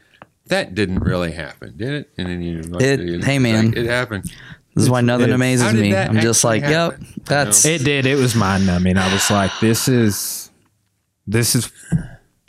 [0.47, 2.09] that didn't really happen, did it?
[2.17, 3.67] And then you watch It- and hey, man.
[3.69, 4.31] like, it happened.
[4.75, 5.95] This is why nothing amazes me.
[5.95, 8.05] I'm just like, actually yep, that's It did.
[8.05, 8.97] It was mind numbing.
[8.97, 10.51] I was like, this is,
[11.27, 11.71] this is,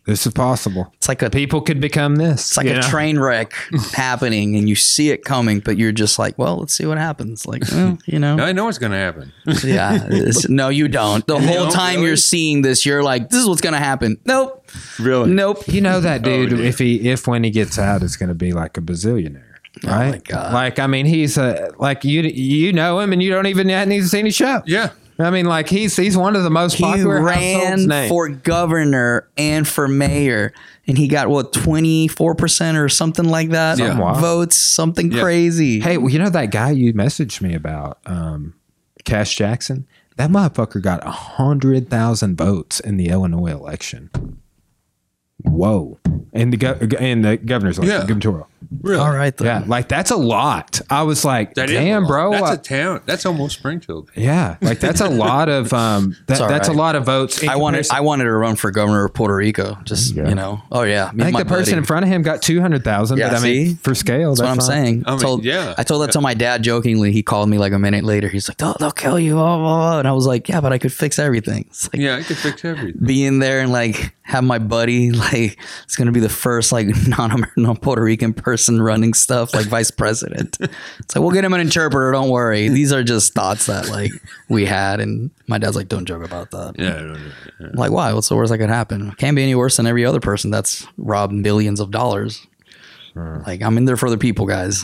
[0.06, 0.92] this is possible.
[0.96, 2.40] it's like a People could become this.
[2.40, 3.52] It's like a train wreck
[3.92, 7.46] happening, and you see it coming, but you're just like, well, let's see what happens.
[7.46, 9.32] Like, well, you know, I know it's going to happen.
[9.64, 10.08] yeah.
[10.48, 11.26] no, you don't.
[11.26, 12.08] The whole don't time really?
[12.08, 14.18] you're seeing this, you're like, this is what's gonna happen.
[14.24, 14.66] Nope,
[14.98, 15.30] really?
[15.30, 15.68] nope.
[15.68, 16.50] You know that oh, dude.
[16.50, 16.60] dude.
[16.60, 19.49] if he, if when he gets out, it's going to be like a bazillionaire.
[19.84, 20.10] Right?
[20.12, 20.52] my God.
[20.52, 22.22] Like, I mean, he's a like you.
[22.22, 24.62] You know him, and you don't even need to see any show.
[24.66, 24.90] Yeah.
[25.18, 29.68] I mean, like he's he's one of the most He popular ran for governor and
[29.68, 30.54] for mayor,
[30.86, 34.18] and he got what 24 percent or something like that Yeah.
[34.18, 34.56] Votes.
[34.56, 35.20] Something Yeah.
[35.22, 35.80] crazy.
[35.80, 38.54] Hey, well, you know that guy you messaged me about, um,
[39.04, 39.86] Kash Jackson?
[40.16, 44.10] That motherfucker got a hundred thousand votes in the Illinois election.
[45.42, 45.98] Whoa!
[46.32, 48.06] In the go- in the governor's election, Yeah.
[48.06, 48.46] gubernatorial.
[48.82, 49.00] Really?
[49.00, 49.46] all right, then.
[49.46, 50.80] Yeah, like that's a lot.
[50.90, 52.08] I was like, That is a damn, lot.
[52.08, 52.30] bro.
[52.32, 53.00] That's uh, a town.
[53.06, 54.10] That's almost Springfield.
[54.14, 56.14] yeah, like that's a lot of um.
[56.26, 56.76] That, all that's a right.
[56.78, 57.42] lot of votes.
[57.42, 59.76] in I wanted comparison- I wanted to run for governor of Puerto Rico.
[59.84, 60.28] Just Yeah.
[60.28, 60.92] you know, oh yeah.
[60.92, 61.78] me I and think my the person buddy.
[61.78, 63.18] in front of him got two hundred thousand.
[63.18, 63.74] Yeah, but I mean, see?
[63.76, 64.66] for scale, That's what I'm fine.
[64.66, 65.02] saying.
[65.06, 65.74] I mean, told, yeah.
[65.76, 67.10] I told that to my dad jokingly.
[67.12, 68.28] He called me like a minute later.
[68.28, 69.98] He's like, "They'll, they'll kill you," blah, blah, blah.
[70.00, 72.36] and I was like, "Yeah, but I could fix everything." It's like Yeah, I could
[72.36, 73.04] fix everything.
[73.04, 77.46] being there and like have my buddy like it's gonna be the first like non
[77.56, 80.56] non Puerto Rican person running stuff like vice president.
[80.60, 82.10] It's like we'll get him an interpreter.
[82.10, 82.68] Don't worry.
[82.68, 84.10] These are just thoughts that like
[84.48, 86.74] we had, and my dad's like, don't joke about that.
[86.78, 87.62] Yeah, I.
[87.62, 87.70] Yeah.
[87.74, 88.12] Like why?
[88.12, 89.12] What's the worst that could happen?
[89.12, 92.44] Can't be any worse than every other person that's robbed billions of dollars.
[93.14, 94.82] Like I'm in there for the people, guys.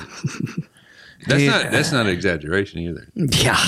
[1.27, 3.09] That's not that's not an exaggeration either.
[3.15, 3.59] yeah.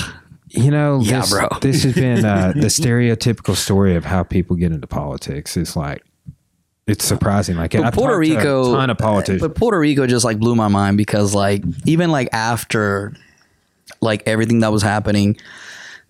[0.51, 1.47] You know, Yeah, this, bro.
[1.61, 5.55] this has been uh, the stereotypical story of how people get into politics.
[5.55, 6.03] It's like
[6.89, 7.55] it's surprising.
[7.57, 9.41] Like But I've Puerto to Rico, a ton of politicians.
[9.41, 13.13] but Puerto Rico just like blew my mind because like even like after
[14.01, 15.37] like everything that was happening,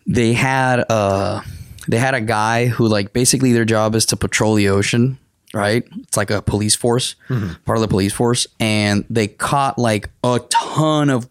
[0.08, 1.42] they had uh
[1.88, 5.18] they had a guy who like basically their job is to patrol the ocean,
[5.54, 5.84] right?
[5.98, 10.40] It's like a police force, part of the police force, and they caught like a
[10.50, 11.28] ton of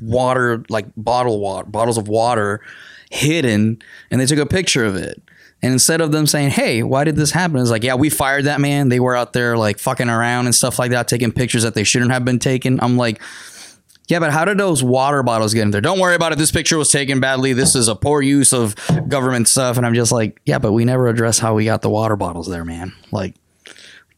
[0.00, 2.60] water, like bottle water, bottles of water
[3.10, 5.20] hidden, and they took a picture of it.
[5.62, 8.44] And instead of them saying, "Hey, why did this happen?" It's like, "Yeah, we fired
[8.44, 8.88] that man.
[8.90, 11.84] They were out there like fucking around and stuff like that, taking pictures that they
[11.84, 13.20] shouldn't have been taken." I'm like,
[14.06, 15.80] "Yeah, but how did those water bottles get in there?
[15.80, 16.38] Don't worry about it.
[16.38, 17.54] This picture was taken badly.
[17.54, 18.76] This is a poor use of
[19.08, 21.90] government stuff." And I'm just like, "Yeah, but we never address how we got the
[21.90, 22.92] water bottles there, man.
[23.10, 23.34] Like,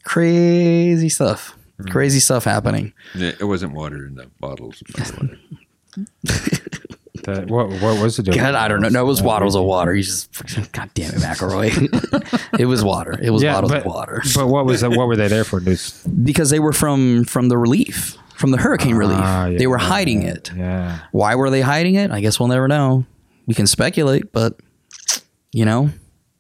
[0.05, 1.91] crazy stuff, mm.
[1.91, 4.83] crazy stuff happening." Yeah, It wasn't water in the bottles.
[7.25, 7.45] by the way.
[7.47, 8.25] That- what, what was it?
[8.25, 8.35] deal?
[8.35, 8.89] God, I don't know.
[8.89, 9.95] No, it was bottles of water.
[9.95, 10.33] You just,
[10.73, 11.71] God damn it, McElroy.
[12.61, 13.19] it was water.
[13.21, 14.23] It was bottles but, of water.
[14.35, 14.91] But what was that?
[14.91, 15.61] What were they there for?
[15.61, 19.19] Just, because they were from from the relief, from the hurricane relief.
[19.21, 20.51] Ah, yeah, they were yeah, hiding it.
[20.57, 21.01] yeah.
[21.13, 22.11] Why were they hiding it?
[22.11, 23.05] I guess we'll never know.
[23.47, 24.59] We can speculate, but
[25.53, 25.91] you know,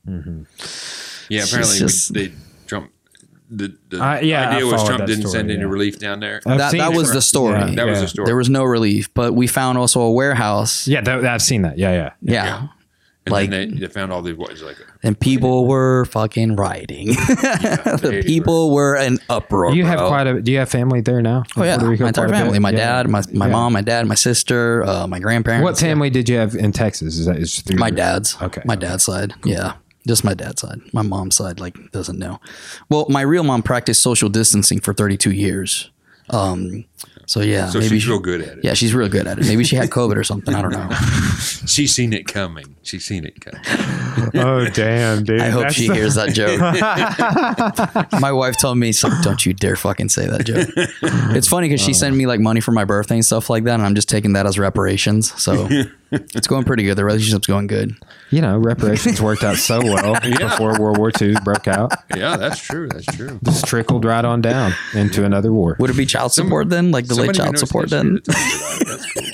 [0.06, 2.44] Yeah, apparently just- we, they Trump.
[3.52, 5.66] The, the Uh, yeah, I idea was followed Trump that didn't story, send any yeah.
[5.66, 6.40] relief down there.
[6.46, 6.96] I've that seen that it.
[6.96, 7.58] was the story.
[7.58, 8.26] Yeah, that was the story.
[8.26, 10.86] There was no relief, but we found also a warehouse.
[10.86, 11.76] Yeah, that, I've seen that.
[11.76, 12.10] Yeah, yeah.
[12.22, 12.68] Yeah.
[13.26, 16.54] and like- then they, they found all these what is like And people were fucking
[16.56, 17.06] rioting.
[17.54, 19.74] the people were in uproar.
[19.74, 20.08] You have bro.
[20.08, 20.40] quite a.
[20.40, 21.42] Do you have family there now?
[21.56, 22.36] Oh yeah, Rico, my entire quite a bit?
[22.44, 22.58] family.
[22.60, 23.02] My Yeah.
[23.02, 23.52] dad, my, my Yeah.
[23.52, 25.64] mom, my dad, my sister, uh, my grandparents.
[25.64, 27.16] What family did you have in Texas?
[27.18, 28.36] Is that is through My your- dad's.
[28.40, 28.62] Okay.
[28.64, 29.34] My dad's side.
[29.44, 29.72] Yeah.
[30.10, 30.80] Just my dad's side.
[30.92, 32.40] My mom's side, like, doesn't know.
[32.88, 35.88] Well, my real mom practiced social distancing for 32 years.
[36.30, 36.84] Um,
[37.26, 38.64] so yeah, so maybe she's she- real good at it.
[38.64, 39.46] Yeah, she's real good at it.
[39.46, 40.52] Maybe she had COVID or something.
[40.52, 40.88] I don't know.
[41.66, 42.74] She's seen it coming.
[42.82, 43.60] She's seen it coming.
[44.34, 45.40] Oh damn, dude!
[45.40, 46.60] I hope That's she the- hears that joke.
[48.20, 50.68] my wife told me, like, "Don't you dare fucking say that joke."
[51.36, 53.74] It's funny because she sent me like money for my birthday and stuff like that,
[53.74, 55.32] and I'm just taking that as reparations.
[55.40, 55.68] So
[56.12, 56.96] it's going pretty good.
[56.96, 57.94] The relationship's going good.
[58.30, 61.92] You know, reparations worked out so well before World War II broke out.
[62.16, 62.88] Yeah, that's true.
[62.88, 63.38] That's true.
[63.44, 65.76] Just trickled right on down into another war.
[65.78, 66.90] Would it be child support then?
[66.90, 68.20] Like delayed Somebody who child support then?
[68.24, 68.86] to talk about it.
[68.88, 69.24] That's cool.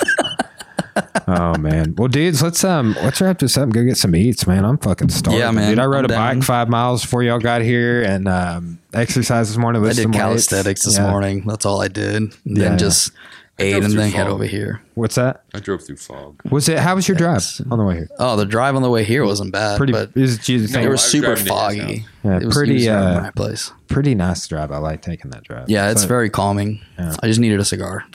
[1.28, 1.94] Oh man.
[1.96, 4.64] Well, dudes, let's um let's wrap this up and go get some eats, man.
[4.64, 5.40] I'm fucking starving.
[5.40, 6.36] Yeah, man, Dude, I rode I'm a down.
[6.38, 9.84] bike five miles before y'all got here and um exercised this morning.
[9.84, 10.18] I did some weights.
[10.22, 11.10] calisthenics this Yeah.
[11.10, 11.44] morning.
[11.46, 12.14] That's all I did.
[12.14, 12.68] And Yeah.
[12.70, 13.10] then just
[13.58, 14.80] ate and then head over here.
[14.96, 15.44] What's that?
[15.52, 16.40] I drove through fog.
[16.50, 16.78] Was it?
[16.78, 18.08] How was your drive on the way here?
[18.18, 19.92] Oh, the drive on the way here wasn't bad, Pretty.
[19.92, 21.98] but is, do you No, it was was super driving to his foggy.
[21.98, 22.08] house.
[22.24, 23.72] Yeah, it was, pretty, It was uh, my place.
[23.88, 24.72] pretty nice drive.
[24.72, 25.68] I like taking that drive.
[25.68, 26.80] Yeah, it's So- very calming.
[26.98, 27.14] Yeah.
[27.22, 28.04] I just needed a cigar.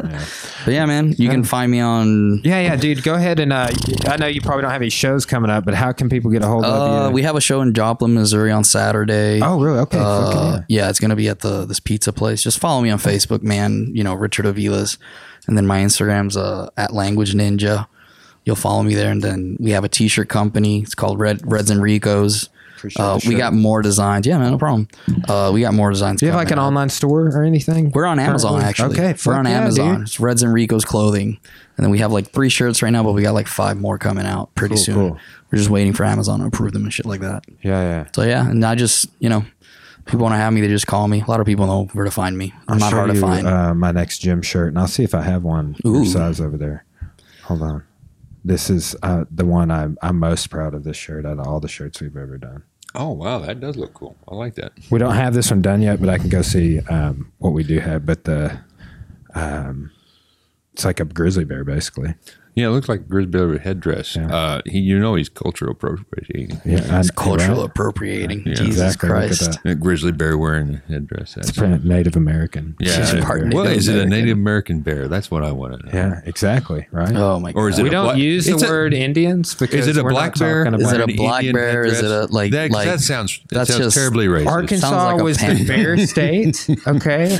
[0.00, 0.24] Yeah.
[0.64, 2.40] But yeah, man, you can find me on.
[2.44, 3.02] Yeah, yeah, dude.
[3.02, 3.68] Go ahead and uh,
[4.06, 6.42] I know you probably don't have any shows coming up, but how can people get
[6.42, 7.14] a hold Uh, of you?
[7.14, 9.40] we have a show in Joplin, Missouri on Saturday.
[9.42, 9.80] oh, really?
[9.80, 9.98] Okay.
[9.98, 10.88] Uh, fucking yeah.
[10.88, 12.42] it's gonna be at the this pizza place.
[12.42, 13.90] Just follow me on Facebook, man.
[13.92, 14.96] You know Richard Avilas,
[15.48, 17.88] and then my Instagram's uh, at Language Ninja.
[18.44, 20.80] You'll follow me there, and then we have a T-shirt company.
[20.82, 22.48] It's called Red Reds and Ricos.
[22.96, 24.24] Uh, we got more designs.
[24.24, 24.86] Yeah, man, no problem.
[25.28, 26.20] Uh, we got more designs.
[26.20, 26.68] Do you have like an coming up.
[26.68, 27.90] online store or anything?
[27.90, 28.68] We're on Amazon Currently?
[28.68, 29.00] actually.
[29.00, 29.94] Okay, we're on yeah, Amazon.
[29.96, 30.02] dude.
[30.06, 31.40] It's Reds and Rico's clothing,
[31.76, 33.98] and then we have like three shirts right now, but we got like five more
[33.98, 34.94] coming out pretty Cool, soon.
[34.94, 35.18] cool.
[35.50, 37.44] We're just waiting for Amazon to approve them and shit like that.
[37.62, 38.06] Yeah, yeah.
[38.14, 39.44] So yeah, and I just you know,
[40.08, 41.20] people want to have me, they just call me.
[41.20, 42.52] A lot of people know where to find me.
[42.66, 43.46] I'm I'll not show hard to find.
[43.46, 46.04] Uh, my next gym shirt, and I'll see if I have one Ooh.
[46.04, 46.84] size over there.
[47.44, 47.84] Hold on.
[48.44, 50.84] This is uh, the one I'm I'm most proud of.
[50.84, 52.62] This shirt out of all the shirts we've ever done.
[52.94, 54.16] Oh wow, that does look cool.
[54.26, 54.72] I like that.
[54.90, 57.62] We don't have this one done yet, but I can go see um, what we
[57.62, 58.06] do have.
[58.06, 58.58] But the
[59.34, 59.90] um,
[60.72, 62.14] it's like a grizzly bear, basically.
[62.58, 64.16] Yeah, it looks like a grizzly bear headdress.
[64.16, 64.34] Yeah.
[64.34, 66.60] Uh, he, you know, he's cultural appropriating.
[66.64, 67.70] Yeah, I- it's cultural right?
[67.70, 68.40] appropriating.
[68.46, 69.08] Yeah, Jesus exactly.
[69.10, 69.58] Christ.
[69.64, 71.34] A grizzly bear wearing a headdress.
[71.34, 72.76] That's It's pretty Native American.
[72.80, 73.04] yeah.
[73.06, 75.08] She's part Well, Native is it a Native American bear?
[75.08, 75.92] That's what I want to know.
[75.92, 76.86] Yeah, exactly.
[76.90, 77.14] Right.
[77.14, 77.58] Oh my god.
[77.60, 79.96] Or is it we a don't black- use the it's a- word Indians because Is
[79.96, 80.64] it a we're not black bear?
[80.64, 81.84] talking Is it a black Indian bear?
[81.84, 82.30] Is it a, headdress?
[82.32, 84.46] like- that, like- that sounds that sounds just- terribly racist.
[84.46, 86.66] Arkansas like was the bear state.
[86.86, 87.38] Okay.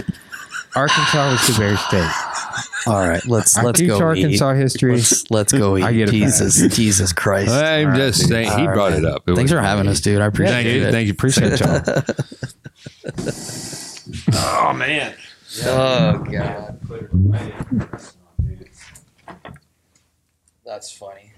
[0.77, 2.11] Arkansas was the bear state.
[2.86, 3.98] All right, let's I let's teach go.
[4.00, 4.57] Arkansas eat.
[4.58, 4.92] history.
[4.97, 5.82] Let's, let's go eat.
[5.84, 7.50] I get a Jesus, Jesus Christ.
[7.50, 8.28] I'm All right, just dude.
[8.28, 8.58] saying.
[8.58, 8.98] He All brought right.
[8.98, 9.28] it up.
[9.28, 9.90] It Thanks was for having funny.
[9.92, 10.20] us, dude.
[10.23, 10.86] I appreciate Thank you.
[10.86, 10.92] it.
[10.92, 11.12] Thank you.
[11.12, 11.82] Appreciate y'all.
[14.70, 15.15] oh man.
[15.65, 16.78] Oh god,
[20.65, 21.32] that's funny.